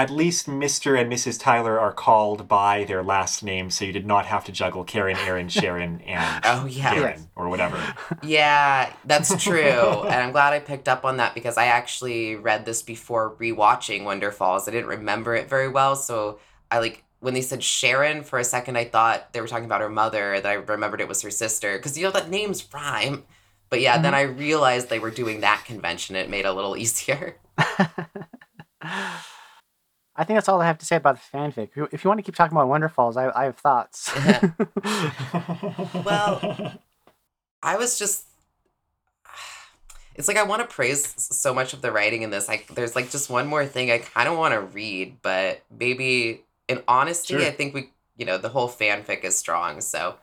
At 0.00 0.08
least 0.08 0.46
Mr. 0.46 0.98
and 0.98 1.12
Mrs. 1.12 1.38
Tyler 1.38 1.78
are 1.78 1.92
called 1.92 2.48
by 2.48 2.84
their 2.84 3.02
last 3.02 3.42
names, 3.42 3.74
so 3.74 3.84
you 3.84 3.92
did 3.92 4.06
not 4.06 4.24
have 4.24 4.46
to 4.46 4.52
juggle 4.52 4.82
Karen, 4.82 5.18
Aaron, 5.18 5.48
Sharon, 5.50 6.00
and 6.06 6.42
oh 6.42 6.64
yeah 6.64 6.94
Karen, 6.94 7.28
or 7.36 7.50
whatever. 7.50 7.78
Yeah, 8.22 8.90
that's 9.04 9.44
true. 9.44 9.60
and 10.04 10.14
I'm 10.14 10.32
glad 10.32 10.54
I 10.54 10.58
picked 10.58 10.88
up 10.88 11.04
on 11.04 11.18
that 11.18 11.34
because 11.34 11.58
I 11.58 11.66
actually 11.66 12.34
read 12.34 12.64
this 12.64 12.80
before 12.80 13.36
rewatching 13.38 14.04
Wonderfalls. 14.04 14.66
I 14.66 14.70
didn't 14.70 14.86
remember 14.86 15.34
it 15.34 15.50
very 15.50 15.68
well, 15.68 15.94
so 15.96 16.38
I 16.70 16.78
like 16.78 17.04
when 17.18 17.34
they 17.34 17.42
said 17.42 17.62
Sharon 17.62 18.22
for 18.24 18.38
a 18.38 18.44
second 18.44 18.78
I 18.78 18.86
thought 18.86 19.34
they 19.34 19.42
were 19.42 19.48
talking 19.48 19.66
about 19.66 19.82
her 19.82 19.90
mother, 19.90 20.40
that 20.40 20.48
I 20.48 20.54
remembered 20.54 21.02
it 21.02 21.08
was 21.08 21.20
her 21.20 21.30
sister 21.30 21.78
cuz 21.78 21.98
you 21.98 22.04
know 22.04 22.10
that 22.12 22.30
names 22.30 22.66
rhyme. 22.72 23.24
But 23.68 23.82
yeah, 23.82 23.98
then 23.98 24.14
mm-hmm. 24.14 24.32
I 24.32 24.34
realized 24.46 24.88
they 24.88 24.98
were 24.98 25.10
doing 25.10 25.40
that 25.40 25.64
convention. 25.66 26.16
It 26.16 26.30
made 26.30 26.46
it 26.46 26.48
a 26.48 26.54
little 26.54 26.74
easier. 26.84 27.36
I 30.20 30.24
think 30.24 30.36
that's 30.36 30.48
all 30.50 30.60
I 30.60 30.66
have 30.66 30.76
to 30.78 30.84
say 30.84 30.96
about 30.96 31.16
the 31.16 31.36
fanfic. 31.38 31.70
If 31.92 32.04
you- 32.04 32.08
want 32.08 32.18
to 32.18 32.22
keep 32.22 32.34
talking 32.34 32.54
about 32.56 32.68
Wonderfalls, 32.68 33.16
I, 33.16 33.30
I 33.34 33.44
have 33.46 33.56
thoughts. 33.56 34.10
Well, 36.04 36.74
I 37.62 37.76
was 37.76 37.98
just 37.98 38.26
it's 40.14 40.28
like 40.28 40.36
I 40.36 40.42
want 40.42 40.60
to 40.60 40.68
praise 40.68 41.14
so 41.16 41.54
much 41.54 41.72
of 41.72 41.80
the 41.82 41.90
writing 41.92 42.22
in 42.22 42.30
this. 42.30 42.48
Like 42.48 42.66
there's 42.74 42.94
like 42.94 43.10
just 43.10 43.30
one 43.30 43.46
more 43.46 43.64
thing 43.64 43.90
I 43.90 43.98
kind 43.98 44.28
of 44.28 44.36
want 44.36 44.52
to 44.54 44.60
read, 44.60 45.16
but 45.22 45.62
maybe 45.70 46.42
in 46.68 46.82
honesty, 46.86 47.34
Sure. 47.34 47.42
I 47.46 47.50
think 47.50 47.72
we 47.74 47.90
you 48.16 48.26
know, 48.26 48.36
the 48.36 48.50
whole 48.50 48.68
fanfic 48.68 49.24
is 49.24 49.36
strong, 49.38 49.80
so 49.80 50.16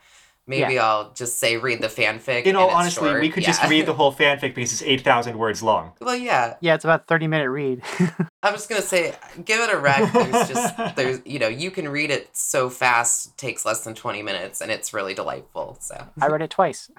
maybe 0.47 0.79
I'll 0.79 1.11
just 1.13 1.37
say 1.37 1.57
read 1.57 1.81
the 1.81 1.87
fanfic. 1.87 2.45
You 2.45 2.53
know, 2.53 2.69
honestly, 2.69 3.09
short. 3.09 3.21
we 3.21 3.29
could 3.29 3.43
just 3.43 3.63
read 3.65 3.85
the 3.85 3.93
whole 3.95 4.13
fanfic 4.13 4.55
because 4.55 4.73
it's 4.73 4.81
8,000 4.81 5.37
words 5.37 5.61
long. 5.61 5.93
Well, 6.01 6.15
yeah. 6.15 6.55
yeah, 6.61 6.73
it's 6.73 6.83
about 6.83 7.01
a 7.01 7.03
30 7.05 7.27
minute 7.27 7.49
read. 7.49 7.81
I'm 8.43 8.53
just 8.53 8.69
gonna 8.69 8.81
say, 8.81 9.13
give 9.43 9.59
it 9.59 9.73
a 9.73 9.77
rec. 9.77 10.11
There's 10.13 10.47
just 10.47 10.77
there's 10.95 11.21
you 11.25 11.39
know 11.39 11.47
you 11.47 11.69
can 11.69 11.89
read 11.89 12.09
it 12.09 12.29
so 12.35 12.69
fast, 12.69 13.27
it 13.27 13.37
takes 13.37 13.65
less 13.65 13.81
than 13.83 13.93
20 13.93 14.23
minutes, 14.23 14.61
and 14.61 14.71
it's 14.71 14.93
really 14.93 15.13
delightful. 15.13 15.77
So 15.81 16.07
I 16.21 16.27
read 16.27 16.41
it 16.41 16.49
twice. 16.49 16.89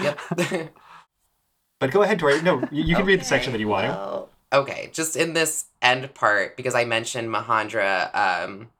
yep. 0.00 0.18
But 1.78 1.92
go 1.92 2.02
ahead, 2.02 2.18
Tori. 2.18 2.42
No, 2.42 2.60
you, 2.70 2.84
you 2.84 2.94
can 2.94 3.06
read 3.06 3.20
the 3.20 3.24
section 3.24 3.52
that 3.52 3.58
you 3.58 3.68
want 3.68 3.86
to. 3.86 3.92
well, 3.92 4.28
Okay, 4.52 4.90
just 4.92 5.14
in 5.16 5.32
this 5.32 5.66
end 5.80 6.12
part, 6.14 6.56
because 6.56 6.74
I 6.74 6.84
mentioned 6.84 7.30
Mahandra. 7.30 8.10
Um, 8.12 8.70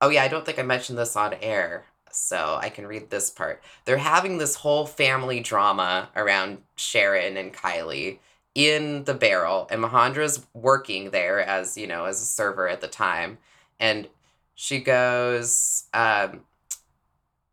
oh, 0.00 0.08
yeah, 0.08 0.22
I 0.22 0.28
don't 0.28 0.46
think 0.46 0.58
I 0.58 0.62
mentioned 0.62 0.98
this 0.98 1.14
on 1.14 1.34
air, 1.34 1.84
so 2.14 2.58
I 2.60 2.68
can 2.68 2.86
read 2.86 3.10
this 3.10 3.30
part. 3.30 3.62
They're 3.84 3.98
having 3.98 4.38
this 4.38 4.56
whole 4.56 4.86
family 4.86 5.40
drama 5.40 6.08
around 6.14 6.58
Sharon 6.76 7.36
and 7.36 7.52
Kylie 7.52 8.18
in 8.54 9.04
the 9.04 9.14
barrel, 9.14 9.66
and 9.70 9.82
Mahandra's 9.82 10.46
working 10.52 11.10
there 11.10 11.40
as, 11.40 11.76
you 11.76 11.86
know, 11.86 12.04
as 12.04 12.20
a 12.20 12.26
server 12.26 12.68
at 12.68 12.80
the 12.80 12.88
time. 12.88 13.38
And 13.80 14.08
she 14.54 14.78
goes 14.78 15.84
um, 15.94 16.42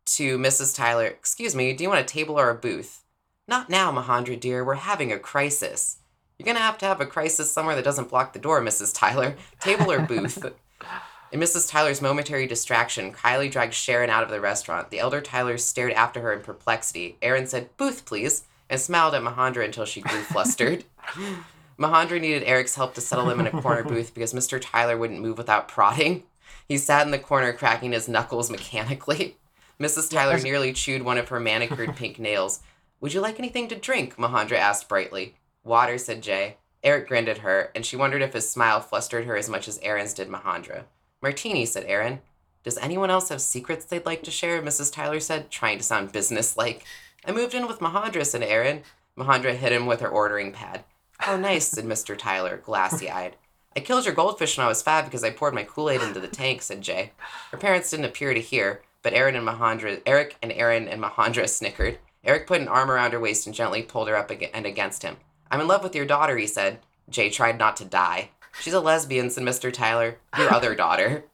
to 0.06 0.38
Mrs. 0.38 0.76
Tyler, 0.76 1.06
Excuse 1.06 1.54
me, 1.54 1.72
do 1.72 1.82
you 1.82 1.88
want 1.88 2.00
a 2.00 2.04
table 2.04 2.38
or 2.38 2.50
a 2.50 2.54
booth? 2.54 3.02
Not 3.48 3.68
now, 3.68 3.90
Mahandra 3.90 4.38
dear. 4.38 4.64
We're 4.64 4.74
having 4.74 5.10
a 5.10 5.18
crisis. 5.18 5.98
You're 6.38 6.46
gonna 6.46 6.60
have 6.60 6.78
to 6.78 6.86
have 6.86 7.00
a 7.00 7.06
crisis 7.06 7.50
somewhere 7.50 7.74
that 7.74 7.84
doesn't 7.84 8.08
block 8.08 8.32
the 8.32 8.38
door, 8.38 8.60
Mrs. 8.62 8.94
Tyler. 8.94 9.36
Table 9.60 9.90
or 9.90 10.00
booth. 10.00 10.44
In 11.32 11.38
Mrs. 11.38 11.70
Tyler's 11.70 12.02
momentary 12.02 12.46
distraction, 12.48 13.12
Kylie 13.12 13.50
dragged 13.50 13.74
Sharon 13.74 14.10
out 14.10 14.24
of 14.24 14.30
the 14.30 14.40
restaurant. 14.40 14.90
The 14.90 14.98
elder 14.98 15.20
Tyler 15.20 15.58
stared 15.58 15.92
after 15.92 16.20
her 16.22 16.32
in 16.32 16.40
perplexity. 16.40 17.16
Aaron 17.22 17.46
said, 17.46 17.76
Booth, 17.76 18.04
please. 18.04 18.44
and 18.68 18.80
smiled 18.80 19.14
at 19.14 19.22
Mahandra 19.22 19.64
until 19.64 19.84
she 19.84 20.00
grew 20.00 20.22
flustered. 20.22 20.84
Mahandra 21.78 22.20
needed 22.20 22.42
Eric's 22.44 22.74
help 22.74 22.94
to 22.94 23.00
settle 23.00 23.30
him 23.30 23.40
in 23.40 23.46
a 23.46 23.62
corner 23.62 23.82
booth 23.82 24.12
because 24.12 24.34
Mr. 24.34 24.60
Tyler 24.60 24.96
wouldn't 24.98 25.20
move 25.20 25.38
without 25.38 25.66
prodding. 25.66 26.24
He 26.68 26.76
sat 26.78 27.06
in 27.06 27.10
the 27.10 27.18
corner, 27.18 27.52
cracking 27.52 27.92
his 27.92 28.08
knuckles 28.08 28.50
mechanically. 28.50 29.36
Mrs. 29.80 30.10
Tyler 30.10 30.38
nearly 30.42 30.72
chewed 30.72 31.02
one 31.02 31.16
of 31.18 31.28
her 31.30 31.40
manicured 31.40 31.96
pink 31.96 32.18
nails. 32.18 32.60
Would 33.00 33.14
you 33.14 33.20
like 33.20 33.38
anything 33.38 33.66
to 33.68 33.76
drink? 33.76 34.18
Mahandra 34.18 34.58
asked 34.58 34.88
brightly. 34.88 35.36
Water, 35.64 35.96
said 35.96 36.22
Jay. 36.22 36.58
Eric 36.84 37.08
grinned 37.08 37.28
at 37.28 37.38
her, 37.38 37.70
and 37.74 37.84
she 37.86 37.96
wondered 37.96 38.22
if 38.22 38.34
his 38.34 38.48
smile 38.48 38.80
flustered 38.80 39.24
her 39.24 39.36
as 39.36 39.48
much 39.48 39.66
as 39.68 39.78
Aaron's 39.82 40.14
did 40.14 40.28
Mahandra. 40.28 40.84
Martini, 41.22 41.66
said 41.66 41.84
Aaron. 41.86 42.20
Does 42.62 42.78
anyone 42.78 43.10
else 43.10 43.28
have 43.30 43.40
secrets 43.40 43.84
they'd 43.84 44.06
like 44.06 44.22
to 44.24 44.30
share? 44.30 44.60
Mrs. 44.62 44.92
Tyler 44.92 45.20
said, 45.20 45.50
trying 45.50 45.78
to 45.78 45.84
sound 45.84 46.12
businesslike. 46.12 46.84
I 47.24 47.32
moved 47.32 47.54
in 47.54 47.66
with 47.66 47.80
Mahandra, 47.80 48.24
said 48.24 48.42
Aaron. 48.42 48.82
Mahandra 49.16 49.54
hit 49.54 49.72
him 49.72 49.86
with 49.86 50.00
her 50.00 50.08
ordering 50.08 50.52
pad. 50.52 50.84
Oh, 51.26 51.36
nice, 51.36 51.68
said 51.68 51.84
Mr. 51.84 52.16
Tyler, 52.16 52.56
glassy 52.56 53.10
eyed. 53.10 53.36
I 53.76 53.80
killed 53.80 54.04
your 54.04 54.14
goldfish 54.14 54.56
when 54.56 54.64
I 54.64 54.68
was 54.68 54.82
five 54.82 55.04
because 55.04 55.22
I 55.22 55.30
poured 55.30 55.54
my 55.54 55.62
Kool 55.62 55.90
Aid 55.90 56.02
into 56.02 56.20
the 56.20 56.28
tank, 56.28 56.62
said 56.62 56.80
Jay. 56.80 57.12
Her 57.50 57.58
parents 57.58 57.90
didn't 57.90 58.06
appear 58.06 58.34
to 58.34 58.40
hear, 58.40 58.82
but 59.02 59.12
Aaron 59.12 59.36
and 59.36 59.46
Mahandra, 59.46 60.00
Eric 60.06 60.36
and 60.42 60.50
Aaron 60.52 60.88
and 60.88 61.00
Mahandra 61.00 61.48
snickered. 61.48 61.98
Eric 62.24 62.46
put 62.46 62.60
an 62.60 62.68
arm 62.68 62.90
around 62.90 63.12
her 63.12 63.20
waist 63.20 63.46
and 63.46 63.54
gently 63.54 63.82
pulled 63.82 64.08
her 64.08 64.16
up 64.16 64.30
ag- 64.30 64.50
and 64.52 64.66
against 64.66 65.02
him. 65.02 65.18
I'm 65.50 65.60
in 65.60 65.68
love 65.68 65.82
with 65.82 65.94
your 65.94 66.04
daughter, 66.06 66.36
he 66.36 66.46
said. 66.46 66.80
Jay 67.08 67.30
tried 67.30 67.58
not 67.58 67.76
to 67.78 67.84
die. 67.84 68.30
She's 68.60 68.72
a 68.74 68.80
lesbian, 68.80 69.30
said 69.30 69.44
Mr. 69.44 69.72
Tyler. 69.72 70.18
Your 70.38 70.52
other 70.52 70.74
daughter. 70.74 71.24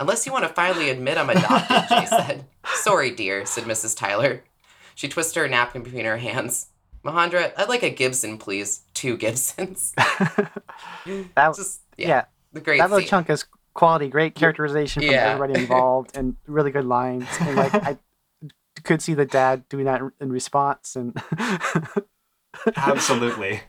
Unless 0.00 0.26
you 0.26 0.32
want 0.32 0.44
to 0.46 0.52
finally 0.52 0.90
admit 0.90 1.18
I'm 1.18 1.30
adopted, 1.30 1.88
Jay 1.88 2.06
said. 2.08 2.44
Sorry, 2.74 3.10
dear, 3.10 3.46
said 3.46 3.64
Mrs. 3.64 3.96
Tyler. 3.96 4.42
She 4.94 5.08
twisted 5.08 5.40
her 5.42 5.48
napkin 5.48 5.82
between 5.82 6.04
her 6.04 6.16
hands. 6.18 6.66
Mahandra, 7.04 7.52
I'd 7.56 7.68
like 7.68 7.82
a 7.82 7.90
Gibson, 7.90 8.38
please. 8.38 8.82
Two 8.94 9.16
Gibsons. 9.16 9.94
That 11.34 11.54
Just, 11.54 11.82
yeah, 11.96 12.08
yeah, 12.08 12.24
the 12.52 12.60
great 12.60 12.78
that 12.78 12.84
little 12.90 13.00
scene. 13.00 13.08
chunk 13.08 13.30
is 13.30 13.44
quality, 13.74 14.08
great 14.08 14.34
characterization 14.34 15.02
from 15.02 15.10
Yeah. 15.12 15.34
everybody 15.34 15.60
involved, 15.60 16.16
and 16.16 16.36
really 16.46 16.70
good 16.70 16.86
lines. 16.86 17.26
And 17.40 17.56
like 17.56 17.74
I 17.74 17.98
could 18.84 19.02
see 19.02 19.14
the 19.14 19.26
dad 19.26 19.68
doing 19.68 19.84
that 19.84 20.00
in 20.20 20.32
response, 20.32 20.96
and 20.96 21.14
Absolutely. 22.76 23.60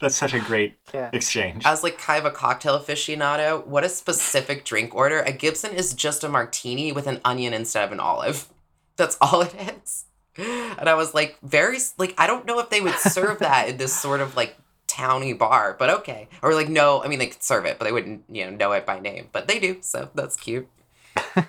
That's 0.00 0.16
such 0.16 0.34
a 0.34 0.40
great 0.40 0.76
yeah, 0.92 1.10
exchange. 1.12 1.64
As 1.64 1.82
like 1.82 1.98
kind 1.98 2.24
of 2.24 2.32
a 2.32 2.34
cocktail 2.34 2.78
aficionado, 2.78 3.66
what 3.66 3.84
a 3.84 3.88
specific 3.88 4.64
drink 4.64 4.94
order. 4.94 5.20
A 5.20 5.32
Gibson 5.32 5.72
is 5.72 5.94
just 5.94 6.22
a 6.22 6.28
martini 6.28 6.92
with 6.92 7.06
an 7.06 7.20
onion 7.24 7.52
instead 7.54 7.84
of 7.84 7.92
an 7.92 8.00
olive. 8.00 8.48
That's 8.96 9.16
all 9.20 9.42
it 9.42 9.54
is. 9.54 10.04
And 10.36 10.88
I 10.88 10.94
was 10.94 11.14
like, 11.14 11.38
very 11.42 11.78
like 11.98 12.14
I 12.18 12.26
don't 12.26 12.46
know 12.46 12.58
if 12.58 12.68
they 12.70 12.80
would 12.80 12.96
serve 12.96 13.38
that 13.38 13.68
in 13.68 13.78
this 13.78 13.94
sort 13.96 14.20
of 14.20 14.36
like 14.36 14.56
towny 14.86 15.32
bar, 15.32 15.74
but 15.78 15.88
okay. 15.90 16.28
Or 16.42 16.54
like 16.54 16.68
no, 16.68 17.02
I 17.02 17.08
mean 17.08 17.18
they 17.18 17.28
could 17.28 17.42
serve 17.42 17.64
it, 17.64 17.78
but 17.78 17.86
they 17.86 17.92
wouldn't 17.92 18.24
you 18.28 18.44
know 18.44 18.50
know 18.50 18.72
it 18.72 18.84
by 18.84 19.00
name. 19.00 19.28
But 19.32 19.48
they 19.48 19.58
do, 19.58 19.78
so 19.80 20.10
that's 20.14 20.36
cute. 20.36 20.68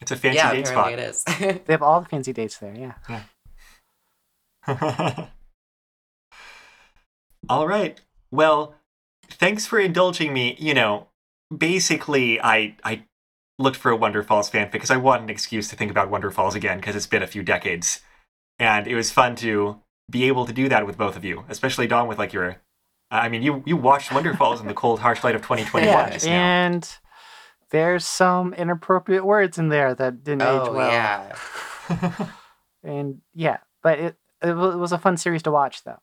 It's 0.00 0.10
a 0.12 0.16
fancy 0.16 0.36
yeah, 0.36 0.52
date 0.52 0.68
apparently 0.68 1.04
spot. 1.24 1.36
it 1.38 1.50
is. 1.50 1.60
they 1.66 1.72
have 1.72 1.82
all 1.82 2.00
the 2.00 2.08
fancy 2.08 2.32
dates 2.32 2.58
there. 2.58 2.94
Yeah, 4.66 5.24
All 7.48 7.66
right. 7.66 8.00
Well, 8.30 8.74
thanks 9.30 9.66
for 9.66 9.78
indulging 9.78 10.32
me. 10.32 10.56
You 10.58 10.74
know, 10.74 11.08
basically, 11.56 12.40
I 12.40 12.76
I 12.84 13.04
looked 13.58 13.76
for 13.76 13.90
a 13.90 13.98
Wonderfalls 13.98 14.50
fanfic 14.50 14.72
because 14.72 14.90
I 14.90 14.96
want 14.96 15.22
an 15.22 15.30
excuse 15.30 15.68
to 15.68 15.76
think 15.76 15.90
about 15.90 16.10
Wonderfalls 16.10 16.54
again 16.54 16.78
because 16.78 16.94
it's 16.94 17.06
been 17.06 17.22
a 17.22 17.26
few 17.26 17.42
decades, 17.42 18.00
and 18.58 18.86
it 18.86 18.94
was 18.94 19.10
fun 19.10 19.34
to 19.36 19.80
be 20.10 20.24
able 20.24 20.46
to 20.46 20.52
do 20.52 20.68
that 20.68 20.86
with 20.86 20.96
both 20.96 21.16
of 21.16 21.24
you, 21.24 21.44
especially 21.48 21.86
Dom 21.86 22.08
with 22.08 22.18
like 22.18 22.32
your. 22.32 22.56
I 23.10 23.30
mean, 23.30 23.42
you 23.42 23.62
you 23.66 23.76
watched 23.76 24.10
Wonderfalls 24.10 24.60
in 24.60 24.66
the 24.66 24.74
cold, 24.74 25.00
harsh 25.00 25.24
light 25.24 25.34
of 25.34 25.42
2021 25.42 25.88
yeah, 25.88 26.10
just 26.10 26.26
now. 26.26 26.32
and 26.32 26.98
there's 27.70 28.04
some 28.04 28.54
inappropriate 28.54 29.24
words 29.24 29.58
in 29.58 29.68
there 29.68 29.94
that 29.94 30.24
didn't 30.24 30.42
age 30.42 30.48
oh 30.48 30.72
well. 30.72 30.90
yeah. 30.90 32.28
and 32.82 33.20
yeah, 33.34 33.58
but 33.82 33.98
it 33.98 34.16
it 34.42 34.50
it 34.50 34.54
was 34.54 34.92
a 34.92 34.98
fun 34.98 35.16
series 35.16 35.42
to 35.44 35.50
watch 35.50 35.84
though. 35.84 36.00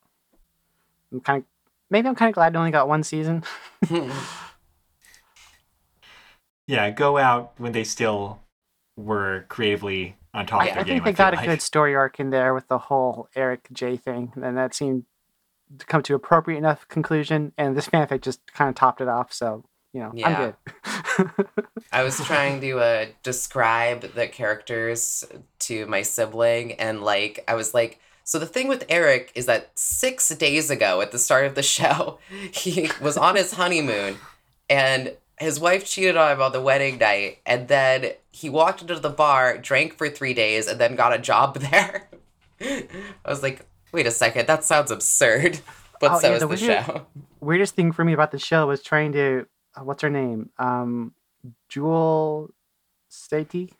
I'm 1.12 1.20
kind 1.20 1.42
of 1.42 1.44
maybe 1.90 2.08
I'm 2.08 2.14
kind 2.14 2.28
of 2.28 2.34
glad 2.34 2.54
it 2.54 2.58
only 2.58 2.70
got 2.70 2.88
one 2.88 3.02
season. 3.02 3.42
yeah, 6.66 6.90
go 6.90 7.16
out 7.18 7.52
when 7.58 7.72
they 7.72 7.84
still 7.84 8.40
were 8.96 9.44
creatively 9.48 10.16
on 10.34 10.46
top 10.46 10.62
I, 10.62 10.66
of 10.68 10.74
their 10.74 10.80
I 10.82 10.84
game. 10.84 10.94
think 10.96 11.04
they 11.04 11.12
feel 11.12 11.16
got 11.16 11.34
a 11.34 11.36
like. 11.36 11.46
good 11.46 11.62
story 11.62 11.94
arc 11.94 12.18
in 12.18 12.30
there 12.30 12.54
with 12.54 12.68
the 12.68 12.78
whole 12.78 13.28
Eric 13.36 13.68
J 13.72 13.96
thing, 13.96 14.32
and 14.42 14.56
that 14.56 14.74
seemed 14.74 15.04
to 15.78 15.86
come 15.86 16.02
to 16.04 16.14
appropriate 16.14 16.58
enough 16.58 16.86
conclusion. 16.88 17.52
And 17.58 17.76
this 17.76 17.88
fanfic 17.88 18.22
just 18.22 18.40
kind 18.52 18.68
of 18.68 18.74
topped 18.74 19.00
it 19.00 19.08
off. 19.08 19.32
So 19.32 19.64
you 19.92 20.00
know, 20.00 20.12
Yeah. 20.14 20.28
I'm 20.28 21.28
good. 21.34 21.46
I 21.92 22.02
was 22.02 22.18
trying 22.20 22.60
to 22.60 22.78
uh, 22.80 23.06
describe 23.22 24.00
the 24.14 24.26
characters 24.28 25.24
to 25.60 25.86
my 25.86 26.02
sibling, 26.02 26.72
and 26.74 27.02
like, 27.02 27.42
I 27.48 27.54
was 27.54 27.72
like, 27.72 28.00
so 28.26 28.38
the 28.38 28.46
thing 28.46 28.68
with 28.68 28.84
Eric 28.90 29.32
is 29.34 29.46
that 29.46 29.70
six 29.78 30.28
days 30.28 30.68
ago 30.68 31.00
at 31.00 31.12
the 31.12 31.18
start 31.18 31.46
of 31.46 31.54
the 31.54 31.62
show, 31.76 32.18
he 32.52 32.90
was 33.00 33.16
on 33.16 33.36
his 33.36 33.52
honeymoon, 33.54 34.16
and 34.68 35.16
his 35.38 35.58
wife 35.60 35.86
cheated 35.86 36.16
on 36.16 36.32
him 36.32 36.42
on 36.42 36.52
the 36.52 36.60
wedding 36.60 36.98
night, 36.98 37.38
and 37.46 37.68
then 37.68 38.12
he 38.32 38.50
walked 38.50 38.80
into 38.82 38.98
the 38.98 39.08
bar, 39.10 39.56
drank 39.58 39.96
for 39.96 40.08
three 40.10 40.34
days, 40.34 40.66
and 40.66 40.78
then 40.80 40.96
got 40.96 41.14
a 41.14 41.18
job 41.18 41.56
there. 41.70 42.08
I 42.60 42.86
was 43.26 43.42
like, 43.42 43.64
wait 43.92 44.06
a 44.06 44.10
second, 44.10 44.46
that 44.48 44.64
sounds 44.64 44.90
absurd. 44.90 45.60
But 45.98 46.10
Oh, 46.12 46.18
so 46.20 46.26
yeah, 46.28 46.34
is 46.34 46.40
the 46.40 46.46
the 46.46 46.66
weird- 46.66 46.84
show. 46.84 47.06
Weirdest 47.40 47.74
thing 47.74 47.90
for 47.90 48.04
me 48.04 48.12
about 48.12 48.30
the 48.30 48.38
show 48.38 48.66
was 48.66 48.82
trying 48.82 49.12
to 49.12 49.46
uh, 49.74 49.82
what's 49.82 50.02
her 50.02 50.10
name, 50.10 50.50
um, 50.58 51.14
Jewel 51.70 52.50
Staite. 53.08 53.72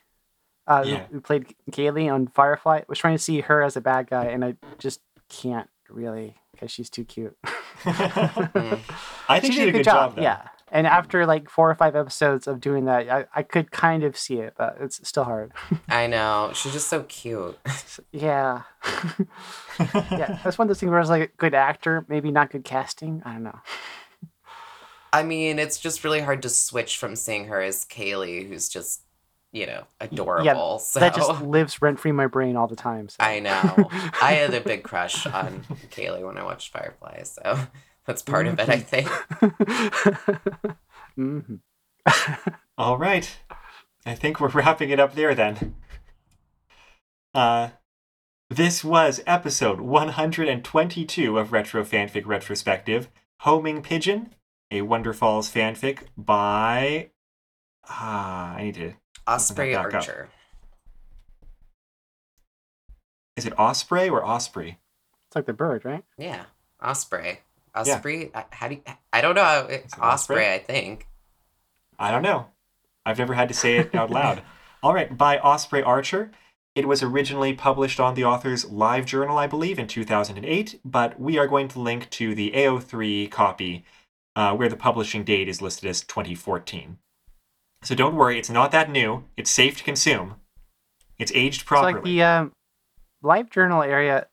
Uh, 0.67 0.83
who- 0.85 0.91
Yeah. 0.91 1.07
who 1.13 1.21
played 1.21 1.55
Kaylee 1.71 2.13
on 2.13 2.27
Firefly 2.29 2.83
was 2.89 2.99
trying 2.99 3.15
to 3.17 3.23
see 3.23 3.41
her 3.43 3.63
as 3.63 3.77
a 3.77 3.81
bad 3.81 4.09
guy, 4.11 4.25
and 4.27 4.45
I 4.45 4.57
just 4.79 5.01
can't 5.29 5.69
really 5.89 6.37
because 6.53 6.71
she's 6.71 6.91
too 6.91 7.05
cute. 7.05 7.37
Mm. 7.87 8.81
I 9.29 9.39
think 9.39 9.53
she 9.53 9.61
did 9.61 9.69
a 9.69 9.73
good 9.73 9.85
job. 9.85 10.17
though. 10.17 10.23
yeah. 10.23 10.49
And 10.73 10.87
after 10.87 11.27
like 11.27 11.49
four 11.49 11.71
or 11.71 11.75
five 11.77 11.95
episodes 11.95 12.47
of 12.49 12.59
doing 12.61 12.87
that, 12.87 13.09
I, 13.09 13.27
I 13.35 13.43
could 13.43 13.71
kind 13.71 14.03
of 14.03 14.17
see 14.17 14.39
it, 14.39 14.55
but 14.59 14.79
it's 14.81 15.07
still 15.07 15.23
hard. 15.25 15.53
I 15.89 16.07
know. 16.09 16.51
She's 16.55 16.73
just 16.73 16.89
so 16.89 17.03
cute. 17.05 17.57
yeah. 18.13 18.63
yeah. 19.79 20.41
That's 20.43 20.59
one 20.59 20.67
of 20.67 20.69
those 20.69 20.81
things 20.81 20.91
where 20.91 20.99
I 20.99 21.03
was 21.03 21.11
like 21.11 21.23
a 21.31 21.37
good 21.37 21.55
actor, 21.55 22.05
maybe 22.09 22.31
not 22.33 22.51
good 22.51 22.65
casting. 22.65 23.23
I 23.25 23.35
don't 23.35 23.45
know. 23.45 23.61
I 25.13 25.23
mean, 25.23 25.59
it's 25.59 25.79
just 25.79 26.03
really 26.03 26.21
hard 26.23 26.43
to 26.43 26.49
switch 26.49 26.99
from 26.99 27.15
seeing 27.15 27.47
her 27.47 27.61
as 27.61 27.85
Kaylee, 27.85 28.49
who's 28.49 28.69
just, 28.69 29.03
you 29.57 29.67
know, 29.67 29.85
adorable. 30.01 30.79
so 30.79 31.01
That 31.01 31.15
just 31.15 31.41
lives 31.41 31.81
rent 31.81 31.99
free 31.99 32.11
in 32.11 32.17
my 32.17 32.27
brain 32.27 32.57
all 32.57 32.67
the 32.67 32.77
time. 32.77 33.09
So. 33.09 33.17
I 33.21 33.41
know. 33.41 33.89
I 34.21 34.33
had 34.33 34.53
a 34.53 34.61
big 34.61 34.83
crush 34.91 35.27
on 35.27 35.63
Kaylee 35.91 36.27
when 36.27 36.37
I 36.37 36.45
watched 36.45 36.71
Firefly, 36.73 37.23
so 37.23 37.59
that's 38.07 38.21
part 38.21 38.47
of 38.47 38.59
it, 38.61 38.69
I 38.69 38.79
think. 38.79 39.09
Mhm. 41.19 41.61
All 42.77 42.99
right. 42.99 43.39
I 44.05 44.15
think 44.15 44.39
we're 44.39 44.49
wrapping 44.49 44.91
it 44.91 45.01
up 45.01 45.15
there 45.15 45.35
then. 45.35 45.75
Uh, 47.35 47.71
this 48.51 48.85
was 48.85 49.23
episode 49.27 49.81
122 49.81 51.39
of 51.39 51.51
Retro 51.53 51.83
Fanfic 51.83 52.27
Retrospective 52.27 53.09
Homing 53.41 53.83
Pigeon, 53.83 54.35
a 54.71 54.83
Wonderfalls 54.83 55.51
fanfic 55.51 56.01
by. 56.17 57.11
Ah, 57.89 58.55
I 58.57 58.65
need 58.65 58.75
to. 58.77 58.93
Osprey 59.27 59.75
back 59.75 59.87
up. 59.87 59.95
Archer. 59.95 60.29
Is 63.37 63.45
it 63.47 63.59
Osprey 63.59 64.09
or 64.09 64.25
Osprey? 64.25 64.79
It's 65.29 65.37
like 65.37 65.47
the 65.47 65.53
bird, 65.53 65.85
right? 65.85 66.05
Yeah, 66.17 66.45
Osprey. 66.83 67.41
Osprey? 67.75 68.31
I- 68.35 68.45
How 68.51 68.69
do 68.69 68.77
you, 68.77 68.83
I 69.13 69.21
don't 69.21 69.35
know. 69.35 69.43
How, 69.45 69.67
it 69.67 69.85
Osprey, 70.01 70.03
Osprey? 70.03 70.47
I 70.49 70.59
think. 70.59 71.07
I 71.99 72.11
don't 72.11 72.23
know. 72.23 72.47
I've 73.05 73.19
never 73.19 73.35
had 73.35 73.49
to 73.49 73.55
say 73.55 73.77
it 73.77 73.95
out 73.95 74.11
loud. 74.11 74.43
All 74.83 74.95
right, 74.95 75.17
by 75.17 75.39
Osprey 75.39 75.83
Archer. 75.83 76.31
It 76.75 76.87
was 76.87 77.03
originally 77.03 77.55
published 77.55 77.99
on 78.01 78.15
the 78.15 78.25
author's 78.25 78.67
live 78.67 79.07
journal, 79.07 79.39
I 79.39 79.47
believe, 79.47 79.79
in 79.79 79.87
2008, 79.87 80.79
but 80.85 81.19
we 81.19 81.39
are 81.39 81.47
going 81.47 81.69
to 81.69 81.81
link 81.81 82.11
to 82.11 82.35
the 82.35 82.51
AO3 82.53 83.31
copy 83.31 83.83
uh, 84.35 84.55
where 84.55 84.69
the 84.69 84.77
publishing 84.77 85.25
date 85.25 85.49
is 85.49 85.63
listed 85.63 85.89
as 85.89 86.03
2014. 86.03 86.99
So 87.83 87.95
don't 87.95 88.17
worry, 88.17 88.39
it's 88.39 88.51
not 88.51 88.73
that 88.73 88.91
new. 88.91 89.25
It's 89.37 89.51
safe 89.51 89.79
to 89.79 89.85
consume. 89.85 90.37
It's 91.19 91.33
aged 91.35 91.67
properly. 91.67 91.93
It's 91.93 91.97
like 91.97 92.05
the 92.05 92.23
um, 92.23 92.53
live 93.23 93.51
journal 93.51 93.83
area 93.83 94.27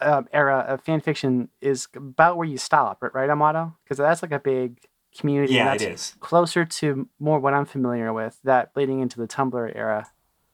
um, 0.00 0.28
era 0.32 0.64
of 0.68 0.82
fan 0.82 1.00
fiction 1.00 1.48
is 1.60 1.88
about 1.94 2.36
where 2.36 2.46
you 2.46 2.58
stop, 2.58 3.02
right, 3.02 3.14
right 3.14 3.30
Amato? 3.30 3.76
Because 3.84 3.98
that's 3.98 4.22
like 4.22 4.32
a 4.32 4.38
big 4.38 4.80
community. 5.16 5.54
yeah, 5.54 5.74
it 5.74 5.78
that's 5.78 6.10
is. 6.12 6.16
Closer 6.20 6.64
to 6.64 7.08
more 7.18 7.38
what 7.38 7.54
I'm 7.54 7.66
familiar 7.66 8.12
with, 8.12 8.38
that 8.44 8.74
bleeding 8.74 9.00
into 9.00 9.20
the 9.20 9.28
Tumblr 9.28 9.72
era. 9.74 10.10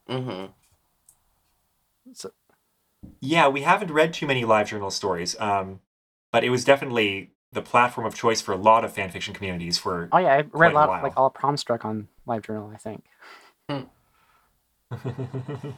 Mm-hmm. 0.08 0.46
Yeah, 3.20 3.48
we 3.48 3.62
haven't 3.62 3.90
read 3.90 4.12
too 4.12 4.26
many 4.26 4.44
live 4.44 4.68
journal 4.68 4.90
stories, 4.90 5.38
um, 5.40 5.80
but 6.32 6.44
it 6.44 6.50
was 6.50 6.64
definitely 6.64 7.32
the 7.52 7.62
platform 7.62 8.06
of 8.06 8.14
choice 8.14 8.40
for 8.40 8.52
a 8.52 8.56
lot 8.56 8.84
of 8.84 8.94
fanfiction 8.94 9.34
communities 9.34 9.78
for 9.78 10.08
Oh 10.12 10.18
yeah, 10.18 10.34
I 10.34 10.44
read 10.52 10.72
a 10.72 10.74
lot 10.74 10.88
while. 10.88 11.02
like 11.02 11.14
all 11.16 11.30
prom 11.30 11.56
struck 11.56 11.84
on 11.84 12.08
LiveJournal. 12.26 12.74
I 12.74 12.76
think. 12.76 13.04
Hmm. 13.68 13.84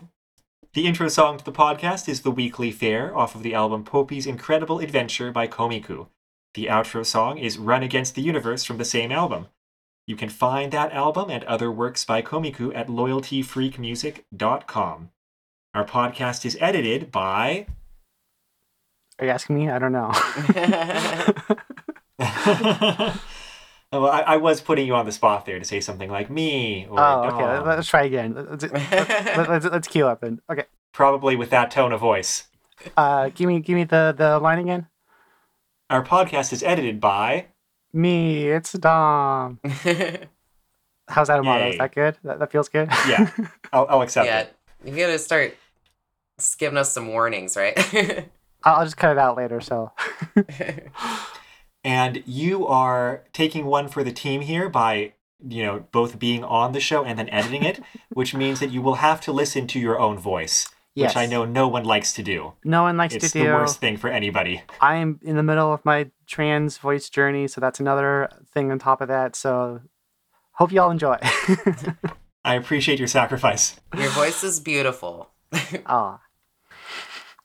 the 0.72 0.86
intro 0.86 1.08
song 1.08 1.36
to 1.38 1.44
the 1.44 1.52
podcast 1.52 2.08
is 2.08 2.22
The 2.22 2.30
Weekly 2.30 2.70
Fair 2.70 3.16
off 3.16 3.34
of 3.34 3.42
the 3.42 3.54
album 3.54 3.82
Poppy's 3.84 4.26
Incredible 4.26 4.78
Adventure 4.78 5.32
by 5.32 5.46
Komiku. 5.48 6.08
The 6.54 6.66
outro 6.66 7.04
song 7.06 7.38
is 7.38 7.58
Run 7.58 7.82
Against 7.82 8.14
the 8.14 8.22
Universe 8.22 8.64
from 8.64 8.78
the 8.78 8.84
same 8.84 9.10
album. 9.12 9.48
You 10.06 10.16
can 10.16 10.28
find 10.28 10.72
that 10.72 10.92
album 10.92 11.30
and 11.30 11.44
other 11.44 11.70
works 11.70 12.04
by 12.04 12.20
Komiku 12.22 12.74
at 12.74 12.88
loyaltyfreakmusic.com. 12.88 15.10
Our 15.72 15.84
podcast 15.84 16.44
is 16.44 16.58
edited 16.60 17.12
by. 17.12 17.66
Are 19.20 19.26
you 19.26 19.32
asking 19.32 19.56
me? 19.56 19.68
I 19.68 19.78
don't 19.78 19.92
know. 19.92 20.08
well, 23.92 24.06
I, 24.06 24.24
I 24.26 24.36
was 24.38 24.62
putting 24.62 24.86
you 24.86 24.94
on 24.94 25.04
the 25.04 25.12
spot 25.12 25.44
there 25.44 25.58
to 25.58 25.64
say 25.64 25.80
something 25.80 26.10
like 26.10 26.30
me 26.30 26.86
or 26.88 26.98
oh, 26.98 27.24
okay. 27.24 27.38
Dom. 27.38 27.66
let- 27.66 27.76
Let's 27.76 27.88
try 27.88 28.04
again. 28.04 28.34
Let's, 28.34 28.64
let's, 28.72 29.48
let's, 29.48 29.64
let's 29.66 29.88
queue 29.88 30.06
up 30.06 30.22
and 30.22 30.40
okay. 30.50 30.64
probably 30.92 31.36
with 31.36 31.50
that 31.50 31.70
tone 31.70 31.92
of 31.92 32.00
voice. 32.00 32.44
Uh, 32.96 33.28
give 33.28 33.46
me 33.46 33.60
give 33.60 33.76
me 33.76 33.84
the 33.84 34.14
the 34.16 34.38
line 34.38 34.58
again. 34.58 34.86
Our 35.90 36.02
podcast 36.02 36.50
is 36.54 36.62
edited 36.62 36.98
by. 36.98 37.48
Me, 37.92 38.48
it's 38.48 38.72
Dom. 38.72 39.60
How's 41.08 41.26
that 41.26 41.40
Amato? 41.40 41.68
Is 41.68 41.78
that 41.78 41.94
good? 41.94 42.16
That, 42.24 42.38
that 42.38 42.50
feels 42.50 42.70
good. 42.70 42.88
Yeah, 43.06 43.30
I'll, 43.70 43.86
I'll 43.90 44.02
accept 44.02 44.26
yeah, 44.26 44.40
it. 44.40 44.56
you 44.82 44.96
gotta 44.96 45.18
start 45.18 45.54
giving 46.56 46.78
us 46.78 46.90
some 46.90 47.08
warnings, 47.08 47.54
right? 47.54 48.30
I'll, 48.64 48.76
I'll 48.76 48.84
just 48.84 48.96
cut 48.96 49.12
it 49.12 49.18
out 49.18 49.36
later. 49.36 49.60
So 49.60 49.92
And 51.82 52.22
you 52.26 52.66
are 52.66 53.24
taking 53.32 53.64
one 53.66 53.88
for 53.88 54.04
the 54.04 54.12
team 54.12 54.42
here 54.42 54.68
by, 54.68 55.14
you 55.42 55.64
know, 55.64 55.86
both 55.92 56.18
being 56.18 56.44
on 56.44 56.72
the 56.72 56.80
show 56.80 57.04
and 57.04 57.18
then 57.18 57.28
editing 57.30 57.62
it, 57.64 57.80
which 58.10 58.34
means 58.34 58.60
that 58.60 58.70
you 58.70 58.82
will 58.82 58.96
have 58.96 59.20
to 59.22 59.32
listen 59.32 59.66
to 59.68 59.78
your 59.78 59.98
own 59.98 60.18
voice, 60.18 60.68
yes, 60.94 61.10
which 61.10 61.16
I 61.16 61.24
know 61.24 61.46
no 61.46 61.68
one 61.68 61.84
likes 61.84 62.12
to 62.14 62.22
do. 62.22 62.52
no 62.64 62.82
one 62.82 62.98
likes 62.98 63.14
It's 63.14 63.32
to 63.32 63.32
do. 63.32 63.38
It's 63.44 63.48
the 63.48 63.54
worst 63.54 63.80
thing 63.80 63.96
for 63.96 64.10
anybody. 64.10 64.62
I'm 64.82 65.18
in 65.22 65.36
the 65.36 65.42
middle 65.42 65.72
of 65.72 65.82
my 65.86 66.10
trans 66.26 66.76
voice 66.76 67.08
journey, 67.08 67.48
so 67.48 67.62
that's 67.62 67.80
another 67.80 68.28
thing 68.52 68.70
on 68.70 68.78
top 68.78 69.00
of 69.00 69.08
that. 69.08 69.34
So 69.34 69.80
hope 70.52 70.72
you 70.72 70.82
all 70.82 70.90
enjoy. 70.90 71.16
I 72.44 72.54
appreciate 72.56 72.98
your 72.98 73.08
sacrifice. 73.08 73.76
Your 73.96 74.10
voice 74.10 74.44
is 74.44 74.60
beautiful. 74.60 75.30
Ah, 75.86 76.20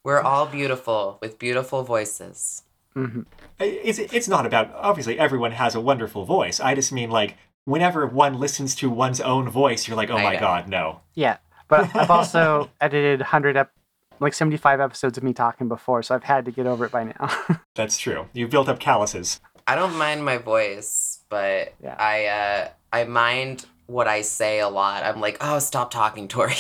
We're 0.06 0.22
all 0.22 0.46
beautiful 0.46 1.18
with 1.20 1.40
beautiful 1.40 1.82
voices. 1.84 2.62
hmm 2.94 3.22
It's, 3.60 3.98
it's 4.00 4.28
not 4.28 4.46
about, 4.46 4.72
obviously, 4.76 5.18
everyone 5.18 5.52
has 5.54 5.74
a 5.74 5.82
wonderful 5.82 6.26
voice. 6.26 6.60
I 6.60 6.76
just 6.76 6.92
mean, 6.94 7.10
like, 7.10 7.38
whenever 7.66 8.06
one 8.06 8.40
listens 8.40 8.76
to 8.76 8.90
one's 8.90 9.20
own 9.20 9.50
voice, 9.50 9.88
you're 9.88 9.98
like, 9.98 10.12
oh 10.12 10.18
I 10.18 10.24
my 10.24 10.34
know. 10.36 10.40
god, 10.40 10.68
no. 10.70 11.02
yeah. 11.16 11.38
But 11.68 11.96
I've 11.96 12.12
also 12.20 12.70
edited 12.80 13.20
hundred 13.24 13.58
ep- 13.58 13.72
like 14.20 14.36
seventy 14.36 14.58
five 14.58 14.80
episodes 14.80 15.18
of 15.18 15.24
me 15.24 15.34
talking 15.34 15.68
before, 15.68 16.04
so 16.04 16.14
I've 16.14 16.24
had 16.24 16.46
to 16.46 16.52
get 16.52 16.68
over 16.68 16.86
it 16.86 16.92
by 16.92 17.06
now. 17.06 17.58
That's 17.76 17.98
true. 17.98 18.28
You've 18.34 18.52
built 18.52 18.70
up 18.70 18.80
calluses. 18.80 19.42
I 19.66 19.74
don't 19.74 19.96
mind 19.98 20.24
my 20.24 20.38
voice, 20.38 21.22
but 21.30 21.74
Yeah. 21.82 21.96
I 21.98 22.26
uh 22.28 22.70
I 22.94 23.06
mind 23.06 23.66
what 23.88 24.08
I 24.08 24.22
say 24.22 24.60
a 24.60 24.70
lot. 24.70 25.04
I'm 25.04 25.20
like, 25.20 25.38
oh, 25.42 25.58
stop 25.58 25.90
talking, 25.90 26.28
Tori. 26.28 26.54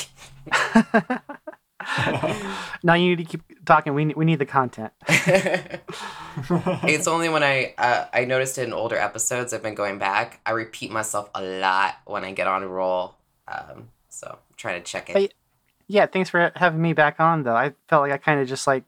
now 2.83 2.93
you 2.93 3.15
need 3.15 3.17
to 3.17 3.25
keep 3.25 3.65
talking. 3.65 3.93
We 3.93 4.05
need, 4.05 4.15
we 4.15 4.25
need 4.25 4.39
the 4.39 4.45
content. 4.45 4.93
it's 5.07 7.07
only 7.07 7.29
when 7.29 7.43
I 7.43 7.73
uh, 7.77 8.05
I 8.13 8.25
noticed 8.25 8.57
it 8.57 8.67
in 8.67 8.73
older 8.73 8.97
episodes. 8.97 9.53
I've 9.53 9.63
been 9.63 9.75
going 9.75 9.99
back. 9.99 10.39
I 10.45 10.51
repeat 10.51 10.91
myself 10.91 11.29
a 11.35 11.41
lot 11.41 11.95
when 12.05 12.23
I 12.23 12.31
get 12.31 12.47
on 12.47 12.63
a 12.63 12.67
roll. 12.67 13.15
Um, 13.47 13.89
so 14.09 14.27
I'm 14.31 14.55
trying 14.57 14.81
to 14.81 14.83
check 14.83 15.09
it. 15.09 15.33
Yeah, 15.87 16.07
thanks 16.07 16.29
for 16.29 16.51
having 16.55 16.81
me 16.81 16.93
back 16.93 17.19
on. 17.19 17.43
Though 17.43 17.55
I 17.55 17.73
felt 17.87 18.01
like 18.01 18.11
I 18.11 18.17
kind 18.17 18.39
of 18.39 18.47
just 18.47 18.65
like 18.65 18.83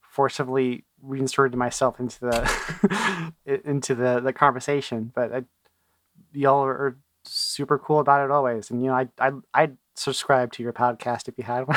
forcibly 0.00 0.84
reinserted 1.02 1.56
myself 1.56 2.00
into 2.00 2.20
the 2.20 3.32
into 3.64 3.94
the 3.94 4.20
the 4.20 4.32
conversation, 4.32 5.12
but 5.14 5.34
I, 5.34 5.44
y'all 6.32 6.64
are 6.64 6.96
super 7.24 7.78
cool 7.78 8.00
about 8.00 8.24
it 8.24 8.30
always. 8.30 8.70
And 8.70 8.82
you 8.82 8.88
know, 8.88 8.94
I 8.94 9.08
I 9.18 9.32
I'd 9.54 9.76
subscribe 9.96 10.52
to 10.52 10.62
your 10.62 10.72
podcast 10.72 11.28
if 11.28 11.36
you 11.38 11.44
had 11.44 11.66
one. 11.66 11.76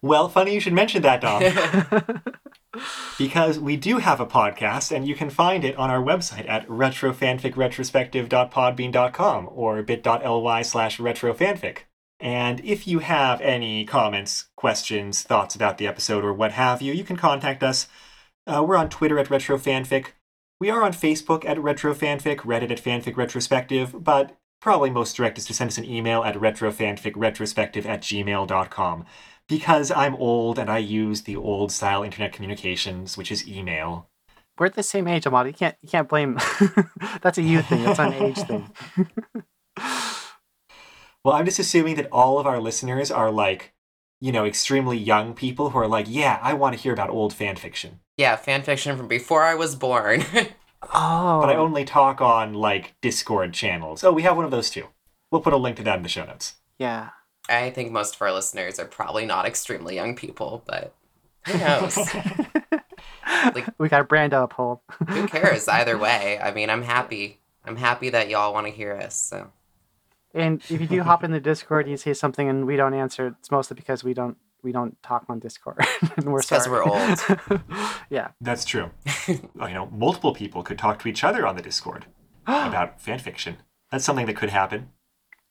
well, 0.02 0.28
funny 0.28 0.54
you 0.54 0.60
should 0.60 0.72
mention 0.72 1.02
that, 1.02 1.20
Dom. 1.20 1.42
because 3.18 3.58
we 3.58 3.76
do 3.76 3.98
have 3.98 4.20
a 4.20 4.26
podcast 4.26 4.94
and 4.94 5.08
you 5.08 5.14
can 5.14 5.30
find 5.30 5.64
it 5.64 5.74
on 5.76 5.90
our 5.90 6.02
website 6.02 6.46
at 6.48 6.66
retrofanficretrospective.podbean.com 6.68 9.48
or 9.52 9.82
bit.ly 9.82 10.62
slash 10.62 10.98
retrofanfic. 10.98 11.78
And 12.18 12.64
if 12.64 12.86
you 12.86 13.00
have 13.00 13.40
any 13.40 13.84
comments, 13.84 14.46
questions, 14.56 15.22
thoughts 15.22 15.54
about 15.54 15.78
the 15.78 15.86
episode, 15.86 16.24
or 16.24 16.32
what 16.32 16.52
have 16.52 16.80
you, 16.80 16.94
you 16.94 17.04
can 17.04 17.16
contact 17.16 17.62
us. 17.62 17.88
Uh, 18.46 18.64
we're 18.66 18.76
on 18.76 18.88
Twitter 18.88 19.18
at 19.18 19.28
retrofanfic. 19.28 20.12
We 20.58 20.70
are 20.70 20.82
on 20.82 20.92
Facebook 20.92 21.44
at 21.44 21.58
retrofanfic, 21.58 22.38
Reddit 22.38 22.70
at 22.70 22.82
fanfic 22.82 23.18
retrospective, 23.18 24.02
but 24.02 24.38
probably 24.60 24.90
most 24.90 25.16
direct 25.16 25.38
is 25.38 25.44
to 25.46 25.54
send 25.54 25.68
us 25.68 25.78
an 25.78 25.84
email 25.84 26.22
at 26.24 26.34
retrofanficretrospective 26.36 27.86
at 27.86 28.02
gmail.com 28.02 29.04
because 29.48 29.90
I'm 29.92 30.16
old 30.16 30.58
and 30.58 30.68
I 30.70 30.78
use 30.78 31.22
the 31.22 31.36
old 31.36 31.70
style 31.70 32.02
internet 32.02 32.32
communications, 32.32 33.16
which 33.16 33.30
is 33.30 33.46
email. 33.48 34.08
We're 34.58 34.66
at 34.66 34.74
the 34.74 34.82
same 34.82 35.06
age, 35.06 35.26
Amato. 35.26 35.48
You 35.48 35.54
can't 35.54 35.76
you 35.82 35.88
can't 35.88 36.08
blame. 36.08 36.38
That's 37.22 37.38
a 37.38 37.42
you 37.42 37.62
thing. 37.62 37.84
That's 37.84 37.98
an 37.98 38.14
age 38.14 38.38
thing. 38.38 38.70
Well, 41.24 41.34
I'm 41.34 41.44
just 41.44 41.58
assuming 41.58 41.96
that 41.96 42.08
all 42.12 42.38
of 42.38 42.46
our 42.46 42.60
listeners 42.60 43.10
are 43.10 43.32
like, 43.32 43.74
you 44.20 44.30
know, 44.30 44.44
extremely 44.44 44.96
young 44.96 45.34
people 45.34 45.70
who 45.70 45.78
are 45.80 45.88
like, 45.88 46.06
yeah, 46.08 46.38
I 46.40 46.54
want 46.54 46.76
to 46.76 46.80
hear 46.80 46.92
about 46.92 47.10
old 47.10 47.34
fan 47.34 47.56
fiction. 47.56 47.98
yeah, 48.16 48.36
fan 48.36 48.62
fiction 48.62 48.96
from 48.96 49.08
before 49.08 49.42
I 49.42 49.56
was 49.56 49.74
born. 49.74 50.22
Oh, 50.82 51.40
But 51.40 51.50
I 51.50 51.56
oh. 51.56 51.64
only 51.64 51.84
talk 51.84 52.20
on 52.20 52.54
like 52.54 52.94
Discord 53.00 53.52
channels. 53.52 54.04
Oh, 54.04 54.12
we 54.12 54.22
have 54.22 54.36
one 54.36 54.44
of 54.44 54.50
those 54.50 54.70
too. 54.70 54.88
We'll 55.30 55.40
put 55.40 55.52
a 55.52 55.56
link 55.56 55.76
to 55.76 55.82
that 55.84 55.96
in 55.96 56.02
the 56.02 56.08
show 56.08 56.24
notes. 56.24 56.54
yeah. 56.78 57.10
I 57.48 57.70
think 57.70 57.92
most 57.92 58.16
of 58.16 58.22
our 58.22 58.32
listeners 58.32 58.80
are 58.80 58.86
probably 58.86 59.24
not 59.24 59.46
extremely 59.46 59.94
young 59.94 60.16
people, 60.16 60.64
but 60.66 60.92
who 61.46 61.56
knows? 61.58 61.96
like, 63.54 63.66
we 63.78 63.88
got 63.88 64.08
Brando 64.08 64.42
uphold. 64.42 64.80
who 65.08 65.28
cares? 65.28 65.68
Either 65.68 65.96
way, 65.96 66.40
I 66.42 66.52
mean, 66.52 66.70
I'm 66.70 66.82
happy. 66.82 67.38
I'm 67.64 67.76
happy 67.76 68.10
that 68.10 68.28
y'all 68.28 68.52
want 68.52 68.66
to 68.66 68.72
hear 68.72 68.94
us. 68.96 69.14
So 69.14 69.52
And 70.34 70.60
if 70.68 70.80
you 70.80 70.88
do 70.88 71.02
hop 71.04 71.22
in 71.22 71.30
the 71.30 71.38
Discord 71.38 71.86
and 71.86 71.92
you 71.92 71.96
say 71.96 72.14
something 72.14 72.48
and 72.48 72.66
we 72.66 72.74
don't 72.76 72.94
answer, 72.94 73.36
it's 73.38 73.50
mostly 73.52 73.76
because 73.76 74.02
we 74.02 74.12
don't 74.12 74.36
we 74.66 74.72
don't 74.72 75.00
talk 75.00 75.24
on 75.28 75.38
Discord. 75.38 75.78
and 76.16 76.26
we're 76.32 76.40
It's 76.40 76.48
'cause 76.48 76.64
sorry. 76.64 76.84
we're 76.84 77.52
old. 77.52 77.60
yeah. 78.10 78.32
That's 78.40 78.64
true. 78.64 78.90
you 79.28 79.38
know, 79.54 79.86
multiple 79.92 80.34
people 80.34 80.64
could 80.64 80.76
talk 80.76 80.98
to 81.02 81.08
each 81.08 81.22
other 81.22 81.46
on 81.46 81.54
the 81.54 81.62
Discord 81.62 82.06
about 82.46 83.00
fan 83.00 83.20
fiction. 83.20 83.58
That's 83.92 84.04
something 84.04 84.26
that 84.26 84.34
could 84.36 84.50
happen. 84.50 84.90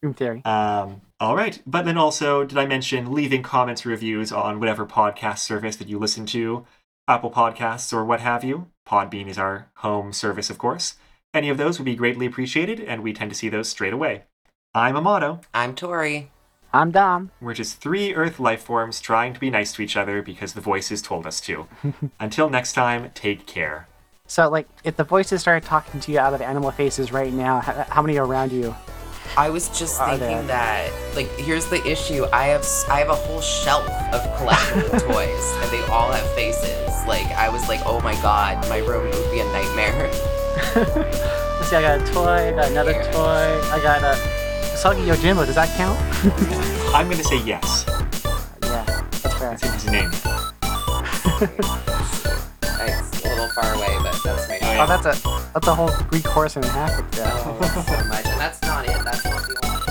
In 0.03 0.13
theory. 0.13 0.43
Um, 0.43 1.01
all 1.21 1.37
right. 1.37 1.61
But 1.65 1.85
then 1.85 1.97
also, 1.97 2.43
did 2.43 2.57
I 2.57 2.65
mention 2.65 3.13
leaving 3.13 3.41
comments, 3.41 3.85
reviews 3.85 4.33
on 4.33 4.59
whatever 4.59 4.85
podcast 4.85 5.37
service 5.39 5.77
that 5.77 5.87
you 5.87 5.97
listen 5.97 6.25
to, 6.27 6.65
Apple 7.07 7.31
Podcasts 7.31 7.93
or 7.93 8.03
what 8.03 8.19
have 8.19 8.43
you? 8.43 8.67
Podbean 8.85 9.27
is 9.29 9.37
our 9.37 9.71
home 9.77 10.11
service, 10.11 10.49
of 10.49 10.57
course. 10.57 10.95
Any 11.33 11.47
of 11.49 11.57
those 11.57 11.79
would 11.79 11.85
be 11.85 11.95
greatly 11.95 12.25
appreciated, 12.25 12.81
and 12.81 13.01
we 13.01 13.13
tend 13.13 13.31
to 13.31 13.35
see 13.37 13.47
those 13.47 13.69
straight 13.69 13.93
away. 13.93 14.23
I'm 14.73 14.97
Amato. 14.97 15.39
I'm 15.53 15.73
Tori. 15.73 16.31
I'm 16.75 16.91
Dom. 16.91 17.31
We're 17.39 17.53
just 17.53 17.79
three 17.79 18.13
Earth 18.13 18.37
life 18.37 18.61
forms 18.61 18.99
trying 18.99 19.33
to 19.33 19.39
be 19.39 19.49
nice 19.49 19.71
to 19.73 19.81
each 19.81 19.95
other 19.95 20.21
because 20.21 20.55
the 20.55 20.59
voices 20.59 21.01
told 21.01 21.25
us 21.25 21.39
to. 21.41 21.67
Until 22.19 22.49
next 22.49 22.73
time, 22.73 23.11
take 23.13 23.47
care. 23.47 23.87
So, 24.27 24.49
like, 24.49 24.67
if 24.83 24.97
the 24.97 25.05
voices 25.05 25.39
started 25.39 25.65
talking 25.65 26.01
to 26.01 26.11
you 26.11 26.19
out 26.19 26.33
of 26.33 26.41
animal 26.41 26.71
faces 26.71 27.13
right 27.13 27.31
now, 27.31 27.61
how, 27.61 27.85
how 27.87 28.01
many 28.01 28.17
are 28.17 28.25
around 28.25 28.51
you? 28.51 28.75
I 29.37 29.51
was 29.51 29.69
just 29.69 30.01
Are 30.01 30.09
thinking 30.09 30.47
there? 30.47 30.47
that, 30.47 31.15
like, 31.15 31.29
here's 31.37 31.65
the 31.67 31.81
issue. 31.87 32.25
I 32.33 32.47
have 32.47 32.67
I 32.89 32.99
have 32.99 33.09
a 33.09 33.15
whole 33.15 33.39
shelf 33.39 33.89
of 34.11 34.21
collectible 34.37 34.99
toys, 35.13 35.53
and 35.61 35.71
they 35.71 35.81
all 35.89 36.11
have 36.11 36.29
faces. 36.33 36.89
Like, 37.07 37.27
I 37.37 37.47
was 37.47 37.69
like, 37.69 37.79
oh 37.85 38.01
my 38.01 38.15
god, 38.21 38.67
my 38.67 38.79
room 38.79 39.05
would 39.05 39.31
be 39.31 39.39
a 39.39 39.45
nightmare. 39.45 40.11
Let's 40.75 41.69
see, 41.69 41.77
I 41.77 41.81
got 41.81 42.01
a 42.01 42.11
toy, 42.11 42.49
I 42.49 42.51
got 42.51 42.69
another 42.69 42.93
toy, 43.13 43.61
I 43.71 43.79
got 43.81 44.03
a 44.03 44.44
Usagi 44.75 45.07
Yojimbo. 45.07 45.45
Does 45.45 45.55
that 45.55 45.69
count? 45.77 45.97
I'm 46.93 47.07
going 47.07 47.17
to 47.17 47.23
say 47.23 47.41
yes. 47.43 47.85
yeah, 48.61 48.83
that's 49.23 49.35
fair. 49.35 49.51
That's 49.51 49.63
in 49.63 49.71
his 49.71 49.85
name. 49.85 50.09
it's 52.83 53.23
a 53.23 53.29
little 53.29 53.47
far 53.55 53.73
away, 53.73 53.95
but 54.03 54.19
that's 54.21 54.49
my. 54.49 54.59
Oh. 54.61 54.81
Oh, 54.81 54.85
that's 54.85 55.05
a 55.05 55.13
that's 55.53 55.67
a 55.67 55.73
whole 55.73 55.91
Greek 56.09 56.27
horse 56.27 56.57
and 56.57 56.65
a 56.65 56.67
half. 56.67 56.91
Yeah. 57.15 57.31
Oh, 57.45 57.85
so 57.87 58.03
much, 58.09 58.25
and 58.25 58.37
that's 58.41 58.61
not 58.63 58.83
it. 58.83 59.01
That's 59.05 59.23
not 59.23 59.47
the 59.47 59.57
only. 59.63 59.84